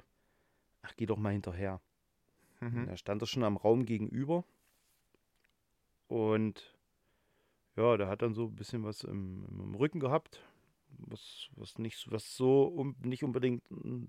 ach, 0.82 0.94
geh 0.96 1.06
doch 1.06 1.18
mal 1.18 1.32
hinterher. 1.32 1.80
Mhm. 2.60 2.88
Er 2.88 2.96
stand 2.96 3.20
da 3.22 3.26
schon 3.26 3.42
am 3.42 3.56
Raum 3.56 3.84
gegenüber. 3.86 4.44
Und 6.06 6.76
ja, 7.76 7.96
der 7.96 8.08
hat 8.08 8.22
dann 8.22 8.34
so 8.34 8.44
ein 8.44 8.54
bisschen 8.56 8.84
was 8.84 9.02
im, 9.02 9.44
im 9.50 9.74
Rücken 9.74 9.98
gehabt, 9.98 10.40
was, 10.98 11.48
was 11.56 11.78
nicht, 11.78 12.10
was 12.10 12.36
so 12.36 12.64
um, 12.64 12.94
nicht 13.02 13.24
unbedingt 13.24 13.68
mm, 13.70 14.04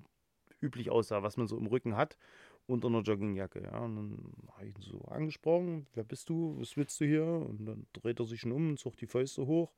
üblich 0.61 0.89
aussah, 0.89 1.23
was 1.23 1.37
man 1.37 1.47
so 1.47 1.57
im 1.57 1.67
Rücken 1.67 1.95
hat, 1.95 2.17
unter 2.67 2.89
einer 2.89 3.01
Joggingjacke. 3.01 3.63
Ja. 3.63 3.79
Und 3.79 3.95
dann 3.95 4.33
habe 4.55 4.67
ich 4.67 4.75
ihn 4.75 4.81
so 4.81 5.01
angesprochen, 5.05 5.87
wer 5.93 6.03
bist 6.03 6.29
du, 6.29 6.55
was 6.59 6.77
willst 6.77 6.99
du 7.01 7.05
hier? 7.05 7.25
Und 7.25 7.65
dann 7.65 7.87
dreht 7.93 8.19
er 8.19 8.25
sich 8.25 8.41
schon 8.41 8.51
um 8.51 8.69
und 8.69 8.79
sucht 8.79 9.01
die 9.01 9.07
Fäuste 9.07 9.47
hoch. 9.47 9.71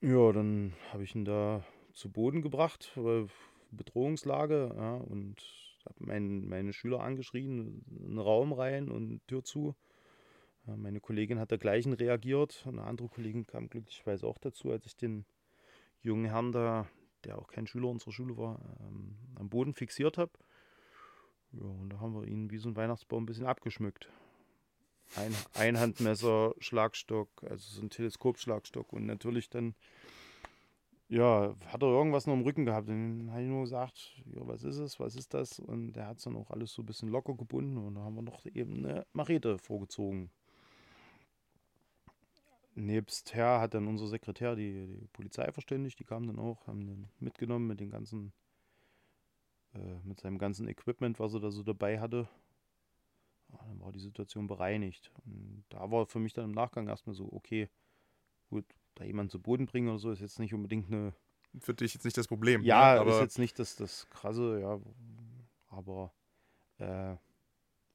Ja, 0.00 0.30
dann 0.32 0.74
habe 0.92 1.02
ich 1.02 1.14
ihn 1.14 1.24
da 1.24 1.64
zu 1.92 2.10
Boden 2.10 2.42
gebracht, 2.42 2.92
weil 2.94 3.26
Bedrohungslage, 3.72 4.72
ja, 4.76 4.94
und 4.94 5.42
habe 5.84 5.96
mein, 5.98 6.46
meine 6.48 6.72
Schüler 6.72 7.00
angeschrien, 7.00 7.84
in 7.90 8.10
den 8.10 8.18
Raum 8.18 8.52
rein 8.52 8.90
und 8.90 9.26
Tür 9.26 9.42
zu. 9.42 9.74
Ja, 10.66 10.76
meine 10.76 11.00
Kollegin 11.00 11.38
hat 11.38 11.50
dergleichen 11.50 11.94
reagiert. 11.94 12.64
Eine 12.68 12.84
andere 12.84 13.08
Kollegin 13.08 13.46
kam 13.46 13.68
glücklicherweise 13.68 14.26
auch 14.26 14.38
dazu, 14.38 14.70
als 14.70 14.86
ich 14.86 14.96
den 14.96 15.24
jungen 16.02 16.26
Herrn 16.26 16.52
da, 16.52 16.86
der 17.24 17.38
auch 17.38 17.48
kein 17.48 17.66
Schüler 17.66 17.88
unserer 17.88 18.12
Schule 18.12 18.36
war, 18.36 18.60
ähm, 18.80 19.16
am 19.34 19.48
Boden 19.48 19.74
fixiert 19.74 20.18
habe. 20.18 20.32
Ja, 21.52 21.64
und 21.64 21.90
da 21.90 22.00
haben 22.00 22.14
wir 22.14 22.26
ihn 22.26 22.50
wie 22.50 22.58
so 22.58 22.68
ein 22.68 22.76
Weihnachtsbaum 22.76 23.22
ein 23.22 23.26
bisschen 23.26 23.46
abgeschmückt. 23.46 24.08
Ein 25.16 25.34
Einhandmesser, 25.54 26.54
Schlagstock, 26.58 27.28
also 27.44 27.76
so 27.76 27.82
ein 27.82 27.90
Teleskopschlagstock 27.90 28.92
und 28.92 29.06
natürlich 29.06 29.48
dann, 29.48 29.74
ja, 31.08 31.56
hat 31.66 31.82
er 31.82 31.88
irgendwas 31.88 32.26
noch 32.26 32.34
im 32.34 32.42
Rücken 32.42 32.66
gehabt. 32.66 32.88
Dann 32.88 33.30
habe 33.30 33.42
ich 33.42 33.48
nur 33.48 33.62
gesagt, 33.62 34.22
ja, 34.26 34.46
was 34.46 34.64
ist 34.64 34.76
es, 34.76 35.00
was 35.00 35.16
ist 35.16 35.32
das? 35.32 35.58
Und 35.58 35.92
der 35.92 36.06
hat 36.06 36.18
es 36.18 36.24
dann 36.24 36.36
auch 36.36 36.50
alles 36.50 36.72
so 36.72 36.82
ein 36.82 36.86
bisschen 36.86 37.08
locker 37.08 37.34
gebunden 37.34 37.78
und 37.78 37.94
da 37.94 38.02
haben 38.02 38.16
wir 38.16 38.22
noch 38.22 38.44
eben 38.46 38.84
eine 38.84 39.06
Machete 39.12 39.58
vorgezogen. 39.58 40.30
Nebst 42.74 43.34
her 43.34 43.60
hat 43.60 43.74
dann 43.74 43.88
unser 43.88 44.06
Sekretär 44.06 44.54
die, 44.54 44.86
die 44.86 45.08
Polizei 45.08 45.50
verständigt, 45.50 45.98
die 45.98 46.04
kamen 46.04 46.28
dann 46.28 46.38
auch, 46.38 46.66
haben 46.68 46.86
den 46.86 47.08
mitgenommen 47.18 47.66
mit 47.66 47.80
den 47.80 47.90
ganzen, 47.90 48.32
äh, 49.74 50.00
mit 50.04 50.20
seinem 50.20 50.38
ganzen 50.38 50.68
Equipment, 50.68 51.18
was 51.18 51.34
er 51.34 51.40
da 51.40 51.50
so 51.50 51.62
dabei 51.62 52.00
hatte. 52.00 52.28
Ja, 53.50 53.58
dann 53.66 53.80
war 53.80 53.92
die 53.92 54.00
Situation 54.00 54.46
bereinigt. 54.46 55.10
Und 55.24 55.64
da 55.70 55.90
war 55.90 56.06
für 56.06 56.18
mich 56.18 56.34
dann 56.34 56.44
im 56.44 56.52
Nachgang 56.52 56.88
erstmal 56.88 57.14
so, 57.14 57.32
okay, 57.32 57.68
gut, 58.50 58.64
da 58.94 59.04
jemand 59.04 59.30
zu 59.30 59.40
Boden 59.40 59.66
bringen 59.66 59.88
oder 59.88 59.98
so, 59.98 60.10
ist 60.10 60.20
jetzt 60.20 60.38
nicht 60.38 60.54
unbedingt 60.54 60.92
eine. 60.92 61.14
Für 61.60 61.72
dich 61.72 61.94
jetzt 61.94 62.04
nicht 62.04 62.16
das 62.18 62.28
Problem. 62.28 62.62
Ja, 62.62 62.94
ne? 62.94 63.00
aber 63.00 63.12
ist 63.12 63.20
jetzt 63.20 63.38
nicht 63.38 63.58
das, 63.58 63.74
das 63.74 64.08
krasse, 64.10 64.60
ja, 64.60 64.78
aber 65.68 66.12
äh, 66.78 67.16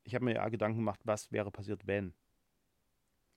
ich 0.04 0.16
habe 0.16 0.26
mir 0.26 0.34
ja 0.36 0.50
Gedanken 0.50 0.80
gemacht, 0.80 1.02
was 1.04 1.32
wäre 1.32 1.52
passiert, 1.52 1.86
wenn. 1.86 2.14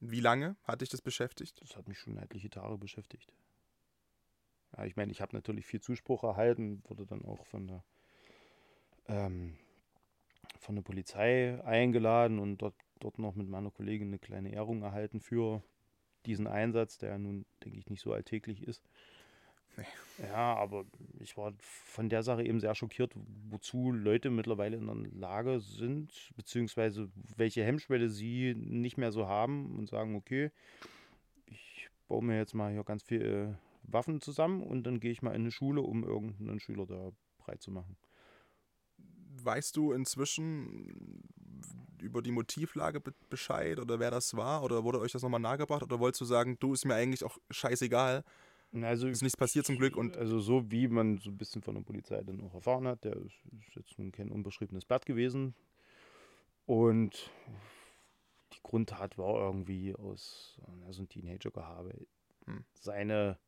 wie 0.00 0.20
lange 0.20 0.56
hat 0.62 0.80
dich 0.80 0.88
das 0.88 1.02
beschäftigt? 1.02 1.60
Das 1.60 1.76
hat 1.76 1.86
mich 1.88 1.98
schon 1.98 2.16
etliche 2.16 2.50
Tage 2.50 2.78
beschäftigt. 2.78 3.32
Ja, 4.76 4.84
ich 4.84 4.96
meine, 4.96 5.12
ich 5.12 5.20
habe 5.20 5.34
natürlich 5.36 5.66
viel 5.66 5.80
Zuspruch 5.80 6.24
erhalten, 6.24 6.82
wurde 6.84 7.06
dann 7.06 7.24
auch 7.24 7.46
von 7.46 7.66
der, 7.66 7.84
ähm, 9.08 9.56
von 10.58 10.74
der 10.74 10.82
Polizei 10.82 11.62
eingeladen 11.64 12.38
und 12.38 12.58
dort, 12.58 12.74
dort 13.00 13.18
noch 13.18 13.34
mit 13.34 13.48
meiner 13.48 13.70
Kollegin 13.70 14.08
eine 14.08 14.18
kleine 14.18 14.52
Ehrung 14.52 14.82
erhalten 14.82 15.20
für 15.20 15.62
diesen 16.26 16.46
Einsatz, 16.46 16.98
der 16.98 17.18
nun, 17.18 17.46
denke 17.64 17.78
ich, 17.78 17.88
nicht 17.88 18.02
so 18.02 18.12
alltäglich 18.12 18.62
ist. 18.62 18.82
Nee. 19.76 19.84
Ja, 20.22 20.54
aber 20.54 20.86
ich 21.20 21.36
war 21.36 21.52
von 21.60 22.08
der 22.08 22.22
Sache 22.22 22.42
eben 22.42 22.60
sehr 22.60 22.74
schockiert, 22.74 23.12
wozu 23.50 23.92
Leute 23.92 24.30
mittlerweile 24.30 24.76
in 24.76 24.86
der 24.86 24.96
Lage 25.12 25.60
sind, 25.60 26.32
beziehungsweise 26.36 27.10
welche 27.36 27.62
Hemmschwelle 27.62 28.08
sie 28.08 28.54
nicht 28.54 28.96
mehr 28.96 29.12
so 29.12 29.26
haben 29.26 29.76
und 29.76 29.88
sagen, 29.88 30.16
okay, 30.16 30.50
ich 31.46 31.90
baue 32.08 32.24
mir 32.24 32.38
jetzt 32.38 32.54
mal 32.54 32.72
hier 32.72 32.84
ganz 32.84 33.02
viele 33.02 33.58
Waffen 33.82 34.20
zusammen 34.20 34.62
und 34.62 34.84
dann 34.84 34.98
gehe 34.98 35.12
ich 35.12 35.22
mal 35.22 35.34
in 35.34 35.42
eine 35.42 35.50
Schule, 35.50 35.82
um 35.82 36.04
irgendeinen 36.04 36.60
Schüler 36.60 36.86
da 36.86 37.12
breit 37.38 37.60
zu 37.60 37.70
machen. 37.70 37.96
Weißt 39.46 39.76
du 39.76 39.92
inzwischen 39.92 41.22
über 42.00 42.20
die 42.20 42.32
Motivlage 42.32 43.00
be 43.00 43.14
Bescheid 43.30 43.78
oder 43.78 44.00
wer 44.00 44.10
das 44.10 44.36
war? 44.36 44.62
Oder 44.62 44.84
wurde 44.84 45.00
euch 45.00 45.12
das 45.12 45.22
nochmal 45.22 45.40
nahegebracht? 45.40 45.82
Oder 45.82 46.00
wolltest 46.00 46.20
du 46.20 46.24
sagen, 46.24 46.58
du 46.58 46.72
ist 46.72 46.84
mir 46.84 46.94
eigentlich 46.94 47.24
auch 47.24 47.38
scheißegal? 47.50 48.24
Also, 48.72 49.06
Ist 49.06 49.22
nichts 49.22 49.36
passiert 49.36 49.64
zum 49.64 49.78
Glück 49.78 49.96
und 49.96 50.16
also 50.16 50.40
so 50.40 50.70
wie 50.70 50.88
man 50.88 51.18
so 51.18 51.30
ein 51.30 51.38
bisschen 51.38 51.62
von 51.62 51.76
der 51.76 51.82
Polizei 51.82 52.20
dann 52.22 52.40
auch 52.42 52.54
erfahren 52.54 52.86
hat, 52.86 53.04
der 53.04 53.16
ist, 53.16 53.36
jetzt 53.74 53.98
nun 53.98 54.12
kein 54.12 54.30
unbeschriebenes 54.30 54.84
Blatt 54.84 55.06
gewesen. 55.06 55.54
Und 56.66 57.30
die 58.52 58.60
Grundtat 58.62 59.16
war 59.16 59.36
irgendwie 59.36 59.94
aus 59.94 60.60
so 60.90 61.02
ein 61.02 61.08
Teenager-Gehabe. 61.08 62.06
Hm. 62.46 62.64
Seine 62.74 63.38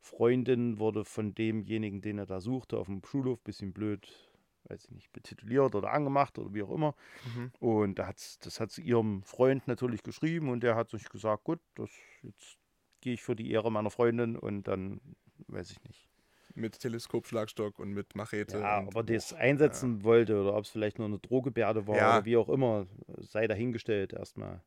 Freundin 0.00 0.78
wurde 0.78 1.04
von 1.04 1.34
demjenigen, 1.34 2.02
den 2.02 2.18
er 2.18 2.26
da 2.26 2.40
suchte, 2.40 2.76
auf 2.76 2.86
dem 2.86 3.02
Schulhof, 3.04 3.40
bisschen 3.40 3.72
blöd, 3.72 4.33
weiß 4.68 4.84
ich 4.84 4.90
nicht, 4.90 5.12
betituliert 5.12 5.74
oder 5.74 5.92
angemacht 5.92 6.38
oder 6.38 6.52
wie 6.54 6.62
auch 6.62 6.70
immer. 6.70 6.94
Mhm. 7.34 7.52
Und 7.60 7.98
da 7.98 8.06
hat's, 8.06 8.38
das 8.38 8.60
hat 8.60 8.70
sie 8.70 8.82
ihrem 8.82 9.22
Freund 9.22 9.66
natürlich 9.68 10.02
geschrieben 10.02 10.48
und 10.48 10.62
der 10.62 10.74
hat 10.74 10.90
sich 10.90 11.08
gesagt, 11.08 11.44
gut, 11.44 11.60
das 11.74 11.90
jetzt 12.22 12.56
gehe 13.00 13.14
ich 13.14 13.22
für 13.22 13.36
die 13.36 13.50
Ehre 13.50 13.70
meiner 13.70 13.90
Freundin 13.90 14.36
und 14.36 14.64
dann 14.68 15.00
weiß 15.48 15.70
ich 15.70 15.82
nicht. 15.84 16.08
mit 16.54 16.78
Teleskopschlagstock 16.78 17.78
und 17.78 17.90
mit 17.92 18.14
Machete. 18.14 18.58
Ja, 18.58 18.78
und, 18.78 18.88
ob 18.88 18.94
er 18.96 19.02
das 19.02 19.32
einsetzen 19.34 20.04
wollte 20.04 20.40
oder 20.40 20.54
ob 20.56 20.64
es 20.64 20.70
vielleicht 20.70 20.98
nur 20.98 21.08
eine 21.08 21.18
Drohgebärde 21.18 21.86
war 21.86 21.96
Ja. 21.96 22.16
oder 22.18 22.24
wie 22.24 22.36
auch 22.36 22.48
immer, 22.48 22.86
sei 23.18 23.46
dahingestellt 23.46 24.12
erstmal. 24.12 24.62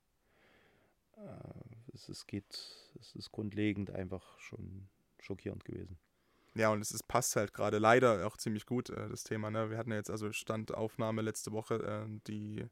Äh, 1.16 1.94
Es, 1.94 2.10
es 2.10 2.28
geht, 2.28 2.52
es 3.00 3.16
ist 3.16 3.32
grundlegend 3.32 3.90
einfach 3.90 4.38
schon 4.40 4.88
schockierend 5.20 5.66
gewesen. 5.66 5.98
Ja, 6.58 6.70
und 6.70 6.82
es 6.82 6.92
ist, 6.92 7.08
passt 7.08 7.36
halt 7.36 7.54
gerade 7.54 7.78
leider 7.78 8.26
auch 8.26 8.38
ziemlich 8.38 8.66
gut, 8.66 8.90
äh, 8.90 9.10
das 9.10 9.24
Thema. 9.24 9.52
Ne? 9.52 9.70
Wir 9.70 9.78
hatten 9.78 9.92
ja 9.92 9.98
jetzt 9.98 10.10
also 10.10 10.32
Standaufnahme 10.32 11.22
letzte 11.22 11.52
Woche, 11.52 11.76
äh, 11.76 12.20
die, 12.28 12.66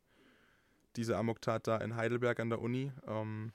diese 0.96 1.18
Amoktat 1.18 1.68
da 1.68 1.78
in 1.78 1.96
Heidelberg 1.96 2.40
an 2.40 2.50
der 2.50 2.62
Uni. 2.62 2.92
Ähm, 3.08 3.54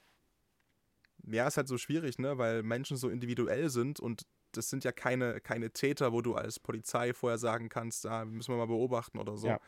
ja, 1.26 1.46
ist 1.46 1.56
halt 1.56 1.68
so 1.68 1.78
schwierig, 1.78 2.18
ne? 2.18 2.38
weil 2.38 2.62
Menschen 2.62 2.96
so 2.96 3.08
individuell 3.08 3.70
sind 3.70 3.98
und 3.98 4.22
das 4.52 4.68
sind 4.70 4.84
ja 4.84 4.92
keine, 4.92 5.40
keine 5.40 5.70
Täter, 5.70 6.12
wo 6.12 6.22
du 6.22 6.34
als 6.34 6.58
Polizei 6.58 7.12
vorher 7.12 7.38
sagen 7.38 7.68
kannst, 7.68 8.04
da 8.04 8.24
müssen 8.24 8.52
wir 8.52 8.58
mal 8.58 8.66
beobachten 8.66 9.18
oder 9.18 9.36
so. 9.36 9.48
Ja. 9.48 9.60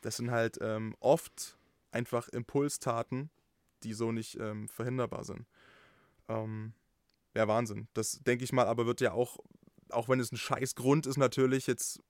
Das 0.00 0.16
sind 0.16 0.30
halt 0.30 0.58
ähm, 0.60 0.94
oft 1.00 1.58
einfach 1.90 2.28
Impulstaten, 2.28 3.30
die 3.82 3.94
so 3.94 4.12
nicht 4.12 4.38
ähm, 4.38 4.68
verhinderbar 4.68 5.24
sind. 5.24 5.46
Ähm, 6.28 6.74
ja, 7.34 7.48
Wahnsinn. 7.48 7.88
Das 7.94 8.20
denke 8.20 8.44
ich 8.44 8.52
mal, 8.52 8.66
aber 8.66 8.86
wird 8.86 9.00
ja 9.00 9.12
auch, 9.12 9.38
auch 9.90 10.08
wenn 10.08 10.20
es 10.20 10.32
ein 10.32 10.36
scheiß 10.36 10.74
Grund 10.74 11.06
ist, 11.06 11.16
natürlich 11.16 11.66
jetzt 11.66 12.00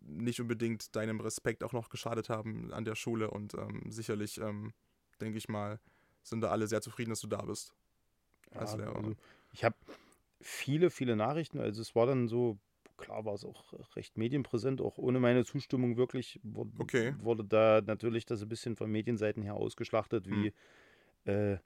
nicht 0.00 0.40
unbedingt 0.40 0.94
deinem 0.96 1.20
Respekt 1.20 1.64
auch 1.64 1.72
noch 1.72 1.88
geschadet 1.88 2.28
haben 2.28 2.72
an 2.72 2.84
der 2.84 2.94
Schule 2.94 3.30
und 3.30 3.54
ähm, 3.54 3.82
sicherlich, 3.90 4.38
ähm, 4.40 4.72
denke 5.20 5.38
ich 5.38 5.48
mal, 5.48 5.80
sind 6.22 6.40
da 6.40 6.50
alle 6.50 6.66
sehr 6.66 6.80
zufrieden, 6.82 7.10
dass 7.10 7.20
du 7.20 7.26
da 7.26 7.42
bist. 7.42 7.74
als 8.52 8.76
Lehrer. 8.76 8.96
also 8.96 9.14
ich 9.52 9.64
habe 9.64 9.76
viele, 10.40 10.90
viele 10.90 11.16
Nachrichten. 11.16 11.58
Also 11.58 11.80
es 11.80 11.94
war 11.94 12.06
dann 12.06 12.28
so, 12.28 12.58
klar 12.96 13.24
war 13.24 13.34
es 13.34 13.44
auch 13.44 13.72
recht 13.96 14.16
medienpräsent, 14.18 14.80
auch 14.80 14.98
ohne 14.98 15.20
meine 15.20 15.44
Zustimmung 15.44 15.96
wirklich 15.96 16.40
wurde, 16.42 16.70
Okay. 16.78 17.14
wurde 17.20 17.44
da 17.44 17.80
natürlich 17.80 18.26
das 18.26 18.42
ein 18.42 18.48
bisschen 18.48 18.76
von 18.76 18.90
Medienseiten 18.90 19.42
her 19.42 19.54
ausgeschlachtet, 19.54 20.28
wie 20.28 20.52
äh, 21.24 21.58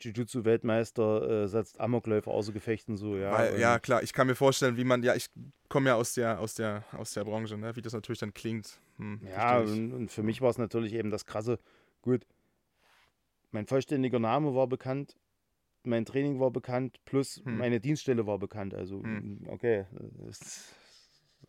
Jiu-Jitsu-Weltmeister 0.00 1.44
äh, 1.44 1.48
setzt 1.48 1.80
Amokläufer 1.80 2.30
außer 2.30 2.52
Gefechten 2.52 2.96
so, 2.96 3.16
ja. 3.16 3.32
Weil, 3.32 3.60
ja, 3.60 3.78
klar, 3.78 4.02
ich 4.02 4.12
kann 4.12 4.26
mir 4.26 4.34
vorstellen, 4.34 4.76
wie 4.76 4.84
man, 4.84 5.02
ja, 5.02 5.14
ich 5.14 5.28
komme 5.68 5.90
ja 5.90 5.96
aus 5.96 6.14
der, 6.14 6.40
aus 6.40 6.54
der, 6.54 6.84
aus 6.92 7.12
der 7.12 7.24
Branche, 7.24 7.56
ne? 7.56 7.74
wie 7.76 7.82
das 7.82 7.92
natürlich 7.92 8.20
dann 8.20 8.34
klingt. 8.34 8.80
Hm, 8.98 9.20
Ja, 9.28 9.60
und, 9.60 9.92
und 9.92 10.10
für 10.10 10.22
mich 10.22 10.40
war 10.40 10.50
es 10.50 10.58
natürlich 10.58 10.92
eben 10.94 11.10
das 11.10 11.24
krasse, 11.26 11.58
gut, 12.02 12.26
mein 13.50 13.66
vollständiger 13.66 14.18
Name 14.18 14.54
war 14.54 14.66
bekannt, 14.66 15.16
mein 15.82 16.04
Training 16.04 16.38
war 16.38 16.50
bekannt, 16.50 16.98
plus 17.04 17.42
Hm. 17.44 17.56
meine 17.56 17.80
Dienststelle 17.80 18.26
war 18.26 18.38
bekannt. 18.38 18.74
Also, 18.74 19.02
Hm. 19.02 19.46
okay, 19.48 19.86
es 20.28 20.74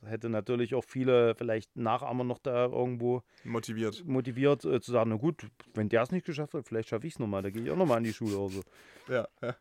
hätte 0.06 0.30
natürlich 0.30 0.76
auch 0.76 0.84
viele 0.84 1.36
vielleicht 1.36 1.76
Nachahmer 1.76 2.24
noch 2.24 2.40
da 2.40 2.66
irgendwo 2.66 3.24
motiviert. 3.44 4.06
motiviert 4.06 4.66
äh, 4.66 4.80
zu 4.82 4.92
sagen, 4.92 5.10
na 5.10 5.16
gut, 5.18 5.48
wenn 5.74 5.90
der 5.90 6.04
es 6.04 6.12
nicht 6.12 6.26
geschafft 6.26 6.54
hat, 6.54 6.68
vielleicht 6.68 6.90
schaffe 6.90 7.08
ich 7.08 7.14
es 7.14 7.20
nochmal, 7.20 7.42
da 7.44 7.50
gehe 7.50 7.64
ich 7.64 7.72
auch 7.72 7.76
nochmal 7.76 7.98
an 7.98 8.04
die 8.04 8.14
Schule 8.14 8.38
oder 8.38 8.54
so. 8.54 8.62
Ja, 9.10 9.28
ja. 9.42 9.56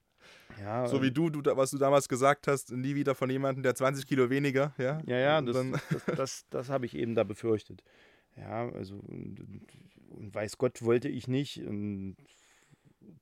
Ja, 0.60 0.86
So 0.88 1.00
wie 1.02 1.10
du, 1.10 1.30
du, 1.30 1.40
was 1.56 1.70
du 1.70 1.78
damals 1.78 2.08
gesagt 2.08 2.48
hast, 2.48 2.72
nie 2.72 2.94
wieder 2.94 3.14
von 3.14 3.30
jemandem, 3.30 3.62
der 3.62 3.74
20 3.74 4.06
Kilo 4.06 4.28
weniger, 4.28 4.74
ja? 4.76 5.00
Ja, 5.06 5.16
ja, 5.18 5.40
das, 5.40 5.56
das, 5.90 6.04
das, 6.16 6.46
das 6.50 6.68
habe 6.68 6.86
ich 6.86 6.94
eben 6.96 7.14
da 7.14 7.24
befürchtet. 7.24 7.82
Ja, 8.36 8.68
also 8.70 8.96
und, 8.96 9.40
und 10.10 10.34
weiß 10.34 10.58
Gott 10.58 10.82
wollte 10.82 11.08
ich 11.08 11.28
nicht 11.28 11.62
und 11.64 12.16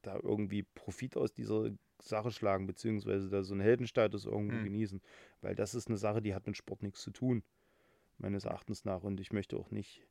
da 0.02 0.18
irgendwie 0.22 0.62
Profit 0.62 1.16
aus 1.16 1.32
dieser 1.32 1.70
Sache 2.02 2.30
schlagen, 2.30 2.66
beziehungsweise 2.66 3.28
da 3.28 3.42
so 3.42 3.54
einen 3.54 3.62
Heldenstatus 3.62 4.24
irgendwo 4.26 4.58
Mhm. 4.58 4.64
genießen. 4.64 5.00
Weil 5.40 5.54
das 5.54 5.74
ist 5.74 5.88
eine 5.88 5.96
Sache, 5.96 6.22
die 6.22 6.34
hat 6.34 6.46
mit 6.46 6.56
Sport 6.56 6.82
nichts 6.82 7.02
zu 7.02 7.10
tun, 7.10 7.42
meines 8.18 8.44
Erachtens 8.44 8.84
nach. 8.84 9.02
Und 9.02 9.20
ich 9.20 9.32
möchte 9.32 9.56
auch 9.56 9.70
nicht, 9.70 10.06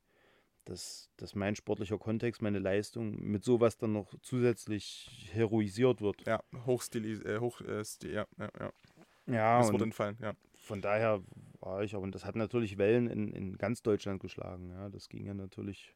dass, 0.66 1.12
dass 1.18 1.36
mein 1.36 1.56
sportlicher 1.56 1.98
Kontext, 1.99 2.41
meine 2.41 2.60
Leistung 2.60 3.22
mit 3.22 3.44
sowas 3.44 3.78
dann 3.78 3.94
noch 3.94 4.14
zusätzlich 4.22 5.30
heroisiert 5.32 6.02
wird. 6.02 6.26
Ja, 6.26 6.44
hochstilis, 6.66 7.22
äh, 7.22 7.40
hoch, 7.40 7.62
äh, 7.62 7.84
ja, 8.03 8.26
ja, 8.38 8.49
ja. 8.60 8.72
Ja, 9.28 9.60
Das 9.60 9.70
und 9.70 9.82
entfallen, 9.82 10.18
ja. 10.22 10.34
von 10.56 10.82
daher 10.82 11.24
war 11.60 11.84
ich, 11.84 11.95
aber 11.95 12.03
und 12.03 12.14
das 12.14 12.26
hat 12.26 12.36
natürlich 12.36 12.78
Wellen 12.78 13.07
in, 13.07 13.32
in 13.32 13.57
ganz 13.57 13.82
Deutschland 13.82 14.22
geschlagen. 14.22 14.70
Ja, 14.70 14.90
das 14.90 15.10
ging 15.10 15.26
ja 15.26 15.34
natürlich 15.34 15.95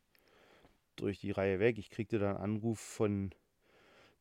durch 0.95 1.20
die 1.20 1.32
Reihe 1.32 1.60
weg. 1.60 1.78
Ich 1.78 1.90
kriegte 1.90 2.20
dann 2.20 2.36
einen 2.36 2.56
Anruf 2.56 2.80
von 2.80 3.32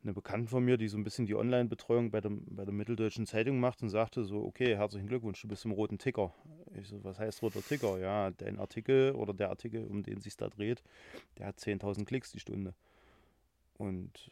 einer 0.02 0.12
Bekannten 0.12 0.48
von 0.48 0.64
mir, 0.64 0.76
die 0.76 0.88
so 0.88 0.96
ein 0.96 1.04
bisschen 1.04 1.26
die 1.26 1.34
Online-Betreuung 1.34 2.10
bei 2.10 2.20
der, 2.20 2.30
bei 2.30 2.64
der 2.64 2.72
Mitteldeutschen 2.72 3.26
Zeitung 3.26 3.58
macht 3.58 3.82
und 3.82 3.88
sagte 3.88 4.24
so, 4.24 4.44
okay, 4.44 4.76
herzlichen 4.76 5.08
Glückwunsch, 5.08 5.40
du 5.42 5.48
bist 5.48 5.64
im 5.64 5.72
roten 5.72 5.98
Ticker. 5.98 6.32
Ich 6.74 6.88
so, 6.88 7.02
was 7.02 7.18
heißt 7.18 7.42
roter 7.42 7.62
Ticker? 7.62 7.98
Ja, 7.98 8.30
dein 8.30 8.58
Artikel 8.58 9.12
oder 9.12 9.34
der 9.34 9.50
Artikel, 9.50 9.86
um 9.86 10.02
den 10.02 10.20
sich 10.20 10.36
da 10.36 10.48
dreht, 10.48 10.82
der 11.38 11.46
hat 11.46 11.58
10.000 11.58 12.04
Klicks 12.04 12.30
die 12.30 12.40
Stunde. 12.40 12.74
Und 13.76 14.30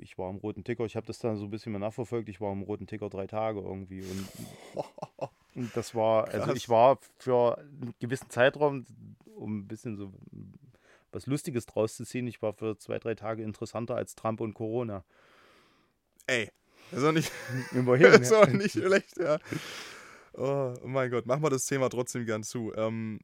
ich 0.00 0.18
war 0.18 0.30
im 0.30 0.36
roten 0.36 0.64
Ticker, 0.64 0.84
ich 0.84 0.96
habe 0.96 1.06
das 1.06 1.18
dann 1.18 1.36
so 1.36 1.44
ein 1.44 1.50
bisschen 1.50 1.72
mal 1.72 1.78
nachverfolgt, 1.78 2.28
ich 2.28 2.40
war 2.40 2.52
im 2.52 2.62
roten 2.62 2.86
Ticker 2.86 3.08
drei 3.08 3.26
Tage 3.26 3.60
irgendwie 3.60 4.02
und 4.02 4.28
und 5.54 5.76
das 5.76 5.94
war, 5.94 6.28
also 6.28 6.54
ich 6.54 6.68
war 6.68 6.98
für 7.18 7.58
einen 7.58 7.94
gewissen 8.00 8.30
Zeitraum, 8.30 8.84
um 9.36 9.58
ein 9.58 9.68
bisschen 9.68 9.96
so 9.96 10.12
was 11.12 11.26
Lustiges 11.26 11.66
draus 11.66 11.96
zu 11.96 12.04
ziehen, 12.04 12.26
ich 12.26 12.42
war 12.42 12.52
für 12.52 12.76
zwei, 12.78 12.98
drei 12.98 13.14
Tage 13.14 13.42
interessanter 13.42 13.96
als 13.96 14.14
Trump 14.14 14.40
und 14.40 14.54
Corona. 14.54 15.04
Ey, 16.26 16.50
das 16.90 17.00
ist 17.00 17.06
auch 17.06 17.12
nicht, 17.12 17.32
Immerhin. 17.72 18.04
das 18.04 18.20
ist 18.20 18.32
auch 18.32 18.46
nicht 18.46 18.72
schlecht, 18.72 19.18
ja. 19.18 19.38
Oh, 20.34 20.74
oh 20.82 20.86
mein 20.86 21.10
Gott, 21.10 21.26
machen 21.26 21.42
wir 21.42 21.50
das 21.50 21.66
Thema 21.66 21.88
trotzdem 21.88 22.24
gern 22.26 22.42
zu. 22.42 22.72
Ähm, 22.76 23.20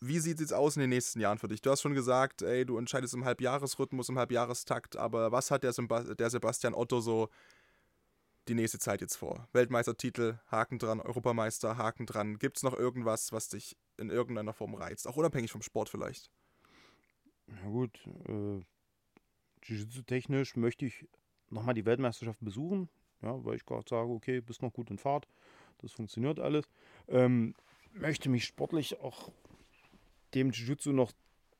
wie 0.00 0.18
sieht 0.18 0.34
es 0.34 0.40
jetzt 0.40 0.54
aus 0.54 0.76
in 0.76 0.80
den 0.80 0.90
nächsten 0.90 1.20
Jahren 1.20 1.38
für 1.38 1.46
dich? 1.46 1.62
Du 1.62 1.70
hast 1.70 1.80
schon 1.80 1.94
gesagt, 1.94 2.42
ey, 2.42 2.66
du 2.66 2.76
entscheidest 2.76 3.14
im 3.14 3.24
Halbjahresrhythmus, 3.24 4.08
im 4.08 4.18
Halbjahrestakt, 4.18 4.96
aber 4.96 5.30
was 5.30 5.50
hat 5.50 5.62
der, 5.62 5.72
Semba 5.72 6.02
der 6.02 6.28
Sebastian 6.28 6.74
Otto 6.74 7.00
so 7.00 7.28
die 8.48 8.54
nächste 8.54 8.78
Zeit 8.78 9.00
jetzt 9.00 9.16
vor? 9.16 9.48
Weltmeistertitel, 9.52 10.38
Haken 10.46 10.78
dran, 10.78 11.00
Europameister, 11.00 11.76
Haken 11.76 12.06
dran. 12.06 12.38
Gibt 12.38 12.56
es 12.56 12.62
noch 12.62 12.76
irgendwas, 12.76 13.32
was 13.32 13.48
dich 13.48 13.76
in 13.98 14.10
irgendeiner 14.10 14.52
Form 14.52 14.74
reizt? 14.74 15.06
Auch 15.06 15.16
unabhängig 15.16 15.52
vom 15.52 15.62
Sport 15.62 15.88
vielleicht. 15.88 16.30
Ja 17.46 17.68
gut, 17.68 17.98
äh, 18.28 18.60
Jiu-Jitsu-technisch 19.62 20.56
möchte 20.56 20.86
ich 20.86 21.08
nochmal 21.50 21.74
die 21.74 21.84
Weltmeisterschaft 21.84 22.40
besuchen, 22.40 22.88
ja, 23.20 23.44
weil 23.44 23.56
ich 23.56 23.64
gerade 23.64 23.88
sage, 23.88 24.10
okay, 24.10 24.40
bist 24.40 24.62
noch 24.62 24.72
gut 24.72 24.90
in 24.90 24.98
Fahrt, 24.98 25.28
das 25.78 25.92
funktioniert 25.92 26.40
alles. 26.40 26.68
Ähm, 27.08 27.54
möchte 27.92 28.28
mich 28.28 28.44
sportlich 28.44 29.00
auch 29.00 29.30
dem 30.34 30.50
Jiu-Jitsu 30.50 30.92
noch 30.92 31.12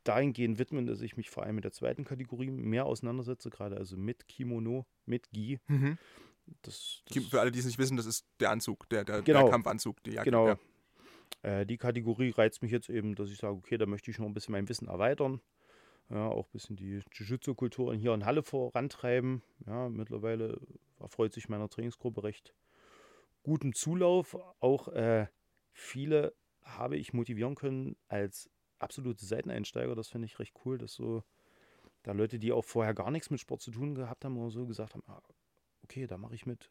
dahingehend 0.04 0.58
widmen, 0.58 0.86
dass 0.86 1.00
ich 1.00 1.16
mich 1.16 1.30
vor 1.30 1.44
allem 1.44 1.56
mit 1.56 1.64
der 1.64 1.72
zweiten 1.72 2.04
Kategorie 2.04 2.50
mehr 2.50 2.86
auseinandersetze, 2.86 3.50
gerade 3.50 3.76
also 3.76 3.96
mit 3.96 4.26
Kimono, 4.28 4.86
mit 5.06 5.30
Gi. 5.30 5.60
Das, 6.62 7.02
das, 7.06 7.24
Für 7.24 7.40
alle, 7.40 7.50
die 7.50 7.58
es 7.58 7.66
nicht 7.66 7.78
wissen, 7.78 7.96
das 7.96 8.06
ist 8.06 8.26
der 8.40 8.50
Anzug, 8.50 8.88
der, 8.90 9.04
der, 9.04 9.22
Genau. 9.22 9.42
der 9.42 9.50
Kampfanzug, 9.50 10.02
die 10.04 10.12
Jacke. 10.12 10.30
Genau. 10.30 10.48
Ja. 10.48 10.58
Äh, 11.42 11.66
die 11.66 11.78
Kategorie 11.78 12.30
reizt 12.30 12.62
mich 12.62 12.70
jetzt 12.70 12.88
eben, 12.88 13.14
dass 13.14 13.30
ich 13.30 13.38
sage, 13.38 13.54
okay, 13.54 13.78
da 13.78 13.86
möchte 13.86 14.10
ich 14.10 14.18
noch 14.18 14.26
ein 14.26 14.34
bisschen 14.34 14.52
mein 14.52 14.68
Wissen 14.68 14.88
erweitern. 14.88 15.40
Ja, 16.10 16.28
auch 16.28 16.46
ein 16.46 16.52
bisschen 16.52 16.76
die 16.76 17.00
Jiu-Jitsu-Kultur 17.12 17.94
hier 17.94 18.12
in 18.12 18.26
Halle 18.26 18.42
vorantreiben. 18.42 19.42
Ja, 19.66 19.88
mittlerweile 19.88 20.60
erfreut 21.00 21.32
sich 21.32 21.48
meiner 21.48 21.68
Trainingsgruppe 21.68 22.22
recht 22.22 22.54
guten 23.42 23.72
Zulauf. 23.72 24.36
Auch 24.60 24.88
äh, 24.88 25.26
viele 25.72 26.34
habe 26.62 26.96
ich 26.96 27.12
motivieren 27.12 27.54
können 27.54 27.96
als 28.08 28.50
absolute 28.78 29.24
Seiteneinsteiger. 29.24 29.94
Das 29.94 30.08
finde 30.08 30.26
ich 30.26 30.38
recht 30.38 30.54
cool, 30.64 30.78
dass 30.78 30.92
so 30.92 31.22
da 32.02 32.12
Leute, 32.12 32.38
die 32.38 32.52
auch 32.52 32.64
vorher 32.64 32.94
gar 32.94 33.10
nichts 33.10 33.30
mit 33.30 33.40
Sport 33.40 33.62
zu 33.62 33.70
tun 33.70 33.94
gehabt 33.94 34.24
haben 34.24 34.36
oder 34.36 34.50
so, 34.50 34.66
gesagt 34.66 34.94
haben, 34.94 35.04
ah, 35.06 35.22
okay, 35.84 36.06
da 36.06 36.18
mache 36.18 36.34
ich 36.34 36.46
mit. 36.46 36.70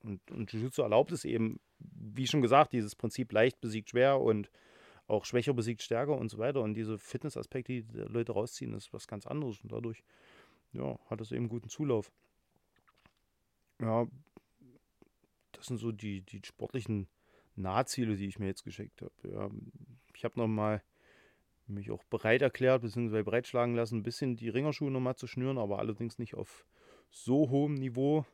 Und, 0.00 0.30
und 0.30 0.52
Jiu-Jitsu 0.52 0.82
erlaubt 0.82 1.12
es 1.12 1.24
eben, 1.24 1.60
wie 1.78 2.26
schon 2.26 2.42
gesagt, 2.42 2.72
dieses 2.72 2.96
Prinzip 2.96 3.32
leicht 3.32 3.60
besiegt 3.60 3.90
schwer 3.90 4.20
und 4.20 4.50
auch 5.06 5.24
schwächer 5.24 5.52
besiegt 5.52 5.82
stärker 5.82 6.16
und 6.16 6.28
so 6.28 6.38
weiter. 6.38 6.60
Und 6.60 6.74
diese 6.74 6.98
Fitnessaspekte, 6.98 7.72
die 7.72 7.82
die 7.82 7.98
Leute 7.98 8.32
rausziehen, 8.32 8.74
ist 8.74 8.92
was 8.92 9.06
ganz 9.06 9.26
anderes. 9.26 9.60
Und 9.60 9.72
dadurch 9.72 10.02
ja, 10.72 10.98
hat 11.06 11.20
es 11.20 11.32
eben 11.32 11.48
guten 11.48 11.68
Zulauf. 11.68 12.10
Ja, 13.80 14.06
das 15.52 15.66
sind 15.66 15.78
so 15.78 15.92
die, 15.92 16.22
die 16.22 16.40
sportlichen 16.44 17.08
Nahziele, 17.56 18.16
die 18.16 18.26
ich 18.26 18.38
mir 18.38 18.46
jetzt 18.46 18.64
geschickt 18.64 19.02
habe. 19.02 19.12
Ja, 19.24 19.50
ich 20.14 20.24
habe 20.24 20.38
nochmal 20.38 20.82
mich 21.66 21.90
auch 21.90 22.02
bereit 22.04 22.42
erklärt, 22.42 22.82
beziehungsweise 22.82 23.24
bereitschlagen 23.24 23.74
lassen, 23.74 23.98
ein 23.98 24.02
bisschen 24.02 24.36
die 24.36 24.48
Ringerschuhe 24.48 24.90
nochmal 24.90 25.16
zu 25.16 25.26
schnüren, 25.26 25.58
aber 25.58 25.78
allerdings 25.78 26.18
nicht 26.18 26.34
auf 26.34 26.66
so 27.12 27.50
hohem 27.50 27.74
Niveau, 27.74 28.24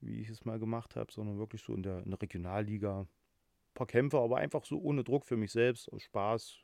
wie 0.00 0.20
ich 0.20 0.28
es 0.28 0.44
mal 0.44 0.58
gemacht 0.58 0.94
habe, 0.94 1.10
sondern 1.10 1.38
wirklich 1.38 1.62
so 1.62 1.74
in 1.74 1.82
der, 1.82 2.02
in 2.04 2.10
der 2.10 2.20
Regionalliga. 2.20 3.00
Ein 3.00 3.74
paar 3.74 3.86
Kämpfe, 3.86 4.18
aber 4.18 4.36
einfach 4.36 4.64
so 4.64 4.78
ohne 4.78 5.02
Druck 5.02 5.24
für 5.24 5.36
mich 5.36 5.50
selbst, 5.50 5.90
aus 5.92 6.02
Spaß. 6.02 6.58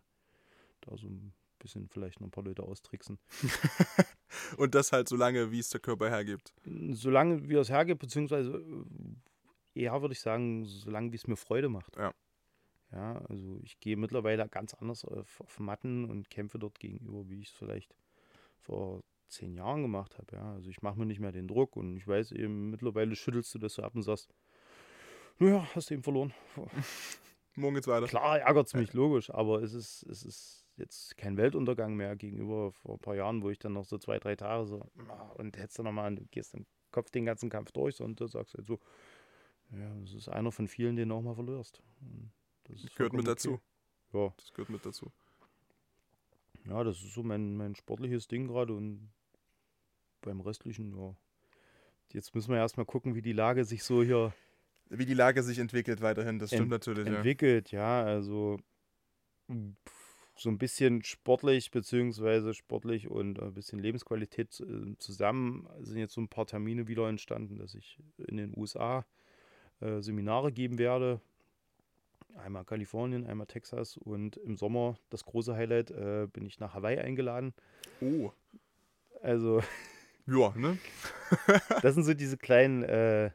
Da 0.82 0.96
so 0.96 1.08
ein 1.08 1.32
bisschen 1.58 1.88
vielleicht 1.88 2.20
noch 2.20 2.28
ein 2.28 2.30
paar 2.30 2.44
Leute 2.44 2.62
austricksen. 2.62 3.18
Und 4.56 4.74
das 4.74 4.92
halt 4.92 5.08
so 5.08 5.16
lange, 5.16 5.50
wie 5.50 5.58
es 5.58 5.70
der 5.70 5.80
Körper 5.80 6.08
hergibt. 6.08 6.52
Solange 6.92 7.48
wie 7.48 7.56
es 7.56 7.68
hergibt, 7.68 8.00
beziehungsweise 8.00 8.52
äh, 8.52 9.82
eher 9.82 10.00
würde 10.00 10.12
ich 10.12 10.20
sagen, 10.20 10.64
solange 10.64 11.10
wie 11.12 11.16
es 11.16 11.26
mir 11.26 11.36
Freude 11.36 11.68
macht. 11.68 11.96
Ja. 11.96 12.14
Ja, 12.92 13.18
also 13.28 13.60
ich 13.62 13.78
gehe 13.78 13.96
mittlerweile 13.96 14.48
ganz 14.48 14.74
anders 14.74 15.04
auf, 15.04 15.40
auf 15.40 15.60
Matten 15.60 16.04
und 16.10 16.28
kämpfe 16.28 16.58
dort 16.58 16.80
gegenüber, 16.80 17.28
wie 17.28 17.40
ich 17.40 17.48
es 17.48 17.54
vielleicht 17.54 17.94
vor 18.58 19.02
zehn 19.30 19.54
Jahren 19.54 19.82
gemacht 19.82 20.18
habe. 20.18 20.36
Ja, 20.36 20.52
also 20.52 20.68
ich 20.70 20.82
mache 20.82 20.98
mir 20.98 21.06
nicht 21.06 21.20
mehr 21.20 21.32
den 21.32 21.48
Druck 21.48 21.76
und 21.76 21.96
ich 21.96 22.06
weiß 22.06 22.32
eben, 22.32 22.70
mittlerweile 22.70 23.14
schüttelst 23.16 23.54
du 23.54 23.58
das 23.58 23.74
so 23.74 23.82
ab 23.82 23.94
und 23.94 24.02
sagst, 24.02 24.34
naja, 25.38 25.66
hast 25.74 25.90
du 25.90 25.94
eben 25.94 26.02
verloren. 26.02 26.34
Morgen 27.56 27.74
geht's 27.74 27.88
weiter. 27.88 28.06
Klar 28.06 28.38
ärgert 28.40 28.66
es 28.68 28.74
mich, 28.74 28.92
logisch, 28.92 29.30
aber 29.30 29.62
es 29.62 29.72
ist, 29.72 30.02
es 30.04 30.22
ist 30.22 30.66
jetzt 30.76 31.16
kein 31.16 31.36
Weltuntergang 31.36 31.94
mehr 31.94 32.16
gegenüber 32.16 32.72
vor 32.72 32.94
ein 32.94 33.00
paar 33.00 33.16
Jahren, 33.16 33.42
wo 33.42 33.50
ich 33.50 33.58
dann 33.58 33.72
noch 33.72 33.84
so 33.84 33.98
zwei, 33.98 34.18
drei 34.18 34.36
Tage 34.36 34.66
so, 34.66 34.86
ah, 35.08 35.30
und 35.36 35.56
hättest 35.58 35.78
du 35.78 35.82
nochmal, 35.82 36.14
du 36.14 36.24
gehst 36.30 36.54
im 36.54 36.66
Kopf 36.90 37.10
den 37.10 37.24
ganzen 37.24 37.50
Kampf 37.50 37.72
durch 37.72 38.00
und 38.00 38.20
du 38.20 38.26
sagst 38.26 38.54
halt 38.54 38.66
so, 38.66 38.78
ja, 39.72 39.94
das 40.00 40.14
ist 40.14 40.28
einer 40.28 40.52
von 40.52 40.68
vielen, 40.68 40.96
den 40.96 41.08
du 41.08 41.14
auch 41.16 41.22
mal 41.22 41.34
verlierst. 41.34 41.82
Das 42.64 42.76
Gehört 42.94 43.12
mit 43.14 43.24
vollkommen 43.24 43.24
dazu. 43.24 43.54
okay. 43.54 43.60
Ja, 44.12 44.34
Das 44.36 44.52
gehört 44.52 44.70
mit 44.70 44.84
dazu. 44.86 45.12
ja, 46.66 46.82
das 46.84 46.96
ist 47.02 47.14
so 47.14 47.22
mein, 47.22 47.56
mein 47.56 47.74
sportliches 47.74 48.26
Ding 48.28 48.46
gerade 48.48 48.74
und 48.74 49.10
beim 50.20 50.40
restlichen, 50.40 50.96
ja. 50.96 51.14
Jetzt 52.12 52.34
müssen 52.34 52.50
wir 52.50 52.58
erstmal 52.58 52.86
gucken, 52.86 53.14
wie 53.14 53.22
die 53.22 53.32
Lage 53.32 53.64
sich 53.64 53.84
so 53.84 54.02
hier 54.02 54.32
Wie 54.88 55.06
die 55.06 55.14
Lage 55.14 55.42
sich 55.42 55.58
entwickelt 55.60 56.00
weiterhin, 56.00 56.38
das 56.38 56.50
stimmt 56.50 56.62
Ent- 56.64 56.70
natürlich. 56.72 57.06
Ja. 57.06 57.16
entwickelt, 57.16 57.70
ja. 57.70 58.02
Also 58.02 58.58
pf, 59.50 59.92
so 60.36 60.48
ein 60.50 60.58
bisschen 60.58 61.04
sportlich, 61.04 61.70
beziehungsweise 61.70 62.54
sportlich 62.54 63.08
und 63.08 63.40
ein 63.40 63.54
bisschen 63.54 63.78
Lebensqualität 63.78 64.58
äh, 64.60 64.96
zusammen 64.98 65.68
sind 65.80 65.98
jetzt 65.98 66.14
so 66.14 66.20
ein 66.20 66.28
paar 66.28 66.46
Termine 66.46 66.88
wieder 66.88 67.08
entstanden, 67.08 67.56
dass 67.58 67.74
ich 67.74 67.98
in 68.26 68.36
den 68.38 68.56
USA 68.56 69.04
äh, 69.80 70.00
Seminare 70.00 70.50
geben 70.50 70.78
werde. 70.78 71.20
Einmal 72.36 72.64
Kalifornien, 72.64 73.26
einmal 73.26 73.46
Texas 73.48 73.96
und 73.96 74.36
im 74.38 74.56
Sommer, 74.56 74.96
das 75.10 75.24
große 75.24 75.54
Highlight, 75.54 75.90
äh, 75.90 76.26
bin 76.32 76.46
ich 76.46 76.58
nach 76.60 76.74
Hawaii 76.74 76.98
eingeladen. 76.98 77.52
Oh, 78.00 78.32
Also 79.22 79.60
ja, 80.30 80.52
ne? 80.56 80.78
das 81.82 81.94
sind 81.94 82.04
so 82.04 82.14
diese 82.14 82.36
kleinen, 82.36 82.82
äh, 82.82 83.30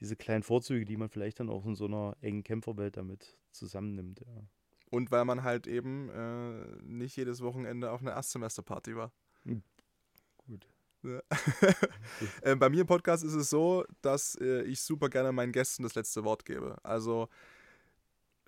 diese 0.00 0.16
kleinen 0.16 0.42
Vorzüge, 0.42 0.84
die 0.84 0.96
man 0.96 1.08
vielleicht 1.08 1.40
dann 1.40 1.50
auch 1.50 1.64
in 1.64 1.74
so 1.74 1.86
einer 1.86 2.16
engen 2.20 2.44
Kämpferwelt 2.44 2.96
damit 2.96 3.38
zusammennimmt. 3.50 4.20
Ja. 4.20 4.42
Und 4.90 5.10
weil 5.10 5.24
man 5.24 5.42
halt 5.42 5.66
eben 5.66 6.08
äh, 6.10 6.82
nicht 6.82 7.16
jedes 7.16 7.40
Wochenende 7.40 7.90
auf 7.90 8.00
einer 8.00 8.12
Erstsemesterparty 8.12 8.96
war. 8.96 9.12
Gut. 10.46 10.68
Ja. 11.02 11.20
äh, 12.42 12.56
bei 12.56 12.68
mir 12.68 12.82
im 12.82 12.86
Podcast 12.86 13.24
ist 13.24 13.34
es 13.34 13.50
so, 13.50 13.84
dass 14.02 14.36
äh, 14.40 14.62
ich 14.62 14.80
super 14.80 15.08
gerne 15.08 15.32
meinen 15.32 15.52
Gästen 15.52 15.82
das 15.82 15.94
letzte 15.94 16.24
Wort 16.24 16.44
gebe. 16.44 16.76
Also 16.82 17.28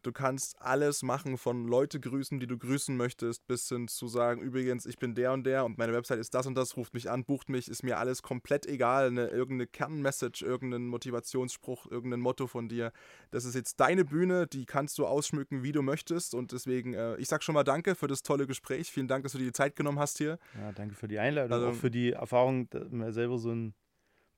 Du 0.02 0.12
kannst 0.12 0.62
alles 0.62 1.02
machen, 1.02 1.38
von 1.38 1.66
Leute 1.66 1.98
grüßen, 1.98 2.38
die 2.38 2.46
du 2.46 2.56
grüßen 2.56 2.96
möchtest, 2.96 3.46
bis 3.48 3.68
hin 3.68 3.88
zu 3.88 4.06
sagen, 4.06 4.40
übrigens, 4.40 4.86
ich 4.86 4.96
bin 4.98 5.16
der 5.16 5.32
und 5.32 5.42
der 5.44 5.64
und 5.64 5.76
meine 5.76 5.92
Website 5.92 6.20
ist 6.20 6.34
das 6.34 6.46
und 6.46 6.54
das, 6.54 6.76
ruft 6.76 6.94
mich 6.94 7.10
an, 7.10 7.24
bucht 7.24 7.48
mich, 7.48 7.68
ist 7.68 7.82
mir 7.82 7.98
alles 7.98 8.22
komplett 8.22 8.64
egal. 8.66 9.08
Eine, 9.08 9.26
irgendeine 9.28 9.66
Kernmessage, 9.66 10.44
irgendein 10.44 10.86
Motivationsspruch, 10.86 11.90
irgendein 11.90 12.20
Motto 12.20 12.46
von 12.46 12.68
dir. 12.68 12.92
Das 13.32 13.44
ist 13.44 13.56
jetzt 13.56 13.80
deine 13.80 14.04
Bühne, 14.04 14.46
die 14.46 14.66
kannst 14.66 14.98
du 14.98 15.06
ausschmücken, 15.06 15.64
wie 15.64 15.72
du 15.72 15.82
möchtest. 15.82 16.32
Und 16.34 16.52
deswegen, 16.52 16.94
äh, 16.94 17.16
ich 17.16 17.26
sag 17.28 17.42
schon 17.42 17.54
mal 17.56 17.64
danke 17.64 17.96
für 17.96 18.06
das 18.06 18.22
tolle 18.22 18.46
Gespräch. 18.46 18.92
Vielen 18.92 19.08
Dank, 19.08 19.24
dass 19.24 19.32
du 19.32 19.38
dir 19.38 19.46
die 19.46 19.52
Zeit 19.52 19.74
genommen 19.74 19.98
hast 19.98 20.18
hier. 20.18 20.38
Ja, 20.56 20.70
danke 20.72 20.94
für 20.94 21.08
die 21.08 21.18
Einladung, 21.18 21.52
Also- 21.52 21.68
auch 21.70 21.74
für 21.74 21.90
die 21.90 22.12
Erfahrung, 22.12 22.68
mal 22.90 23.12
selber 23.12 23.38
so 23.38 23.50
einen 23.50 23.74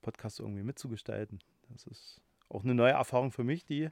Podcast 0.01 0.41
irgendwie 0.41 0.63
mitzugestalten. 0.63 1.39
Das 1.69 1.85
ist 1.87 2.23
auch 2.49 2.65
eine 2.65 2.75
neue 2.75 2.93
Erfahrung 2.93 3.31
für 3.31 3.45
mich, 3.45 3.65
die 3.65 3.91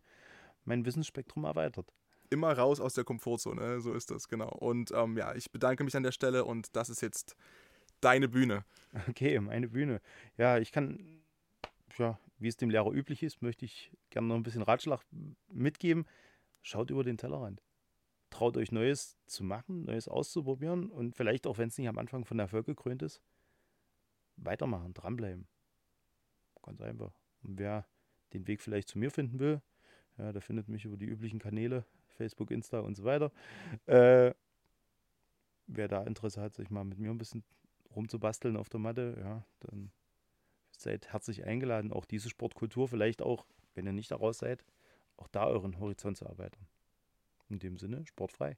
mein 0.69 0.85
Wissensspektrum 0.85 1.45
erweitert. 1.45 1.93
Immer 2.31 2.53
raus 2.53 2.78
aus 2.78 2.95
der 2.95 3.05
Komfortzone, 3.05 3.81
so 3.81 3.93
ist 3.95 4.11
das, 4.11 4.28
genau. 4.28 4.51
Und 4.51 4.93
ähm, 4.93 5.16
ja, 5.16 5.35
ich 5.35 5.51
bedanke 5.51 5.82
mich 5.82 5.97
an 5.97 6.03
der 6.03 6.12
Stelle 6.12 6.45
und 6.45 6.77
das 6.77 6.90
ist 6.90 7.01
jetzt 7.01 7.36
deine 8.01 8.28
Bühne. 8.28 8.65
Okay, 9.09 9.40
meine 9.40 9.69
Bühne. 9.69 10.01
Ja, 10.36 10.59
ich 10.59 10.73
kann, 10.73 11.23
ja, 11.97 12.19
wie 12.39 12.49
es 12.49 12.57
dem 12.57 12.70
Lehrer 12.70 12.93
üblich 12.93 13.23
ist, 13.23 13.43
möchte 13.43 13.65
ich 13.65 13.90
gerne 14.11 14.28
noch 14.28 14.36
ein 14.36 14.43
bisschen 14.43 14.62
Ratschlag 14.62 15.01
mitgeben. 15.51 16.07
Schaut 16.62 16.90
über 16.90 17.03
den 17.03 17.16
Tellerrand. 17.16 17.62
Traut 18.31 18.57
euch 18.57 18.73
Neues 18.73 19.16
zu 19.27 19.43
machen, 19.43 19.85
Neues 19.85 20.07
auszuprobieren 20.07 20.90
und 20.90 21.16
vielleicht 21.16 21.47
auch, 21.47 21.57
wenn 21.57 21.69
es 21.69 21.78
nicht 21.78 21.89
am 21.89 21.99
Anfang 21.99 22.27
von 22.27 22.39
Erfolg 22.39 22.66
gekrönt 22.66 23.03
ist, 23.03 23.23
weitermachen, 24.36 24.93
dranbleiben. 24.93 25.49
Ganz 26.62 26.81
einfach. 26.82 27.12
Und 27.43 27.59
wer 27.59 27.86
den 28.35 28.47
Weg 28.47 28.61
vielleicht 28.61 28.89
zu 28.89 28.99
mir 28.99 29.11
finden 29.11 29.39
will, 29.39 29.62
ja, 30.19 30.32
der 30.32 30.43
findet 30.43 30.69
mich 30.69 30.85
über 30.85 30.97
die 30.97 31.07
üblichen 31.07 31.39
Kanäle, 31.39 31.85
Facebook, 32.16 32.51
Insta 32.51 32.81
und 32.81 32.97
so 32.97 33.05
weiter. 33.05 33.32
Äh, 33.86 34.35
wer 35.66 35.89
da 35.89 36.03
Interesse 36.03 36.40
hat, 36.40 36.55
sich 36.55 36.70
mal 36.70 36.85
mit 36.85 36.99
mir 36.99 37.11
ein 37.11 37.19
bisschen 37.19 37.45
rumzubasteln 37.95 38.57
auf 38.57 38.69
der 38.69 38.81
Matte, 38.81 39.16
ja, 39.20 39.45
dann 39.61 39.90
seid 40.77 41.12
herzlich 41.12 41.45
eingeladen, 41.45 41.93
auch 41.93 42.05
diese 42.05 42.28
Sportkultur 42.28 42.89
vielleicht 42.89 43.23
auch, 43.23 43.47
wenn 43.74 43.86
ihr 43.86 43.93
nicht 43.93 44.11
daraus 44.11 44.39
seid, 44.39 44.65
auch 45.16 45.28
da 45.28 45.47
euren 45.47 45.78
Horizont 45.78 46.16
zu 46.16 46.24
erweitern. 46.24 46.66
In 47.49 47.59
dem 47.59 47.78
Sinne, 47.78 48.07
sportfrei. 48.07 48.57